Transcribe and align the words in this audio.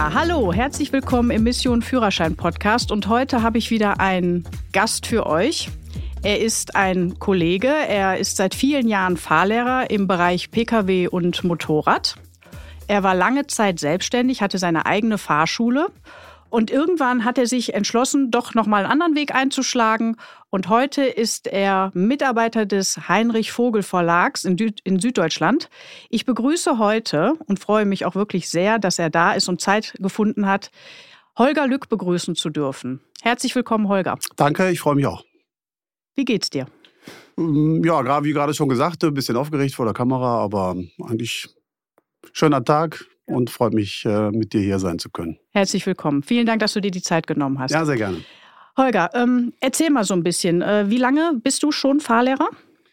Hallo, 0.00 0.52
herzlich 0.52 0.92
willkommen 0.92 1.32
im 1.32 1.42
Mission 1.42 1.82
Führerschein 1.82 2.36
Podcast 2.36 2.92
und 2.92 3.08
heute 3.08 3.42
habe 3.42 3.58
ich 3.58 3.70
wieder 3.70 3.98
einen 3.98 4.48
Gast 4.72 5.08
für 5.08 5.26
euch. 5.26 5.70
Er 6.22 6.40
ist 6.40 6.76
ein 6.76 7.18
Kollege, 7.18 7.66
er 7.66 8.16
ist 8.16 8.36
seit 8.36 8.54
vielen 8.54 8.86
Jahren 8.86 9.16
Fahrlehrer 9.16 9.90
im 9.90 10.06
Bereich 10.06 10.52
Pkw 10.52 11.08
und 11.08 11.42
Motorrad. 11.42 12.14
Er 12.86 13.02
war 13.02 13.16
lange 13.16 13.48
Zeit 13.48 13.80
selbstständig, 13.80 14.40
hatte 14.40 14.58
seine 14.58 14.86
eigene 14.86 15.18
Fahrschule 15.18 15.88
und 16.50 16.70
irgendwann 16.70 17.24
hat 17.24 17.38
er 17.38 17.46
sich 17.46 17.74
entschlossen, 17.74 18.30
doch 18.30 18.54
nochmal 18.54 18.84
einen 18.84 18.92
anderen 18.92 19.14
Weg 19.14 19.34
einzuschlagen. 19.34 20.16
Und 20.50 20.68
heute 20.68 21.04
ist 21.04 21.46
er 21.46 21.90
Mitarbeiter 21.94 22.64
des 22.64 23.08
Heinrich 23.08 23.52
Vogel 23.52 23.82
Verlags 23.82 24.44
in, 24.44 24.56
in, 24.84 24.98
Süddeutschland. 24.98 25.68
Ich 26.08 26.24
begrüße 26.24 26.78
heute 26.78 27.34
und 27.46 27.58
freue 27.58 27.84
mich 27.84 28.06
auch 28.06 28.14
wirklich 28.14 28.48
sehr, 28.48 28.78
dass 28.78 28.98
er 28.98 29.10
da 29.10 29.32
ist 29.32 29.48
und 29.48 29.60
Zeit 29.60 29.94
gefunden 29.98 30.46
hat, 30.46 30.70
Holger 31.36 31.66
Lück 31.66 31.88
begrüßen 31.88 32.34
zu 32.34 32.50
dürfen. 32.50 33.00
Herzlich 33.22 33.54
willkommen, 33.54 33.88
Holger. 33.88 34.18
Danke, 34.36 34.70
ich 34.70 34.80
freue 34.80 34.94
mich 34.94 35.06
auch. 35.06 35.24
Wie 36.14 36.24
geht's 36.24 36.50
dir? 36.50 36.66
Mm, 37.36 37.84
ja, 37.84 38.24
wie 38.24 38.32
gerade 38.32 38.54
schon 38.54 38.68
gesagt, 38.68 39.04
ein 39.04 39.14
bisschen 39.14 39.36
aufgeregt 39.36 39.74
vor 39.74 39.84
der 39.84 39.94
Kamera, 39.94 40.42
aber 40.42 40.76
eigentlich 41.04 41.48
schöner 42.32 42.64
Tag, 42.64 43.06
und 43.28 43.50
freut 43.50 43.74
mich, 43.74 44.04
äh, 44.04 44.30
mit 44.30 44.52
dir 44.52 44.60
hier 44.60 44.78
sein 44.78 44.98
zu 44.98 45.10
können. 45.10 45.38
Herzlich 45.50 45.86
willkommen. 45.86 46.22
Vielen 46.22 46.46
Dank, 46.46 46.60
dass 46.60 46.72
du 46.72 46.80
dir 46.80 46.90
die 46.90 47.02
Zeit 47.02 47.26
genommen 47.26 47.58
hast. 47.58 47.72
Ja, 47.72 47.84
sehr 47.84 47.96
gerne. 47.96 48.18
Holger, 48.76 49.10
ähm, 49.14 49.52
erzähl 49.60 49.90
mal 49.90 50.04
so 50.04 50.14
ein 50.14 50.22
bisschen. 50.22 50.62
Äh, 50.62 50.88
wie 50.88 50.98
lange 50.98 51.32
bist 51.42 51.62
du 51.62 51.72
schon 51.72 52.00
Fahrlehrer? 52.00 52.48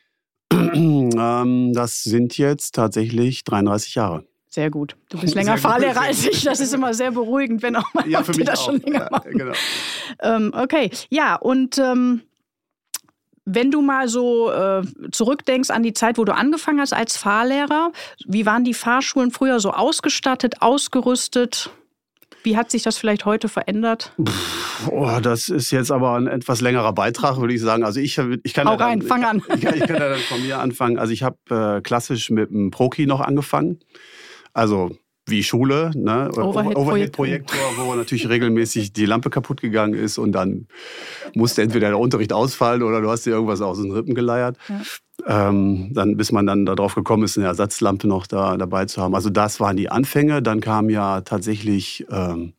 ähm, 0.53 1.71
das 1.73 2.03
sind 2.03 2.37
jetzt 2.37 2.75
tatsächlich 2.75 3.43
33 3.43 3.95
Jahre. 3.95 4.25
Sehr 4.49 4.71
gut. 4.71 4.95
Du 5.09 5.19
bist 5.19 5.35
länger 5.35 5.57
Fahrlehrer 5.57 6.01
als 6.01 6.25
ich. 6.25 6.43
Das 6.43 6.59
ist 6.59 6.73
immer 6.73 6.93
sehr 6.93 7.11
beruhigend, 7.11 7.61
wenn 7.61 7.75
auch 7.75 7.93
mal 7.93 8.07
ja, 8.09 8.23
für 8.23 8.33
mich 8.33 8.45
das 8.45 8.59
auch. 8.59 8.65
schon 8.65 8.79
länger 8.79 9.09
ja, 9.11 9.19
genau. 9.19 9.53
ähm, 10.21 10.51
okay, 10.55 10.89
ja, 11.09 11.35
und 11.35 11.77
ähm, 11.77 12.21
wenn 13.45 13.71
du 13.71 13.81
mal 13.81 14.07
so 14.07 14.51
äh, 14.51 14.81
zurückdenkst 15.11 15.69
an 15.69 15.83
die 15.83 15.93
Zeit, 15.93 16.17
wo 16.17 16.25
du 16.25 16.33
angefangen 16.33 16.79
hast 16.79 16.93
als 16.93 17.15
Fahrlehrer, 17.15 17.91
wie 18.25 18.45
waren 18.45 18.63
die 18.63 18.73
Fahrschulen 18.73 19.31
früher 19.31 19.59
so 19.59 19.71
ausgestattet, 19.71 20.61
ausgerüstet? 20.61 21.69
Wie 22.43 22.57
hat 22.57 22.69
sich 22.69 22.83
das 22.83 22.97
vielleicht 22.97 23.25
heute 23.25 23.49
verändert? 23.49 24.13
Oh, 24.91 25.09
das 25.21 25.49
ist 25.49 25.71
jetzt 25.71 25.89
aber 25.89 26.15
ein 26.15 26.27
etwas 26.27 26.61
längerer 26.61 26.93
Beitrag, 26.93 27.39
würde 27.39 27.53
ich 27.53 27.61
sagen. 27.61 27.83
Also 27.83 27.99
ich, 27.99 28.19
ich 28.43 28.53
kann 28.53 28.67
Hau 28.67 28.73
ja 28.73 28.77
dann, 28.77 28.89
rein, 28.89 29.01
fang 29.01 29.23
an. 29.23 29.41
Ich, 29.55 29.63
ich, 29.63 29.75
ich 29.75 29.87
kann 29.87 29.95
ja 29.95 30.09
dann 30.09 30.19
von 30.19 30.41
mir 30.41 30.59
anfangen. 30.59 30.99
Also 30.99 31.13
ich 31.13 31.23
habe 31.23 31.37
äh, 31.49 31.81
klassisch 31.81 32.29
mit 32.29 32.51
dem 32.51 32.71
Proki 32.71 33.07
noch 33.07 33.21
angefangen. 33.21 33.79
Also 34.53 34.95
wie 35.27 35.43
Schule, 35.43 35.91
ne? 35.95 36.29
Overhead-Projektor, 36.31 37.59
Overhead 37.59 37.77
wo 37.77 37.95
natürlich 37.95 38.29
regelmäßig 38.29 38.93
die 38.93 39.05
Lampe 39.05 39.29
kaputt 39.29 39.61
gegangen 39.61 39.93
ist 39.93 40.17
und 40.17 40.33
dann 40.33 40.67
musste 41.33 41.63
entweder 41.63 41.87
der 41.89 41.99
Unterricht 41.99 42.31
ausfallen 42.31 42.83
oder 42.83 43.01
du 43.01 43.09
hast 43.09 43.25
dir 43.25 43.31
irgendwas 43.31 43.61
aus 43.61 43.81
den 43.81 43.91
Rippen 43.91 44.13
geleiert. 44.13 44.57
Ja. 44.67 44.81
Ähm, 45.27 45.89
dann, 45.93 46.17
bis 46.17 46.31
man 46.31 46.45
dann 46.45 46.65
darauf 46.65 46.93
gekommen 46.93 47.23
ist, 47.23 47.37
eine 47.37 47.47
Ersatzlampe 47.47 48.07
noch 48.07 48.27
da 48.27 48.57
dabei 48.57 48.85
zu 48.85 49.01
haben. 49.01 49.15
Also 49.15 49.29
das 49.29 49.59
waren 49.59 49.77
die 49.77 49.89
Anfänge. 49.89 50.43
Dann 50.43 50.59
kam 50.59 50.89
ja 50.89 51.21
tatsächlich 51.21 52.05
ähm, 52.11 52.53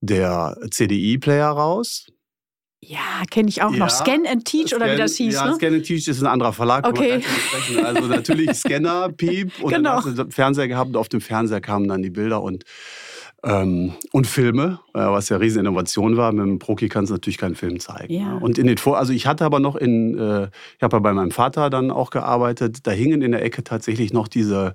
der 0.00 0.56
CDI-Player 0.70 1.48
raus. 1.48 2.08
Ja, 2.88 3.22
kenne 3.30 3.48
ich 3.48 3.62
auch 3.62 3.72
ja, 3.72 3.78
noch. 3.78 3.90
Scan 3.90 4.26
and 4.26 4.44
Teach 4.44 4.68
Scan, 4.68 4.76
oder 4.76 4.92
wie 4.92 4.96
das 4.96 5.16
hieß. 5.16 5.34
Ja, 5.34 5.46
ne? 5.46 5.54
Scan 5.56 5.74
and 5.74 5.84
Teach 5.84 6.06
ist 6.06 6.20
ein 6.20 6.26
anderer 6.26 6.52
Verlag. 6.52 6.86
Okay. 6.86 7.20
Also 7.82 8.06
natürlich 8.06 8.50
Scanner, 8.54 9.08
Piep 9.10 9.52
und 9.60 9.72
genau. 9.72 10.00
dann 10.00 10.04
hast 10.04 10.18
du 10.18 10.30
Fernseher 10.30 10.68
gehabt 10.68 10.90
und 10.90 10.96
auf 10.96 11.08
dem 11.08 11.20
Fernseher 11.20 11.60
kamen 11.60 11.88
dann 11.88 12.02
die 12.02 12.10
Bilder 12.10 12.42
und 12.42 12.64
ähm, 13.42 13.92
und 14.12 14.26
Filme, 14.26 14.80
äh, 14.94 14.98
was 14.98 15.28
ja 15.28 15.36
riesen 15.36 15.60
Innovation 15.60 16.16
war. 16.16 16.32
Mit 16.32 16.44
dem 16.44 16.58
Proki 16.58 16.88
kannst 16.88 17.10
du 17.10 17.14
natürlich 17.14 17.38
keinen 17.38 17.54
Film 17.54 17.80
zeigen. 17.80 18.12
Ja. 18.12 18.34
Ne? 18.34 18.40
Und 18.40 18.58
in 18.58 18.66
den 18.66 18.78
Vor 18.78 18.98
also 18.98 19.12
ich 19.12 19.26
hatte 19.26 19.44
aber 19.44 19.60
noch 19.60 19.76
in, 19.76 20.18
äh, 20.18 20.48
ich 20.76 20.82
habe 20.82 20.96
ja 20.96 21.00
bei 21.00 21.12
meinem 21.12 21.30
Vater 21.30 21.70
dann 21.70 21.90
auch 21.90 22.10
gearbeitet. 22.10 22.86
Da 22.86 22.92
hingen 22.92 23.22
in 23.22 23.32
der 23.32 23.44
Ecke 23.44 23.62
tatsächlich 23.62 24.12
noch 24.12 24.28
diese 24.28 24.74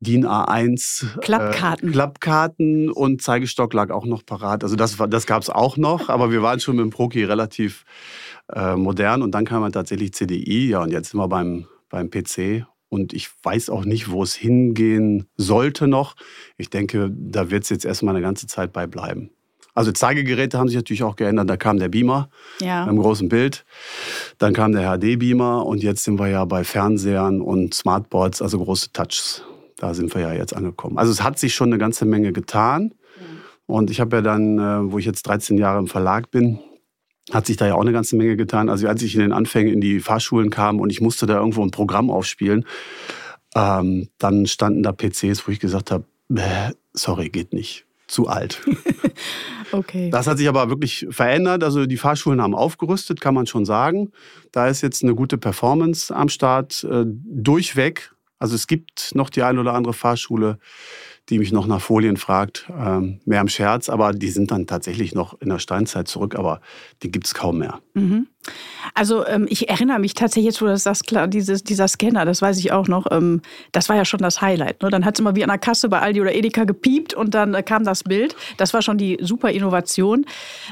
DIN 0.00 0.26
A1 0.26 1.04
äh, 1.04 1.20
Klappkarten. 1.20 1.88
Äh, 1.88 1.92
Klappkarten 1.92 2.90
und 2.90 3.22
Zeigestock 3.22 3.72
lag 3.74 3.90
auch 3.90 4.06
noch 4.06 4.24
parat. 4.24 4.64
Also 4.64 4.76
das, 4.76 4.96
das 5.08 5.26
gab 5.26 5.42
es 5.42 5.50
auch 5.50 5.76
noch, 5.76 6.08
aber 6.08 6.30
wir 6.32 6.42
waren 6.42 6.60
schon 6.60 6.76
mit 6.76 6.84
dem 6.84 6.90
Proki 6.90 7.24
relativ 7.24 7.84
äh, 8.52 8.76
modern 8.76 9.22
und 9.22 9.32
dann 9.32 9.44
kam 9.44 9.60
man 9.60 9.72
tatsächlich 9.72 10.12
CDI, 10.12 10.70
ja 10.70 10.82
und 10.82 10.90
jetzt 10.90 11.10
sind 11.10 11.20
wir 11.20 11.28
beim, 11.28 11.66
beim 11.88 12.10
PC 12.10 12.66
und 12.88 13.12
ich 13.12 13.30
weiß 13.42 13.70
auch 13.70 13.84
nicht, 13.84 14.10
wo 14.10 14.22
es 14.22 14.34
hingehen 14.34 15.26
sollte 15.36 15.86
noch. 15.86 16.16
Ich 16.56 16.70
denke, 16.70 17.10
da 17.12 17.50
wird 17.50 17.64
es 17.64 17.68
jetzt 17.68 17.84
erstmal 17.84 18.14
eine 18.14 18.22
ganze 18.22 18.46
Zeit 18.46 18.72
bei 18.72 18.86
bleiben. 18.86 19.30
Also 19.74 19.92
Zeigegeräte 19.92 20.58
haben 20.58 20.68
sich 20.68 20.76
natürlich 20.76 21.04
auch 21.04 21.14
geändert. 21.14 21.48
Da 21.48 21.56
kam 21.56 21.78
der 21.78 21.88
Beamer 21.88 22.28
ja. 22.60 22.84
im 22.84 22.98
großen 22.98 23.28
Bild. 23.28 23.64
Dann 24.38 24.52
kam 24.52 24.72
der 24.72 24.98
HD-Beamer 24.98 25.64
und 25.64 25.82
jetzt 25.82 26.02
sind 26.04 26.18
wir 26.18 26.28
ja 26.28 26.44
bei 26.44 26.64
Fernsehern 26.64 27.40
und 27.40 27.74
Smartboards, 27.74 28.42
also 28.42 28.58
große 28.58 28.92
Touchs. 28.92 29.44
Da 29.80 29.94
sind 29.94 30.14
wir 30.14 30.20
ja 30.20 30.32
jetzt 30.34 30.54
angekommen. 30.54 30.98
Also 30.98 31.10
es 31.10 31.22
hat 31.22 31.38
sich 31.38 31.54
schon 31.54 31.70
eine 31.70 31.78
ganze 31.78 32.04
Menge 32.04 32.32
getan. 32.32 32.94
Und 33.66 33.90
ich 33.90 34.00
habe 34.00 34.16
ja 34.16 34.22
dann, 34.22 34.58
äh, 34.58 34.92
wo 34.92 34.98
ich 34.98 35.06
jetzt 35.06 35.22
13 35.22 35.56
Jahre 35.56 35.78
im 35.78 35.86
Verlag 35.86 36.30
bin, 36.30 36.58
hat 37.32 37.46
sich 37.46 37.56
da 37.56 37.66
ja 37.66 37.74
auch 37.74 37.80
eine 37.80 37.92
ganze 37.92 38.16
Menge 38.16 38.36
getan. 38.36 38.68
Also 38.68 38.88
als 38.88 39.02
ich 39.02 39.14
in 39.14 39.20
den 39.20 39.32
Anfängen 39.32 39.72
in 39.72 39.80
die 39.80 40.00
Fahrschulen 40.00 40.50
kam 40.50 40.80
und 40.80 40.90
ich 40.90 41.00
musste 41.00 41.26
da 41.26 41.38
irgendwo 41.38 41.62
ein 41.62 41.70
Programm 41.70 42.10
aufspielen, 42.10 42.66
ähm, 43.54 44.08
dann 44.18 44.46
standen 44.46 44.82
da 44.82 44.92
PCs, 44.92 45.46
wo 45.46 45.52
ich 45.52 45.60
gesagt 45.60 45.90
habe, 45.90 46.04
sorry, 46.92 47.30
geht 47.30 47.52
nicht. 47.52 47.86
Zu 48.06 48.26
alt. 48.26 48.60
okay. 49.72 50.10
Das 50.10 50.26
hat 50.26 50.38
sich 50.38 50.48
aber 50.48 50.68
wirklich 50.68 51.06
verändert. 51.10 51.62
Also 51.62 51.86
die 51.86 51.96
Fahrschulen 51.96 52.42
haben 52.42 52.56
aufgerüstet, 52.56 53.20
kann 53.20 53.34
man 53.34 53.46
schon 53.46 53.64
sagen. 53.64 54.10
Da 54.50 54.66
ist 54.66 54.80
jetzt 54.80 55.04
eine 55.04 55.14
gute 55.14 55.38
Performance 55.38 56.14
am 56.14 56.28
Start. 56.28 56.82
Äh, 56.82 57.04
durchweg 57.06 58.10
also 58.40 58.54
es 58.54 58.66
gibt 58.66 59.14
noch 59.14 59.30
die 59.30 59.42
eine 59.42 59.60
oder 59.60 59.74
andere 59.74 59.92
Fahrschule, 59.92 60.58
die 61.28 61.38
mich 61.38 61.52
noch 61.52 61.66
nach 61.66 61.80
Folien 61.80 62.16
fragt, 62.16 62.68
ähm, 62.76 63.20
mehr 63.24 63.40
im 63.40 63.48
Scherz, 63.48 63.88
aber 63.88 64.12
die 64.12 64.30
sind 64.30 64.50
dann 64.50 64.66
tatsächlich 64.66 65.14
noch 65.14 65.40
in 65.40 65.50
der 65.50 65.60
Steinzeit 65.60 66.08
zurück, 66.08 66.34
aber 66.34 66.60
die 67.02 67.12
gibt 67.12 67.26
es 67.26 67.34
kaum 67.34 67.58
mehr. 67.58 67.80
Mhm. 67.94 68.26
Also 68.94 69.26
ähm, 69.26 69.46
ich 69.48 69.68
erinnere 69.68 70.00
mich 70.00 70.14
tatsächlich 70.14 70.46
jetzt, 70.46 70.62
wo 70.62 70.66
das 70.66 70.82
sagst, 70.82 71.06
klar, 71.06 71.28
dieses, 71.28 71.62
dieser 71.62 71.86
Scanner, 71.86 72.24
das 72.24 72.40
weiß 72.42 72.58
ich 72.58 72.72
auch 72.72 72.88
noch, 72.88 73.06
ähm, 73.10 73.42
das 73.72 73.88
war 73.88 73.96
ja 73.96 74.04
schon 74.04 74.20
das 74.20 74.40
Highlight. 74.40 74.82
Ne? 74.82 74.88
Dann 74.88 75.04
hat 75.04 75.14
es 75.14 75.20
immer 75.20 75.36
wie 75.36 75.44
an 75.44 75.50
der 75.50 75.58
Kasse 75.58 75.88
bei 75.88 76.00
Aldi 76.00 76.22
oder 76.22 76.34
Edeka 76.34 76.64
gepiept 76.64 77.14
und 77.14 77.34
dann 77.34 77.54
äh, 77.54 77.62
kam 77.62 77.84
das 77.84 78.02
Bild. 78.02 78.34
Das 78.56 78.72
war 78.72 78.80
schon 78.80 78.96
die 78.96 79.18
super 79.20 79.50
Innovation. 79.50 80.24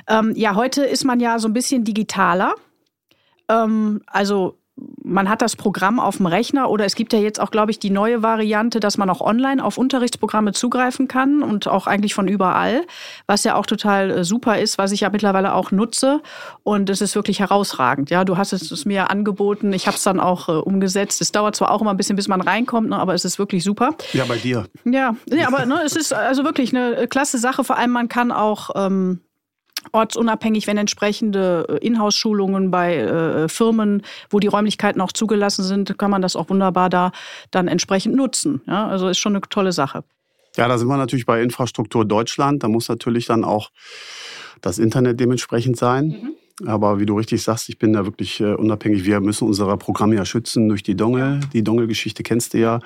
Ähm, 0.09 0.33
ja, 0.35 0.55
heute 0.55 0.83
ist 0.85 1.05
man 1.05 1.21
ja 1.21 1.39
so 1.39 1.47
ein 1.47 1.53
bisschen 1.53 1.85
digitaler. 1.85 2.55
Ähm, 3.49 4.03
also 4.07 4.58
man 5.03 5.29
hat 5.29 5.43
das 5.43 5.57
Programm 5.57 6.01
auf 6.01 6.19
dem 6.19 6.27
Rechner 6.27 6.71
oder 6.71 6.85
es 6.85 6.95
gibt 6.95 7.13
ja 7.13 7.19
jetzt 7.19 7.41
auch, 7.41 7.51
glaube 7.51 7.71
ich, 7.71 7.79
die 7.79 7.91
neue 7.91 8.23
Variante, 8.23 8.81
dass 8.81 8.99
man 8.99 9.09
auch 9.11 9.21
online 9.21 9.65
auf 9.65 9.79
Unterrichtsprogramme 9.79 10.53
zugreifen 10.53 11.09
kann 11.09 11.43
und 11.43 11.67
auch 11.67 11.87
eigentlich 11.87 12.15
von 12.15 12.29
überall, 12.29 12.83
was 13.27 13.45
ja 13.45 13.55
auch 13.55 13.67
total 13.67 14.11
äh, 14.11 14.25
super 14.25 14.59
ist, 14.59 14.79
was 14.79 14.93
ich 14.93 15.01
ja 15.01 15.11
mittlerweile 15.11 15.55
auch 15.55 15.71
nutze 15.71 16.21
und 16.63 16.91
es 16.91 17.01
ist 17.01 17.15
wirklich 17.15 17.41
herausragend. 17.41 18.11
Ja, 18.11 18.25
du 18.25 18.37
hast 18.37 18.53
es 18.53 18.85
mir 18.85 19.11
angeboten, 19.11 19.73
ich 19.73 19.87
habe 19.87 19.97
es 19.97 20.03
dann 20.03 20.21
auch 20.21 20.49
äh, 20.49 20.53
umgesetzt. 20.53 21.21
Es 21.21 21.33
dauert 21.33 21.57
zwar 21.57 21.71
auch 21.71 21.81
immer 21.81 21.91
ein 21.91 21.97
bisschen, 21.97 22.17
bis 22.17 22.29
man 22.29 22.41
reinkommt, 22.41 22.91
ne, 22.91 22.99
aber 22.99 23.15
es 23.15 23.25
ist 23.25 23.39
wirklich 23.39 23.65
super. 23.65 23.95
Ja, 24.13 24.25
bei 24.27 24.37
dir. 24.37 24.67
Ja, 24.85 25.15
ja 25.31 25.49
aber 25.49 25.67
ne, 25.67 25.81
es 25.85 25.97
ist 25.97 26.13
also 26.13 26.45
wirklich 26.45 26.75
eine 26.75 26.97
äh, 26.97 27.07
klasse 27.07 27.39
Sache. 27.39 27.65
Vor 27.65 27.77
allem, 27.77 27.91
man 27.91 28.09
kann 28.09 28.31
auch 28.33 28.71
ähm, 28.75 29.21
ortsunabhängig, 29.93 30.67
wenn 30.67 30.77
entsprechende 30.77 31.67
äh, 31.69 31.87
Inhouse-Schulungen 31.87 32.71
bei 32.71 32.97
äh, 32.97 33.49
Firmen, 33.49 34.03
wo 34.31 34.39
die 34.39 34.47
Räumlichkeiten 34.47 35.01
auch 35.01 35.13
zugelassen 35.13 35.65
sind, 35.65 35.99
kann 35.99 36.11
man 36.11 36.23
das 36.23 36.37
auch 36.37 36.49
wunderbar 36.51 36.91
da 36.91 37.13
dann 37.51 37.69
entsprechend 37.69 38.17
nutzen. 38.17 38.63
Ja, 38.67 38.87
also 38.87 39.09
ist 39.09 39.19
schon 39.19 39.35
eine 39.35 39.43
tolle 39.49 39.73
Sache. 39.73 40.05
Ja, 40.57 40.67
da 40.67 40.77
sind 40.79 40.89
wir 40.89 40.97
natürlich 40.97 41.27
bei 41.27 41.43
Infrastruktur 41.43 42.05
Deutschland. 42.05 42.63
Da 42.63 42.69
muss 42.69 42.89
natürlich 42.89 43.27
dann 43.27 43.45
auch 43.45 43.71
das 44.61 44.79
Internet 44.79 45.21
dementsprechend 45.21 45.77
sein. 45.77 46.09
Mhm. 46.09 46.35
Aber 46.67 46.99
wie 46.99 47.07
du 47.07 47.17
richtig 47.17 47.43
sagst, 47.43 47.69
ich 47.69 47.79
bin 47.79 47.93
da 47.93 48.05
wirklich 48.05 48.41
äh, 48.41 48.55
unabhängig. 48.55 49.05
Wir 49.05 49.21
müssen 49.21 49.47
unsere 49.47 49.77
Programme 49.77 50.17
ja 50.17 50.25
schützen 50.25 50.69
durch 50.69 50.83
die 50.83 50.97
Dongel. 50.97 51.41
Die 51.53 51.63
Dongel-Geschichte 51.63 52.25
kennst 52.25 52.55
du 52.55 52.59
ja. 52.59 52.81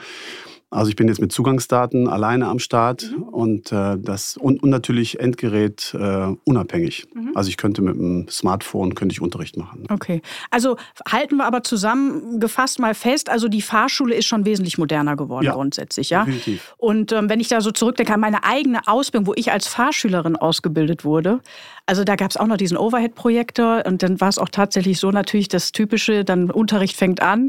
Also 0.72 0.88
ich 0.88 0.96
bin 0.96 1.06
jetzt 1.06 1.20
mit 1.20 1.30
Zugangsdaten 1.32 2.08
alleine 2.08 2.48
am 2.48 2.58
Start 2.58 3.10
mhm. 3.10 3.22
und 3.24 3.72
äh, 3.72 3.98
das 3.98 4.38
und, 4.38 4.62
und, 4.62 4.70
natürlich 4.70 5.20
Endgerät 5.20 5.94
äh, 5.94 6.34
unabhängig. 6.44 7.06
Mhm. 7.14 7.32
Also 7.34 7.50
ich 7.50 7.58
könnte 7.58 7.82
mit 7.82 7.94
dem 7.94 8.26
Smartphone 8.28 8.94
könnte 8.94 9.12
ich 9.12 9.20
Unterricht 9.20 9.58
machen. 9.58 9.84
Okay. 9.90 10.22
Also 10.50 10.76
halten 11.06 11.36
wir 11.36 11.44
aber 11.44 11.62
zusammengefasst 11.62 12.78
mal 12.78 12.94
fest, 12.94 13.28
also 13.28 13.48
die 13.48 13.60
Fahrschule 13.60 14.14
ist 14.14 14.26
schon 14.26 14.46
wesentlich 14.46 14.78
moderner 14.78 15.14
geworden 15.14 15.44
ja, 15.44 15.52
grundsätzlich, 15.52 16.08
ja? 16.08 16.24
Definitiv. 16.24 16.74
Und 16.78 17.12
ähm, 17.12 17.28
wenn 17.28 17.40
ich 17.40 17.48
da 17.48 17.60
so 17.60 17.70
zurückdenke 17.70 18.14
an 18.14 18.20
meine 18.20 18.42
eigene 18.44 18.86
Ausbildung, 18.88 19.26
wo 19.26 19.34
ich 19.36 19.52
als 19.52 19.66
Fahrschülerin 19.66 20.36
ausgebildet 20.36 21.04
wurde, 21.04 21.40
also 21.84 22.04
da 22.04 22.16
gab 22.16 22.30
es 22.30 22.36
auch 22.38 22.46
noch 22.46 22.56
diesen 22.56 22.78
Overhead-Projektor 22.78 23.84
und 23.86 24.02
dann 24.02 24.20
war 24.20 24.28
es 24.28 24.38
auch 24.38 24.48
tatsächlich 24.48 24.98
so 24.98 25.10
natürlich 25.10 25.48
das 25.48 25.72
typische, 25.72 26.24
dann 26.24 26.50
Unterricht 26.50 26.96
fängt 26.96 27.20
an, 27.20 27.48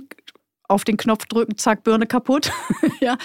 auf 0.73 0.83
den 0.83 0.97
Knopf 0.97 1.25
drücken, 1.25 1.57
zack, 1.57 1.83
Birne 1.83 2.07
kaputt. 2.07 2.51
ja. 2.99 3.17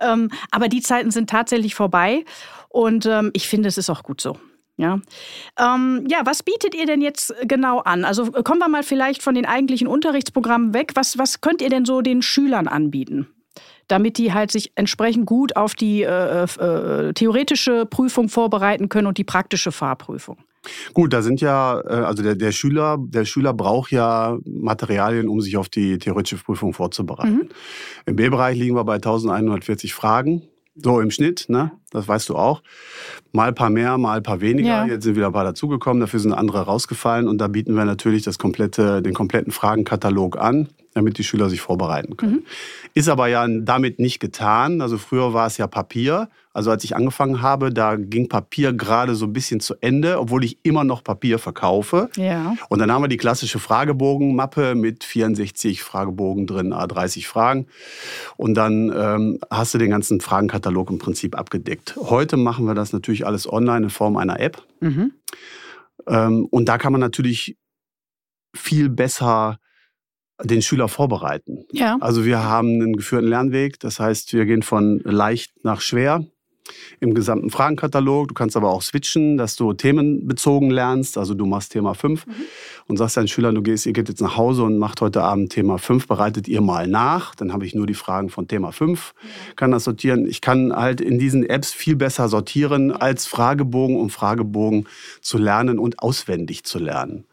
Ähm, 0.00 0.30
aber 0.50 0.68
die 0.68 0.80
Zeiten 0.80 1.10
sind 1.10 1.28
tatsächlich 1.28 1.74
vorbei 1.74 2.24
und 2.68 3.06
ähm, 3.06 3.30
ich 3.32 3.48
finde, 3.48 3.68
es 3.68 3.78
ist 3.78 3.90
auch 3.90 4.02
gut 4.02 4.20
so. 4.20 4.38
Ja. 4.76 5.00
Ähm, 5.58 6.06
ja, 6.08 6.20
was 6.24 6.42
bietet 6.42 6.74
ihr 6.74 6.86
denn 6.86 7.02
jetzt 7.02 7.34
genau 7.42 7.80
an? 7.80 8.06
Also 8.06 8.30
kommen 8.30 8.60
wir 8.60 8.68
mal 8.68 8.82
vielleicht 8.82 9.22
von 9.22 9.34
den 9.34 9.44
eigentlichen 9.44 9.86
Unterrichtsprogrammen 9.86 10.72
weg. 10.72 10.92
Was, 10.94 11.18
was 11.18 11.42
könnt 11.42 11.60
ihr 11.60 11.68
denn 11.68 11.84
so 11.84 12.00
den 12.00 12.22
Schülern 12.22 12.68
anbieten? 12.68 13.26
damit 13.88 14.18
die 14.18 14.32
halt 14.32 14.52
sich 14.52 14.72
entsprechend 14.76 15.26
gut 15.26 15.56
auf 15.56 15.74
die 15.74 16.02
äh, 16.02 16.44
äh, 16.44 17.12
theoretische 17.12 17.86
Prüfung 17.86 18.28
vorbereiten 18.28 18.88
können 18.88 19.08
und 19.08 19.18
die 19.18 19.24
praktische 19.24 19.72
Fahrprüfung. 19.72 20.38
Gut, 20.92 21.12
da 21.12 21.22
sind 21.22 21.40
ja, 21.40 21.80
äh, 21.80 22.04
also 22.04 22.22
der, 22.22 22.34
der, 22.34 22.52
Schüler, 22.52 22.98
der 23.00 23.24
Schüler 23.24 23.54
braucht 23.54 23.92
ja 23.92 24.38
Materialien, 24.44 25.28
um 25.28 25.40
sich 25.40 25.56
auf 25.56 25.68
die 25.68 25.98
theoretische 25.98 26.42
Prüfung 26.42 26.74
vorzubereiten. 26.74 27.34
Mhm. 27.34 27.48
Im 28.06 28.16
B-Bereich 28.16 28.58
liegen 28.58 28.76
wir 28.76 28.84
bei 28.84 28.94
1140 28.94 29.94
Fragen. 29.94 30.42
So 30.76 31.00
im 31.00 31.10
Schnitt, 31.10 31.46
ne? 31.48 31.72
Das 31.90 32.06
weißt 32.06 32.28
du 32.28 32.36
auch. 32.36 32.62
Mal 33.32 33.48
ein 33.48 33.54
paar 33.54 33.70
mehr, 33.70 33.98
mal 33.98 34.18
ein 34.18 34.22
paar 34.22 34.40
weniger. 34.40 34.68
Ja. 34.68 34.86
Jetzt 34.86 35.04
sind 35.04 35.16
wieder 35.16 35.26
ein 35.26 35.32
paar 35.32 35.44
dazugekommen, 35.44 36.00
dafür 36.00 36.20
sind 36.20 36.32
andere 36.32 36.62
rausgefallen 36.62 37.28
und 37.28 37.38
da 37.38 37.48
bieten 37.48 37.74
wir 37.74 37.84
natürlich 37.84 38.22
das 38.22 38.38
komplette, 38.38 39.02
den 39.02 39.14
kompletten 39.14 39.52
Fragenkatalog 39.52 40.38
an 40.38 40.68
damit 40.92 41.18
die 41.18 41.24
Schüler 41.24 41.48
sich 41.48 41.60
vorbereiten 41.60 42.16
können. 42.16 42.32
Mhm. 42.32 42.44
Ist 42.94 43.08
aber 43.08 43.28
ja 43.28 43.46
damit 43.48 43.98
nicht 44.00 44.18
getan. 44.18 44.80
Also 44.80 44.98
früher 44.98 45.32
war 45.32 45.46
es 45.46 45.56
ja 45.56 45.66
Papier. 45.66 46.28
Also 46.52 46.72
als 46.72 46.82
ich 46.82 46.96
angefangen 46.96 47.42
habe, 47.42 47.72
da 47.72 47.94
ging 47.94 48.28
Papier 48.28 48.72
gerade 48.72 49.14
so 49.14 49.26
ein 49.26 49.32
bisschen 49.32 49.60
zu 49.60 49.76
Ende, 49.80 50.18
obwohl 50.18 50.42
ich 50.44 50.58
immer 50.64 50.82
noch 50.82 51.04
Papier 51.04 51.38
verkaufe. 51.38 52.10
Ja. 52.16 52.56
Und 52.68 52.80
dann 52.80 52.90
haben 52.90 53.04
wir 53.04 53.08
die 53.08 53.18
klassische 53.18 53.60
Fragebogenmappe 53.60 54.74
mit 54.74 55.04
64 55.04 55.80
Fragebogen 55.84 56.48
drin, 56.48 56.70
30 56.70 57.28
Fragen. 57.28 57.66
Und 58.36 58.54
dann 58.54 58.92
ähm, 58.92 59.38
hast 59.48 59.74
du 59.74 59.78
den 59.78 59.90
ganzen 59.90 60.20
Fragenkatalog 60.20 60.90
im 60.90 60.98
Prinzip 60.98 61.38
abgedeckt. 61.38 61.79
Heute 61.96 62.36
machen 62.36 62.66
wir 62.66 62.74
das 62.74 62.92
natürlich 62.92 63.26
alles 63.26 63.50
online 63.50 63.84
in 63.84 63.90
Form 63.90 64.16
einer 64.16 64.40
App. 64.40 64.62
Mhm. 64.80 65.12
Ähm, 66.06 66.46
und 66.46 66.68
da 66.68 66.78
kann 66.78 66.92
man 66.92 67.00
natürlich 67.00 67.56
viel 68.54 68.88
besser 68.88 69.58
den 70.42 70.62
Schüler 70.62 70.88
vorbereiten. 70.88 71.64
Ja. 71.72 71.98
Also 72.00 72.24
wir 72.24 72.42
haben 72.42 72.80
einen 72.80 72.96
geführten 72.96 73.28
Lernweg, 73.28 73.78
das 73.80 74.00
heißt, 74.00 74.32
wir 74.32 74.46
gehen 74.46 74.62
von 74.62 75.00
leicht 75.04 75.64
nach 75.64 75.80
schwer 75.80 76.24
im 77.00 77.14
gesamten 77.14 77.50
Fragenkatalog. 77.50 78.28
Du 78.28 78.34
kannst 78.34 78.56
aber 78.56 78.70
auch 78.70 78.82
switchen, 78.82 79.36
dass 79.36 79.56
du 79.56 79.72
themenbezogen 79.72 80.70
lernst. 80.70 81.18
Also 81.18 81.34
du 81.34 81.46
machst 81.46 81.72
Thema 81.72 81.94
5 81.94 82.26
mhm. 82.26 82.32
und 82.88 82.96
sagst 82.96 83.16
deinen 83.16 83.28
Schülern, 83.28 83.54
du 83.54 83.62
gehst, 83.62 83.86
ihr 83.86 83.92
geht 83.92 84.08
jetzt 84.08 84.20
nach 84.20 84.36
Hause 84.36 84.64
und 84.64 84.78
macht 84.78 85.00
heute 85.00 85.22
Abend 85.22 85.52
Thema 85.52 85.78
5, 85.78 86.06
bereitet 86.06 86.48
ihr 86.48 86.60
mal 86.60 86.86
nach. 86.86 87.34
Dann 87.34 87.52
habe 87.52 87.66
ich 87.66 87.74
nur 87.74 87.86
die 87.86 87.94
Fragen 87.94 88.28
von 88.28 88.48
Thema 88.48 88.72
5, 88.72 89.14
mhm. 89.14 89.56
kann 89.56 89.70
das 89.70 89.84
sortieren. 89.84 90.26
Ich 90.26 90.40
kann 90.40 90.72
halt 90.74 91.00
in 91.00 91.18
diesen 91.18 91.48
Apps 91.48 91.72
viel 91.72 91.96
besser 91.96 92.28
sortieren, 92.28 92.92
als 92.92 93.26
Fragebogen 93.26 93.96
um 93.96 94.10
Fragebogen 94.10 94.86
zu 95.20 95.38
lernen 95.38 95.78
und 95.78 96.00
auswendig 96.00 96.64
zu 96.64 96.78
lernen. 96.78 97.24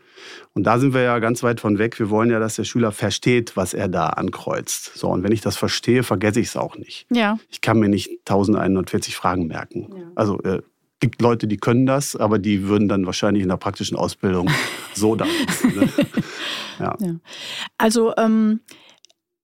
Und 0.54 0.64
da 0.64 0.80
sind 0.80 0.94
wir 0.94 1.02
ja 1.02 1.20
ganz 1.20 1.44
weit 1.44 1.60
von 1.60 1.78
weg. 1.78 2.00
Wir 2.00 2.10
wollen 2.10 2.30
ja, 2.30 2.40
dass 2.40 2.56
der 2.56 2.64
Schüler 2.64 2.92
versteht, 2.92 3.56
was 3.56 3.74
er 3.74 3.88
da 3.88 4.08
ankreuzt. 4.08 4.92
So, 4.96 5.10
und 5.10 5.24
wenn 5.24 5.32
ich 5.32 5.42
das 5.42 5.58
verstehe, 5.58 6.04
vergesse 6.04 6.40
ich 6.40 6.48
es 6.48 6.58
auch 6.58 6.78
nicht. 6.78 7.06
Ja. 7.12 7.38
Ich 7.50 7.62
kann 7.62 7.80
mir 7.80 7.90
nicht 7.90 8.10
1140 8.28 9.16
Fragen 9.16 9.48
merken. 9.48 9.88
Ja. 9.96 10.04
Also 10.16 10.42
äh, 10.44 10.62
gibt 11.00 11.22
Leute, 11.22 11.48
die 11.48 11.58
können 11.58 11.86
das, 11.86 12.16
aber 12.16 12.40
die 12.40 12.68
würden 12.68 12.88
dann 12.88 13.06
wahrscheinlich 13.06 13.44
in 13.44 13.50
der 13.50 13.58
praktischen 13.58 13.98
Ausbildung 13.98 14.50
so 14.94 15.16
da. 15.16 15.26
Ne? 15.26 15.90
Ja. 16.80 16.96
ja. 17.00 17.16
Also 17.80 18.14
ähm, 18.18 18.60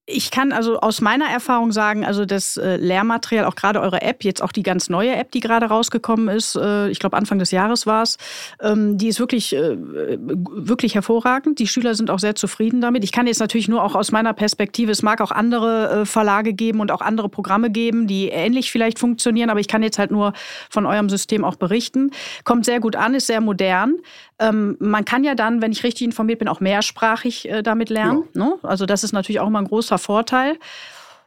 ich 0.05 0.31
kann 0.31 0.51
also 0.51 0.79
aus 0.81 0.99
meiner 0.99 1.29
Erfahrung 1.29 1.71
sagen, 1.71 2.05
also 2.05 2.25
das 2.25 2.57
äh, 2.57 2.75
Lehrmaterial, 2.75 3.45
auch 3.45 3.55
gerade 3.55 3.79
eure 3.79 4.01
App, 4.01 4.25
jetzt 4.25 4.43
auch 4.43 4.51
die 4.51 4.63
ganz 4.63 4.89
neue 4.89 5.15
App, 5.15 5.31
die 5.31 5.39
gerade 5.39 5.67
rausgekommen 5.67 6.27
ist, 6.27 6.57
äh, 6.57 6.89
ich 6.89 6.99
glaube 6.99 7.15
Anfang 7.15 7.39
des 7.39 7.51
Jahres 7.51 7.87
war 7.87 8.03
es, 8.03 8.17
ähm, 8.61 8.97
die 8.97 9.07
ist 9.07 9.21
wirklich, 9.21 9.55
äh, 9.55 9.77
wirklich 10.19 10.95
hervorragend. 10.95 11.59
Die 11.59 11.67
Schüler 11.67 11.95
sind 11.95 12.09
auch 12.09 12.19
sehr 12.19 12.35
zufrieden 12.35 12.81
damit. 12.81 13.05
Ich 13.05 13.13
kann 13.13 13.27
jetzt 13.27 13.39
natürlich 13.39 13.69
nur 13.69 13.81
auch 13.81 13.95
aus 13.95 14.11
meiner 14.11 14.33
Perspektive, 14.33 14.91
es 14.91 15.03
mag 15.03 15.21
auch 15.21 15.31
andere 15.31 16.05
Verlage 16.05 16.53
geben 16.53 16.81
und 16.81 16.91
auch 16.91 17.01
andere 17.01 17.29
Programme 17.29 17.71
geben, 17.71 18.05
die 18.05 18.27
ähnlich 18.27 18.71
vielleicht 18.71 18.99
funktionieren, 18.99 19.49
aber 19.49 19.61
ich 19.61 19.69
kann 19.69 19.83
jetzt 19.83 19.99
halt 19.99 20.11
nur 20.11 20.33
von 20.69 20.85
eurem 20.85 21.09
System 21.09 21.45
auch 21.45 21.55
berichten. 21.55 22.11
Kommt 22.43 22.65
sehr 22.65 22.81
gut 22.81 22.97
an, 22.97 23.15
ist 23.15 23.27
sehr 23.27 23.39
modern. 23.39 23.99
Ähm, 24.43 24.75
man 24.79 25.05
kann 25.05 25.23
ja 25.23 25.35
dann, 25.35 25.61
wenn 25.61 25.71
ich 25.71 25.83
richtig 25.83 26.05
informiert 26.05 26.39
bin, 26.39 26.47
auch 26.47 26.59
mehrsprachig 26.59 27.49
damit 27.63 27.89
lernen. 27.89 28.23
Ja. 28.35 28.45
Ne? 28.45 28.55
Also 28.63 28.85
das 28.85 29.03
ist 29.03 29.13
natürlich 29.13 29.39
auch 29.39 29.47
immer 29.47 29.59
ein 29.59 29.67
großer 29.67 29.97
Vorteil. 29.97 30.57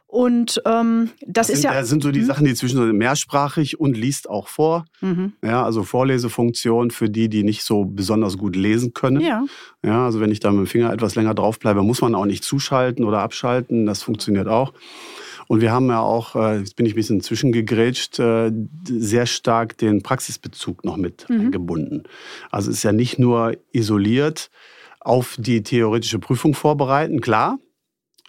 Und 0.09 0.61
ähm, 0.65 1.09
das, 1.19 1.27
das 1.27 1.47
sind, 1.47 1.55
ist 1.57 1.63
ja. 1.65 1.73
Das 1.73 1.89
sind 1.89 2.01
so 2.01 2.11
die 2.11 2.21
mhm. 2.21 2.25
Sachen, 2.25 2.45
die 2.45 2.55
zwischen 2.55 2.97
mehrsprachig 2.97 3.77
und 3.77 3.97
liest 3.97 4.29
auch 4.29 4.47
vor. 4.47 4.85
Mhm. 5.01 5.33
Ja, 5.43 5.65
also 5.65 5.83
Vorlesefunktion 5.83 6.91
für 6.91 7.09
die, 7.09 7.27
die 7.27 7.43
nicht 7.43 7.63
so 7.63 7.83
besonders 7.83 8.37
gut 8.37 8.55
lesen 8.55 8.93
können. 8.93 9.19
Ja. 9.19 9.43
Ja, 9.83 10.05
also 10.05 10.21
wenn 10.21 10.31
ich 10.31 10.39
da 10.39 10.49
mit 10.51 10.59
dem 10.59 10.67
Finger 10.67 10.93
etwas 10.93 11.15
länger 11.15 11.33
drauf 11.33 11.59
bleibe, 11.59 11.83
muss 11.83 11.99
man 11.99 12.15
auch 12.15 12.25
nicht 12.25 12.45
zuschalten 12.45 13.03
oder 13.03 13.19
abschalten. 13.19 13.85
Das 13.85 14.01
funktioniert 14.01 14.47
auch. 14.47 14.71
Und 15.47 15.61
wir 15.61 15.71
haben 15.71 15.87
ja 15.87 16.01
auch, 16.01 16.35
äh, 16.35 16.59
jetzt 16.59 16.75
bin 16.75 16.85
ich 16.85 16.93
ein 16.93 16.95
bisschen 16.95 17.21
zwischengegrätscht, 17.21 18.19
äh, 18.19 18.51
sehr 18.85 19.25
stark 19.25 19.77
den 19.77 20.03
Praxisbezug 20.03 20.83
noch 20.83 20.97
mit 20.97 21.29
mhm. 21.29 21.41
eingebunden. 21.41 22.03
Also 22.51 22.69
es 22.69 22.77
ist 22.77 22.83
ja 22.83 22.91
nicht 22.91 23.17
nur 23.17 23.55
isoliert 23.71 24.49
auf 24.99 25.37
die 25.39 25.63
theoretische 25.63 26.19
Prüfung 26.19 26.53
vorbereiten, 26.53 27.21
klar. 27.21 27.59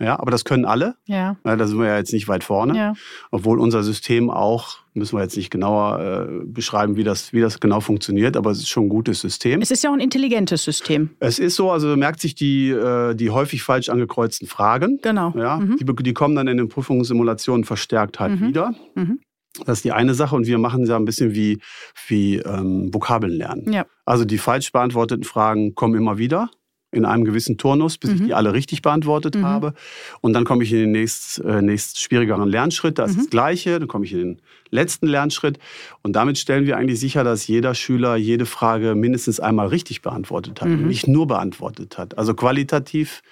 Ja, 0.00 0.18
aber 0.18 0.30
das 0.30 0.44
können 0.44 0.64
alle. 0.64 0.94
Ja. 1.06 1.36
ja. 1.44 1.56
Da 1.56 1.66
sind 1.66 1.78
wir 1.78 1.86
ja 1.86 1.96
jetzt 1.96 2.12
nicht 2.12 2.28
weit 2.28 2.44
vorne. 2.44 2.76
Ja. 2.76 2.94
Obwohl 3.30 3.58
unser 3.58 3.82
System 3.82 4.30
auch, 4.30 4.78
müssen 4.94 5.16
wir 5.16 5.22
jetzt 5.22 5.36
nicht 5.36 5.50
genauer 5.50 6.00
äh, 6.00 6.44
beschreiben, 6.44 6.96
wie 6.96 7.04
das, 7.04 7.32
wie 7.32 7.40
das 7.40 7.58
genau 7.60 7.80
funktioniert, 7.80 8.36
aber 8.36 8.50
es 8.50 8.58
ist 8.58 8.68
schon 8.68 8.86
ein 8.86 8.88
gutes 8.88 9.20
System. 9.20 9.60
Es 9.60 9.70
ist 9.70 9.82
ja 9.82 9.90
auch 9.90 9.94
ein 9.94 10.00
intelligentes 10.00 10.62
System. 10.62 11.10
Es 11.18 11.38
ist 11.38 11.56
so, 11.56 11.70
also 11.70 11.96
merkt 11.96 12.20
sich 12.20 12.34
die, 12.34 12.70
äh, 12.70 13.14
die 13.14 13.30
häufig 13.30 13.62
falsch 13.62 13.88
angekreuzten 13.88 14.46
Fragen. 14.46 14.98
Genau. 15.02 15.32
Ja, 15.36 15.58
mhm. 15.58 15.76
die, 15.78 16.02
die, 16.02 16.14
kommen 16.14 16.36
dann 16.36 16.46
in 16.46 16.56
den 16.56 16.68
Prüfungssimulationen 16.68 17.64
verstärkt 17.64 18.20
halt 18.20 18.40
mhm. 18.40 18.48
wieder. 18.48 18.74
Mhm. 18.94 19.20
Das 19.64 19.78
ist 19.78 19.84
die 19.84 19.92
eine 19.92 20.14
Sache 20.14 20.36
und 20.36 20.46
wir 20.46 20.58
machen 20.58 20.86
ja 20.86 20.96
ein 20.96 21.04
bisschen 21.04 21.34
wie, 21.34 21.60
wie 22.06 22.36
ähm, 22.36 22.94
Vokabeln 22.94 23.32
lernen. 23.32 23.72
Ja. 23.72 23.86
Also 24.04 24.24
die 24.24 24.38
falsch 24.38 24.70
beantworteten 24.70 25.24
Fragen 25.24 25.74
kommen 25.74 25.96
immer 25.96 26.18
wieder 26.18 26.50
in 26.90 27.04
einem 27.04 27.24
gewissen 27.24 27.58
Turnus, 27.58 27.98
bis 27.98 28.10
mhm. 28.10 28.16
ich 28.16 28.22
die 28.22 28.34
alle 28.34 28.54
richtig 28.54 28.80
beantwortet 28.80 29.34
mhm. 29.34 29.44
habe. 29.44 29.74
Und 30.22 30.32
dann 30.32 30.44
komme 30.44 30.64
ich 30.64 30.72
in 30.72 30.78
den 30.78 30.92
nächst, 30.92 31.38
äh, 31.40 31.60
nächst 31.60 32.00
schwierigeren 32.00 32.48
Lernschritt. 32.48 32.98
Das 32.98 33.12
mhm. 33.12 33.16
ist 33.18 33.24
das 33.26 33.30
Gleiche. 33.30 33.78
Dann 33.78 33.88
komme 33.88 34.06
ich 34.06 34.12
in 34.12 34.18
den 34.18 34.42
letzten 34.70 35.06
Lernschritt. 35.06 35.58
Und 36.02 36.14
damit 36.14 36.38
stellen 36.38 36.64
wir 36.64 36.78
eigentlich 36.78 36.98
sicher, 36.98 37.24
dass 37.24 37.46
jeder 37.46 37.74
Schüler 37.74 38.16
jede 38.16 38.46
Frage 38.46 38.94
mindestens 38.94 39.38
einmal 39.38 39.66
richtig 39.66 40.00
beantwortet 40.00 40.62
hat. 40.62 40.68
Und 40.68 40.82
mhm. 40.82 40.88
nicht 40.88 41.06
nur 41.06 41.26
beantwortet 41.26 41.98
hat. 41.98 42.16
Also 42.16 42.32
qualitativ, 42.32 43.22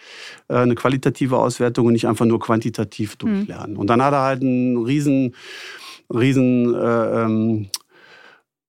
äh, 0.49 0.57
eine 0.57 0.75
qualitative 0.75 1.39
Auswertung 1.39 1.87
und 1.87 1.95
nicht 1.95 2.07
einfach 2.07 2.27
nur 2.27 2.41
quantitativ 2.41 3.15
mhm. 3.15 3.19
durchlernen. 3.19 3.77
Und 3.79 3.87
dann 3.89 4.03
hat 4.03 4.13
er 4.13 4.23
halt 4.23 4.43
einen 4.43 4.77
riesen, 4.85 5.35
riesen 6.13 6.75
äh, 6.75 7.23
ähm, 7.23 7.71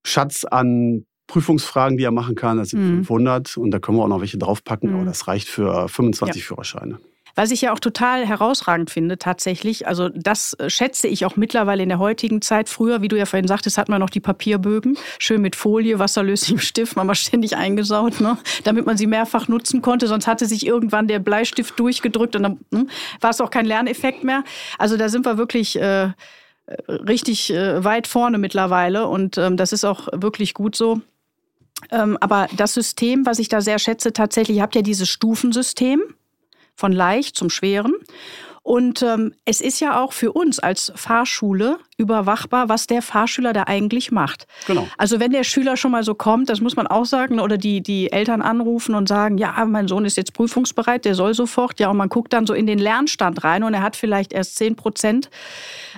Schatz 0.06 0.46
an 0.46 1.04
Prüfungsfragen, 1.28 1.98
die 1.98 2.04
er 2.04 2.12
machen 2.12 2.36
kann. 2.36 2.58
Das 2.58 2.70
sind 2.70 2.82
mhm. 2.82 2.96
500 3.06 3.58
und 3.58 3.72
da 3.72 3.80
können 3.80 3.98
wir 3.98 4.04
auch 4.04 4.08
noch 4.08 4.22
welche 4.22 4.38
draufpacken, 4.38 4.90
mhm. 4.90 4.96
aber 4.96 5.06
das 5.06 5.28
reicht 5.28 5.48
für 5.48 5.88
25 5.88 6.42
ja. 6.42 6.48
Führerscheine. 6.48 7.00
Was 7.38 7.52
ich 7.52 7.62
ja 7.62 7.72
auch 7.72 7.80
total 7.80 8.26
herausragend 8.26 8.90
finde, 8.90 9.20
tatsächlich, 9.20 9.88
also 9.88 10.10
das 10.10 10.54
äh, 10.54 10.72
schätze 10.72 11.08
ich 11.08 11.24
auch 11.24 11.36
mittlerweile 11.36 11.84
in 11.84 11.90
der 11.90 12.00
heutigen 12.00 12.42
Zeit. 12.42 12.68
Früher, 12.68 13.04
wie 13.04 13.10
du 13.10 13.16
ja 13.16 13.28
vorhin 13.28 13.48
sagtest, 13.48 13.78
hat 13.78 13.90
man 13.90 14.00
noch 14.00 14.10
die 14.10 14.20
Papierbögen, 14.20 14.98
schön 15.20 15.44
mit 15.44 15.56
Folie, 15.56 16.00
wasserlöslichem 16.00 16.58
Stift, 16.58 16.96
man 16.96 17.08
war 17.08 17.14
ständig 17.14 17.56
eingesaut, 17.56 18.22
ne? 18.22 18.40
damit 18.64 18.88
man 18.88 18.98
sie 18.98 19.06
mehrfach 19.06 19.48
nutzen 19.48 19.84
konnte. 19.84 20.08
Sonst 20.08 20.26
hatte 20.26 20.48
sich 20.48 20.66
irgendwann 20.66 21.08
der 21.08 21.20
Bleistift 21.20 21.80
durchgedrückt 21.80 22.36
und 22.36 22.42
dann 22.42 22.60
hm, 22.74 22.90
war 23.22 23.30
es 23.30 23.40
auch 23.40 23.52
kein 23.52 23.68
Lerneffekt 23.68 24.24
mehr. 24.24 24.44
Also 24.80 24.98
da 24.98 25.08
sind 25.08 25.24
wir 25.26 25.38
wirklich. 25.38 25.80
Äh, 25.80 26.10
richtig 26.90 27.54
äh, 27.54 27.82
weit 27.82 28.08
vorne 28.08 28.38
mittlerweile 28.38 29.08
und 29.08 29.38
ähm, 29.38 29.56
das 29.56 29.72
ist 29.72 29.86
auch 29.86 30.10
wirklich 30.12 30.54
gut 30.54 30.76
so. 30.76 31.00
Ähm, 31.92 32.18
aber 32.20 32.48
das 32.56 32.74
System, 32.74 33.26
was 33.26 33.40
ich 33.40 33.50
da 33.50 33.62
sehr 33.62 33.80
schätze, 33.80 34.14
tatsächlich, 34.14 34.58
ihr 34.58 34.64
habt 34.64 34.76
ja 34.76 34.82
dieses 34.82 35.10
Stufensystem 35.10 36.02
von 36.76 36.92
leicht 36.92 37.36
zum 37.36 37.50
schweren. 37.50 37.94
Und 38.64 39.02
ähm, 39.02 39.34
es 39.46 39.62
ist 39.62 39.80
ja 39.80 40.02
auch 40.02 40.14
für 40.14 40.32
uns 40.34 40.60
als 40.60 40.92
Fahrschule 40.96 41.80
überwachbar, 41.98 42.70
was 42.70 42.86
der 42.86 43.02
Fahrschüler 43.02 43.54
da 43.54 43.64
eigentlich 43.64 44.12
macht. 44.12 44.46
Genau. 44.68 44.88
Also 45.00 45.20
wenn 45.20 45.32
der 45.32 45.44
Schüler 45.44 45.78
schon 45.78 45.92
mal 45.92 46.04
so 46.04 46.14
kommt, 46.14 46.48
das 46.48 46.62
muss 46.62 46.76
man 46.76 46.86
auch 46.86 47.06
sagen, 47.06 47.40
oder 47.40 47.58
die, 47.58 47.82
die 47.82 48.12
Eltern 48.12 48.44
anrufen 48.44 48.94
und 48.94 49.08
sagen, 49.08 49.40
ja, 49.40 49.66
mein 49.66 49.88
Sohn 49.88 50.06
ist 50.06 50.16
jetzt 50.16 50.34
prüfungsbereit, 50.34 51.06
der 51.06 51.16
soll 51.16 51.34
sofort. 51.34 51.80
Ja, 51.80 51.90
und 51.90 51.98
man 51.98 52.10
guckt 52.10 52.34
dann 52.34 52.46
so 52.46 52.54
in 52.54 52.68
den 52.68 52.78
Lernstand 52.78 53.44
rein 53.44 53.64
und 53.64 53.74
er 53.74 53.82
hat 53.82 53.96
vielleicht 53.96 54.32
erst 54.32 54.58
10 54.58 54.76
Prozent 54.76 55.32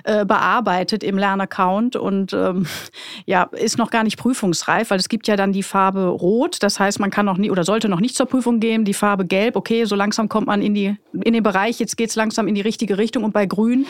äh, 0.04 0.24
bearbeitet 0.24 1.04
im 1.04 1.18
Lernaccount 1.18 1.96
und 1.96 2.32
ähm, 2.32 2.66
ja, 3.26 3.42
ist 3.52 3.76
noch 3.76 3.90
gar 3.90 4.02
nicht 4.02 4.16
prüfungsreif, 4.16 4.90
weil 4.90 4.98
es 4.98 5.10
gibt 5.10 5.28
ja 5.28 5.36
dann 5.36 5.52
die 5.52 5.62
Farbe 5.62 6.06
Rot, 6.06 6.62
das 6.62 6.80
heißt, 6.80 6.98
man 6.98 7.10
kann 7.10 7.26
noch 7.26 7.36
nie 7.36 7.50
oder 7.50 7.64
sollte 7.64 7.90
noch 7.90 8.00
nicht 8.00 8.16
zur 8.16 8.24
Prüfung 8.24 8.58
gehen, 8.58 8.86
die 8.86 8.94
Farbe 8.94 9.26
Gelb, 9.26 9.54
okay, 9.54 9.84
so 9.84 9.96
langsam 9.96 10.30
kommt 10.30 10.46
man 10.46 10.62
in, 10.62 10.74
die, 10.74 10.96
in 11.12 11.34
den 11.34 11.42
Bereich, 11.42 11.78
jetzt 11.78 11.98
geht 11.98 12.08
es 12.08 12.16
langsam 12.16 12.48
in 12.48 12.54
die 12.54 12.62
richtige 12.62 12.96
Richtung 12.96 13.24
und 13.24 13.32
bei 13.32 13.44
Grün 13.44 13.86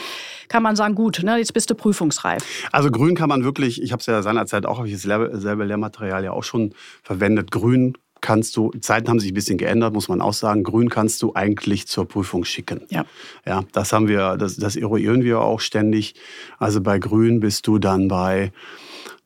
kann 0.50 0.62
man 0.62 0.76
sagen, 0.76 0.94
gut, 0.94 1.22
ne, 1.22 1.38
jetzt 1.38 1.54
bist 1.54 1.70
du 1.70 1.74
prüfungsreif. 1.74 2.42
Also 2.72 2.90
Grün 2.90 3.14
kann 3.14 3.30
man 3.30 3.44
wirklich, 3.44 3.80
ich 3.80 3.92
habe 3.92 4.00
es 4.00 4.06
ja 4.06 4.20
seinerzeit 4.20 4.66
auch, 4.66 4.78
habe 4.78 4.88
ich 4.88 4.94
dasselbe 4.94 5.64
Lehrmaterial 5.64 6.24
ja 6.24 6.32
auch 6.32 6.44
schon 6.44 6.74
verwendet, 7.02 7.50
Grün 7.50 7.96
kannst 8.20 8.56
du, 8.56 8.70
Zeiten 8.80 9.08
haben 9.08 9.20
sich 9.20 9.30
ein 9.30 9.34
bisschen 9.34 9.56
geändert, 9.56 9.94
muss 9.94 10.08
man 10.08 10.20
auch 10.20 10.34
sagen, 10.34 10.62
grün 10.62 10.90
kannst 10.90 11.22
du 11.22 11.32
eigentlich 11.34 11.86
zur 11.86 12.06
Prüfung 12.06 12.44
schicken. 12.44 12.82
Ja. 12.90 13.06
Ja, 13.46 13.64
das 13.72 13.94
haben 13.94 14.08
wir, 14.08 14.36
das, 14.36 14.56
das 14.56 14.76
eruieren 14.76 15.22
wir 15.24 15.40
auch 15.40 15.60
ständig. 15.60 16.14
Also 16.58 16.82
bei 16.82 16.98
grün 16.98 17.40
bist 17.40 17.66
du 17.66 17.78
dann 17.78 18.08
bei 18.08 18.52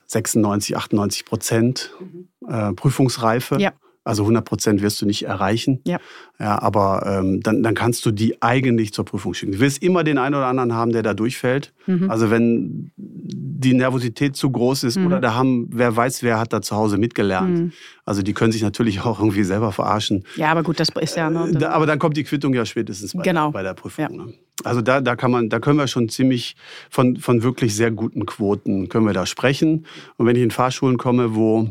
96, 0.07 0.77
98 0.77 1.25
Prozent 1.25 1.91
mhm. 1.99 2.29
äh, 2.49 2.73
Prüfungsreife. 2.75 3.57
Ja. 3.59 3.73
Also 4.05 4.23
100 4.23 4.45
Prozent 4.45 4.83
wirst 4.83 5.01
du 5.01 5.07
nicht 5.07 5.25
erreichen. 5.25 5.81
Ja. 5.87 5.99
ja 6.39 6.61
aber 6.61 7.05
ähm, 7.07 7.41
dann, 7.41 7.63
dann 7.63 7.75
kannst 7.75 8.05
du 8.05 8.11
die 8.11 8.43
eigentlich 8.43 8.93
zur 8.93 9.07
Prüfung 9.07 9.33
schicken. 9.33 9.53
Du 9.53 9.61
wirst 9.61 9.83
immer 9.83 10.05
den 10.05 10.19
einen 10.19 10.35
oder 10.35 10.47
anderen 10.47 10.75
haben, 10.75 10.93
der 10.93 11.03
da 11.03 11.15
durchfällt. 11.15 11.73
Mhm. 11.87 12.11
Also 12.11 12.31
wenn 12.31 12.93
die 12.97 13.73
Nervosität 13.73 14.37
zu 14.37 14.51
groß 14.51 14.85
ist 14.85 14.99
mhm. 14.99 15.07
oder 15.07 15.21
da 15.21 15.35
haben, 15.35 15.69
wer 15.73 15.97
weiß, 15.97 16.23
wer 16.23 16.39
hat 16.39 16.53
da 16.53 16.61
zu 16.61 16.77
Hause 16.77 16.99
mitgelernt. 16.99 17.59
Mhm. 17.59 17.73
Also 18.05 18.23
die 18.23 18.35
können 18.35 18.53
sich 18.53 18.63
natürlich 18.63 19.01
auch 19.01 19.19
irgendwie 19.19 19.45
selber 19.45 19.73
verarschen. 19.73 20.25
Ja, 20.37 20.51
aber 20.51 20.63
gut, 20.63 20.79
das 20.79 20.89
ist 21.01 21.17
ja. 21.17 21.31
Ne, 21.31 21.53
da, 21.53 21.71
aber 21.71 21.87
dann 21.87 21.99
kommt 21.99 22.19
die 22.19 22.25
Quittung 22.25 22.53
ja 22.53 22.67
spätestens 22.67 23.15
bei, 23.15 23.23
genau. 23.23 23.51
bei 23.51 23.63
der 23.63 23.73
Prüfung. 23.73 24.05
Ja. 24.05 24.25
Ne? 24.27 24.35
Also 24.63 24.83
da, 24.83 25.01
da 25.01 25.17
kann 25.17 25.31
man, 25.31 25.49
da 25.49 25.59
können 25.59 25.79
wir 25.79 25.89
schon 25.89 26.09
ziemlich 26.11 26.57
von, 26.91 27.17
von 27.17 27.43
wirklich 27.43 27.75
sehr 27.75 27.91
guten 27.91 28.27
Quoten 28.27 28.89
können 28.89 29.07
wir 29.07 29.15
da 29.15 29.25
sprechen. 29.25 29.87
Und 30.17 30.27
wenn 30.27 30.37
ich 30.37 30.43
in 30.43 30.51
Fahrschulen 30.51 30.99
komme, 30.99 31.35
wo 31.35 31.71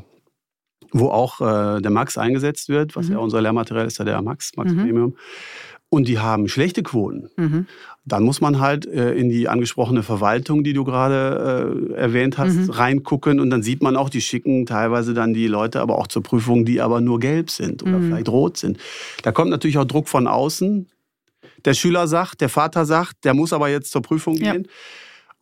wo 0.94 1.10
auch 1.10 1.42
äh, 1.42 1.82
der 1.82 1.92
Max 1.92 2.18
eingesetzt 2.18 2.70
wird, 2.70 2.96
was 2.96 3.08
mhm. 3.08 3.14
ja 3.14 3.18
unser 3.20 3.42
Lehrmaterial 3.42 3.86
ist, 3.86 3.98
ja 3.98 4.06
der 4.06 4.22
Max, 4.22 4.52
Max 4.56 4.72
mhm. 4.72 4.78
Premium. 4.78 5.16
Und 5.90 6.08
die 6.08 6.18
haben 6.18 6.48
schlechte 6.48 6.82
Quoten. 6.82 7.30
Mhm. 7.38 7.68
Dann 8.04 8.24
muss 8.24 8.42
man 8.42 8.60
halt 8.60 8.88
äh, 8.88 9.14
in 9.14 9.30
die 9.30 9.48
angesprochene 9.48 10.02
Verwaltung, 10.02 10.64
die 10.64 10.74
du 10.74 10.84
gerade 10.84 11.94
äh, 11.94 11.94
erwähnt 11.94 12.40
hast, 12.40 12.56
mhm. 12.56 12.70
reingucken. 12.72 13.40
Und 13.40 13.52
dann 13.52 13.62
sieht 13.62 13.84
man 13.84 13.96
auch, 13.96 14.10
die 14.10 14.22
schicken 14.22 14.66
teilweise 14.66 15.14
dann 15.14 15.36
die 15.36 15.48
Leute 15.48 15.82
aber 15.82 16.00
auch 16.00 16.08
zur 16.08 16.24
Prüfung, 16.24 16.66
die 16.66 16.82
aber 16.82 17.00
nur 17.00 17.20
gelb 17.20 17.52
sind 17.52 17.84
oder 17.84 18.00
mhm. 18.00 18.08
vielleicht 18.08 18.30
rot 18.30 18.58
sind. 18.58 18.80
Da 19.22 19.32
kommt 19.32 19.52
natürlich 19.52 19.78
auch 19.78 19.86
Druck 19.86 20.10
von 20.10 20.28
außen. 20.28 20.90
Der 21.64 21.76
Schüler 21.76 22.08
sagt, 22.08 22.42
der 22.42 22.50
Vater 22.50 22.86
sagt, 22.86 23.24
der 23.24 23.36
muss 23.36 23.54
aber 23.54 23.70
jetzt 23.70 23.92
zur 23.92 24.02
Prüfung 24.02 24.36
ja. 24.38 24.54
gehen. 24.54 24.68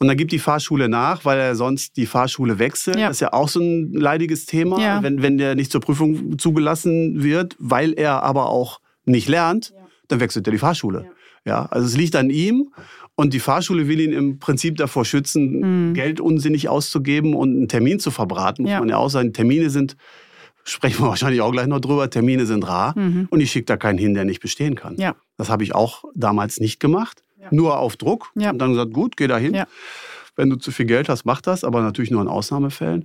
Und 0.01 0.07
dann 0.07 0.17
gibt 0.17 0.31
die 0.31 0.39
Fahrschule 0.39 0.89
nach, 0.89 1.25
weil 1.25 1.37
er 1.37 1.53
sonst 1.53 1.95
die 1.95 2.07
Fahrschule 2.07 2.57
wechselt. 2.57 2.97
Ja. 2.97 3.09
Das 3.09 3.17
ist 3.17 3.19
ja 3.19 3.33
auch 3.33 3.47
so 3.47 3.59
ein 3.59 3.93
leidiges 3.93 4.47
Thema, 4.47 4.81
ja. 4.81 5.03
wenn, 5.03 5.21
wenn 5.21 5.37
der 5.37 5.53
nicht 5.53 5.71
zur 5.71 5.79
Prüfung 5.79 6.39
zugelassen 6.39 7.21
wird, 7.21 7.55
weil 7.59 7.93
er 7.93 8.23
aber 8.23 8.49
auch 8.49 8.81
nicht 9.05 9.29
lernt, 9.29 9.69
ja. 9.75 9.85
dann 10.07 10.19
wechselt 10.19 10.47
er 10.47 10.53
die 10.53 10.57
Fahrschule. 10.57 11.11
Ja. 11.45 11.67
also 11.67 11.85
es 11.85 11.95
liegt 11.95 12.15
an 12.15 12.31
ihm. 12.31 12.73
Und 13.13 13.35
die 13.35 13.39
Fahrschule 13.39 13.87
will 13.87 13.99
ihn 13.99 14.11
im 14.11 14.39
Prinzip 14.39 14.75
davor 14.77 15.05
schützen, 15.05 15.89
mhm. 15.89 15.93
Geld 15.93 16.19
unsinnig 16.19 16.67
auszugeben 16.67 17.35
und 17.35 17.55
einen 17.55 17.67
Termin 17.67 17.99
zu 17.99 18.09
verbraten, 18.09 18.63
muss 18.63 18.71
man 18.71 18.89
ja 18.89 18.97
auch 18.97 19.09
sagen. 19.09 19.33
Termine 19.33 19.69
sind, 19.69 19.97
sprechen 20.63 21.03
wir 21.03 21.09
wahrscheinlich 21.09 21.41
auch 21.41 21.51
gleich 21.51 21.67
noch 21.67 21.79
drüber, 21.79 22.09
Termine 22.09 22.47
sind 22.47 22.67
rar. 22.67 22.97
Mhm. 22.97 23.27
Und 23.29 23.39
ich 23.39 23.51
schicke 23.51 23.65
da 23.65 23.77
keinen 23.77 23.99
hin, 23.99 24.15
der 24.15 24.25
nicht 24.25 24.39
bestehen 24.39 24.73
kann. 24.73 24.95
Ja. 24.97 25.15
Das 25.37 25.51
habe 25.51 25.63
ich 25.63 25.75
auch 25.75 26.05
damals 26.15 26.59
nicht 26.59 26.79
gemacht. 26.79 27.21
Ja. 27.41 27.47
Nur 27.51 27.79
auf 27.79 27.97
Druck. 27.97 28.31
Ja. 28.35 28.51
Und 28.51 28.59
dann 28.59 28.71
gesagt, 28.71 28.93
gut, 28.93 29.17
geh 29.17 29.27
da 29.27 29.37
hin. 29.37 29.53
Ja. 29.53 29.65
Wenn 30.35 30.49
du 30.49 30.55
zu 30.55 30.71
viel 30.71 30.85
Geld 30.85 31.09
hast, 31.09 31.25
mach 31.25 31.41
das, 31.41 31.63
aber 31.63 31.81
natürlich 31.81 32.11
nur 32.11 32.21
in 32.21 32.27
Ausnahmefällen. 32.27 33.03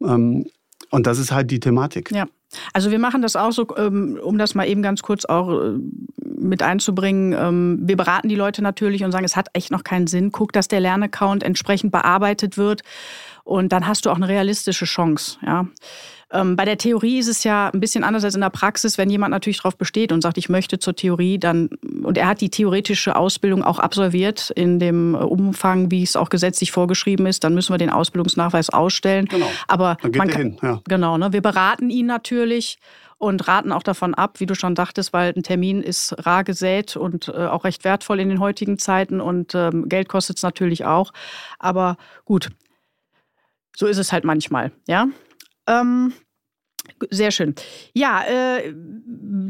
Ähm, 0.00 0.46
und 0.90 1.06
das 1.06 1.18
ist 1.18 1.32
halt 1.32 1.50
die 1.50 1.60
Thematik. 1.60 2.10
Ja. 2.10 2.26
Also 2.72 2.90
wir 2.90 2.98
machen 2.98 3.22
das 3.22 3.34
auch 3.36 3.52
so, 3.52 3.66
ähm, 3.76 4.18
um 4.22 4.38
das 4.38 4.54
mal 4.54 4.68
eben 4.68 4.82
ganz 4.82 5.02
kurz 5.02 5.24
auch 5.24 5.50
äh, 5.50 5.78
mit 6.22 6.62
einzubringen. 6.62 7.32
Ähm, 7.32 7.78
wir 7.82 7.96
beraten 7.96 8.28
die 8.28 8.34
Leute 8.34 8.62
natürlich 8.62 9.04
und 9.04 9.12
sagen, 9.12 9.24
es 9.24 9.36
hat 9.36 9.48
echt 9.54 9.70
noch 9.70 9.84
keinen 9.84 10.06
Sinn. 10.06 10.32
Guck, 10.32 10.52
dass 10.52 10.68
der 10.68 10.80
Lernaccount 10.80 11.42
entsprechend 11.42 11.92
bearbeitet 11.92 12.58
wird. 12.58 12.82
Und 13.44 13.72
dann 13.72 13.86
hast 13.86 14.04
du 14.04 14.10
auch 14.10 14.16
eine 14.16 14.28
realistische 14.28 14.84
Chance. 14.84 15.38
Ja. 15.44 15.66
Ähm, 16.32 16.56
bei 16.56 16.64
der 16.64 16.78
Theorie 16.78 17.18
ist 17.18 17.28
es 17.28 17.44
ja 17.44 17.68
ein 17.68 17.80
bisschen 17.80 18.04
anders 18.04 18.24
als 18.24 18.34
in 18.34 18.40
der 18.40 18.50
Praxis. 18.50 18.96
Wenn 18.96 19.10
jemand 19.10 19.32
natürlich 19.32 19.58
darauf 19.58 19.76
besteht 19.76 20.12
und 20.12 20.22
sagt, 20.22 20.38
ich 20.38 20.48
möchte 20.48 20.78
zur 20.78 20.96
Theorie, 20.96 21.38
dann 21.38 21.68
und 22.02 22.16
er 22.16 22.26
hat 22.26 22.40
die 22.40 22.48
theoretische 22.48 23.16
Ausbildung 23.16 23.62
auch 23.62 23.78
absolviert 23.78 24.50
in 24.50 24.78
dem 24.78 25.14
Umfang, 25.14 25.90
wie 25.90 26.02
es 26.02 26.16
auch 26.16 26.30
gesetzlich 26.30 26.72
vorgeschrieben 26.72 27.26
ist, 27.26 27.44
dann 27.44 27.54
müssen 27.54 27.72
wir 27.72 27.78
den 27.78 27.90
Ausbildungsnachweis 27.90 28.70
ausstellen. 28.70 29.26
Genau. 29.26 29.50
Aber 29.68 29.98
dann 30.00 30.12
geht 30.12 30.18
man 30.18 30.28
kann, 30.28 30.40
hin. 30.40 30.58
Ja. 30.62 30.80
Genau, 30.88 31.18
ne? 31.18 31.32
wir 31.32 31.42
beraten 31.42 31.90
ihn 31.90 32.06
natürlich 32.06 32.78
und 33.18 33.46
raten 33.46 33.70
auch 33.70 33.84
davon 33.84 34.14
ab, 34.14 34.40
wie 34.40 34.46
du 34.46 34.54
schon 34.54 34.74
dachtest, 34.74 35.12
weil 35.12 35.32
ein 35.36 35.42
Termin 35.42 35.82
ist 35.82 36.14
rar 36.26 36.42
gesät 36.44 36.96
und 36.96 37.28
äh, 37.28 37.46
auch 37.46 37.64
recht 37.64 37.84
wertvoll 37.84 38.18
in 38.18 38.28
den 38.28 38.40
heutigen 38.40 38.78
Zeiten 38.78 39.20
und 39.20 39.54
ähm, 39.54 39.88
Geld 39.88 40.08
kostet 40.08 40.38
es 40.38 40.42
natürlich 40.42 40.86
auch. 40.86 41.12
Aber 41.58 41.98
gut, 42.24 42.48
so 43.76 43.86
ist 43.86 43.98
es 43.98 44.12
halt 44.12 44.24
manchmal, 44.24 44.72
ja. 44.88 45.06
Ähm, 45.66 46.12
sehr 47.10 47.30
schön. 47.30 47.54
Ja, 47.94 48.22
äh, 48.22 48.74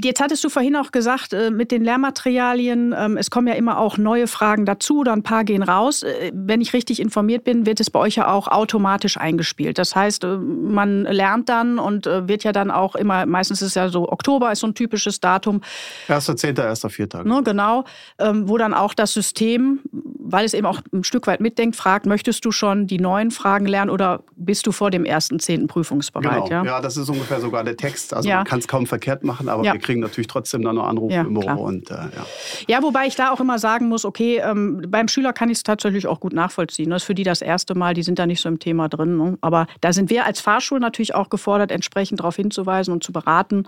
jetzt 0.02 0.20
hattest 0.20 0.42
du 0.44 0.48
vorhin 0.48 0.76
auch 0.76 0.90
gesagt, 0.90 1.32
äh, 1.32 1.50
mit 1.50 1.70
den 1.70 1.84
Lehrmaterialien, 1.84 2.92
äh, 2.92 3.08
es 3.18 3.30
kommen 3.30 3.46
ja 3.46 3.54
immer 3.54 3.78
auch 3.78 3.98
neue 3.98 4.26
Fragen 4.26 4.64
dazu 4.64 5.00
oder 5.00 5.12
ein 5.12 5.22
paar 5.22 5.44
gehen 5.44 5.62
raus. 5.62 6.02
Äh, 6.02 6.32
wenn 6.34 6.60
ich 6.60 6.72
richtig 6.72 7.00
informiert 7.00 7.44
bin, 7.44 7.66
wird 7.66 7.80
es 7.80 7.90
bei 7.90 7.98
euch 7.98 8.16
ja 8.16 8.30
auch 8.32 8.48
automatisch 8.48 9.16
eingespielt. 9.16 9.78
Das 9.78 9.94
heißt, 9.96 10.24
äh, 10.24 10.36
man 10.36 11.04
lernt 11.04 11.48
dann 11.48 11.78
und 11.78 12.06
äh, 12.06 12.28
wird 12.28 12.44
ja 12.44 12.52
dann 12.52 12.70
auch 12.70 12.94
immer, 12.94 13.26
meistens 13.26 13.62
ist 13.62 13.68
es 13.68 13.74
ja 13.74 13.88
so, 13.88 14.10
Oktober 14.10 14.52
ist 14.52 14.60
so 14.60 14.66
ein 14.66 14.74
typisches 14.74 15.20
Datum. 15.20 15.62
1.10., 16.08 16.54
1.4. 16.54 17.24
Ne, 17.24 17.42
genau, 17.42 17.84
ähm, 18.18 18.48
wo 18.48 18.58
dann 18.58 18.74
auch 18.74 18.94
das 18.94 19.12
System, 19.12 19.80
weil 19.90 20.44
es 20.44 20.54
eben 20.54 20.66
auch 20.66 20.80
ein 20.92 21.04
Stück 21.04 21.26
weit 21.26 21.40
mitdenkt, 21.40 21.76
fragt, 21.76 22.06
möchtest 22.06 22.44
du 22.44 22.52
schon 22.52 22.86
die 22.86 22.98
neuen 22.98 23.30
Fragen 23.30 23.66
lernen 23.66 23.90
oder 23.90 24.22
bist 24.36 24.66
du 24.66 24.72
vor 24.72 24.90
dem 24.90 25.04
1.10. 25.04 25.66
prüfungsbereit? 25.66 26.44
Genau. 26.44 26.48
Ja? 26.48 26.64
ja, 26.64 26.80
das 26.80 26.96
ist 26.96 27.08
ungefähr 27.08 27.21
sogar 27.40 27.64
der 27.64 27.76
Text. 27.76 28.14
Also 28.14 28.28
ja. 28.28 28.36
man 28.36 28.44
kann 28.44 28.58
es 28.58 28.68
kaum 28.68 28.86
verkehrt 28.86 29.24
machen, 29.24 29.48
aber 29.48 29.64
ja. 29.64 29.72
wir 29.72 29.80
kriegen 29.80 30.00
natürlich 30.00 30.26
trotzdem 30.26 30.62
dann 30.62 30.76
noch 30.76 30.86
Anrufe 30.86 31.14
ja, 31.14 31.22
im 31.22 31.34
Büro. 31.34 31.62
Und, 31.62 31.90
äh, 31.90 31.94
ja. 31.94 32.26
ja, 32.68 32.82
wobei 32.82 33.06
ich 33.06 33.16
da 33.16 33.30
auch 33.30 33.40
immer 33.40 33.58
sagen 33.58 33.88
muss, 33.88 34.04
okay, 34.04 34.40
ähm, 34.44 34.82
beim 34.88 35.08
Schüler 35.08 35.32
kann 35.32 35.48
ich 35.48 35.58
es 35.58 35.62
tatsächlich 35.62 36.06
auch 36.06 36.20
gut 36.20 36.32
nachvollziehen. 36.32 36.90
Das 36.90 37.02
ist 37.02 37.06
für 37.06 37.14
die 37.14 37.24
das 37.24 37.42
erste 37.42 37.74
Mal, 37.74 37.94
die 37.94 38.02
sind 38.02 38.18
da 38.18 38.26
nicht 38.26 38.40
so 38.40 38.48
im 38.48 38.58
Thema 38.58 38.88
drin. 38.88 39.16
Ne? 39.16 39.38
Aber 39.40 39.66
da 39.80 39.92
sind 39.92 40.10
wir 40.10 40.26
als 40.26 40.40
Fahrschule 40.40 40.80
natürlich 40.80 41.14
auch 41.14 41.30
gefordert, 41.30 41.70
entsprechend 41.70 42.20
darauf 42.20 42.36
hinzuweisen 42.36 42.92
und 42.92 43.02
zu 43.02 43.12
beraten. 43.12 43.64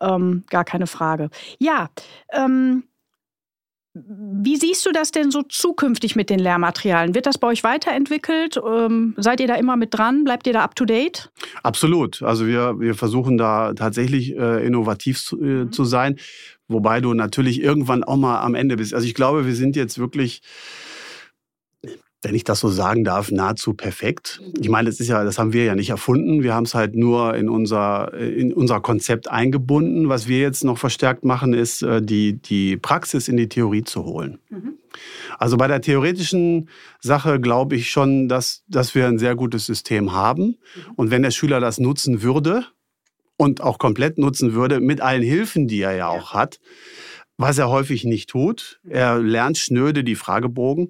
Ähm, 0.00 0.44
gar 0.50 0.64
keine 0.64 0.86
Frage. 0.86 1.30
Ja, 1.58 1.88
ähm, 2.32 2.84
wie 3.94 4.56
siehst 4.56 4.84
du 4.86 4.90
das 4.90 5.12
denn 5.12 5.30
so 5.30 5.42
zukünftig 5.42 6.16
mit 6.16 6.28
den 6.28 6.40
Lehrmaterialien? 6.40 7.14
Wird 7.14 7.26
das 7.26 7.38
bei 7.38 7.46
euch 7.46 7.62
weiterentwickelt? 7.62 8.60
Ähm, 8.66 9.14
seid 9.18 9.38
ihr 9.38 9.46
da 9.46 9.54
immer 9.54 9.76
mit 9.76 9.94
dran? 9.94 10.24
Bleibt 10.24 10.48
ihr 10.48 10.52
da 10.52 10.62
up 10.62 10.74
to 10.74 10.84
date? 10.84 11.30
Absolut. 11.62 12.20
Also 12.22 12.46
wir, 12.46 12.80
wir 12.80 12.94
versuchen 12.96 13.38
da 13.38 13.72
tatsächlich 13.74 14.36
äh, 14.36 14.66
innovativ 14.66 15.22
zu, 15.22 15.40
äh, 15.40 15.44
mhm. 15.44 15.72
zu 15.72 15.84
sein, 15.84 16.16
wobei 16.66 17.00
du 17.00 17.14
natürlich 17.14 17.62
irgendwann 17.62 18.02
auch 18.02 18.16
mal 18.16 18.40
am 18.40 18.56
Ende 18.56 18.76
bist. 18.76 18.94
Also 18.94 19.06
ich 19.06 19.14
glaube, 19.14 19.46
wir 19.46 19.54
sind 19.54 19.76
jetzt 19.76 19.98
wirklich 19.98 20.42
wenn 22.24 22.34
ich 22.34 22.44
das 22.44 22.60
so 22.60 22.68
sagen 22.68 23.04
darf, 23.04 23.30
nahezu 23.30 23.74
perfekt. 23.74 24.40
Ich 24.58 24.68
meine, 24.68 24.88
das 24.88 24.98
ist 24.98 25.08
ja, 25.08 25.22
das 25.24 25.38
haben 25.38 25.52
wir 25.52 25.64
ja 25.64 25.74
nicht 25.74 25.90
erfunden. 25.90 26.42
Wir 26.42 26.54
haben 26.54 26.64
es 26.64 26.74
halt 26.74 26.96
nur 26.96 27.34
in 27.34 27.48
unser, 27.48 28.14
in 28.14 28.52
unser 28.52 28.80
Konzept 28.80 29.30
eingebunden. 29.30 30.08
Was 30.08 30.26
wir 30.26 30.38
jetzt 30.38 30.64
noch 30.64 30.78
verstärkt 30.78 31.24
machen, 31.24 31.52
ist, 31.52 31.82
äh, 31.82 32.00
die, 32.02 32.40
die 32.40 32.76
Praxis 32.76 33.28
in 33.28 33.36
die 33.36 33.48
Theorie 33.48 33.84
zu 33.84 34.04
holen. 34.04 34.38
Mhm. 34.48 34.78
Also 35.38 35.56
bei 35.56 35.68
der 35.68 35.80
theoretischen 35.80 36.68
Sache 37.00 37.40
glaube 37.40 37.76
ich 37.76 37.90
schon, 37.90 38.28
dass, 38.28 38.64
dass 38.68 38.94
wir 38.94 39.06
ein 39.06 39.18
sehr 39.18 39.36
gutes 39.36 39.66
System 39.66 40.12
haben. 40.12 40.44
Mhm. 40.46 40.56
Und 40.96 41.10
wenn 41.10 41.22
der 41.22 41.30
Schüler 41.30 41.60
das 41.60 41.78
nutzen 41.78 42.22
würde 42.22 42.64
und 43.36 43.60
auch 43.60 43.78
komplett 43.78 44.18
nutzen 44.18 44.54
würde, 44.54 44.80
mit 44.80 45.00
allen 45.00 45.22
Hilfen, 45.22 45.68
die 45.68 45.82
er 45.82 45.94
ja 45.94 46.08
auch 46.08 46.32
hat, 46.32 46.58
was 47.36 47.58
er 47.58 47.68
häufig 47.68 48.04
nicht 48.04 48.30
tut. 48.30 48.80
Er 48.88 49.18
lernt 49.18 49.58
schnöde 49.58 50.04
die 50.04 50.14
Fragebogen. 50.14 50.88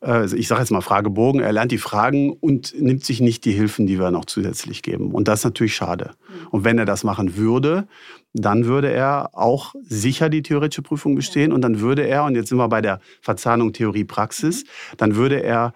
Also 0.00 0.36
ich 0.36 0.46
sage 0.46 0.60
jetzt 0.60 0.70
mal 0.70 0.82
Fragebogen. 0.82 1.40
Er 1.40 1.52
lernt 1.52 1.72
die 1.72 1.78
Fragen 1.78 2.32
und 2.32 2.78
nimmt 2.78 3.04
sich 3.04 3.20
nicht 3.20 3.44
die 3.44 3.52
Hilfen, 3.52 3.86
die 3.86 3.98
wir 3.98 4.10
noch 4.10 4.26
zusätzlich 4.26 4.82
geben. 4.82 5.12
Und 5.12 5.26
das 5.26 5.40
ist 5.40 5.44
natürlich 5.44 5.74
schade. 5.74 6.10
Und 6.50 6.64
wenn 6.64 6.78
er 6.78 6.84
das 6.84 7.04
machen 7.04 7.36
würde, 7.36 7.88
dann 8.34 8.66
würde 8.66 8.90
er 8.92 9.30
auch 9.32 9.74
sicher 9.82 10.28
die 10.28 10.42
theoretische 10.42 10.82
Prüfung 10.82 11.14
bestehen. 11.14 11.52
Und 11.52 11.62
dann 11.62 11.80
würde 11.80 12.06
er, 12.06 12.24
und 12.24 12.34
jetzt 12.34 12.50
sind 12.50 12.58
wir 12.58 12.68
bei 12.68 12.82
der 12.82 13.00
Verzahnung 13.22 13.72
Theorie-Praxis, 13.72 14.64
dann 14.98 15.16
würde 15.16 15.42
er 15.42 15.72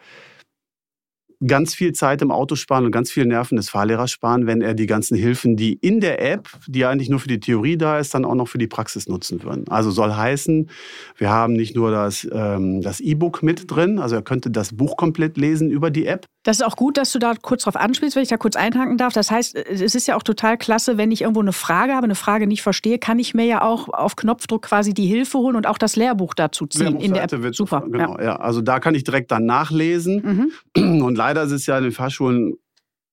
ganz 1.47 1.75
viel 1.75 1.93
Zeit 1.93 2.23
im 2.23 2.31
Auto 2.31 2.57
sparen 2.57 2.85
und 2.85 2.91
ganz 2.91 3.11
viel 3.11 3.25
Nerven 3.25 3.57
des 3.57 3.71
Fahrlehrers 3.71 4.11
sparen, 4.11 4.47
wenn 4.47 4.61
er 4.61 4.75
die 4.75 4.87
ganzen 4.87 5.17
Hilfen, 5.17 5.57
die 5.57 5.75
in 5.75 6.01
der 6.01 6.21
App, 6.21 6.49
die 6.67 6.85
eigentlich 6.85 7.09
nur 7.09 7.21
für 7.21 7.29
die 7.29 7.41
Theorie 7.41 7.77
da 7.77 7.99
ist, 7.99 8.15
dann 8.15 8.25
auch 8.25 8.35
noch 8.35 8.49
für 8.49 8.59
die 8.59 8.67
Praxis 8.67 9.09
nutzen 9.09 9.43
würden. 9.43 9.67
Also 9.69 9.91
soll 9.91 10.15
heißen, 10.15 10.69
wir 11.17 11.31
haben 11.31 11.53
nicht 11.53 11.77
nur 11.77 11.91
das 11.91 12.27
ähm, 12.33 12.81
das 12.83 13.01
E-Book 13.01 13.43
mit 13.43 13.71
drin, 13.71 13.99
also 13.99 14.17
er 14.17 14.23
könnte 14.23 14.51
das 14.51 14.77
Buch 14.77 14.97
komplett 14.97 15.37
lesen 15.37 15.71
über 15.71 15.91
die 15.91 16.07
App. 16.07 16.27
Das 16.49 16.61
ist 16.61 16.63
auch 16.65 16.77
gut, 16.77 16.97
dass 16.97 17.13
du 17.13 17.19
da 17.19 17.35
kurz 17.35 17.65
drauf 17.65 17.77
anspielst, 17.77 18.17
wenn 18.17 18.23
ich 18.23 18.31
da 18.31 18.39
kurz 18.39 18.57
einhaken 18.57 18.97
darf. 18.97 19.13
Das 19.13 19.31
heißt, 19.31 19.55
es 19.55 19.95
ist 19.95 20.09
ja 20.09 20.17
auch 20.17 20.23
total 20.23 20.57
klasse, 20.57 20.97
wenn 20.97 21.11
ich 21.11 21.21
irgendwo 21.21 21.43
eine 21.43 21.53
Frage 21.53 21.93
habe, 21.93 22.05
eine 22.05 22.15
Frage 22.15 22.47
nicht 22.47 22.63
verstehe, 22.63 22.99
kann 22.99 23.19
ich 23.19 23.35
mir 23.35 23.45
ja 23.45 23.61
auch 23.61 23.91
auf 23.91 24.17
Knopfdruck 24.17 24.63
quasi 24.63 24.95
die 24.95 25.05
Hilfe 25.05 25.37
holen 25.37 25.57
und 25.57 25.67
auch 25.67 25.77
das 25.77 25.95
Lehrbuch 25.95 26.33
dazu 26.33 26.67
ziehen 26.67 26.97
in 27.01 27.13
der 27.13 27.25
App. 27.25 27.43
Wird 27.43 27.55
Super. 27.55 27.85
Genau, 27.87 28.17
ja. 28.17 28.25
ja. 28.25 28.37
Also 28.37 28.63
da 28.63 28.81
kann 28.81 28.95
ich 28.95 29.05
direkt 29.05 29.31
dann 29.31 29.45
nachlesen. 29.45 30.51
Mhm. 30.75 31.03
Und 31.03 31.19
leider 31.19 31.43
ist 31.43 31.53
es 31.53 31.67
ja 31.67 31.77
in 31.77 31.85
den 31.85 31.93
Fachschulen 31.93 32.55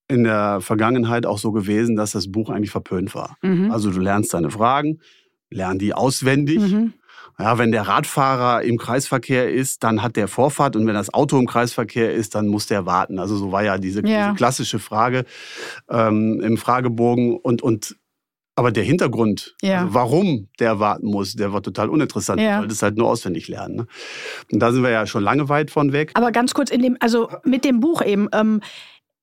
in 0.08 0.24
der 0.24 0.62
Vergangenheit 0.62 1.26
auch 1.26 1.38
so 1.38 1.52
gewesen, 1.52 1.98
dass 1.98 2.12
das 2.12 2.32
Buch 2.32 2.50
eigentlich 2.50 2.72
verpönt 2.72 3.14
war. 3.16 3.36
Mhm. 3.42 3.70
Also 3.70 3.92
du 3.92 4.00
lernst 4.00 4.34
deine 4.34 4.50
Fragen, 4.50 5.02
lern 5.50 5.78
die 5.78 5.94
auswendig. 5.94 6.60
Mhm. 6.60 6.94
Ja, 7.38 7.58
wenn 7.58 7.72
der 7.72 7.88
Radfahrer 7.88 8.64
im 8.64 8.78
Kreisverkehr 8.78 9.52
ist, 9.52 9.84
dann 9.84 10.02
hat 10.02 10.16
der 10.16 10.28
Vorfahrt 10.28 10.76
und 10.76 10.88
wenn 10.88 10.94
das 10.94 11.14
Auto 11.14 11.38
im 11.38 11.48
Kreisverkehr 11.48 12.14
ist, 12.14 12.36
dann 12.36 12.48
muss 12.48 12.68
der 12.68 12.86
warten. 12.86 13.20
Also 13.20 13.36
so 13.36 13.52
war 13.52 13.64
ja 13.64 13.78
diese, 13.78 14.06
ja. 14.08 14.28
diese 14.28 14.38
klassische 14.38 14.80
Frage 14.80 15.26
ähm, 15.90 16.40
im 16.42 16.58
Fragebogen 16.58 17.38
und, 17.38 17.62
und 17.62 17.98
aber 18.58 18.72
der 18.72 18.84
Hintergrund, 18.84 19.54
ja. 19.62 19.82
also 19.82 19.94
warum 19.94 20.48
der 20.60 20.80
warten 20.80 21.08
muss, 21.08 21.34
der 21.34 21.52
war 21.52 21.62
total 21.62 21.90
uninteressant. 21.90 22.40
Ja. 22.40 22.56
Du 22.56 22.62
solltest 22.62 22.84
halt 22.84 22.98
nur 22.98 23.10
auswendig 23.10 23.50
lernen. 23.50 23.76
Ne? 23.76 23.88
Und 24.52 24.60
da 24.60 24.72
sind 24.72 24.82
wir 24.82 24.92
ja 24.92 25.06
schon 25.06 25.24
lange 25.24 25.50
weit 25.50 25.72
von 25.72 25.92
weg. 25.92 26.12
Aber 26.14 26.32
ganz 26.32 26.54
kurz 26.54 26.72
in 26.72 26.82
dem, 26.82 26.96
also 27.02 27.30
mit 27.44 27.66
dem 27.66 27.82
Buch 27.82 28.02
eben. 28.02 28.30
Ähm, 28.32 28.62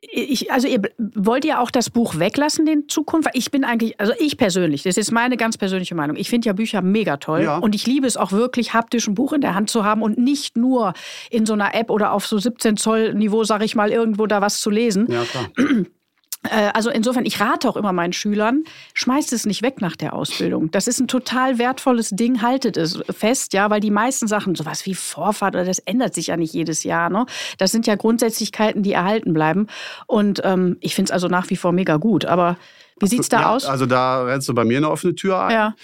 ich, 0.02 0.50
also 0.50 0.66
ihr 0.66 0.82
wollt 0.98 1.44
ihr 1.44 1.60
auch 1.60 1.70
das 1.70 1.88
Buch 1.88 2.18
weglassen 2.18 2.66
in 2.66 2.88
Zukunft? 2.88 3.30
Ich 3.34 3.52
bin 3.52 3.64
eigentlich, 3.64 4.00
also 4.00 4.12
ich 4.18 4.36
persönlich, 4.36 4.82
das 4.82 4.96
ist 4.96 5.12
meine 5.12 5.36
ganz 5.36 5.56
persönliche 5.56 5.94
Meinung. 5.94 6.16
Ich 6.16 6.28
finde 6.28 6.46
ja 6.46 6.52
Bücher 6.52 6.82
mega 6.82 7.18
toll 7.18 7.44
ja. 7.44 7.58
und 7.58 7.76
ich 7.76 7.86
liebe 7.86 8.06
es 8.06 8.16
auch 8.16 8.32
wirklich 8.32 8.74
haptisch 8.74 9.06
ein 9.06 9.14
Buch 9.14 9.32
in 9.32 9.40
der 9.40 9.54
Hand 9.54 9.70
zu 9.70 9.84
haben 9.84 10.02
und 10.02 10.18
nicht 10.18 10.56
nur 10.56 10.92
in 11.30 11.46
so 11.46 11.52
einer 11.52 11.74
App 11.74 11.88
oder 11.88 12.12
auf 12.12 12.26
so 12.26 12.36
17 12.36 12.76
Zoll 12.76 13.14
Niveau, 13.14 13.44
sag 13.44 13.62
ich 13.62 13.76
mal, 13.76 13.90
irgendwo 13.90 14.26
da 14.26 14.40
was 14.40 14.60
zu 14.60 14.70
lesen. 14.70 15.06
Ja, 15.08 15.24
klar. 15.24 15.50
Äh, 16.48 16.70
also 16.74 16.90
insofern, 16.90 17.24
ich 17.24 17.40
rate 17.40 17.68
auch 17.68 17.76
immer 17.76 17.92
meinen 17.92 18.12
Schülern, 18.12 18.64
schmeißt 18.94 19.32
es 19.32 19.46
nicht 19.46 19.62
weg 19.62 19.80
nach 19.80 19.96
der 19.96 20.14
Ausbildung. 20.14 20.70
Das 20.70 20.88
ist 20.88 21.00
ein 21.00 21.08
total 21.08 21.58
wertvolles 21.58 22.10
Ding, 22.10 22.42
haltet 22.42 22.76
es 22.76 23.00
fest, 23.10 23.52
ja, 23.52 23.70
weil 23.70 23.80
die 23.80 23.90
meisten 23.90 24.26
Sachen, 24.26 24.54
sowas 24.54 24.84
wie 24.86 24.94
Vorfahrt 24.94 25.54
oder 25.54 25.64
das 25.64 25.78
ändert 25.80 26.14
sich 26.14 26.28
ja 26.28 26.36
nicht 26.36 26.52
jedes 26.52 26.82
Jahr. 26.84 27.10
Ne? 27.10 27.26
Das 27.58 27.70
sind 27.70 27.86
ja 27.86 27.94
Grundsätzlichkeiten, 27.94 28.82
die 28.82 28.92
erhalten 28.92 29.32
bleiben. 29.32 29.68
Und 30.06 30.40
ähm, 30.44 30.76
ich 30.80 30.94
finde 30.94 31.10
es 31.10 31.12
also 31.12 31.28
nach 31.28 31.48
wie 31.50 31.56
vor 31.56 31.72
mega 31.72 31.96
gut. 31.96 32.24
Aber 32.24 32.56
wie 33.00 33.06
sieht 33.06 33.20
es 33.20 33.28
da 33.28 33.40
ja, 33.40 33.50
aus? 33.50 33.64
Also 33.64 33.86
da 33.86 34.24
rennst 34.24 34.48
du 34.48 34.54
bei 34.54 34.64
mir 34.64 34.78
eine 34.78 34.90
offene 34.90 35.14
Tür 35.14 35.40
ein. 35.42 35.52
Ja. 35.52 35.74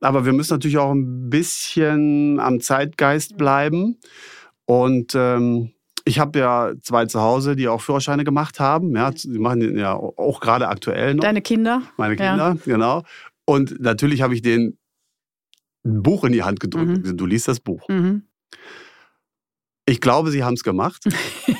Aber 0.00 0.24
wir 0.24 0.32
müssen 0.32 0.54
natürlich 0.54 0.78
auch 0.78 0.92
ein 0.92 1.30
bisschen 1.30 2.38
am 2.40 2.60
Zeitgeist 2.60 3.36
bleiben. 3.36 3.98
Und 4.66 5.14
ähm, 5.14 5.72
ich 6.04 6.18
habe 6.18 6.38
ja 6.38 6.72
zwei 6.82 7.06
zu 7.06 7.20
Hause, 7.20 7.56
die 7.56 7.68
auch 7.68 7.80
Führerscheine 7.80 8.24
gemacht 8.24 8.60
haben. 8.60 8.94
Ja, 8.94 9.10
die 9.10 9.38
machen 9.38 9.60
den 9.60 9.78
ja 9.78 9.94
auch 9.94 10.40
gerade 10.40 10.68
aktuell 10.68 11.14
noch. 11.14 11.22
Deine 11.22 11.40
Kinder? 11.40 11.82
Meine 11.96 12.16
Kinder, 12.16 12.56
ja. 12.56 12.56
genau. 12.64 13.02
Und 13.46 13.80
natürlich 13.80 14.22
habe 14.22 14.34
ich 14.34 14.42
denen 14.42 14.78
ein 15.84 16.02
Buch 16.02 16.24
in 16.24 16.32
die 16.32 16.42
Hand 16.42 16.60
gedrückt. 16.60 17.06
Mhm. 17.06 17.16
Du 17.16 17.26
liest 17.26 17.48
das 17.48 17.60
Buch. 17.60 17.88
Mhm. 17.88 18.24
Ich 19.86 20.00
glaube, 20.00 20.30
sie 20.30 20.44
haben 20.44 20.54
es 20.54 20.62
gemacht. 20.62 21.04
ich, 21.46 21.56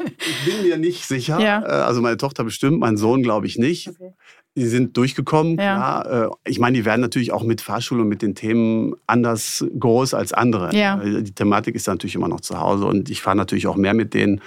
ich, 0.00 0.44
bin 0.44 0.62
mir 0.62 0.78
nicht 0.78 1.04
sicher. 1.04 1.40
Ja. 1.40 1.62
Äh, 1.62 1.82
also 1.82 2.00
meine 2.00 2.16
Tochter 2.16 2.44
bestimmt, 2.44 2.78
mein 2.78 2.96
Sohn 2.96 3.22
glaube 3.22 3.46
ich 3.46 3.58
nicht. 3.58 3.88
Okay. 3.88 4.12
Die 4.56 4.66
sind 4.66 4.96
durchgekommen. 4.96 5.56
Ja. 5.58 6.02
Klar. 6.02 6.24
Äh, 6.26 6.50
ich 6.50 6.58
meine, 6.58 6.76
die 6.76 6.84
werden 6.84 7.00
natürlich 7.00 7.32
auch 7.32 7.44
mit 7.44 7.60
Fahrschule 7.60 8.02
und 8.02 8.08
mit 8.08 8.22
den 8.22 8.34
Themen 8.34 8.94
anders 9.06 9.64
groß 9.78 10.14
als 10.14 10.32
andere. 10.32 10.74
Ja. 10.74 11.00
Äh, 11.00 11.22
die 11.22 11.32
Thematik 11.32 11.74
ist 11.74 11.86
natürlich 11.86 12.14
immer 12.14 12.28
noch 12.28 12.40
zu 12.40 12.58
Hause 12.58 12.86
und 12.86 13.10
ich 13.10 13.22
fahre 13.22 13.36
natürlich 13.36 13.66
auch 13.66 13.76
mehr 13.76 13.94
mit 13.94 14.14
denen 14.14 14.40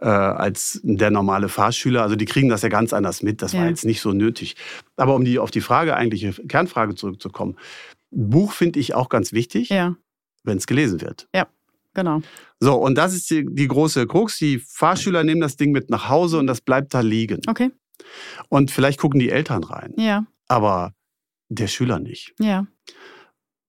äh, 0.00 0.06
als 0.06 0.80
der 0.82 1.10
normale 1.10 1.48
Fahrschüler. 1.48 2.02
Also 2.02 2.16
die 2.16 2.24
kriegen 2.24 2.48
das 2.48 2.62
ja 2.62 2.68
ganz 2.68 2.92
anders 2.92 3.22
mit. 3.22 3.42
Das 3.42 3.52
ja. 3.52 3.60
war 3.60 3.68
jetzt 3.68 3.84
nicht 3.84 4.00
so 4.00 4.12
nötig. 4.12 4.56
Aber 4.96 5.14
um 5.14 5.24
die, 5.24 5.38
auf 5.38 5.50
die 5.50 5.60
Frage, 5.60 5.96
eigentliche 5.96 6.32
Kernfrage 6.46 6.94
zurückzukommen. 6.94 7.56
Buch 8.10 8.52
finde 8.52 8.80
ich 8.80 8.94
auch 8.94 9.08
ganz 9.08 9.32
wichtig, 9.32 9.68
ja. 9.68 9.96
wenn 10.42 10.58
es 10.58 10.66
gelesen 10.66 11.00
wird. 11.00 11.28
Ja, 11.34 11.46
genau. 11.94 12.22
So, 12.58 12.74
und 12.74 12.96
das 12.96 13.14
ist 13.14 13.30
die, 13.30 13.46
die 13.48 13.68
große 13.68 14.06
Krux. 14.06 14.38
Die 14.38 14.58
Fahrschüler 14.58 15.22
nehmen 15.22 15.40
das 15.40 15.56
Ding 15.56 15.70
mit 15.70 15.90
nach 15.90 16.08
Hause 16.08 16.38
und 16.38 16.46
das 16.46 16.60
bleibt 16.60 16.92
da 16.92 17.00
liegen. 17.00 17.40
Okay. 17.46 17.70
Und 18.48 18.70
vielleicht 18.70 18.98
gucken 19.00 19.20
die 19.20 19.30
Eltern 19.30 19.64
rein. 19.64 19.94
Ja. 19.96 20.26
Aber 20.48 20.94
der 21.48 21.66
Schüler 21.66 21.98
nicht. 21.98 22.34
Ja. 22.38 22.66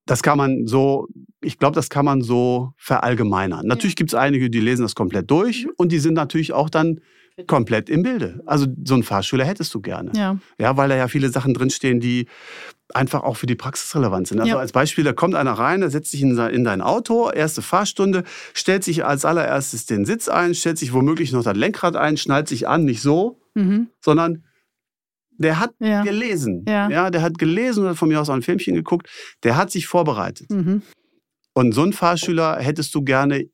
Das 0.06 0.24
kann 0.24 0.38
man 0.38 0.68
so, 0.68 1.08
ich 1.42 1.58
glaube, 1.58 1.76
das 1.76 1.90
kann 1.90 2.06
man 2.06 2.22
so 2.22 2.74
verallgemeinern. 2.78 3.66
Natürlich 3.66 3.94
ja. 3.94 3.98
gibt 3.98 4.12
es 4.12 4.16
einige, 4.16 4.50
die 4.50 4.60
lesen 4.60 4.84
das 4.84 4.96
komplett 4.96 5.30
durch 5.30 5.66
mhm. 5.66 5.72
und 5.78 5.92
die 5.92 6.00
sind 6.00 6.14
natürlich 6.14 6.54
auch 6.54 6.70
dann 6.70 7.00
komplett 7.48 7.90
im 7.90 8.04
Bilde. 8.04 8.42
Also 8.46 8.68
so 8.84 8.94
einen 8.94 9.04
Fahrschüler 9.04 9.46
hättest 9.46 9.74
du 9.74 9.82
gerne. 9.82 10.12
Ja. 10.16 10.38
ja, 10.60 10.78
weil 10.78 10.90
da 10.90 10.96
ja 10.96 11.08
viele 11.08 11.30
Sachen 11.30 11.54
drinstehen, 11.54 12.00
die 12.00 12.28
einfach 12.94 13.24
auch 13.24 13.38
für 13.38 13.46
die 13.46 13.56
Praxis 13.56 13.96
relevant 13.96 14.28
sind. 14.28 14.40
Also 14.40 14.54
ja. 14.54 14.60
als 14.60 14.74
Beispiel, 14.74 15.04
da 15.04 15.14
kommt 15.14 15.36
einer 15.36 15.54
rein, 15.54 15.80
der 15.80 15.90
setzt 15.90 16.12
sich 16.12 16.22
in, 16.22 16.36
dein 16.36 16.82
Auto, 16.82 17.30
erste 17.30 17.62
Fahrstunde, 17.62 18.24
stellt 18.54 18.84
sich 18.84 19.06
als 19.06 19.24
allererstes 19.24 19.86
den 19.86 20.06
Sitz 20.06 20.28
ein, 20.28 20.54
stellt 20.56 20.78
sich 20.78 20.94
womöglich 20.94 21.32
noch 21.32 21.44
das 21.44 21.56
Lenkrad 21.56 21.96
ein, 21.96 22.18
schnallt 22.18 22.48
sich 22.48 22.68
an, 22.68 22.84
nicht 22.84 23.02
so, 23.02 23.41
mhm. 23.56 23.88
sondern 24.00 24.46
der 25.38 25.60
hat 25.60 25.74
ja. 25.80 26.04
gelesen. 26.04 26.66
Ja. 26.68 26.90
ja. 26.90 27.10
der 27.10 27.22
hat 27.22 27.38
gelesen 27.38 27.84
oder 27.84 27.96
von 27.96 28.10
mir 28.10 28.22
aus 28.22 28.30
auch 28.30 28.36
ein 28.36 28.42
Filmchen 28.42 28.76
geguckt. 28.76 29.10
Der 29.44 29.56
hat 29.56 29.72
sich 29.72 29.88
vorbereitet. 29.88 30.50
Mhm. 30.52 30.84
Und 31.54 31.74
so 31.74 31.82
einen 31.82 31.94
Fahrschüler 31.94 32.58
hättest 32.60 32.94
du 32.96 33.04
gerne 33.04 33.50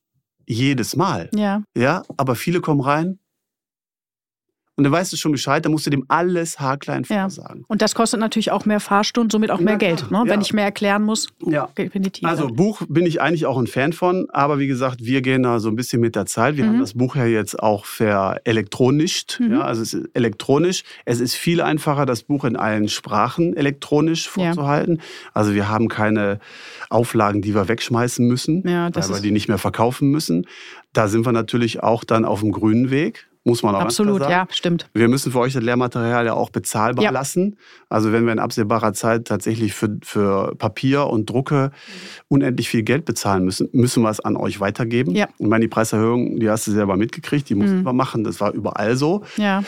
jedes 0.45 0.95
Mal. 0.95 1.29
Ja. 1.33 1.63
Ja, 1.75 2.03
aber 2.17 2.35
viele 2.35 2.61
kommen 2.61 2.81
rein, 2.81 3.19
und 4.77 4.83
dann 4.83 4.93
weißt 4.93 5.11
du 5.11 5.17
schon 5.17 5.31
Bescheid, 5.31 5.65
dann 5.65 5.71
musst 5.71 5.87
du 5.87 5.89
dem 5.89 6.05
alles 6.07 6.59
haarklein 6.59 7.03
vorsagen. 7.03 7.61
Ja. 7.61 7.65
Und 7.67 7.81
das 7.81 7.95
kostet 7.95 8.19
natürlich 8.19 8.51
auch 8.51 8.65
mehr 8.65 8.79
Fahrstunden, 8.79 9.31
somit 9.31 9.49
auch 9.49 9.59
mehr 9.59 9.73
ja, 9.73 9.79
Geld, 9.79 10.11
ne? 10.11 10.21
wenn 10.25 10.39
ich 10.39 10.53
mehr 10.53 10.65
erklären 10.65 11.01
muss. 11.01 11.29
Ja. 11.43 11.69
Definitiv. 11.75 12.29
Also 12.29 12.47
Buch 12.47 12.83
bin 12.87 13.07
ich 13.07 13.19
eigentlich 13.19 13.47
auch 13.47 13.57
ein 13.57 13.65
Fan 13.65 13.91
von, 13.91 14.27
aber 14.29 14.59
wie 14.59 14.67
gesagt, 14.67 15.03
wir 15.03 15.23
gehen 15.23 15.41
da 15.41 15.59
so 15.59 15.69
ein 15.69 15.75
bisschen 15.75 15.99
mit 15.99 16.15
der 16.15 16.27
Zeit. 16.27 16.57
Wir 16.57 16.65
mhm. 16.65 16.69
haben 16.69 16.79
das 16.79 16.93
Buch 16.93 17.15
ja 17.15 17.25
jetzt 17.25 17.59
auch 17.59 17.85
verelektronischt. 17.85 19.39
Mhm. 19.39 19.53
Ja, 19.53 19.61
also 19.61 19.81
es 19.81 19.95
ist 19.95 20.09
elektronisch. 20.13 20.83
Es 21.05 21.21
ist 21.21 21.33
viel 21.33 21.61
einfacher, 21.61 22.05
das 22.05 22.21
Buch 22.21 22.45
in 22.45 22.55
allen 22.55 22.87
Sprachen 22.87 23.57
elektronisch 23.57 24.29
vorzuhalten. 24.29 25.01
Also 25.33 25.55
wir 25.55 25.69
haben 25.69 25.87
keine 25.87 26.39
Auflagen, 26.91 27.41
die 27.41 27.55
wir 27.55 27.67
wegschmeißen 27.67 28.27
müssen, 28.27 28.63
weil 28.63 28.93
wir 28.93 29.21
die 29.21 29.31
nicht 29.31 29.47
mehr 29.47 29.57
verkaufen 29.57 30.11
müssen. 30.11 30.45
Da 30.93 31.07
sind 31.07 31.25
wir 31.25 31.31
natürlich 31.31 31.81
auch 31.81 32.03
dann 32.03 32.25
auf 32.25 32.41
dem 32.41 32.51
grünen 32.51 32.91
Weg 32.91 33.27
muss 33.47 33.63
man 33.63 33.75
auch 33.75 33.79
Absolut, 33.79 34.19
sagen. 34.19 34.31
ja, 34.31 34.47
stimmt. 34.51 34.89
Wir 34.93 35.07
müssen 35.07 35.31
für 35.31 35.39
euch 35.39 35.53
das 35.53 35.63
Lehrmaterial 35.63 36.25
ja 36.25 36.33
auch 36.33 36.49
bezahlbar 36.49 37.05
ja. 37.05 37.11
lassen. 37.11 37.55
Also 37.87 38.11
wenn 38.11 38.25
wir 38.25 38.33
in 38.33 38.39
absehbarer 38.39 38.91
Zeit 38.91 39.25
tatsächlich 39.25 39.73
für, 39.73 39.97
für 40.03 40.53
Papier 40.57 41.07
und 41.07 41.29
Drucke 41.29 41.71
unendlich 42.27 42.67
viel 42.67 42.83
Geld 42.83 43.05
bezahlen 43.05 43.45
müssen, 43.45 43.69
müssen 43.71 44.03
wir 44.03 44.09
es 44.09 44.19
an 44.19 44.35
euch 44.35 44.59
weitergeben. 44.59 45.15
Ja. 45.15 45.29
Ich 45.39 45.47
meine, 45.47 45.61
die 45.61 45.69
Preiserhöhung, 45.69 46.41
die 46.41 46.49
hast 46.49 46.67
du 46.67 46.71
selber 46.71 46.97
mitgekriegt, 46.97 47.47
die 47.49 47.55
mussten 47.55 47.79
mhm. 47.79 47.85
wir 47.85 47.93
machen. 47.93 48.25
Das 48.25 48.41
war 48.41 48.51
überall 48.51 48.97
so. 48.97 49.23
Ja. 49.37 49.63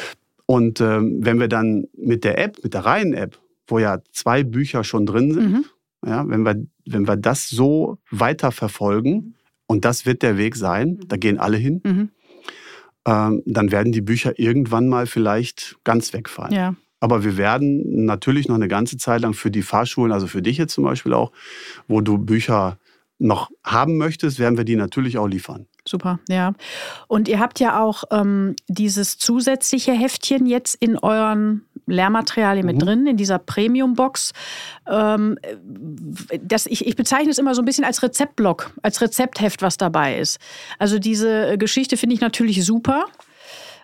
Und 0.45 0.81
ähm, 0.81 1.19
wenn 1.21 1.39
wir 1.39 1.47
dann 1.47 1.85
mit 1.97 2.25
der 2.25 2.37
App, 2.37 2.61
mit 2.61 2.73
der 2.73 2.83
reinen 2.83 3.13
App, 3.13 3.39
wo 3.65 3.79
ja 3.79 3.99
zwei 4.11 4.43
Bücher 4.43 4.83
schon 4.83 5.05
drin 5.05 5.31
sind, 5.31 5.51
mhm. 5.51 5.65
ja, 6.05 6.27
wenn, 6.27 6.43
wir, 6.43 6.55
wenn 6.85 7.07
wir 7.07 7.15
das 7.15 7.47
so 7.47 7.97
weiterverfolgen, 8.11 9.35
und 9.67 9.85
das 9.85 10.07
wird 10.07 10.23
der 10.23 10.35
Weg 10.37 10.55
sein, 10.55 10.99
da 11.07 11.15
gehen 11.15 11.37
alle 11.37 11.55
hin, 11.55 11.81
mhm 11.85 12.09
ähm, 13.05 13.41
dann 13.45 13.71
werden 13.71 13.91
die 13.91 14.01
Bücher 14.01 14.37
irgendwann 14.37 14.87
mal 14.87 15.07
vielleicht 15.07 15.77
ganz 15.83 16.13
wegfallen. 16.13 16.53
Ja. 16.53 16.75
Aber 16.99 17.23
wir 17.23 17.37
werden 17.37 18.05
natürlich 18.05 18.47
noch 18.47 18.55
eine 18.55 18.67
ganze 18.67 18.97
Zeit 18.97 19.21
lang 19.21 19.33
für 19.33 19.51
die 19.51 19.61
Fahrschulen, 19.61 20.11
also 20.11 20.27
für 20.27 20.41
dich 20.41 20.57
jetzt 20.57 20.73
zum 20.73 20.83
Beispiel 20.83 21.13
auch, 21.13 21.31
wo 21.87 22.01
du 22.01 22.17
Bücher 22.17 22.77
noch 23.19 23.51
haben 23.63 23.97
möchtest, 23.97 24.39
werden 24.39 24.57
wir 24.57 24.63
die 24.63 24.77
natürlich 24.77 25.17
auch 25.17 25.27
liefern. 25.27 25.67
Super, 25.85 26.19
ja. 26.29 26.53
Und 27.07 27.27
ihr 27.27 27.39
habt 27.39 27.59
ja 27.59 27.81
auch 27.81 28.03
ähm, 28.11 28.55
dieses 28.67 29.17
zusätzliche 29.17 29.91
Heftchen 29.91 30.45
jetzt 30.45 30.75
in 30.75 30.97
euren 30.97 31.65
Lehrmaterialien 31.89 32.65
mhm. 32.65 32.71
mit 32.71 32.81
drin, 32.81 33.07
in 33.07 33.17
dieser 33.17 33.39
Premium-Box. 33.39 34.33
Ähm, 34.87 35.37
das, 36.41 36.65
ich, 36.65 36.85
ich 36.85 36.95
bezeichne 36.95 37.31
es 37.31 37.37
immer 37.37 37.55
so 37.55 37.61
ein 37.61 37.65
bisschen 37.65 37.85
als 37.85 38.03
Rezeptblock, 38.03 38.71
als 38.81 39.01
Rezeptheft, 39.01 39.61
was 39.61 39.77
dabei 39.77 40.17
ist. 40.17 40.39
Also 40.77 40.99
diese 40.99 41.57
Geschichte 41.57 41.97
finde 41.97 42.15
ich 42.15 42.21
natürlich 42.21 42.63
super. 42.65 43.05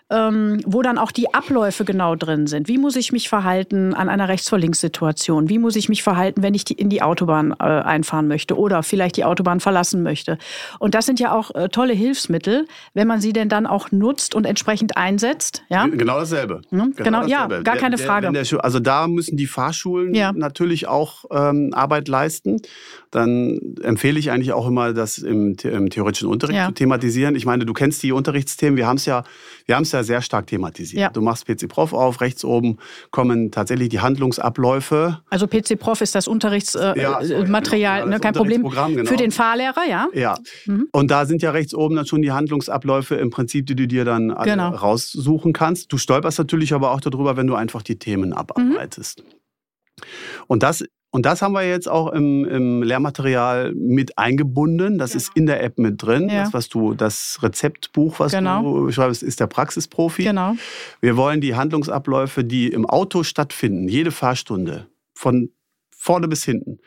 Ähm, 0.08 0.60
wo 0.64 0.82
dann 0.82 0.98
auch 0.98 1.10
die 1.10 1.34
Abläufe 1.34 1.84
genau 1.84 2.14
drin 2.14 2.46
sind. 2.46 2.68
Wie 2.68 2.78
muss 2.78 2.94
ich 2.94 3.10
mich 3.10 3.28
verhalten 3.28 3.92
an 3.92 4.08
einer 4.08 4.28
Rechts-vor-Links-Situation? 4.28 5.48
Wie 5.48 5.58
muss 5.58 5.74
ich 5.74 5.88
mich 5.88 6.04
verhalten, 6.04 6.42
wenn 6.42 6.54
ich 6.54 6.64
die, 6.64 6.74
in 6.74 6.88
die 6.88 7.02
Autobahn 7.02 7.52
äh, 7.58 7.64
einfahren 7.64 8.28
möchte 8.28 8.56
oder 8.56 8.84
vielleicht 8.84 9.16
die 9.16 9.24
Autobahn 9.24 9.58
verlassen 9.58 10.04
möchte? 10.04 10.38
Und 10.78 10.94
das 10.94 11.06
sind 11.06 11.18
ja 11.18 11.32
auch 11.32 11.52
äh, 11.54 11.68
tolle 11.68 11.92
Hilfsmittel, 11.92 12.66
wenn 12.94 13.08
man 13.08 13.20
sie 13.20 13.32
denn 13.32 13.48
dann 13.48 13.66
auch 13.66 13.90
nutzt 13.90 14.36
und 14.36 14.46
entsprechend 14.46 14.96
einsetzt. 14.96 15.64
Ja? 15.70 15.86
Genau 15.88 16.20
dasselbe. 16.20 16.62
Mhm, 16.70 16.78
genau, 16.78 16.92
genau 16.96 17.22
dasselbe. 17.22 17.54
ja, 17.56 17.62
gar 17.62 17.76
keine 17.76 17.98
Frage. 17.98 18.30
Der, 18.30 18.44
der, 18.44 18.64
also 18.64 18.78
da 18.78 19.08
müssen 19.08 19.36
die 19.36 19.46
Fahrschulen 19.46 20.14
ja. 20.14 20.32
natürlich 20.32 20.86
auch 20.86 21.24
ähm, 21.32 21.70
Arbeit 21.72 22.06
leisten. 22.06 22.62
Dann 23.10 23.76
empfehle 23.82 24.20
ich 24.20 24.30
eigentlich 24.30 24.52
auch 24.52 24.68
immer, 24.68 24.92
das 24.92 25.18
im, 25.18 25.56
im 25.64 25.90
theoretischen 25.90 26.28
Unterricht 26.28 26.58
ja. 26.58 26.66
zu 26.66 26.74
thematisieren. 26.74 27.34
Ich 27.34 27.46
meine, 27.46 27.66
du 27.66 27.72
kennst 27.72 28.04
die 28.04 28.12
Unterrichtsthemen. 28.12 28.76
Wir 28.76 28.86
haben 28.86 28.98
es 28.98 29.06
ja, 29.06 29.24
wir 29.66 29.74
haben 29.74 29.82
es 29.82 29.92
ja 29.92 30.02
sehr 30.02 30.22
stark 30.22 30.46
thematisiert. 30.46 31.00
Ja. 31.00 31.10
Du 31.10 31.20
machst 31.20 31.46
PC 31.46 31.68
Prof 31.68 31.92
auf, 31.92 32.20
rechts 32.20 32.44
oben 32.44 32.78
kommen 33.10 33.50
tatsächlich 33.50 33.88
die 33.88 34.00
Handlungsabläufe. 34.00 35.20
Also 35.28 35.46
PC 35.46 35.78
Prof 35.78 36.00
ist 36.00 36.14
das 36.14 36.28
Unterrichtsmaterial, 36.28 36.96
äh, 36.96 37.02
ja, 37.02 37.20
genau. 37.20 37.74
ja, 37.76 38.06
ne, 38.06 38.20
kein 38.20 38.34
Problem. 38.34 38.62
Genau. 38.62 39.04
Für 39.04 39.16
den 39.16 39.32
Fahrlehrer, 39.32 39.84
ja. 39.88 40.08
Ja. 40.14 40.36
Mhm. 40.66 40.88
Und 40.92 41.10
da 41.10 41.26
sind 41.26 41.42
ja 41.42 41.50
rechts 41.50 41.74
oben 41.74 41.96
dann 41.96 42.06
schon 42.06 42.22
die 42.22 42.32
Handlungsabläufe 42.32 43.16
im 43.16 43.30
Prinzip, 43.30 43.66
die 43.66 43.74
du 43.74 43.86
dir 43.86 44.04
dann 44.04 44.34
genau. 44.44 44.70
raussuchen 44.70 45.52
kannst. 45.52 45.92
Du 45.92 45.98
stolperst 45.98 46.38
natürlich 46.38 46.72
aber 46.72 46.92
auch 46.92 47.00
darüber, 47.00 47.36
wenn 47.36 47.46
du 47.46 47.54
einfach 47.54 47.82
die 47.82 47.98
Themen 47.98 48.32
abarbeitest. 48.32 49.20
Mhm. 49.20 49.36
Und 50.46 50.62
das 50.62 50.84
und 51.16 51.24
das 51.24 51.40
haben 51.40 51.54
wir 51.54 51.66
jetzt 51.66 51.88
auch 51.88 52.12
im, 52.12 52.44
im 52.44 52.82
Lehrmaterial 52.82 53.72
mit 53.72 54.18
eingebunden. 54.18 54.98
Das 54.98 55.12
genau. 55.12 55.22
ist 55.22 55.32
in 55.34 55.46
der 55.46 55.62
App 55.64 55.78
mit 55.78 56.02
drin. 56.02 56.28
Ja. 56.28 56.44
Das, 56.44 56.52
was 56.52 56.68
du, 56.68 56.92
das 56.92 57.38
Rezeptbuch, 57.40 58.20
was 58.20 58.32
genau. 58.32 58.62
du 58.62 58.92
schreibst, 58.92 59.22
ist 59.22 59.40
der 59.40 59.46
Praxisprofi. 59.46 60.24
Genau. 60.24 60.56
Wir 61.00 61.16
wollen 61.16 61.40
die 61.40 61.54
Handlungsabläufe, 61.54 62.44
die 62.44 62.68
im 62.68 62.84
Auto 62.84 63.22
stattfinden, 63.22 63.88
jede 63.88 64.10
Fahrstunde, 64.10 64.88
von 65.14 65.48
vorne 65.88 66.28
bis 66.28 66.44
hinten, 66.44 66.80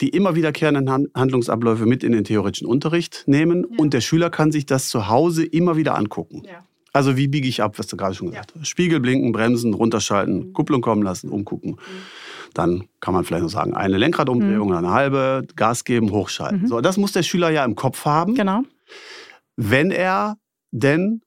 die 0.00 0.08
immer 0.08 0.34
wiederkehrenden 0.34 1.08
Handlungsabläufe 1.14 1.86
mit 1.86 2.02
in 2.02 2.10
den 2.10 2.24
theoretischen 2.24 2.66
Unterricht 2.66 3.22
nehmen. 3.26 3.68
Ja. 3.70 3.78
Und 3.78 3.94
der 3.94 4.00
Schüler 4.00 4.30
kann 4.30 4.50
sich 4.50 4.66
das 4.66 4.88
zu 4.88 5.06
Hause 5.06 5.44
immer 5.44 5.76
wieder 5.76 5.94
angucken. 5.94 6.42
Ja. 6.44 6.64
Also 6.92 7.16
wie 7.16 7.28
biege 7.28 7.46
ich 7.46 7.62
ab, 7.62 7.78
was 7.78 7.86
du 7.86 7.96
gerade 7.96 8.16
schon 8.16 8.30
gesagt 8.30 8.52
hast. 8.58 8.66
Spiegel 8.66 8.98
blinken, 8.98 9.30
bremsen, 9.30 9.74
runterschalten, 9.74 10.48
mhm. 10.48 10.52
Kupplung 10.54 10.80
kommen 10.80 11.04
lassen, 11.04 11.30
umgucken. 11.30 11.74
Mhm. 11.74 11.76
Dann 12.54 12.88
kann 13.00 13.14
man 13.14 13.24
vielleicht 13.24 13.42
noch 13.42 13.50
sagen, 13.50 13.74
eine 13.74 13.96
Lenkradumdrehung, 13.96 14.68
mhm. 14.68 14.76
eine 14.76 14.90
halbe, 14.90 15.46
Gas 15.56 15.84
geben, 15.84 16.10
hochschalten. 16.10 16.62
Mhm. 16.62 16.66
So, 16.66 16.80
das 16.80 16.96
muss 16.96 17.12
der 17.12 17.22
Schüler 17.22 17.50
ja 17.50 17.64
im 17.64 17.74
Kopf 17.74 18.04
haben. 18.04 18.34
Genau. 18.34 18.62
Wenn 19.56 19.90
er 19.90 20.36
denn 20.72 21.22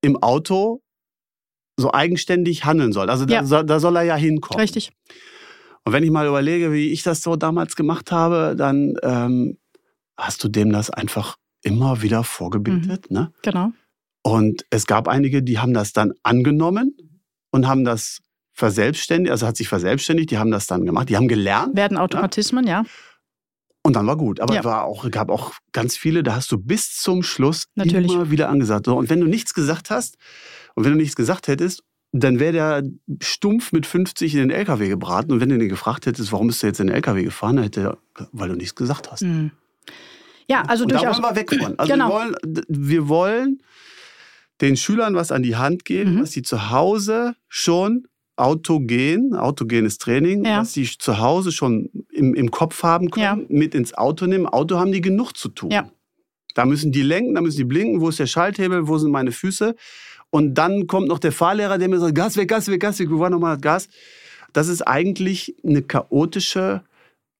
im 0.00 0.16
Auto 0.22 0.82
so 1.76 1.92
eigenständig 1.92 2.64
handeln 2.64 2.92
soll. 2.92 3.08
Also 3.08 3.24
ja. 3.26 3.42
da, 3.42 3.62
da, 3.62 3.80
soll 3.80 3.96
er 3.96 4.02
ja 4.02 4.16
hinkommen. 4.16 4.60
Richtig. 4.60 4.90
Und 5.84 5.92
wenn 5.92 6.02
ich 6.02 6.10
mal 6.10 6.26
überlege, 6.26 6.72
wie 6.72 6.90
ich 6.90 7.02
das 7.02 7.22
so 7.22 7.36
damals 7.36 7.76
gemacht 7.76 8.10
habe, 8.10 8.54
dann 8.56 8.96
ähm, 9.02 9.58
hast 10.18 10.42
du 10.42 10.48
dem 10.48 10.72
das 10.72 10.90
einfach 10.90 11.36
immer 11.62 12.02
wieder 12.02 12.24
vorgebildet. 12.24 13.10
Mhm. 13.10 13.16
Ne? 13.16 13.32
Genau. 13.42 13.70
Und 14.22 14.66
es 14.70 14.86
gab 14.86 15.08
einige, 15.08 15.42
die 15.42 15.58
haben 15.58 15.72
das 15.72 15.92
dann 15.92 16.12
angenommen 16.22 16.96
und 17.50 17.66
haben 17.66 17.84
das 17.84 18.20
verselbstständigt, 18.58 19.30
also 19.30 19.46
hat 19.46 19.56
sich 19.56 19.68
verselbstständigt, 19.68 20.30
die 20.32 20.38
haben 20.38 20.50
das 20.50 20.66
dann 20.66 20.84
gemacht, 20.84 21.08
die 21.08 21.16
haben 21.16 21.28
gelernt. 21.28 21.76
Werden 21.76 21.96
Automatismen, 21.96 22.66
ja. 22.66 22.82
ja. 22.82 22.84
Und 23.82 23.94
dann 23.94 24.06
war 24.06 24.16
gut. 24.16 24.40
Aber 24.40 24.58
es 24.58 24.64
ja. 24.64 24.82
auch, 24.82 25.08
gab 25.10 25.30
auch 25.30 25.52
ganz 25.72 25.96
viele, 25.96 26.24
da 26.24 26.34
hast 26.34 26.50
du 26.50 26.58
bis 26.58 26.96
zum 26.96 27.22
Schluss 27.22 27.66
Natürlich. 27.76 28.12
immer 28.12 28.30
wieder 28.30 28.48
angesagt. 28.48 28.88
Und 28.88 29.08
wenn 29.08 29.20
du 29.20 29.26
nichts 29.26 29.54
gesagt 29.54 29.90
hast 29.90 30.18
und 30.74 30.84
wenn 30.84 30.92
du 30.92 30.98
nichts 30.98 31.14
gesagt 31.14 31.46
hättest, 31.46 31.84
dann 32.10 32.40
wäre 32.40 32.52
der 32.52 32.82
stumpf 33.22 33.70
mit 33.70 33.86
50 33.86 34.34
in 34.34 34.40
den 34.40 34.50
LKW 34.50 34.88
gebraten. 34.88 35.30
Und 35.30 35.40
wenn 35.40 35.48
du 35.48 35.54
ihn 35.54 35.68
gefragt 35.68 36.06
hättest, 36.06 36.32
warum 36.32 36.48
bist 36.48 36.62
du 36.62 36.66
jetzt 36.66 36.80
in 36.80 36.88
den 36.88 36.96
LKW 36.96 37.22
gefahren, 37.22 37.56
dann 37.56 37.62
hätte 37.64 37.80
er, 37.82 38.26
weil 38.32 38.48
du 38.48 38.56
nichts 38.56 38.74
gesagt 38.74 39.12
hast. 39.12 39.22
Mhm. 39.22 39.52
Ja, 40.48 40.62
also 40.62 40.82
und 40.82 40.90
durchaus. 40.90 41.18
Da 41.18 41.22
wollen 41.22 41.36
wir 41.36 41.40
weg 41.40 41.62
von. 41.62 41.78
Also 41.78 41.92
genau. 41.92 42.08
wir, 42.08 42.14
wollen, 42.14 42.34
wir 42.68 43.08
wollen 43.08 43.62
den 44.60 44.76
Schülern 44.76 45.14
was 45.14 45.30
an 45.30 45.42
die 45.42 45.56
Hand 45.56 45.84
geben, 45.84 46.16
mhm. 46.16 46.22
was 46.22 46.32
sie 46.32 46.42
zu 46.42 46.70
Hause 46.70 47.36
schon 47.48 48.08
autogen, 48.38 49.34
autogenes 49.34 49.98
Training, 49.98 50.44
ja. 50.44 50.60
was 50.60 50.72
sie 50.72 50.86
zu 50.86 51.18
Hause 51.18 51.52
schon 51.52 51.90
im, 52.12 52.34
im 52.34 52.50
Kopf 52.50 52.82
haben 52.82 53.10
können, 53.10 53.24
ja. 53.24 53.38
mit 53.48 53.74
ins 53.74 53.94
Auto 53.94 54.26
nehmen. 54.26 54.46
Auto 54.46 54.78
haben 54.78 54.92
die 54.92 55.00
genug 55.00 55.32
zu 55.32 55.48
tun. 55.48 55.70
Ja. 55.70 55.90
Da 56.54 56.64
müssen 56.64 56.92
die 56.92 57.02
lenken, 57.02 57.34
da 57.34 57.40
müssen 57.40 57.58
die 57.58 57.64
blinken, 57.64 58.00
wo 58.00 58.08
ist 58.08 58.18
der 58.18 58.26
Schalthebel, 58.26 58.88
wo 58.88 58.98
sind 58.98 59.10
meine 59.10 59.32
Füße. 59.32 59.74
Und 60.30 60.54
dann 60.54 60.86
kommt 60.86 61.08
noch 61.08 61.18
der 61.18 61.32
Fahrlehrer, 61.32 61.78
der 61.78 61.88
mir 61.88 61.98
sagt, 61.98 62.14
Gas 62.14 62.36
weg, 62.36 62.48
Gas 62.48 62.68
weg, 62.68 62.80
Gas 62.80 62.98
weg, 62.98 63.10
wo 63.10 63.18
war 63.18 63.30
nochmal 63.30 63.56
das 63.56 63.62
Gas? 63.62 63.88
Das 64.52 64.68
ist 64.68 64.82
eigentlich 64.82 65.56
eine 65.64 65.82
chaotische 65.82 66.82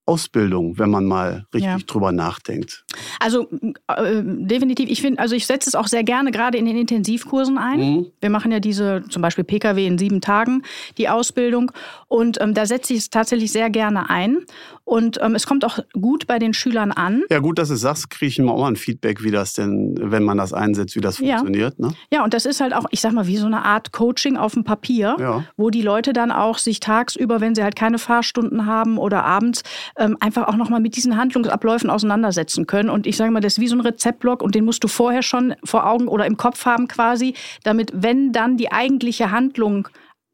Ausbildung, 0.04 0.78
wenn 0.78 0.90
man 0.90 1.04
mal 1.04 1.46
richtig 1.52 1.70
ja. 1.70 1.78
drüber 1.86 2.12
nachdenkt. 2.12 2.84
Also 3.20 3.48
äh, 3.88 4.22
definitiv, 4.22 4.88
ich 4.90 5.00
finde, 5.00 5.20
also 5.20 5.34
ich 5.34 5.46
setze 5.46 5.68
es 5.68 5.74
auch 5.74 5.86
sehr 5.86 6.04
gerne 6.04 6.30
gerade 6.30 6.58
in 6.58 6.66
den 6.66 6.76
Intensivkursen 6.76 7.58
ein. 7.58 7.80
Mhm. 7.80 8.06
Wir 8.20 8.30
machen 8.30 8.52
ja 8.52 8.60
diese 8.60 9.02
zum 9.08 9.22
Beispiel 9.22 9.44
PKW 9.44 9.86
in 9.86 9.98
sieben 9.98 10.20
Tagen, 10.20 10.62
die 10.96 11.08
Ausbildung. 11.08 11.72
Und 12.08 12.40
ähm, 12.40 12.54
da 12.54 12.66
setze 12.66 12.94
ich 12.94 13.00
es 13.00 13.10
tatsächlich 13.10 13.52
sehr 13.52 13.70
gerne 13.70 14.10
ein. 14.10 14.38
Und 14.84 15.18
ähm, 15.20 15.34
es 15.34 15.46
kommt 15.46 15.66
auch 15.66 15.80
gut 15.92 16.26
bei 16.26 16.38
den 16.38 16.54
Schülern 16.54 16.92
an. 16.92 17.22
Ja, 17.30 17.40
gut, 17.40 17.58
dass 17.58 17.68
du 17.68 17.76
sagst, 17.76 18.08
kriege 18.08 18.28
ich 18.28 18.38
immer 18.38 18.52
auch 18.52 18.60
mal 18.60 18.68
ein 18.68 18.76
Feedback, 18.76 19.22
wie 19.22 19.30
das 19.30 19.52
denn, 19.52 19.94
wenn 20.00 20.22
man 20.22 20.38
das 20.38 20.54
einsetzt, 20.54 20.96
wie 20.96 21.02
das 21.02 21.18
funktioniert. 21.18 21.74
Ja, 21.78 21.88
ne? 21.88 21.94
ja 22.10 22.24
und 22.24 22.32
das 22.32 22.46
ist 22.46 22.62
halt 22.62 22.74
auch, 22.74 22.86
ich 22.90 23.02
sag 23.02 23.12
mal, 23.12 23.26
wie 23.26 23.36
so 23.36 23.44
eine 23.44 23.66
Art 23.66 23.92
Coaching 23.92 24.38
auf 24.38 24.54
dem 24.54 24.64
Papier, 24.64 25.16
ja. 25.20 25.44
wo 25.58 25.68
die 25.68 25.82
Leute 25.82 26.14
dann 26.14 26.32
auch 26.32 26.56
sich 26.56 26.80
tagsüber, 26.80 27.42
wenn 27.42 27.54
sie 27.54 27.62
halt 27.62 27.76
keine 27.76 27.98
Fahrstunden 27.98 28.64
haben 28.64 28.96
oder 28.96 29.24
abends, 29.24 29.62
ähm, 29.98 30.16
einfach 30.20 30.48
auch 30.48 30.56
nochmal 30.56 30.80
mit 30.80 30.96
diesen 30.96 31.18
Handlungsabläufen 31.18 31.90
auseinandersetzen 31.90 32.66
können. 32.66 32.87
Und 32.90 33.06
ich 33.06 33.16
sage 33.16 33.30
mal, 33.30 33.40
das 33.40 33.54
ist 33.54 33.60
wie 33.60 33.68
so 33.68 33.76
ein 33.76 33.80
Rezeptblock 33.80 34.42
und 34.42 34.54
den 34.54 34.64
musst 34.64 34.84
du 34.84 34.88
vorher 34.88 35.22
schon 35.22 35.54
vor 35.64 35.86
Augen 35.86 36.08
oder 36.08 36.26
im 36.26 36.36
Kopf 36.36 36.64
haben 36.64 36.88
quasi, 36.88 37.34
damit, 37.64 37.92
wenn 37.94 38.32
dann 38.32 38.56
die 38.56 38.72
eigentliche 38.72 39.30
Handlung 39.30 39.88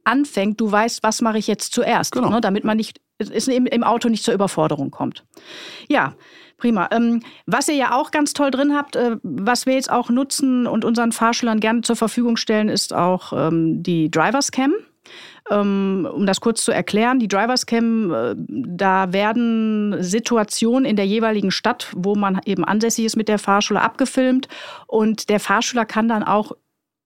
anfängt, 0.04 0.60
du 0.60 0.70
weißt, 0.70 1.02
was 1.02 1.22
mache 1.22 1.38
ich 1.38 1.46
jetzt 1.46 1.72
zuerst, 1.72 2.12
genau. 2.12 2.30
ne, 2.30 2.40
damit 2.40 2.64
man 2.64 2.76
nicht 2.76 3.00
es 3.18 3.48
im, 3.48 3.66
im 3.66 3.84
Auto 3.84 4.08
nicht 4.08 4.24
zur 4.24 4.34
Überforderung 4.34 4.90
kommt. 4.90 5.24
Ja, 5.88 6.14
prima. 6.56 6.88
Ähm, 6.90 7.22
was 7.46 7.68
ihr 7.68 7.74
ja 7.74 7.94
auch 7.94 8.10
ganz 8.10 8.32
toll 8.32 8.50
drin 8.50 8.74
habt, 8.74 8.96
äh, 8.96 9.16
was 9.22 9.66
wir 9.66 9.74
jetzt 9.74 9.90
auch 9.90 10.10
nutzen 10.10 10.66
und 10.66 10.84
unseren 10.84 11.12
Fahrschülern 11.12 11.60
gerne 11.60 11.82
zur 11.82 11.96
Verfügung 11.96 12.36
stellen, 12.36 12.68
ist 12.68 12.92
auch 12.92 13.32
ähm, 13.32 13.82
die 13.82 14.10
Drivers 14.10 14.50
Cam. 14.50 14.74
Ähm, 15.50 16.08
um 16.12 16.26
das 16.26 16.40
kurz 16.40 16.64
zu 16.64 16.72
erklären, 16.72 17.18
die 17.18 17.28
Drivers 17.28 17.66
Cam, 17.66 18.12
äh, 18.12 18.34
da 18.36 19.12
werden 19.12 20.02
Situationen 20.02 20.84
in 20.84 20.96
der 20.96 21.06
jeweiligen 21.06 21.50
Stadt, 21.50 21.92
wo 21.94 22.14
man 22.14 22.40
eben 22.46 22.64
ansässig 22.64 23.04
ist 23.04 23.16
mit 23.16 23.28
der 23.28 23.38
Fahrschule, 23.38 23.82
abgefilmt 23.82 24.48
und 24.86 25.28
der 25.28 25.40
Fahrschüler 25.40 25.84
kann 25.84 26.08
dann 26.08 26.22
auch 26.22 26.52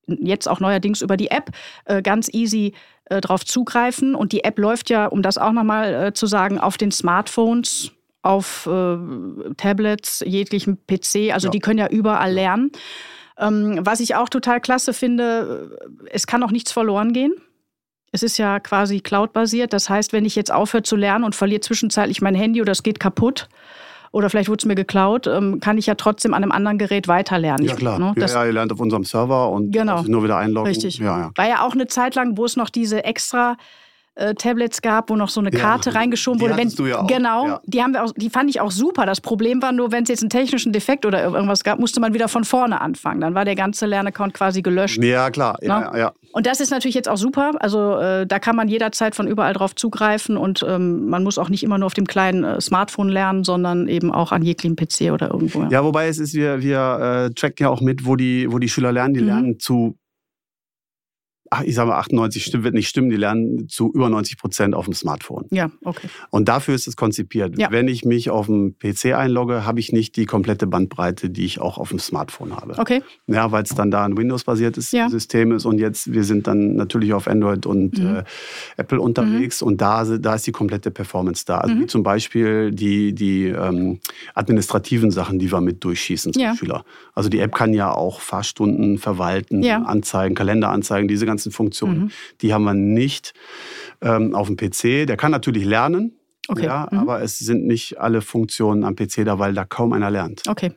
jetzt 0.06 0.48
auch 0.48 0.60
neuerdings 0.60 1.02
über 1.02 1.16
die 1.16 1.30
App 1.30 1.50
äh, 1.84 2.00
ganz 2.00 2.32
easy 2.32 2.72
äh, 3.06 3.20
drauf 3.20 3.44
zugreifen. 3.44 4.14
Und 4.14 4.32
die 4.32 4.44
App 4.44 4.58
läuft 4.58 4.88
ja, 4.88 5.06
um 5.06 5.22
das 5.22 5.36
auch 5.36 5.52
nochmal 5.52 6.14
zu 6.14 6.26
sagen, 6.26 6.58
auf 6.58 6.78
den 6.78 6.90
Smartphones, 6.90 7.92
auf 8.22 8.66
äh, 8.66 8.96
Tablets, 9.56 10.22
jeglichem 10.26 10.78
PC. 10.86 11.32
Also 11.32 11.48
ja. 11.48 11.50
die 11.50 11.60
können 11.60 11.78
ja 11.78 11.88
überall 11.88 12.32
lernen. 12.32 12.70
Ähm, 13.38 13.80
was 13.82 14.00
ich 14.00 14.14
auch 14.14 14.28
total 14.28 14.60
klasse 14.60 14.92
finde, 14.92 15.78
es 16.10 16.26
kann 16.26 16.42
auch 16.42 16.50
nichts 16.50 16.72
verloren 16.72 17.12
gehen. 17.12 17.32
Es 18.12 18.22
ist 18.22 18.38
ja 18.38 18.58
quasi 18.60 19.00
cloud-basiert. 19.00 19.72
Das 19.72 19.90
heißt, 19.90 20.12
wenn 20.12 20.24
ich 20.24 20.34
jetzt 20.34 20.52
aufhöre 20.52 20.82
zu 20.82 20.96
lernen 20.96 21.24
und 21.24 21.34
verliere 21.34 21.60
zwischenzeitlich 21.60 22.20
mein 22.20 22.34
Handy 22.34 22.62
oder 22.62 22.72
es 22.72 22.82
geht 22.82 23.00
kaputt, 23.00 23.48
oder 24.10 24.30
vielleicht 24.30 24.48
wurde 24.48 24.60
es 24.60 24.64
mir 24.64 24.74
geklaut, 24.74 25.26
ähm, 25.26 25.60
kann 25.60 25.78
ich 25.78 25.86
ja 25.86 25.94
trotzdem 25.94 26.34
an 26.34 26.42
einem 26.42 26.52
anderen 26.52 26.78
Gerät 26.78 27.08
weiterlernen. 27.08 27.66
Ja, 27.66 27.74
klar. 27.74 27.98
Ne? 27.98 28.14
ja, 28.16 28.44
ihr 28.44 28.52
lernt 28.52 28.72
auf 28.72 28.80
unserem 28.80 29.04
Server 29.04 29.50
und 29.50 29.70
genau. 29.70 30.02
nur 30.02 30.24
wieder 30.24 30.38
einloggen. 30.38 30.68
Richtig. 30.68 30.98
Ja, 30.98 31.18
ja. 31.18 31.30
War 31.34 31.48
ja 31.48 31.66
auch 31.66 31.72
eine 31.72 31.86
Zeit 31.88 32.14
lang, 32.14 32.36
wo 32.36 32.44
es 32.44 32.56
noch 32.56 32.70
diese 32.70 33.04
extra 33.04 33.56
äh, 34.18 34.34
Tablets 34.34 34.82
gab, 34.82 35.10
wo 35.10 35.16
noch 35.16 35.28
so 35.28 35.40
eine 35.40 35.50
Karte 35.50 35.90
ja, 35.90 35.96
reingeschoben 35.96 36.40
wurde. 36.40 36.56
Wenn, 36.56 36.68
du 36.70 36.86
ja 36.86 37.00
auch. 37.00 37.06
Genau, 37.06 37.46
ja. 37.46 37.60
die 37.64 37.82
haben 37.82 37.92
wir 37.92 38.04
auch, 38.04 38.12
die 38.16 38.30
fand 38.30 38.50
ich 38.50 38.60
auch 38.60 38.70
super. 38.70 39.06
Das 39.06 39.20
Problem 39.20 39.62
war 39.62 39.72
nur, 39.72 39.92
wenn 39.92 40.02
es 40.02 40.08
jetzt 40.08 40.22
einen 40.22 40.30
technischen 40.30 40.72
Defekt 40.72 41.06
oder 41.06 41.22
irgendwas 41.22 41.64
gab, 41.64 41.78
musste 41.78 42.00
man 42.00 42.14
wieder 42.14 42.28
von 42.28 42.44
vorne 42.44 42.80
anfangen. 42.80 43.20
Dann 43.20 43.34
war 43.34 43.44
der 43.44 43.54
ganze 43.54 43.86
Lernaccount 43.86 44.34
quasi 44.34 44.62
gelöscht. 44.62 45.02
Ja, 45.02 45.30
klar. 45.30 45.58
Ja, 45.62 45.96
ja, 45.96 46.12
Und 46.32 46.46
das 46.46 46.60
ist 46.60 46.70
natürlich 46.70 46.94
jetzt 46.94 47.08
auch 47.08 47.16
super. 47.16 47.52
Also 47.60 47.96
äh, 47.96 48.26
da 48.26 48.38
kann 48.38 48.56
man 48.56 48.68
jederzeit 48.68 49.14
von 49.14 49.26
überall 49.26 49.52
drauf 49.52 49.74
zugreifen 49.74 50.36
und 50.36 50.64
ähm, 50.68 51.08
man 51.08 51.22
muss 51.22 51.38
auch 51.38 51.48
nicht 51.48 51.62
immer 51.62 51.78
nur 51.78 51.86
auf 51.86 51.94
dem 51.94 52.06
kleinen 52.06 52.44
äh, 52.44 52.60
Smartphone 52.60 53.08
lernen, 53.08 53.44
sondern 53.44 53.88
eben 53.88 54.12
auch 54.12 54.32
an 54.32 54.42
jeglichem 54.42 54.76
PC 54.76 55.12
oder 55.12 55.30
irgendwo. 55.30 55.64
Ja, 55.70 55.84
wobei 55.84 56.08
es 56.08 56.18
ist, 56.18 56.34
wir, 56.34 56.60
wir 56.60 57.28
äh, 57.28 57.34
tracken 57.34 57.64
ja 57.64 57.70
auch 57.70 57.80
mit, 57.80 58.04
wo 58.04 58.16
die, 58.16 58.50
wo 58.50 58.58
die 58.58 58.68
Schüler 58.68 58.92
lernen. 58.92 59.14
Die 59.14 59.20
mhm. 59.20 59.26
lernen 59.26 59.58
zu 59.58 59.96
ich 61.64 61.74
sage 61.74 61.88
mal 61.88 61.98
98 61.98 62.44
stimmt, 62.44 62.64
wird 62.64 62.74
nicht 62.74 62.88
stimmen, 62.88 63.10
die 63.10 63.16
lernen 63.16 63.68
zu 63.68 63.90
über 63.92 64.08
90 64.08 64.38
Prozent 64.38 64.74
auf 64.74 64.84
dem 64.84 64.94
Smartphone. 64.94 65.46
Ja, 65.50 65.70
okay. 65.84 66.08
Und 66.30 66.48
dafür 66.48 66.74
ist 66.74 66.86
es 66.86 66.96
konzipiert. 66.96 67.58
Ja. 67.58 67.70
Wenn 67.70 67.88
ich 67.88 68.04
mich 68.04 68.30
auf 68.30 68.46
dem 68.46 68.76
PC 68.78 69.14
einlogge, 69.14 69.64
habe 69.64 69.80
ich 69.80 69.92
nicht 69.92 70.16
die 70.16 70.26
komplette 70.26 70.66
Bandbreite, 70.66 71.30
die 71.30 71.44
ich 71.44 71.60
auch 71.60 71.78
auf 71.78 71.90
dem 71.90 71.98
Smartphone 71.98 72.56
habe. 72.56 72.78
Okay. 72.78 73.02
Ja, 73.26 73.50
weil 73.52 73.62
es 73.62 73.70
dann 73.70 73.90
da 73.90 74.04
ein 74.04 74.16
Windows-basiertes 74.16 74.92
ja. 74.92 75.08
System 75.08 75.52
ist 75.52 75.64
und 75.64 75.78
jetzt, 75.78 76.12
wir 76.12 76.24
sind 76.24 76.46
dann 76.46 76.76
natürlich 76.76 77.12
auf 77.12 77.28
Android 77.28 77.66
und 77.66 77.98
mhm. 77.98 78.16
äh, 78.16 78.24
Apple 78.76 79.00
unterwegs 79.00 79.60
mhm. 79.60 79.68
und 79.68 79.80
da, 79.80 80.04
da 80.04 80.34
ist 80.34 80.46
die 80.46 80.52
komplette 80.52 80.90
Performance 80.90 81.44
da. 81.46 81.58
Also 81.58 81.74
mhm. 81.74 81.82
wie 81.82 81.86
zum 81.86 82.02
Beispiel 82.02 82.70
die, 82.72 83.14
die 83.14 83.46
ähm, 83.46 84.00
administrativen 84.34 85.10
Sachen, 85.10 85.38
die 85.38 85.50
wir 85.50 85.60
mit 85.60 85.82
durchschießen 85.84 86.32
zum 86.32 86.42
ja. 86.42 86.54
Schüler. 86.54 86.84
Also 87.18 87.30
die 87.30 87.40
App 87.40 87.52
kann 87.52 87.74
ja 87.74 87.92
auch 87.92 88.20
Fahrstunden 88.20 88.96
verwalten, 88.96 89.64
ja. 89.64 89.82
anzeigen, 89.82 90.36
Kalender 90.36 90.68
anzeigen, 90.68 91.08
diese 91.08 91.26
ganzen 91.26 91.50
Funktionen. 91.50 91.98
Mhm. 91.98 92.10
Die 92.42 92.54
haben 92.54 92.62
wir 92.62 92.74
nicht 92.74 93.34
ähm, 94.00 94.36
auf 94.36 94.46
dem 94.46 94.56
PC. 94.56 95.04
Der 95.04 95.16
kann 95.16 95.32
natürlich 95.32 95.64
lernen, 95.64 96.16
okay. 96.46 96.66
ja, 96.66 96.86
mhm. 96.88 97.00
aber 97.00 97.20
es 97.20 97.40
sind 97.40 97.66
nicht 97.66 97.98
alle 97.98 98.20
Funktionen 98.20 98.84
am 98.84 98.94
PC 98.94 99.24
da, 99.24 99.40
weil 99.40 99.52
da 99.52 99.64
kaum 99.64 99.92
einer 99.94 100.12
lernt. 100.12 100.44
Okay. 100.46 100.70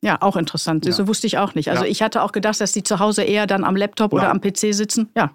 Ja, 0.00 0.22
auch 0.22 0.36
interessant. 0.36 0.86
Ja. 0.86 0.92
So 0.92 1.08
wusste 1.08 1.26
ich 1.26 1.36
auch 1.36 1.56
nicht. 1.56 1.68
Also 1.68 1.82
ja. 1.82 1.90
ich 1.90 2.00
hatte 2.00 2.22
auch 2.22 2.30
gedacht, 2.30 2.60
dass 2.60 2.70
die 2.70 2.84
zu 2.84 3.00
Hause 3.00 3.24
eher 3.24 3.48
dann 3.48 3.64
am 3.64 3.74
Laptop 3.74 4.12
oder 4.12 4.30
am 4.30 4.40
PC 4.40 4.72
sitzen. 4.72 5.08
Ja, 5.16 5.32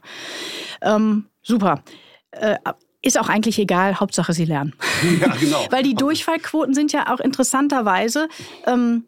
ähm, 0.81 1.25
super. 1.41 1.83
Äh, 2.31 2.55
ist 3.01 3.19
auch 3.19 3.27
eigentlich 3.27 3.59
egal, 3.59 3.99
Hauptsache 3.99 4.31
sie 4.31 4.45
lernen. 4.45 4.73
Ja, 5.19 5.35
genau. 5.35 5.67
Weil 5.71 5.83
die 5.83 5.95
Durchfallquoten 5.95 6.73
sind 6.73 6.93
ja 6.93 7.13
auch 7.13 7.19
interessanterweise 7.19 8.29
ähm, 8.65 9.03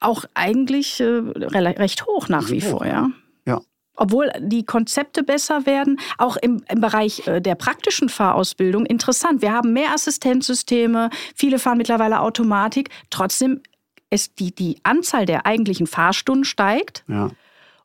auch 0.00 0.24
eigentlich 0.34 1.00
äh, 1.00 1.04
recht 1.06 2.06
hoch 2.06 2.28
nach 2.28 2.50
wie 2.50 2.60
vor, 2.60 2.86
ja. 2.86 3.10
Ja. 3.46 3.60
Obwohl 3.94 4.30
die 4.40 4.64
Konzepte 4.64 5.22
besser 5.22 5.64
werden, 5.64 5.98
auch 6.18 6.36
im, 6.36 6.62
im 6.68 6.80
Bereich 6.80 7.26
äh, 7.26 7.40
der 7.40 7.54
praktischen 7.54 8.08
Fahrausbildung 8.08 8.84
interessant. 8.84 9.40
Wir 9.42 9.52
haben 9.52 9.72
mehr 9.72 9.92
Assistenzsysteme, 9.94 11.10
viele 11.34 11.58
fahren 11.58 11.78
mittlerweile 11.78 12.20
Automatik. 12.20 12.90
Trotzdem 13.10 13.62
ist 14.10 14.38
die, 14.38 14.54
die 14.54 14.78
Anzahl 14.82 15.26
der 15.26 15.46
eigentlichen 15.46 15.86
Fahrstunden 15.86 16.44
steigt. 16.44 17.04
Ja. 17.08 17.30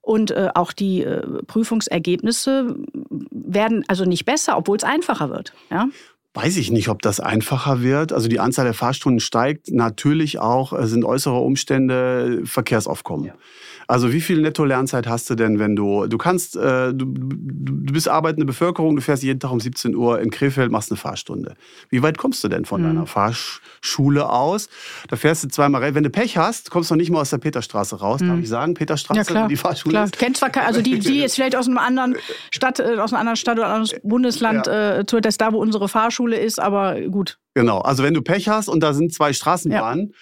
Und 0.01 0.31
äh, 0.31 0.49
auch 0.55 0.73
die 0.73 1.03
äh, 1.03 1.43
Prüfungsergebnisse 1.43 2.75
werden 3.29 3.85
also 3.87 4.03
nicht 4.05 4.25
besser, 4.25 4.57
obwohl 4.57 4.77
es 4.77 4.83
einfacher 4.83 5.29
wird. 5.29 5.53
Ja? 5.69 5.87
Weiß 6.33 6.55
ich 6.55 6.71
nicht, 6.71 6.87
ob 6.87 7.01
das 7.01 7.19
einfacher 7.19 7.81
wird. 7.81 8.13
Also 8.13 8.29
die 8.29 8.39
Anzahl 8.39 8.63
der 8.63 8.73
Fahrstunden 8.73 9.19
steigt. 9.19 9.69
Natürlich 9.69 10.39
auch 10.39 10.71
äh, 10.71 10.87
sind 10.87 11.03
äußere 11.03 11.39
Umstände 11.39 12.41
Verkehrsaufkommen. 12.45 13.25
Ja. 13.25 13.33
Also 13.87 14.13
wie 14.13 14.21
viel 14.21 14.41
Netto-Lernzeit 14.41 15.07
hast 15.07 15.29
du 15.29 15.35
denn, 15.35 15.59
wenn 15.59 15.75
du, 15.75 16.07
du 16.07 16.17
kannst, 16.17 16.55
äh, 16.55 16.93
du, 16.93 17.05
du 17.05 17.93
bist 17.93 18.07
arbeitende 18.07 18.45
Bevölkerung, 18.45 18.95
du 18.95 19.01
fährst 19.01 19.23
jeden 19.23 19.39
Tag 19.39 19.51
um 19.51 19.59
17 19.59 19.95
Uhr 19.95 20.19
in 20.19 20.31
Krefeld, 20.31 20.71
machst 20.71 20.91
eine 20.91 20.97
Fahrstunde. 20.97 21.55
Wie 21.89 22.01
weit 22.01 22.17
kommst 22.17 22.43
du 22.43 22.47
denn 22.47 22.65
von 22.65 22.81
mhm. 22.81 22.87
deiner 22.87 23.05
Fahrschule 23.07 24.29
aus? 24.29 24.69
Da 25.09 25.15
fährst 25.15 25.43
du 25.43 25.47
zweimal, 25.47 25.93
wenn 25.95 26.03
du 26.03 26.09
Pech 26.09 26.37
hast, 26.37 26.71
kommst 26.71 26.89
du 26.89 26.95
noch 26.95 26.99
nicht 26.99 27.11
mal 27.11 27.21
aus 27.21 27.29
der 27.29 27.39
Peterstraße 27.39 27.99
raus, 27.99 28.21
mhm. 28.21 28.27
darf 28.27 28.39
ich 28.39 28.49
sagen? 28.49 28.73
Peterstraße, 28.73 29.19
ja, 29.19 29.23
klar. 29.23 29.47
die 29.47 29.57
Fahrschule 29.57 29.93
klar. 29.93 30.05
ist. 30.05 30.17
Kennt 30.17 30.37
zwar, 30.37 30.55
also 30.57 30.81
die, 30.81 30.99
die 30.99 31.19
jetzt 31.21 31.35
vielleicht 31.35 31.55
aus 31.55 31.67
einem 31.67 31.77
anderen 31.77 32.15
Stadt, 32.51 32.79
äh, 32.79 32.97
aus 32.97 33.13
einer 33.13 33.19
anderen 33.19 33.37
Stadt 33.37 33.57
oder 33.57 33.73
einem 33.73 33.87
Bundesland, 34.03 34.67
ja. 34.67 34.99
äh, 34.99 35.21
das 35.21 35.37
da, 35.37 35.53
wo 35.53 35.57
unsere 35.57 35.87
Fahrschule 35.87 36.39
ist, 36.39 36.59
aber 36.59 36.99
gut. 37.01 37.37
Genau, 37.53 37.79
also 37.79 38.03
wenn 38.03 38.13
du 38.13 38.21
Pech 38.21 38.47
hast 38.47 38.69
und 38.69 38.81
da 38.81 38.93
sind 38.93 39.13
zwei 39.13 39.33
Straßenbahnen, 39.33 40.11
ja 40.11 40.17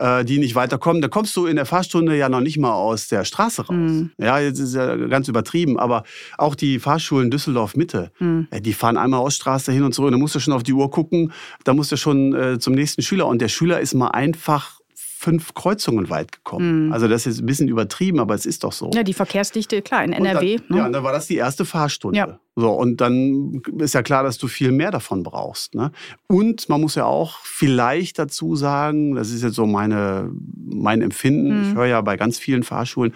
äh, 0.00 0.24
die 0.24 0.38
nicht 0.38 0.54
weiterkommen, 0.54 1.02
da 1.02 1.08
kommst 1.08 1.36
du 1.36 1.46
in 1.46 1.56
der 1.56 1.66
Fahrstunde 1.66 2.16
ja 2.16 2.28
noch 2.28 2.40
nicht 2.40 2.58
mal 2.58 2.72
aus 2.72 3.08
der 3.08 3.24
Straße 3.24 3.62
raus. 3.62 3.76
Mhm. 3.76 4.10
Ja, 4.18 4.38
jetzt 4.38 4.58
ist 4.58 4.74
ja 4.74 4.96
ganz 4.96 5.28
übertrieben, 5.28 5.78
aber 5.78 6.04
auch 6.38 6.54
die 6.54 6.78
Fahrschulen 6.78 7.30
Düsseldorf 7.30 7.76
Mitte, 7.76 8.10
mhm. 8.18 8.48
die 8.60 8.72
fahren 8.72 8.96
einmal 8.96 9.20
aus 9.20 9.34
Straße 9.36 9.70
hin 9.72 9.84
und 9.84 9.92
zurück. 9.94 10.10
Da 10.10 10.18
musst 10.18 10.34
du 10.34 10.40
schon 10.40 10.54
auf 10.54 10.62
die 10.62 10.72
Uhr 10.72 10.90
gucken, 10.90 11.32
da 11.64 11.74
musst 11.74 11.92
du 11.92 11.96
schon 11.96 12.34
äh, 12.34 12.58
zum 12.58 12.74
nächsten 12.74 13.02
Schüler 13.02 13.26
und 13.26 13.40
der 13.40 13.48
Schüler 13.48 13.80
ist 13.80 13.94
mal 13.94 14.08
einfach 14.08 14.79
fünf 15.20 15.52
Kreuzungen 15.52 16.08
weit 16.08 16.32
gekommen. 16.32 16.86
Mhm. 16.86 16.92
Also 16.94 17.06
das 17.06 17.26
ist 17.26 17.40
ein 17.40 17.46
bisschen 17.46 17.68
übertrieben, 17.68 18.20
aber 18.20 18.34
es 18.34 18.46
ist 18.46 18.64
doch 18.64 18.72
so. 18.72 18.90
Ja, 18.94 19.02
die 19.02 19.12
Verkehrsdichte, 19.12 19.82
klar, 19.82 20.02
in 20.02 20.14
NRW. 20.14 20.56
Dann, 20.56 20.64
ne? 20.70 20.76
Ja, 20.78 20.86
und 20.86 20.92
dann 20.94 21.04
war 21.04 21.12
das 21.12 21.26
die 21.26 21.36
erste 21.36 21.66
Fahrstunde. 21.66 22.16
Ja. 22.16 22.40
So, 22.56 22.70
und 22.70 23.02
dann 23.02 23.60
ist 23.78 23.92
ja 23.92 24.02
klar, 24.02 24.22
dass 24.22 24.38
du 24.38 24.48
viel 24.48 24.72
mehr 24.72 24.90
davon 24.90 25.22
brauchst. 25.22 25.74
Ne? 25.74 25.92
Und 26.26 26.70
man 26.70 26.80
muss 26.80 26.94
ja 26.94 27.04
auch 27.04 27.36
vielleicht 27.42 28.18
dazu 28.18 28.56
sagen, 28.56 29.14
das 29.14 29.30
ist 29.30 29.42
jetzt 29.42 29.56
so 29.56 29.66
meine, 29.66 30.30
mein 30.56 31.02
Empfinden, 31.02 31.54
mhm. 31.54 31.68
ich 31.68 31.74
höre 31.74 31.86
ja 31.86 32.00
bei 32.00 32.16
ganz 32.16 32.38
vielen 32.38 32.62
Fahrschulen, 32.62 33.12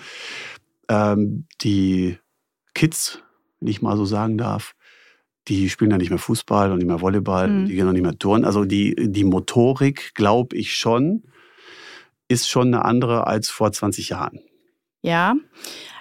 ähm, 0.90 1.46
die 1.62 2.18
Kids, 2.74 3.22
wenn 3.60 3.68
ich 3.68 3.80
mal 3.80 3.96
so 3.96 4.04
sagen 4.04 4.36
darf, 4.36 4.74
die 5.48 5.70
spielen 5.70 5.90
ja 5.90 5.96
nicht 5.96 6.10
mehr 6.10 6.18
Fußball 6.18 6.70
und 6.70 6.78
nicht 6.78 6.86
mehr 6.86 7.00
Volleyball, 7.00 7.48
mhm. 7.48 7.66
die 7.66 7.76
gehen 7.76 7.88
auch 7.88 7.92
nicht 7.92 8.02
mehr 8.02 8.18
Turnen. 8.18 8.44
Also 8.44 8.66
die, 8.66 8.94
die 8.94 9.24
Motorik, 9.24 10.14
glaube 10.14 10.54
ich 10.54 10.74
schon, 10.76 11.22
ist 12.28 12.48
schon 12.48 12.68
eine 12.68 12.84
andere 12.84 13.26
als 13.26 13.50
vor 13.50 13.72
20 13.72 14.08
Jahren. 14.08 14.40
Ja. 15.02 15.34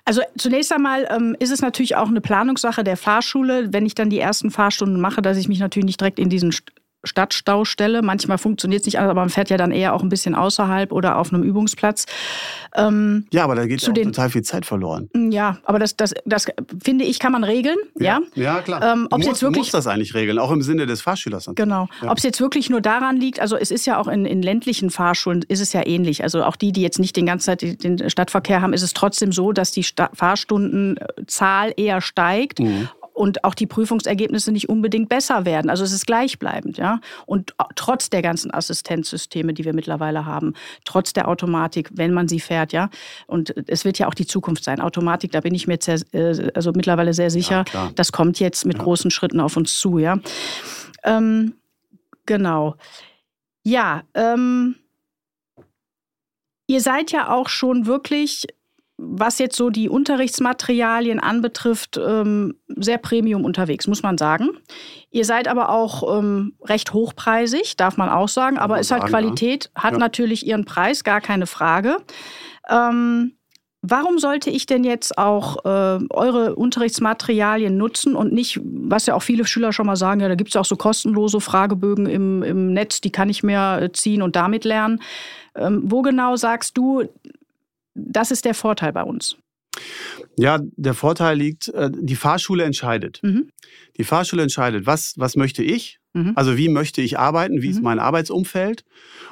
Also 0.05 0.21
zunächst 0.37 0.71
einmal 0.71 1.07
ähm, 1.09 1.35
ist 1.39 1.51
es 1.51 1.61
natürlich 1.61 1.95
auch 1.95 2.07
eine 2.07 2.21
Planungssache 2.21 2.83
der 2.83 2.97
Fahrschule, 2.97 3.71
wenn 3.71 3.85
ich 3.85 3.95
dann 3.95 4.09
die 4.09 4.19
ersten 4.19 4.51
Fahrstunden 4.51 4.99
mache, 4.99 5.21
dass 5.21 5.37
ich 5.37 5.47
mich 5.47 5.59
natürlich 5.59 5.85
nicht 5.85 5.99
direkt 5.99 6.19
in 6.19 6.29
diesen 6.29 6.51
Stadtstaustelle. 7.03 8.01
Manchmal 8.01 8.37
funktioniert 8.37 8.81
es 8.81 8.85
nicht, 8.85 8.99
aber 8.99 9.13
man 9.13 9.29
fährt 9.29 9.49
ja 9.49 9.57
dann 9.57 9.71
eher 9.71 9.93
auch 9.93 10.01
ein 10.01 10.09
bisschen 10.09 10.35
außerhalb 10.35 10.91
oder 10.91 11.17
auf 11.17 11.33
einem 11.33 11.43
Übungsplatz. 11.43 12.05
Ähm, 12.75 13.25
ja, 13.31 13.43
aber 13.43 13.55
da 13.55 13.65
geht 13.65 13.81
ja 13.81 13.93
total 13.93 14.29
viel 14.29 14.41
Zeit 14.41 14.65
verloren. 14.65 15.09
Mm, 15.13 15.31
ja, 15.31 15.57
aber 15.65 15.79
das, 15.79 15.95
das, 15.95 16.13
das 16.25 16.47
finde 16.81 17.05
ich, 17.05 17.19
kann 17.19 17.31
man 17.31 17.43
regeln. 17.43 17.77
Ja, 17.99 18.21
ja, 18.35 18.43
ja 18.43 18.61
klar. 18.61 18.81
Ähm, 18.81 19.07
du, 19.09 19.17
musst, 19.17 19.27
jetzt 19.27 19.41
wirklich, 19.41 19.53
du 19.53 19.59
musst 19.59 19.73
das 19.73 19.87
eigentlich 19.87 20.13
regeln, 20.13 20.39
auch 20.39 20.51
im 20.51 20.61
Sinne 20.61 20.85
des 20.85 21.01
Fahrschülers. 21.01 21.49
Genau. 21.55 21.87
Ja. 22.01 22.11
Ob 22.11 22.17
es 22.17 22.23
jetzt 22.23 22.39
wirklich 22.39 22.69
nur 22.69 22.81
daran 22.81 23.17
liegt, 23.17 23.39
also 23.39 23.57
es 23.57 23.71
ist 23.71 23.85
ja 23.85 23.99
auch 23.99 24.07
in, 24.07 24.25
in 24.25 24.41
ländlichen 24.41 24.89
Fahrschulen 24.89 25.43
ist 25.47 25.59
es 25.59 25.73
ja 25.73 25.85
ähnlich. 25.85 26.23
Also 26.23 26.43
auch 26.43 26.55
die, 26.55 26.71
die 26.71 26.81
jetzt 26.81 26.99
nicht 26.99 27.15
den 27.15 27.25
ganzen 27.25 27.45
Zeit 27.45 27.83
den 27.83 28.09
Stadtverkehr 28.09 28.61
haben, 28.61 28.73
ist 28.73 28.81
es 28.81 28.93
trotzdem 28.93 29.31
so, 29.31 29.51
dass 29.51 29.71
die 29.71 29.85
Fahrstundenzahl 30.13 31.73
eher 31.75 32.01
steigt. 32.01 32.59
Mhm 32.59 32.89
und 33.13 33.43
auch 33.43 33.53
die 33.53 33.67
Prüfungsergebnisse 33.67 34.51
nicht 34.51 34.69
unbedingt 34.69 35.07
besser 35.09 35.45
werden. 35.45 35.69
Also 35.69 35.83
es 35.83 35.91
ist 35.91 36.07
gleichbleibend, 36.07 36.77
ja. 36.77 36.99
Und 37.25 37.53
trotz 37.75 38.09
der 38.09 38.21
ganzen 38.21 38.53
Assistenzsysteme, 38.53 39.53
die 39.53 39.65
wir 39.65 39.73
mittlerweile 39.73 40.25
haben, 40.25 40.53
trotz 40.83 41.13
der 41.13 41.27
Automatik, 41.27 41.89
wenn 41.93 42.13
man 42.13 42.27
sie 42.27 42.39
fährt, 42.39 42.73
ja. 42.73 42.89
Und 43.27 43.53
es 43.67 43.85
wird 43.85 43.99
ja 43.99 44.07
auch 44.07 44.13
die 44.13 44.25
Zukunft 44.25 44.63
sein. 44.63 44.81
Automatik, 44.81 45.31
da 45.31 45.41
bin 45.41 45.53
ich 45.53 45.67
mir 45.67 45.77
sehr, 45.79 46.01
äh, 46.11 46.51
also 46.55 46.71
mittlerweile 46.71 47.13
sehr 47.13 47.29
sicher, 47.29 47.65
ja, 47.73 47.91
das 47.95 48.11
kommt 48.11 48.39
jetzt 48.39 48.65
mit 48.65 48.77
ja. 48.77 48.83
großen 48.83 49.11
Schritten 49.11 49.39
auf 49.39 49.57
uns 49.57 49.77
zu, 49.77 49.99
ja. 49.99 50.17
Ähm, 51.03 51.53
genau. 52.25 52.75
Ja, 53.63 54.03
ähm, 54.13 54.75
ihr 56.67 56.81
seid 56.81 57.11
ja 57.11 57.29
auch 57.29 57.49
schon 57.49 57.85
wirklich 57.85 58.47
was 59.05 59.39
jetzt 59.39 59.55
so 59.55 59.69
die 59.69 59.89
Unterrichtsmaterialien 59.89 61.19
anbetrifft, 61.19 61.99
ähm, 62.03 62.55
sehr 62.67 62.97
Premium 62.97 63.45
unterwegs, 63.45 63.87
muss 63.87 64.03
man 64.03 64.17
sagen. 64.17 64.49
Ihr 65.11 65.25
seid 65.25 65.47
aber 65.47 65.69
auch 65.69 66.17
ähm, 66.17 66.53
recht 66.63 66.93
hochpreisig, 66.93 67.77
darf 67.77 67.97
man 67.97 68.09
auch 68.09 68.29
sagen, 68.29 68.57
aber 68.57 68.79
ist 68.79 68.91
halt 68.91 69.05
Qualität, 69.05 69.69
hat 69.75 69.93
ja. 69.93 69.99
natürlich 69.99 70.45
ihren 70.45 70.65
Preis, 70.65 71.03
gar 71.03 71.21
keine 71.21 71.45
Frage. 71.45 71.97
Ähm, 72.69 73.33
warum 73.81 74.17
sollte 74.17 74.49
ich 74.49 74.65
denn 74.65 74.83
jetzt 74.83 75.17
auch 75.17 75.65
äh, 75.65 75.99
eure 76.09 76.55
Unterrichtsmaterialien 76.55 77.77
nutzen 77.77 78.15
und 78.15 78.33
nicht, 78.33 78.59
was 78.63 79.05
ja 79.05 79.13
auch 79.13 79.21
viele 79.21 79.45
Schüler 79.45 79.73
schon 79.73 79.85
mal 79.85 79.97
sagen, 79.97 80.21
ja, 80.21 80.29
da 80.29 80.35
gibt 80.35 80.49
es 80.49 80.55
auch 80.55 80.65
so 80.65 80.77
kostenlose 80.77 81.41
Fragebögen 81.41 82.07
im, 82.07 82.41
im 82.41 82.73
Netz, 82.73 83.01
die 83.01 83.11
kann 83.11 83.29
ich 83.29 83.43
mir 83.43 83.81
äh, 83.81 83.91
ziehen 83.91 84.21
und 84.21 84.35
damit 84.35 84.63
lernen. 84.63 85.01
Ähm, 85.55 85.83
wo 85.85 86.01
genau 86.01 86.35
sagst 86.37 86.77
du, 86.77 87.03
das 87.93 88.31
ist 88.31 88.45
der 88.45 88.53
Vorteil 88.53 88.93
bei 88.93 89.03
uns. 89.03 89.37
Ja, 90.37 90.59
der 90.61 90.93
Vorteil 90.93 91.37
liegt, 91.37 91.67
äh, 91.69 91.89
die 91.93 92.15
Fahrschule 92.15 92.63
entscheidet. 92.63 93.19
Mhm. 93.23 93.49
Die 93.97 94.03
Fahrschule 94.03 94.43
entscheidet, 94.43 94.85
was, 94.85 95.13
was 95.17 95.35
möchte 95.35 95.63
ich? 95.63 95.99
Mhm. 96.13 96.33
Also 96.35 96.57
wie 96.57 96.69
möchte 96.69 97.01
ich 97.01 97.19
arbeiten? 97.19 97.61
Wie 97.61 97.67
mhm. 97.67 97.73
ist 97.73 97.83
mein 97.83 97.99
Arbeitsumfeld? 97.99 98.85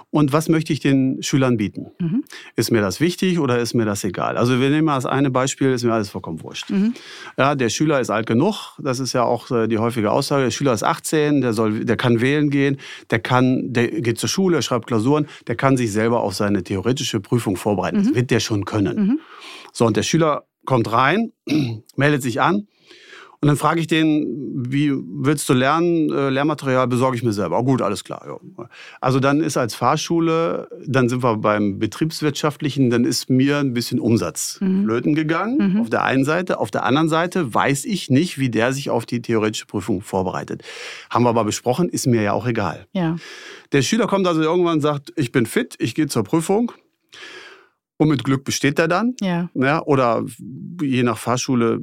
Und 0.09 0.33
was 0.33 0.49
möchte 0.49 0.73
ich 0.73 0.81
den 0.81 1.23
Schülern 1.23 1.55
bieten? 1.55 1.87
Mhm. 1.97 2.25
Ist 2.57 2.69
mir 2.69 2.81
das 2.81 2.99
wichtig 2.99 3.39
oder 3.39 3.59
ist 3.59 3.73
mir 3.73 3.85
das 3.85 4.03
egal? 4.03 4.37
Also 4.37 4.59
wir 4.59 4.69
nehmen 4.69 4.85
mal 4.85 4.95
als 4.95 5.05
eine 5.05 5.31
Beispiel, 5.31 5.71
ist 5.71 5.85
mir 5.85 5.93
alles 5.93 6.09
vollkommen 6.09 6.43
wurscht. 6.43 6.69
Mhm. 6.69 6.93
Ja, 7.37 7.55
der 7.55 7.69
Schüler 7.69 8.01
ist 8.01 8.09
alt 8.09 8.25
genug, 8.25 8.77
das 8.77 8.99
ist 8.99 9.13
ja 9.13 9.23
auch 9.23 9.49
äh, 9.51 9.67
die 9.67 9.77
häufige 9.77 10.11
Aussage. 10.11 10.43
Der 10.43 10.51
Schüler 10.51 10.73
ist 10.73 10.83
18, 10.83 11.39
der, 11.39 11.53
soll, 11.53 11.85
der 11.85 11.95
kann 11.95 12.19
wählen 12.19 12.49
gehen, 12.49 12.77
der, 13.09 13.19
kann, 13.19 13.71
der 13.71 13.87
geht 13.87 14.19
zur 14.19 14.27
Schule, 14.27 14.61
schreibt 14.61 14.87
Klausuren, 14.87 15.27
der 15.47 15.55
kann 15.55 15.77
sich 15.77 15.93
selber 15.93 16.21
auf 16.21 16.33
seine 16.33 16.61
theoretische 16.63 17.21
Prüfung 17.21 17.55
vorbereiten. 17.55 17.97
Das 17.99 18.07
mhm. 18.07 18.15
wird 18.15 18.31
der 18.31 18.41
schon 18.41 18.65
können. 18.65 18.97
Mhm. 18.97 19.19
So, 19.71 19.85
und 19.85 19.95
der 19.95 20.03
Schüler 20.03 20.43
kommt 20.65 20.91
rein, 20.91 21.31
meldet 21.95 22.21
sich 22.21 22.41
an 22.41 22.67
Und 23.43 23.47
dann 23.47 23.57
frage 23.57 23.79
ich 23.79 23.87
den, 23.87 24.27
wie 24.69 24.93
willst 24.93 25.49
du 25.49 25.53
lernen? 25.53 26.11
Äh, 26.11 26.29
Lehrmaterial 26.29 26.87
besorge 26.87 27.17
ich 27.17 27.23
mir 27.23 27.33
selber. 27.33 27.57
Oh, 27.57 27.63
gut, 27.63 27.81
alles 27.81 28.03
klar. 28.03 28.23
Ja. 28.27 28.67
Also 28.99 29.19
dann 29.19 29.41
ist 29.41 29.57
als 29.57 29.73
Fahrschule, 29.73 30.69
dann 30.85 31.09
sind 31.09 31.23
wir 31.23 31.37
beim 31.37 31.79
Betriebswirtschaftlichen, 31.79 32.91
dann 32.91 33.03
ist 33.03 33.31
mir 33.31 33.57
ein 33.57 33.73
bisschen 33.73 33.99
Umsatz 33.99 34.59
mhm. 34.61 34.83
flöten 34.83 35.15
gegangen. 35.15 35.73
Mhm. 35.73 35.81
Auf 35.81 35.89
der 35.89 36.03
einen 36.03 36.23
Seite. 36.23 36.59
Auf 36.59 36.69
der 36.69 36.83
anderen 36.83 37.09
Seite 37.09 37.51
weiß 37.51 37.85
ich 37.85 38.11
nicht, 38.11 38.37
wie 38.37 38.51
der 38.51 38.73
sich 38.73 38.91
auf 38.91 39.07
die 39.07 39.23
theoretische 39.23 39.65
Prüfung 39.65 40.01
vorbereitet. 40.01 40.61
Haben 41.09 41.25
wir 41.25 41.29
aber 41.29 41.43
besprochen, 41.43 41.89
ist 41.89 42.05
mir 42.05 42.21
ja 42.21 42.33
auch 42.33 42.45
egal. 42.45 42.85
Ja. 42.93 43.15
Der 43.71 43.81
Schüler 43.81 44.05
kommt 44.05 44.27
also 44.27 44.43
irgendwann 44.43 44.75
und 44.75 44.81
sagt, 44.81 45.13
ich 45.15 45.31
bin 45.31 45.47
fit, 45.47 45.75
ich 45.79 45.95
gehe 45.95 46.05
zur 46.05 46.23
Prüfung. 46.23 46.73
Und 47.97 48.09
mit 48.09 48.23
Glück 48.23 48.43
besteht 48.43 48.77
er 48.77 48.87
dann. 48.87 49.15
Ja. 49.19 49.49
ja 49.55 49.81
oder 49.83 50.23
je 50.79 51.01
nach 51.01 51.17
Fahrschule 51.17 51.79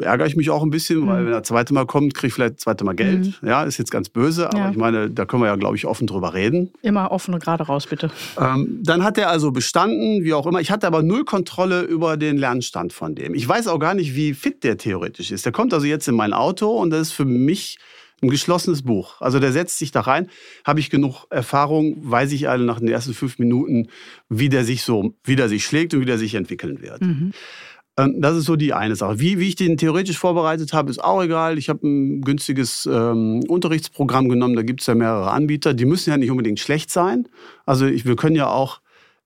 ärgere 0.00 0.26
ich 0.26 0.36
mich 0.36 0.50
auch 0.50 0.62
ein 0.62 0.70
bisschen, 0.70 1.00
mhm. 1.00 1.06
weil 1.06 1.24
wenn 1.26 1.32
er 1.32 1.40
das 1.40 1.48
zweite 1.48 1.74
Mal 1.74 1.86
kommt, 1.86 2.14
kriege 2.14 2.28
ich 2.28 2.34
vielleicht 2.34 2.54
das 2.54 2.60
zweite 2.60 2.84
Mal 2.84 2.94
Geld. 2.94 3.42
Mhm. 3.42 3.48
Ja, 3.48 3.64
ist 3.64 3.78
jetzt 3.78 3.90
ganz 3.90 4.08
böse, 4.08 4.48
aber 4.48 4.58
ja. 4.58 4.70
ich 4.70 4.76
meine, 4.76 5.10
da 5.10 5.24
können 5.24 5.42
wir 5.42 5.48
ja, 5.48 5.56
glaube 5.56 5.76
ich, 5.76 5.86
offen 5.86 6.06
drüber 6.06 6.34
reden. 6.34 6.72
Immer 6.82 7.10
offen 7.10 7.34
und 7.34 7.42
gerade 7.42 7.64
raus, 7.64 7.86
bitte. 7.86 8.10
Ähm, 8.38 8.80
dann 8.82 9.04
hat 9.04 9.18
er 9.18 9.30
also 9.30 9.52
bestanden, 9.52 10.24
wie 10.24 10.34
auch 10.34 10.46
immer. 10.46 10.60
Ich 10.60 10.70
hatte 10.70 10.86
aber 10.86 11.02
null 11.02 11.24
Kontrolle 11.24 11.82
über 11.82 12.16
den 12.16 12.36
Lernstand 12.36 12.92
von 12.92 13.14
dem. 13.14 13.34
Ich 13.34 13.48
weiß 13.48 13.68
auch 13.68 13.78
gar 13.78 13.94
nicht, 13.94 14.14
wie 14.14 14.34
fit 14.34 14.64
der 14.64 14.78
theoretisch 14.78 15.30
ist. 15.30 15.44
Der 15.44 15.52
kommt 15.52 15.74
also 15.74 15.86
jetzt 15.86 16.08
in 16.08 16.14
mein 16.14 16.32
Auto 16.32 16.70
und 16.70 16.90
das 16.90 17.08
ist 17.08 17.12
für 17.12 17.24
mich 17.24 17.78
ein 18.22 18.30
geschlossenes 18.30 18.82
Buch. 18.82 19.20
Also 19.20 19.38
der 19.38 19.52
setzt 19.52 19.78
sich 19.78 19.90
da 19.92 20.00
rein. 20.00 20.28
Habe 20.64 20.80
ich 20.80 20.90
genug 20.90 21.26
Erfahrung, 21.30 21.96
weiß 21.98 22.32
ich 22.32 22.48
alle 22.48 22.64
nach 22.64 22.78
den 22.78 22.88
ersten 22.88 23.14
fünf 23.14 23.38
Minuten, 23.38 23.88
wie 24.28 24.48
der 24.48 24.64
sich 24.64 24.82
so, 24.82 25.14
wie 25.24 25.36
der 25.36 25.48
sich 25.48 25.64
schlägt 25.64 25.94
und 25.94 26.00
wie 26.00 26.06
der 26.06 26.18
sich 26.18 26.34
entwickeln 26.34 26.80
wird. 26.82 27.02
Mhm. 27.02 27.32
Ähm, 27.96 28.20
das 28.20 28.36
ist 28.36 28.44
so 28.44 28.56
die 28.56 28.72
eine 28.72 28.96
Sache. 28.96 29.20
Wie, 29.20 29.38
wie 29.38 29.48
ich 29.48 29.56
den 29.56 29.76
theoretisch 29.76 30.18
vorbereitet 30.18 30.72
habe, 30.72 30.90
ist 30.90 31.02
auch 31.02 31.22
egal. 31.22 31.58
Ich 31.58 31.68
habe 31.68 31.86
ein 31.86 32.22
günstiges 32.22 32.88
ähm, 32.90 33.42
Unterrichtsprogramm 33.48 34.28
genommen. 34.28 34.56
Da 34.56 34.62
gibt 34.62 34.80
es 34.80 34.86
ja 34.86 34.94
mehrere 34.94 35.30
Anbieter. 35.30 35.74
Die 35.74 35.84
müssen 35.84 36.10
ja 36.10 36.16
nicht 36.16 36.30
unbedingt 36.30 36.60
schlecht 36.60 36.90
sein. 36.90 37.28
Also 37.66 37.86
ich, 37.86 38.04
wir 38.04 38.16
können 38.16 38.36
ja 38.36 38.48
auch, 38.48 38.80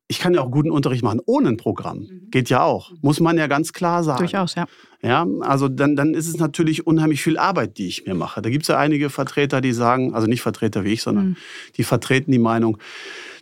ich 0.06 0.18
kann 0.18 0.34
ja 0.34 0.42
auch 0.42 0.50
guten 0.50 0.70
Unterricht 0.70 1.02
machen 1.02 1.20
ohne 1.24 1.48
ein 1.48 1.56
Programm. 1.56 1.98
Mhm. 1.98 2.30
Geht 2.30 2.50
ja 2.50 2.62
auch. 2.62 2.92
Muss 3.00 3.20
man 3.20 3.38
ja 3.38 3.46
ganz 3.46 3.72
klar 3.72 4.04
sagen. 4.04 4.18
Durchaus, 4.18 4.54
ja. 4.54 4.66
Ja, 5.00 5.26
also 5.40 5.68
dann, 5.68 5.94
dann 5.94 6.12
ist 6.12 6.26
es 6.26 6.38
natürlich 6.38 6.86
unheimlich 6.86 7.22
viel 7.22 7.38
Arbeit, 7.38 7.78
die 7.78 7.86
ich 7.86 8.04
mir 8.04 8.14
mache. 8.14 8.42
Da 8.42 8.50
gibt 8.50 8.62
es 8.62 8.68
ja 8.68 8.78
einige 8.78 9.10
Vertreter, 9.10 9.60
die 9.60 9.72
sagen, 9.72 10.12
also 10.12 10.26
nicht 10.26 10.42
Vertreter 10.42 10.84
wie 10.84 10.92
ich, 10.92 11.02
sondern 11.02 11.28
mhm. 11.28 11.36
die 11.76 11.84
vertreten 11.84 12.32
die 12.32 12.40
Meinung, 12.40 12.78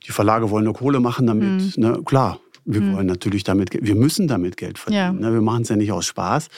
die 0.07 0.13
Verlage 0.13 0.51
wollen 0.51 0.65
nur 0.65 0.75
Kohle 0.75 1.01
machen 1.01 1.27
damit. 1.27 1.77
Mhm. 1.77 1.83
Ne? 1.83 2.03
Klar, 2.05 2.41
wir 2.67 2.81
mhm. 2.81 2.97
wollen 2.97 3.07
natürlich 3.07 3.45
damit, 3.45 3.71
wir 3.73 3.95
müssen 3.95 4.27
damit 4.27 4.57
Geld 4.57 4.79
verdienen. 4.79 5.23
Ja. 5.23 5.31
Ne? 5.31 5.33
Wir 5.33 5.41
machen 5.41 5.63
es 5.63 5.69
ja 5.69 5.77
nicht 5.77 5.93
aus 5.93 6.05
Spaß. 6.07 6.49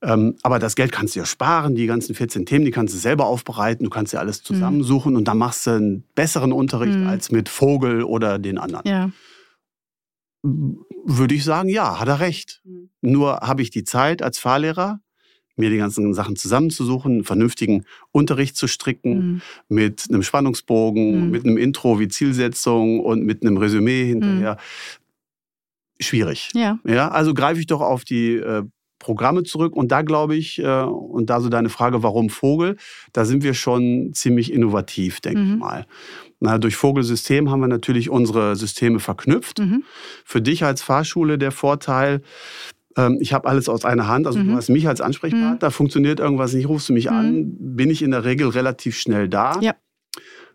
Ähm, 0.00 0.36
aber 0.42 0.58
das 0.58 0.76
Geld 0.76 0.92
kannst 0.92 1.14
du 1.14 1.18
ja 1.18 1.26
sparen. 1.26 1.74
Die 1.74 1.86
ganzen 1.86 2.14
14 2.14 2.46
Themen, 2.46 2.64
die 2.64 2.70
kannst 2.70 2.94
du 2.94 2.98
selber 2.98 3.26
aufbereiten. 3.26 3.84
Du 3.84 3.90
kannst 3.90 4.12
ja 4.12 4.20
alles 4.20 4.40
mhm. 4.40 4.44
zusammensuchen 4.44 5.12
mhm. 5.12 5.18
und 5.18 5.24
dann 5.28 5.38
machst 5.38 5.66
du 5.66 5.70
einen 5.72 6.04
besseren 6.14 6.52
Unterricht 6.52 6.96
mhm. 6.96 7.08
als 7.08 7.32
mit 7.32 7.48
Vogel 7.48 8.04
oder 8.04 8.38
den 8.38 8.58
anderen. 8.58 8.88
Ja. 8.88 9.10
Würde 10.42 11.34
ich 11.34 11.42
sagen, 11.42 11.68
ja, 11.68 11.98
hat 11.98 12.08
er 12.08 12.20
recht. 12.20 12.62
Mhm. 12.64 12.88
Nur 13.02 13.40
habe 13.40 13.62
ich 13.62 13.70
die 13.70 13.82
Zeit 13.82 14.22
als 14.22 14.38
Fahrlehrer, 14.38 15.00
mir 15.56 15.70
die 15.70 15.78
ganzen 15.78 16.14
Sachen 16.14 16.36
zusammenzusuchen, 16.36 17.12
einen 17.12 17.24
vernünftigen 17.24 17.84
Unterricht 18.12 18.56
zu 18.56 18.68
stricken, 18.68 19.16
mhm. 19.16 19.40
mit 19.68 20.04
einem 20.08 20.22
Spannungsbogen, 20.22 21.24
mhm. 21.24 21.30
mit 21.30 21.44
einem 21.44 21.56
Intro 21.56 21.98
wie 21.98 22.06
Zielsetzung 22.06 23.00
und 23.00 23.24
mit 23.24 23.42
einem 23.42 23.56
Resümee 23.56 24.04
hinterher. 24.04 24.58
Schwierig. 26.00 26.50
Ja. 26.54 26.78
ja 26.86 27.08
also 27.08 27.34
greife 27.34 27.60
ich 27.60 27.66
doch 27.66 27.80
auf 27.80 28.04
die 28.04 28.34
äh, 28.34 28.62
Programme 28.98 29.44
zurück. 29.44 29.74
Und 29.76 29.92
da 29.92 30.02
glaube 30.02 30.36
ich, 30.36 30.58
äh, 30.58 30.82
und 30.82 31.30
da 31.30 31.40
so 31.40 31.48
deine 31.48 31.68
Frage, 31.68 32.02
warum 32.02 32.30
Vogel, 32.30 32.76
da 33.12 33.24
sind 33.24 33.42
wir 33.42 33.54
schon 33.54 34.10
ziemlich 34.14 34.52
innovativ, 34.52 35.20
denke 35.20 35.40
mhm. 35.40 35.52
ich 35.52 35.58
mal. 35.58 35.86
Na, 36.40 36.58
durch 36.58 36.76
Vogelsystem 36.76 37.50
haben 37.50 37.60
wir 37.60 37.68
natürlich 37.68 38.10
unsere 38.10 38.56
Systeme 38.56 39.00
verknüpft. 39.00 39.60
Mhm. 39.60 39.84
Für 40.24 40.42
dich 40.42 40.64
als 40.64 40.82
Fahrschule 40.82 41.38
der 41.38 41.52
Vorteil, 41.52 42.22
ähm, 42.96 43.18
ich 43.20 43.32
habe 43.32 43.48
alles 43.48 43.68
aus 43.68 43.84
einer 43.84 44.08
Hand, 44.08 44.26
also 44.26 44.38
mhm. 44.38 44.48
du 44.48 44.54
hast 44.54 44.68
mich 44.68 44.88
als 44.88 45.00
Ansprechpartner, 45.00 45.68
mhm. 45.68 45.72
funktioniert 45.72 46.20
irgendwas 46.20 46.52
nicht, 46.52 46.68
rufst 46.68 46.88
du 46.88 46.92
mich 46.92 47.10
an, 47.10 47.34
mhm. 47.36 47.76
bin 47.76 47.90
ich 47.90 48.02
in 48.02 48.10
der 48.10 48.24
Regel 48.24 48.48
relativ 48.48 48.98
schnell 48.98 49.28
da. 49.28 49.58
Ja. 49.60 49.74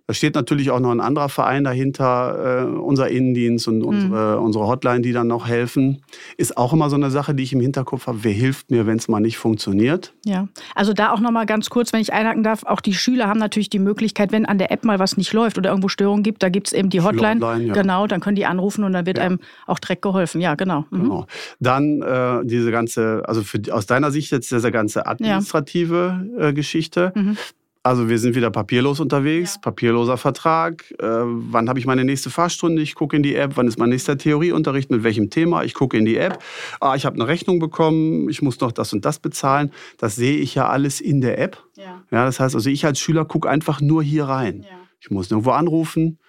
Da 0.08 0.14
steht 0.14 0.36
natürlich 0.36 0.72
auch 0.72 0.80
noch 0.80 0.92
ein 0.92 1.00
anderer 1.00 1.30
Verein 1.30 1.64
dahinter, 1.64 2.64
äh, 2.64 2.80
unser 2.80 3.10
Innendienst 3.10 3.68
und 3.68 3.84
unsere, 3.84 4.38
mhm. 4.38 4.44
unsere 4.44 4.68
Hotline, 4.68 5.02
die 5.02 5.14
dann 5.14 5.28
noch 5.28 5.48
helfen. 5.48 6.02
Ist 6.38 6.58
auch 6.58 6.74
immer 6.74 6.90
so 6.90 6.96
eine 6.96 7.12
Sache, 7.12 7.34
die 7.34 7.44
ich 7.44 7.54
im 7.54 7.62
Hinterkopf 7.62 8.08
habe. 8.08 8.24
Wer 8.24 8.34
hilft 8.34 8.72
mir, 8.72 8.86
wenn 8.86 8.98
es 8.98 9.08
mal 9.08 9.20
nicht 9.20 9.38
funktioniert? 9.38 10.14
Ja, 10.26 10.48
also 10.76 10.94
da 10.94 11.12
auch 11.12 11.20
noch 11.20 11.32
mal 11.32 11.46
ganz 11.46 11.70
kurz, 11.70 11.94
wenn 11.94 12.02
ich 12.02 12.14
einhaken 12.14 12.44
darf, 12.44 12.64
auch 12.64 12.82
die 12.82 12.94
Schüler 12.94 13.28
haben 13.28 13.40
natürlich 13.40 13.70
die 13.70 13.80
Möglichkeit, 13.80 14.32
wenn 14.32 14.46
an 14.46 14.58
der 14.58 14.72
App 14.72 14.84
mal 14.84 15.00
was 15.00 15.18
nicht 15.18 15.34
läuft 15.34 15.58
oder 15.58 15.70
irgendwo 15.70 15.88
Störungen 15.88 16.24
gibt, 16.24 16.44
da 16.44 16.50
gibt 16.50 16.68
es 16.68 16.74
eben 16.74 16.90
die 16.90 17.02
Hotline. 17.02 17.40
Hotline 17.42 17.66
ja. 17.68 17.74
Genau, 17.74 18.08
dann 18.08 18.20
können 18.20 18.36
die 18.36 18.46
anrufen 18.46 18.84
und 18.84 18.94
dann 18.94 19.06
wird 19.06 19.18
ja. 19.18 19.24
einem 19.24 19.40
auch 19.68 19.80
direkt 19.80 20.02
geholfen. 20.02 20.42
Ja, 20.42 20.56
genau. 20.56 20.86
Mhm. 20.90 21.04
genau. 21.04 21.28
Dann 21.60 22.02
äh, 22.02 22.46
diese 22.46 22.72
ganze, 22.72 23.24
also 23.26 23.42
für, 23.44 23.62
aus 23.72 23.86
deiner 23.86 24.12
Sicht 24.12 24.32
jetzt 24.32 24.52
diese 24.52 24.72
ganze 24.72 25.06
administrative 25.06 26.28
ja. 26.38 26.48
äh, 26.48 26.54
Geschichte. 26.54 27.12
Mhm. 27.16 27.38
Also 27.84 28.10
wir 28.10 28.20
sind 28.20 28.36
wieder 28.36 28.52
papierlos 28.52 29.00
unterwegs, 29.00 29.56
ja. 29.56 29.62
papierloser 29.62 30.18
Vertrag. 30.18 30.92
Äh, 31.00 31.06
wann 31.08 31.68
habe 31.68 31.80
ich 31.80 31.88
meine 31.88 32.06
nächste 32.06 32.30
Fahrstunde? 32.30 32.82
Ich 32.82 32.94
gucke 32.94 33.16
in 33.16 33.24
die 33.24 33.36
App. 33.36 33.54
Wann 33.56 33.68
ist 33.68 33.80
mein 33.80 33.90
nächster 33.90 34.20
Theorieunterricht? 34.20 34.92
Mit 34.92 35.04
welchem 35.04 35.32
Thema? 35.32 35.64
Ich 35.64 35.74
gucke 35.74 35.98
in 35.98 36.06
die 36.06 36.18
App. 36.18 36.40
Ah, 36.80 36.96
ich 36.96 37.06
habe 37.06 37.16
eine 37.16 37.28
Rechnung 37.28 37.58
bekommen. 37.58 38.30
Ich 38.30 38.44
muss 38.44 38.60
noch 38.60 38.72
das 38.72 38.94
und 38.94 39.04
das 39.04 39.18
bezahlen. 39.18 39.72
Das 39.98 40.16
sehe 40.16 40.38
ich 40.38 40.54
ja 40.54 40.70
alles 40.70 41.02
in 41.02 41.22
der 41.22 41.40
App. 41.40 41.64
Ja. 41.76 42.04
ja 42.12 42.26
das 42.26 42.40
heißt 42.40 42.54
also, 42.54 42.70
ich 42.70 42.86
als 42.86 43.00
Schüler 43.00 43.26
gucke 43.26 43.50
einfach 43.50 43.82
nur 43.82 44.04
hier 44.04 44.26
rein. 44.26 44.62
Ja. 44.62 44.78
Ich 45.00 45.10
muss 45.10 45.32
irgendwo 45.32 45.52
anrufen. 45.52 46.20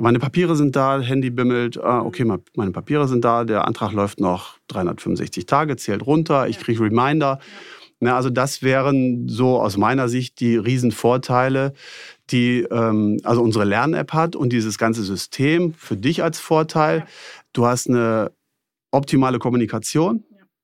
Meine 0.00 0.18
Papiere 0.18 0.54
sind 0.54 0.76
da, 0.76 1.00
Handy 1.00 1.30
bimmelt. 1.30 1.82
Ah, 1.82 2.02
okay, 2.02 2.24
meine 2.24 2.72
Papiere 2.72 3.08
sind 3.08 3.24
da. 3.24 3.44
Der 3.44 3.66
Antrag 3.66 3.92
läuft 3.92 4.20
noch 4.20 4.56
365 4.68 5.46
Tage, 5.46 5.76
zählt 5.76 6.06
runter. 6.06 6.48
Ich 6.48 6.58
kriege 6.58 6.80
Reminder. 6.80 7.38
Na, 8.00 8.16
also 8.16 8.30
das 8.30 8.62
wären 8.62 9.28
so 9.28 9.60
aus 9.60 9.76
meiner 9.76 10.08
Sicht 10.08 10.38
die 10.40 10.56
Riesenvorteile, 10.56 11.72
die 12.30 12.60
ähm, 12.70 13.18
also 13.24 13.42
unsere 13.42 13.64
Lern-App 13.64 14.12
hat 14.12 14.36
und 14.36 14.52
dieses 14.52 14.78
ganze 14.78 15.02
System 15.02 15.74
für 15.74 15.96
dich 15.96 16.22
als 16.22 16.38
Vorteil. 16.38 17.06
Du 17.52 17.66
hast 17.66 17.88
eine 17.88 18.30
optimale 18.92 19.38
Kommunikation, 19.38 20.22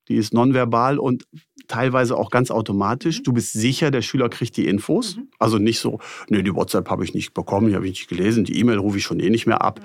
die 0.09 0.17
ist 0.17 0.33
nonverbal 0.33 0.99
und 0.99 1.25
teilweise 1.67 2.17
auch 2.17 2.31
ganz 2.31 2.51
automatisch. 2.51 3.19
Mhm. 3.21 3.25
Du 3.25 3.33
bist 3.33 3.53
sicher, 3.53 3.91
der 3.91 4.03
Schüler 4.03 4.29
kriegt 4.29 4.57
die 4.57 4.67
Infos. 4.67 5.17
Mhm. 5.17 5.29
Also 5.39 5.59
nicht 5.59 5.81
so, 5.81 5.99
nee, 6.29 6.43
die 6.43 6.55
WhatsApp 6.55 6.89
habe 6.89 7.05
ich 7.05 7.15
nicht 7.15 7.35
bekommen, 7.35 7.69
die 7.69 7.75
habe 7.75 7.87
ich 7.87 7.93
nicht 7.93 8.09
gelesen, 8.09 8.45
die 8.45 8.59
E-Mail 8.61 8.79
rufe 8.79 8.99
ich 8.99 9.05
schon 9.05 9.19
eh 9.19 9.31
nicht 9.31 9.47
mehr 9.47 9.63
ab, 9.63 9.81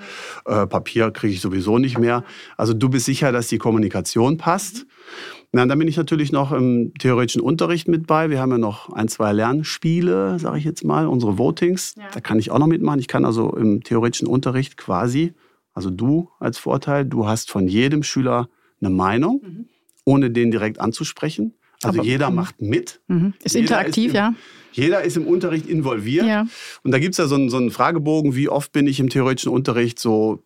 mhm. 0.46 0.52
äh, 0.52 0.66
Papier 0.66 1.10
kriege 1.10 1.32
ich 1.32 1.40
sowieso 1.40 1.78
nicht 1.78 1.98
mehr. 1.98 2.22
Also 2.56 2.74
du 2.74 2.88
bist 2.88 3.06
sicher, 3.06 3.32
dass 3.32 3.48
die 3.48 3.58
Kommunikation 3.58 4.36
passt. 4.36 4.84
Mhm. 4.84 5.39
Na, 5.52 5.66
dann 5.66 5.78
bin 5.78 5.88
ich 5.88 5.96
natürlich 5.96 6.30
noch 6.30 6.52
im 6.52 6.94
theoretischen 6.94 7.40
Unterricht 7.40 7.88
mit 7.88 8.06
bei. 8.06 8.30
Wir 8.30 8.40
haben 8.40 8.52
ja 8.52 8.58
noch 8.58 8.92
ein, 8.92 9.08
zwei 9.08 9.32
Lernspiele, 9.32 10.38
sage 10.38 10.58
ich 10.58 10.64
jetzt 10.64 10.84
mal, 10.84 11.06
unsere 11.08 11.38
Votings. 11.38 11.96
Ja. 11.96 12.04
Da 12.12 12.20
kann 12.20 12.38
ich 12.38 12.52
auch 12.52 12.60
noch 12.60 12.68
mitmachen. 12.68 13.00
Ich 13.00 13.08
kann 13.08 13.24
also 13.24 13.56
im 13.56 13.82
theoretischen 13.82 14.28
Unterricht 14.28 14.76
quasi, 14.76 15.32
also 15.72 15.90
du 15.90 16.30
als 16.38 16.58
Vorteil, 16.58 17.04
du 17.04 17.26
hast 17.26 17.50
von 17.50 17.66
jedem 17.66 18.04
Schüler 18.04 18.48
eine 18.80 18.90
Meinung, 18.90 19.40
mhm. 19.42 19.64
ohne 20.04 20.30
den 20.30 20.52
direkt 20.52 20.80
anzusprechen. 20.80 21.54
Also 21.82 21.98
Aber, 21.98 22.06
jeder 22.06 22.30
macht 22.30 22.60
mit. 22.60 23.00
Mhm. 23.08 23.34
Ist 23.42 23.54
jeder 23.54 23.62
interaktiv, 23.62 24.06
ist 24.06 24.10
im, 24.10 24.16
ja. 24.16 24.34
Jeder 24.72 25.02
ist 25.02 25.16
im 25.16 25.26
Unterricht 25.26 25.66
involviert. 25.66 26.26
Ja. 26.26 26.46
Und 26.84 26.92
da 26.92 27.00
gibt 27.00 27.14
es 27.14 27.18
ja 27.18 27.26
so 27.26 27.34
einen, 27.34 27.50
so 27.50 27.56
einen 27.56 27.72
Fragebogen, 27.72 28.36
wie 28.36 28.48
oft 28.48 28.70
bin 28.70 28.86
ich 28.86 29.00
im 29.00 29.08
theoretischen 29.08 29.50
Unterricht 29.50 29.98
so 29.98 30.44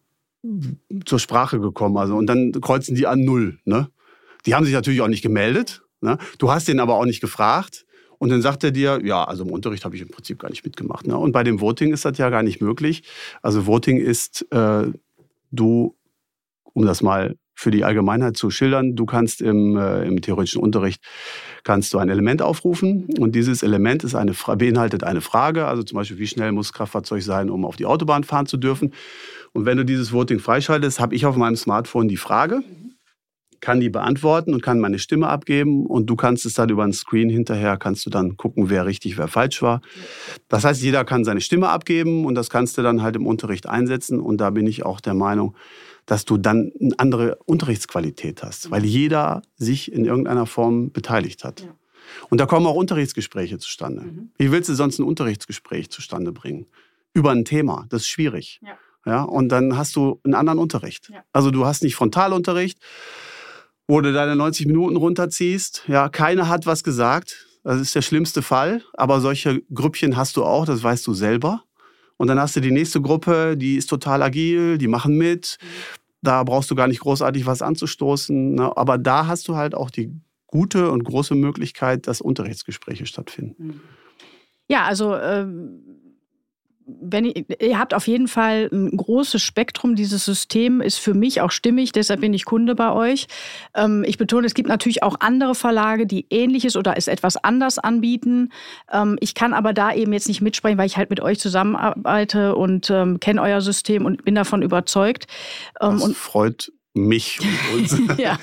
zur 1.04 1.18
Sprache 1.18 1.60
gekommen. 1.60 1.96
Also, 1.98 2.16
und 2.16 2.26
dann 2.26 2.52
kreuzen 2.52 2.94
die 2.94 3.06
an 3.06 3.24
null. 3.24 3.58
Ne? 3.64 3.88
Die 4.46 4.54
haben 4.54 4.64
sich 4.64 4.74
natürlich 4.74 5.00
auch 5.00 5.08
nicht 5.08 5.22
gemeldet. 5.22 5.82
Ne? 6.00 6.18
Du 6.38 6.50
hast 6.50 6.68
den 6.68 6.80
aber 6.80 6.94
auch 6.94 7.06
nicht 7.06 7.20
gefragt. 7.20 7.86
Und 8.18 8.30
dann 8.30 8.42
sagt 8.42 8.64
er 8.64 8.70
dir, 8.70 9.00
ja, 9.02 9.24
also 9.24 9.44
im 9.44 9.50
Unterricht 9.50 9.84
habe 9.84 9.96
ich 9.96 10.02
im 10.02 10.08
Prinzip 10.08 10.38
gar 10.38 10.48
nicht 10.48 10.64
mitgemacht. 10.64 11.06
Ne? 11.06 11.16
Und 11.16 11.32
bei 11.32 11.42
dem 11.42 11.60
Voting 11.60 11.92
ist 11.92 12.04
das 12.04 12.16
ja 12.16 12.30
gar 12.30 12.42
nicht 12.42 12.60
möglich. 12.60 13.02
Also 13.42 13.66
Voting 13.66 13.98
ist, 13.98 14.50
äh, 14.50 14.86
du, 15.50 15.96
um 16.72 16.86
das 16.86 17.02
mal 17.02 17.36
für 17.54 17.70
die 17.70 17.84
Allgemeinheit 17.84 18.36
zu 18.36 18.50
schildern, 18.50 18.96
du 18.96 19.06
kannst 19.06 19.40
im, 19.40 19.76
äh, 19.76 20.04
im 20.04 20.20
theoretischen 20.20 20.60
Unterricht 20.60 21.02
kannst 21.62 21.94
du 21.94 21.98
ein 21.98 22.08
Element 22.08 22.42
aufrufen 22.42 23.08
und 23.18 23.34
dieses 23.34 23.62
Element 23.62 24.04
ist 24.04 24.14
eine, 24.14 24.32
beinhaltet 24.32 25.04
eine 25.04 25.20
Frage, 25.20 25.66
also 25.66 25.82
zum 25.82 25.96
Beispiel, 25.96 26.18
wie 26.18 26.26
schnell 26.26 26.52
muss 26.52 26.72
Kraftfahrzeug 26.72 27.22
sein, 27.22 27.50
um 27.50 27.64
auf 27.64 27.76
die 27.76 27.86
Autobahn 27.86 28.24
fahren 28.24 28.46
zu 28.46 28.56
dürfen. 28.56 28.92
Und 29.52 29.66
wenn 29.66 29.76
du 29.76 29.84
dieses 29.84 30.12
Voting 30.12 30.40
freischaltest, 30.40 30.98
habe 30.98 31.14
ich 31.14 31.26
auf 31.26 31.36
meinem 31.36 31.56
Smartphone 31.56 32.08
die 32.08 32.16
Frage 32.16 32.62
kann 33.64 33.80
die 33.80 33.88
beantworten 33.88 34.52
und 34.52 34.62
kann 34.62 34.78
meine 34.78 34.98
Stimme 34.98 35.26
abgeben 35.28 35.86
und 35.86 36.04
du 36.06 36.16
kannst 36.16 36.44
es 36.44 36.52
dann 36.52 36.68
über 36.68 36.84
einen 36.84 36.92
Screen 36.92 37.30
hinterher, 37.30 37.78
kannst 37.78 38.04
du 38.04 38.10
dann 38.10 38.36
gucken, 38.36 38.68
wer 38.68 38.84
richtig, 38.84 39.16
wer 39.16 39.26
falsch 39.26 39.62
war. 39.62 39.80
Das 40.48 40.64
heißt, 40.64 40.82
jeder 40.82 41.06
kann 41.06 41.24
seine 41.24 41.40
Stimme 41.40 41.70
abgeben 41.70 42.26
und 42.26 42.34
das 42.34 42.50
kannst 42.50 42.76
du 42.76 42.82
dann 42.82 43.00
halt 43.00 43.16
im 43.16 43.26
Unterricht 43.26 43.66
einsetzen 43.66 44.20
und 44.20 44.36
da 44.36 44.50
bin 44.50 44.66
ich 44.66 44.84
auch 44.84 45.00
der 45.00 45.14
Meinung, 45.14 45.56
dass 46.04 46.26
du 46.26 46.36
dann 46.36 46.72
eine 46.78 46.92
andere 46.98 47.38
Unterrichtsqualität 47.46 48.42
hast, 48.42 48.70
weil 48.70 48.84
jeder 48.84 49.40
sich 49.56 49.90
in 49.90 50.04
irgendeiner 50.04 50.44
Form 50.44 50.92
beteiligt 50.92 51.42
hat. 51.42 51.66
Und 52.28 52.42
da 52.42 52.44
kommen 52.44 52.66
auch 52.66 52.74
Unterrichtsgespräche 52.74 53.56
zustande. 53.56 54.02
Mhm. 54.02 54.28
Wie 54.36 54.52
willst 54.52 54.68
du 54.68 54.74
sonst 54.74 54.98
ein 54.98 55.04
Unterrichtsgespräch 55.04 55.88
zustande 55.88 56.32
bringen? 56.32 56.66
Über 57.14 57.30
ein 57.30 57.46
Thema. 57.46 57.86
Das 57.88 58.02
ist 58.02 58.08
schwierig. 58.08 58.60
Ja. 58.62 58.76
ja 59.06 59.22
und 59.22 59.48
dann 59.48 59.78
hast 59.78 59.96
du 59.96 60.20
einen 60.22 60.34
anderen 60.34 60.58
Unterricht. 60.58 61.08
Ja. 61.08 61.24
Also 61.32 61.50
du 61.50 61.64
hast 61.64 61.82
nicht 61.82 61.94
Frontalunterricht, 61.94 62.78
wo 63.86 64.00
du 64.00 64.12
deine 64.12 64.36
90 64.36 64.66
Minuten 64.66 64.96
runterziehst. 64.96 65.84
Ja, 65.88 66.08
keiner 66.08 66.48
hat 66.48 66.66
was 66.66 66.84
gesagt. 66.84 67.46
Das 67.62 67.80
ist 67.80 67.94
der 67.94 68.02
schlimmste 68.02 68.42
Fall. 68.42 68.82
Aber 68.94 69.20
solche 69.20 69.62
Grüppchen 69.72 70.16
hast 70.16 70.36
du 70.36 70.44
auch, 70.44 70.66
das 70.66 70.82
weißt 70.82 71.06
du 71.06 71.14
selber. 71.14 71.62
Und 72.16 72.28
dann 72.28 72.38
hast 72.38 72.56
du 72.56 72.60
die 72.60 72.70
nächste 72.70 73.00
Gruppe, 73.00 73.56
die 73.56 73.76
ist 73.76 73.88
total 73.88 74.22
agil, 74.22 74.78
die 74.78 74.88
machen 74.88 75.16
mit. 75.16 75.58
Da 76.22 76.42
brauchst 76.44 76.70
du 76.70 76.74
gar 76.74 76.88
nicht 76.88 77.00
großartig 77.00 77.44
was 77.46 77.60
anzustoßen. 77.60 78.54
Ne? 78.54 78.76
Aber 78.76 78.98
da 78.98 79.26
hast 79.26 79.48
du 79.48 79.56
halt 79.56 79.74
auch 79.74 79.90
die 79.90 80.10
gute 80.46 80.90
und 80.90 81.04
große 81.04 81.34
Möglichkeit, 81.34 82.06
dass 82.06 82.20
Unterrichtsgespräche 82.20 83.06
stattfinden. 83.06 83.80
Ja, 84.68 84.84
also 84.84 85.16
ähm, 85.16 85.93
wenn 86.86 87.24
ihr, 87.24 87.44
ihr, 87.60 87.78
habt 87.78 87.94
auf 87.94 88.06
jeden 88.06 88.28
Fall 88.28 88.68
ein 88.72 88.96
großes 88.96 89.40
Spektrum. 89.40 89.94
Dieses 89.94 90.24
System 90.24 90.80
ist 90.80 90.98
für 90.98 91.14
mich 91.14 91.40
auch 91.40 91.50
stimmig, 91.50 91.92
deshalb 91.92 92.20
bin 92.20 92.34
ich 92.34 92.44
Kunde 92.44 92.74
bei 92.74 92.92
euch. 92.92 93.26
Ähm, 93.74 94.04
ich 94.06 94.18
betone, 94.18 94.46
es 94.46 94.54
gibt 94.54 94.68
natürlich 94.68 95.02
auch 95.02 95.16
andere 95.20 95.54
Verlage, 95.54 96.06
die 96.06 96.26
ähnliches 96.30 96.76
oder 96.76 96.96
es 96.96 97.08
etwas 97.08 97.36
anders 97.36 97.78
anbieten. 97.78 98.50
Ähm, 98.92 99.16
ich 99.20 99.34
kann 99.34 99.54
aber 99.54 99.72
da 99.72 99.94
eben 99.94 100.12
jetzt 100.12 100.28
nicht 100.28 100.42
mitsprechen, 100.42 100.78
weil 100.78 100.86
ich 100.86 100.96
halt 100.96 101.10
mit 101.10 101.20
euch 101.20 101.38
zusammenarbeite 101.38 102.54
und 102.54 102.90
ähm, 102.90 103.18
kenne 103.18 103.40
euer 103.40 103.60
System 103.60 104.04
und 104.04 104.24
bin 104.24 104.34
davon 104.34 104.62
überzeugt. 104.62 105.26
Ähm, 105.80 105.92
das 105.92 106.02
und 106.02 106.16
freut 106.16 106.72
mich 106.92 107.40
und 107.40 107.80
uns. 107.80 107.98
ja. 108.18 108.38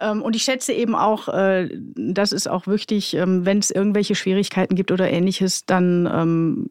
Ähm, 0.00 0.22
und 0.22 0.36
ich 0.36 0.42
schätze 0.42 0.72
eben 0.72 0.94
auch, 0.94 1.28
äh, 1.28 1.68
das 1.96 2.32
ist 2.32 2.48
auch 2.48 2.66
wichtig, 2.66 3.14
ähm, 3.14 3.44
wenn 3.44 3.58
es 3.58 3.70
irgendwelche 3.70 4.14
Schwierigkeiten 4.14 4.74
gibt 4.76 4.92
oder 4.92 5.10
ähnliches, 5.10 5.66
dann 5.66 6.68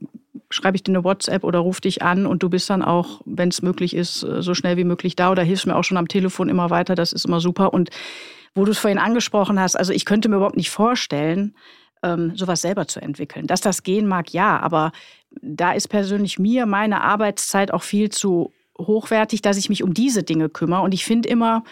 schreibe 0.50 0.78
ich 0.78 0.84
dir 0.84 0.92
eine 0.92 1.04
WhatsApp 1.04 1.44
oder 1.44 1.60
rufe 1.60 1.82
dich 1.82 2.02
an 2.02 2.26
und 2.26 2.44
du 2.44 2.50
bist 2.50 2.70
dann 2.70 2.82
auch, 2.82 3.22
wenn 3.26 3.50
es 3.50 3.62
möglich 3.62 3.96
ist, 3.96 4.24
äh, 4.24 4.42
so 4.42 4.54
schnell 4.54 4.78
wie 4.78 4.84
möglich 4.84 5.16
da 5.16 5.32
oder 5.32 5.44
hilfst 5.44 5.68
mir 5.68 5.76
auch 5.76 5.84
schon 5.84 5.98
am 5.98 6.08
Telefon 6.08 6.50
immer 6.50 6.70
weiter. 6.70 6.96
Das 6.96 7.14
ist 7.14 7.26
immer 7.26 7.40
super. 7.40 7.74
Und 7.74 7.90
wo 8.56 8.66
du 8.66 8.72
es 8.72 8.80
vorhin 8.80 9.00
angesprochen 9.00 9.60
hast, 9.60 9.76
also 9.76 9.94
ich 9.94 10.06
könnte 10.06 10.30
mir 10.30 10.38
überhaupt 10.38 10.58
nicht 10.58 10.72
vorstellen, 10.72 11.56
ähm, 12.04 12.36
sowas 12.36 12.62
selber 12.62 12.88
zu 12.88 13.02
entwickeln. 13.02 13.48
Dass 13.48 13.62
das 13.62 13.84
gehen 13.84 14.08
mag, 14.08 14.34
ja, 14.34 14.60
aber 14.60 14.92
da 15.42 15.74
ist 15.74 15.88
persönlich 15.90 16.40
mir 16.40 16.66
meine 16.66 17.02
Arbeitszeit 17.02 17.72
auch 17.72 17.84
viel 17.84 18.10
zu 18.10 18.54
hochwertig, 18.78 19.42
dass 19.42 19.58
ich 19.58 19.70
mich 19.70 19.84
um 19.84 19.94
diese 19.94 20.24
Dinge 20.24 20.50
kümmere. 20.50 20.82
Und 20.82 20.94
ich 20.94 21.06
finde 21.06 21.30
immer, 21.30 21.64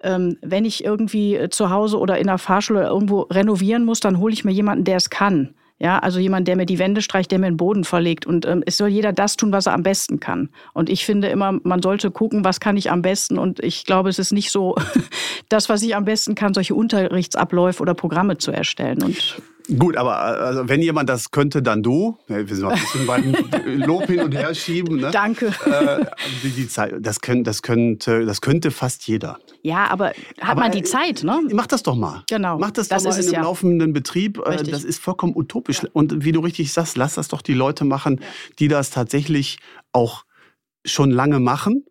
ähm, 0.00 0.38
wenn 0.42 0.64
ich 0.64 0.84
irgendwie 0.84 1.36
äh, 1.36 1.50
zu 1.50 1.70
Hause 1.70 1.98
oder 1.98 2.18
in 2.18 2.26
der 2.26 2.38
Fahrschule 2.38 2.84
irgendwo 2.84 3.22
renovieren 3.22 3.84
muss, 3.84 4.00
dann 4.00 4.18
hole 4.18 4.32
ich 4.32 4.44
mir 4.44 4.52
jemanden, 4.52 4.84
der 4.84 4.96
es 4.96 5.10
kann. 5.10 5.54
Ja, 5.78 5.98
also 5.98 6.18
jemand, 6.18 6.48
der 6.48 6.56
mir 6.56 6.64
die 6.64 6.78
Wände 6.78 7.02
streicht, 7.02 7.30
der 7.30 7.38
mir 7.38 7.50
den 7.50 7.58
Boden 7.58 7.84
verlegt. 7.84 8.24
Und 8.24 8.46
ähm, 8.46 8.62
es 8.64 8.78
soll 8.78 8.88
jeder 8.88 9.12
das 9.12 9.36
tun, 9.36 9.52
was 9.52 9.66
er 9.66 9.74
am 9.74 9.82
besten 9.82 10.20
kann. 10.20 10.48
Und 10.72 10.88
ich 10.88 11.04
finde 11.04 11.28
immer, 11.28 11.60
man 11.64 11.82
sollte 11.82 12.10
gucken, 12.10 12.44
was 12.44 12.60
kann 12.60 12.78
ich 12.78 12.90
am 12.90 13.02
besten. 13.02 13.38
Und 13.38 13.60
ich 13.60 13.84
glaube, 13.84 14.08
es 14.08 14.18
ist 14.18 14.32
nicht 14.32 14.50
so 14.50 14.74
das, 15.50 15.68
was 15.68 15.82
ich 15.82 15.94
am 15.94 16.06
besten 16.06 16.34
kann, 16.34 16.54
solche 16.54 16.74
Unterrichtsabläufe 16.74 17.82
oder 17.82 17.92
Programme 17.92 18.38
zu 18.38 18.52
erstellen. 18.52 19.02
Und 19.02 19.42
Gut, 19.78 19.96
aber 19.96 20.18
also, 20.18 20.68
wenn 20.68 20.80
jemand 20.80 21.08
das 21.08 21.30
könnte, 21.30 21.62
dann 21.62 21.82
du. 21.82 22.16
Wir 22.28 22.46
sind 22.46 22.60
noch 22.60 22.72
ein 22.72 22.80
bisschen 22.80 23.06
beim 23.06 23.34
Lob 23.86 24.06
hin 24.06 24.20
und 24.20 24.32
her 24.32 24.54
schieben. 24.54 24.98
Ne? 24.98 25.10
Danke. 25.10 25.46
Äh, 25.64 26.04
die, 26.42 26.50
die 26.50 26.68
Zeit, 26.68 26.94
das, 27.00 27.20
können, 27.20 27.42
das, 27.42 27.62
könnte, 27.62 28.24
das 28.24 28.40
könnte 28.40 28.70
fast 28.70 29.06
jeder. 29.08 29.38
Ja, 29.62 29.88
aber 29.88 30.08
hat 30.08 30.16
aber, 30.40 30.60
man 30.62 30.72
die 30.72 30.84
Zeit, 30.84 31.24
ne? 31.24 31.42
Mach 31.52 31.66
das 31.66 31.82
doch 31.82 31.96
mal. 31.96 32.22
Genau. 32.28 32.58
Mach 32.58 32.70
das, 32.70 32.88
das 32.88 33.02
doch 33.02 33.10
mal 33.10 33.16
in 33.16 33.24
einem 33.24 33.34
ja. 33.34 33.42
laufenden 33.42 33.92
Betrieb. 33.92 34.38
Äh, 34.38 34.50
richtig. 34.50 34.70
Das 34.70 34.84
ist 34.84 35.00
vollkommen 35.02 35.34
utopisch. 35.34 35.82
Ja. 35.82 35.88
Und 35.92 36.24
wie 36.24 36.32
du 36.32 36.40
richtig 36.40 36.72
sagst, 36.72 36.96
lass 36.96 37.14
das 37.14 37.28
doch 37.28 37.42
die 37.42 37.54
Leute 37.54 37.84
machen, 37.84 38.18
ja. 38.20 38.26
die 38.58 38.68
das 38.68 38.90
tatsächlich 38.90 39.58
auch 39.92 40.24
schon 40.84 41.10
lange 41.10 41.40
machen 41.40 41.84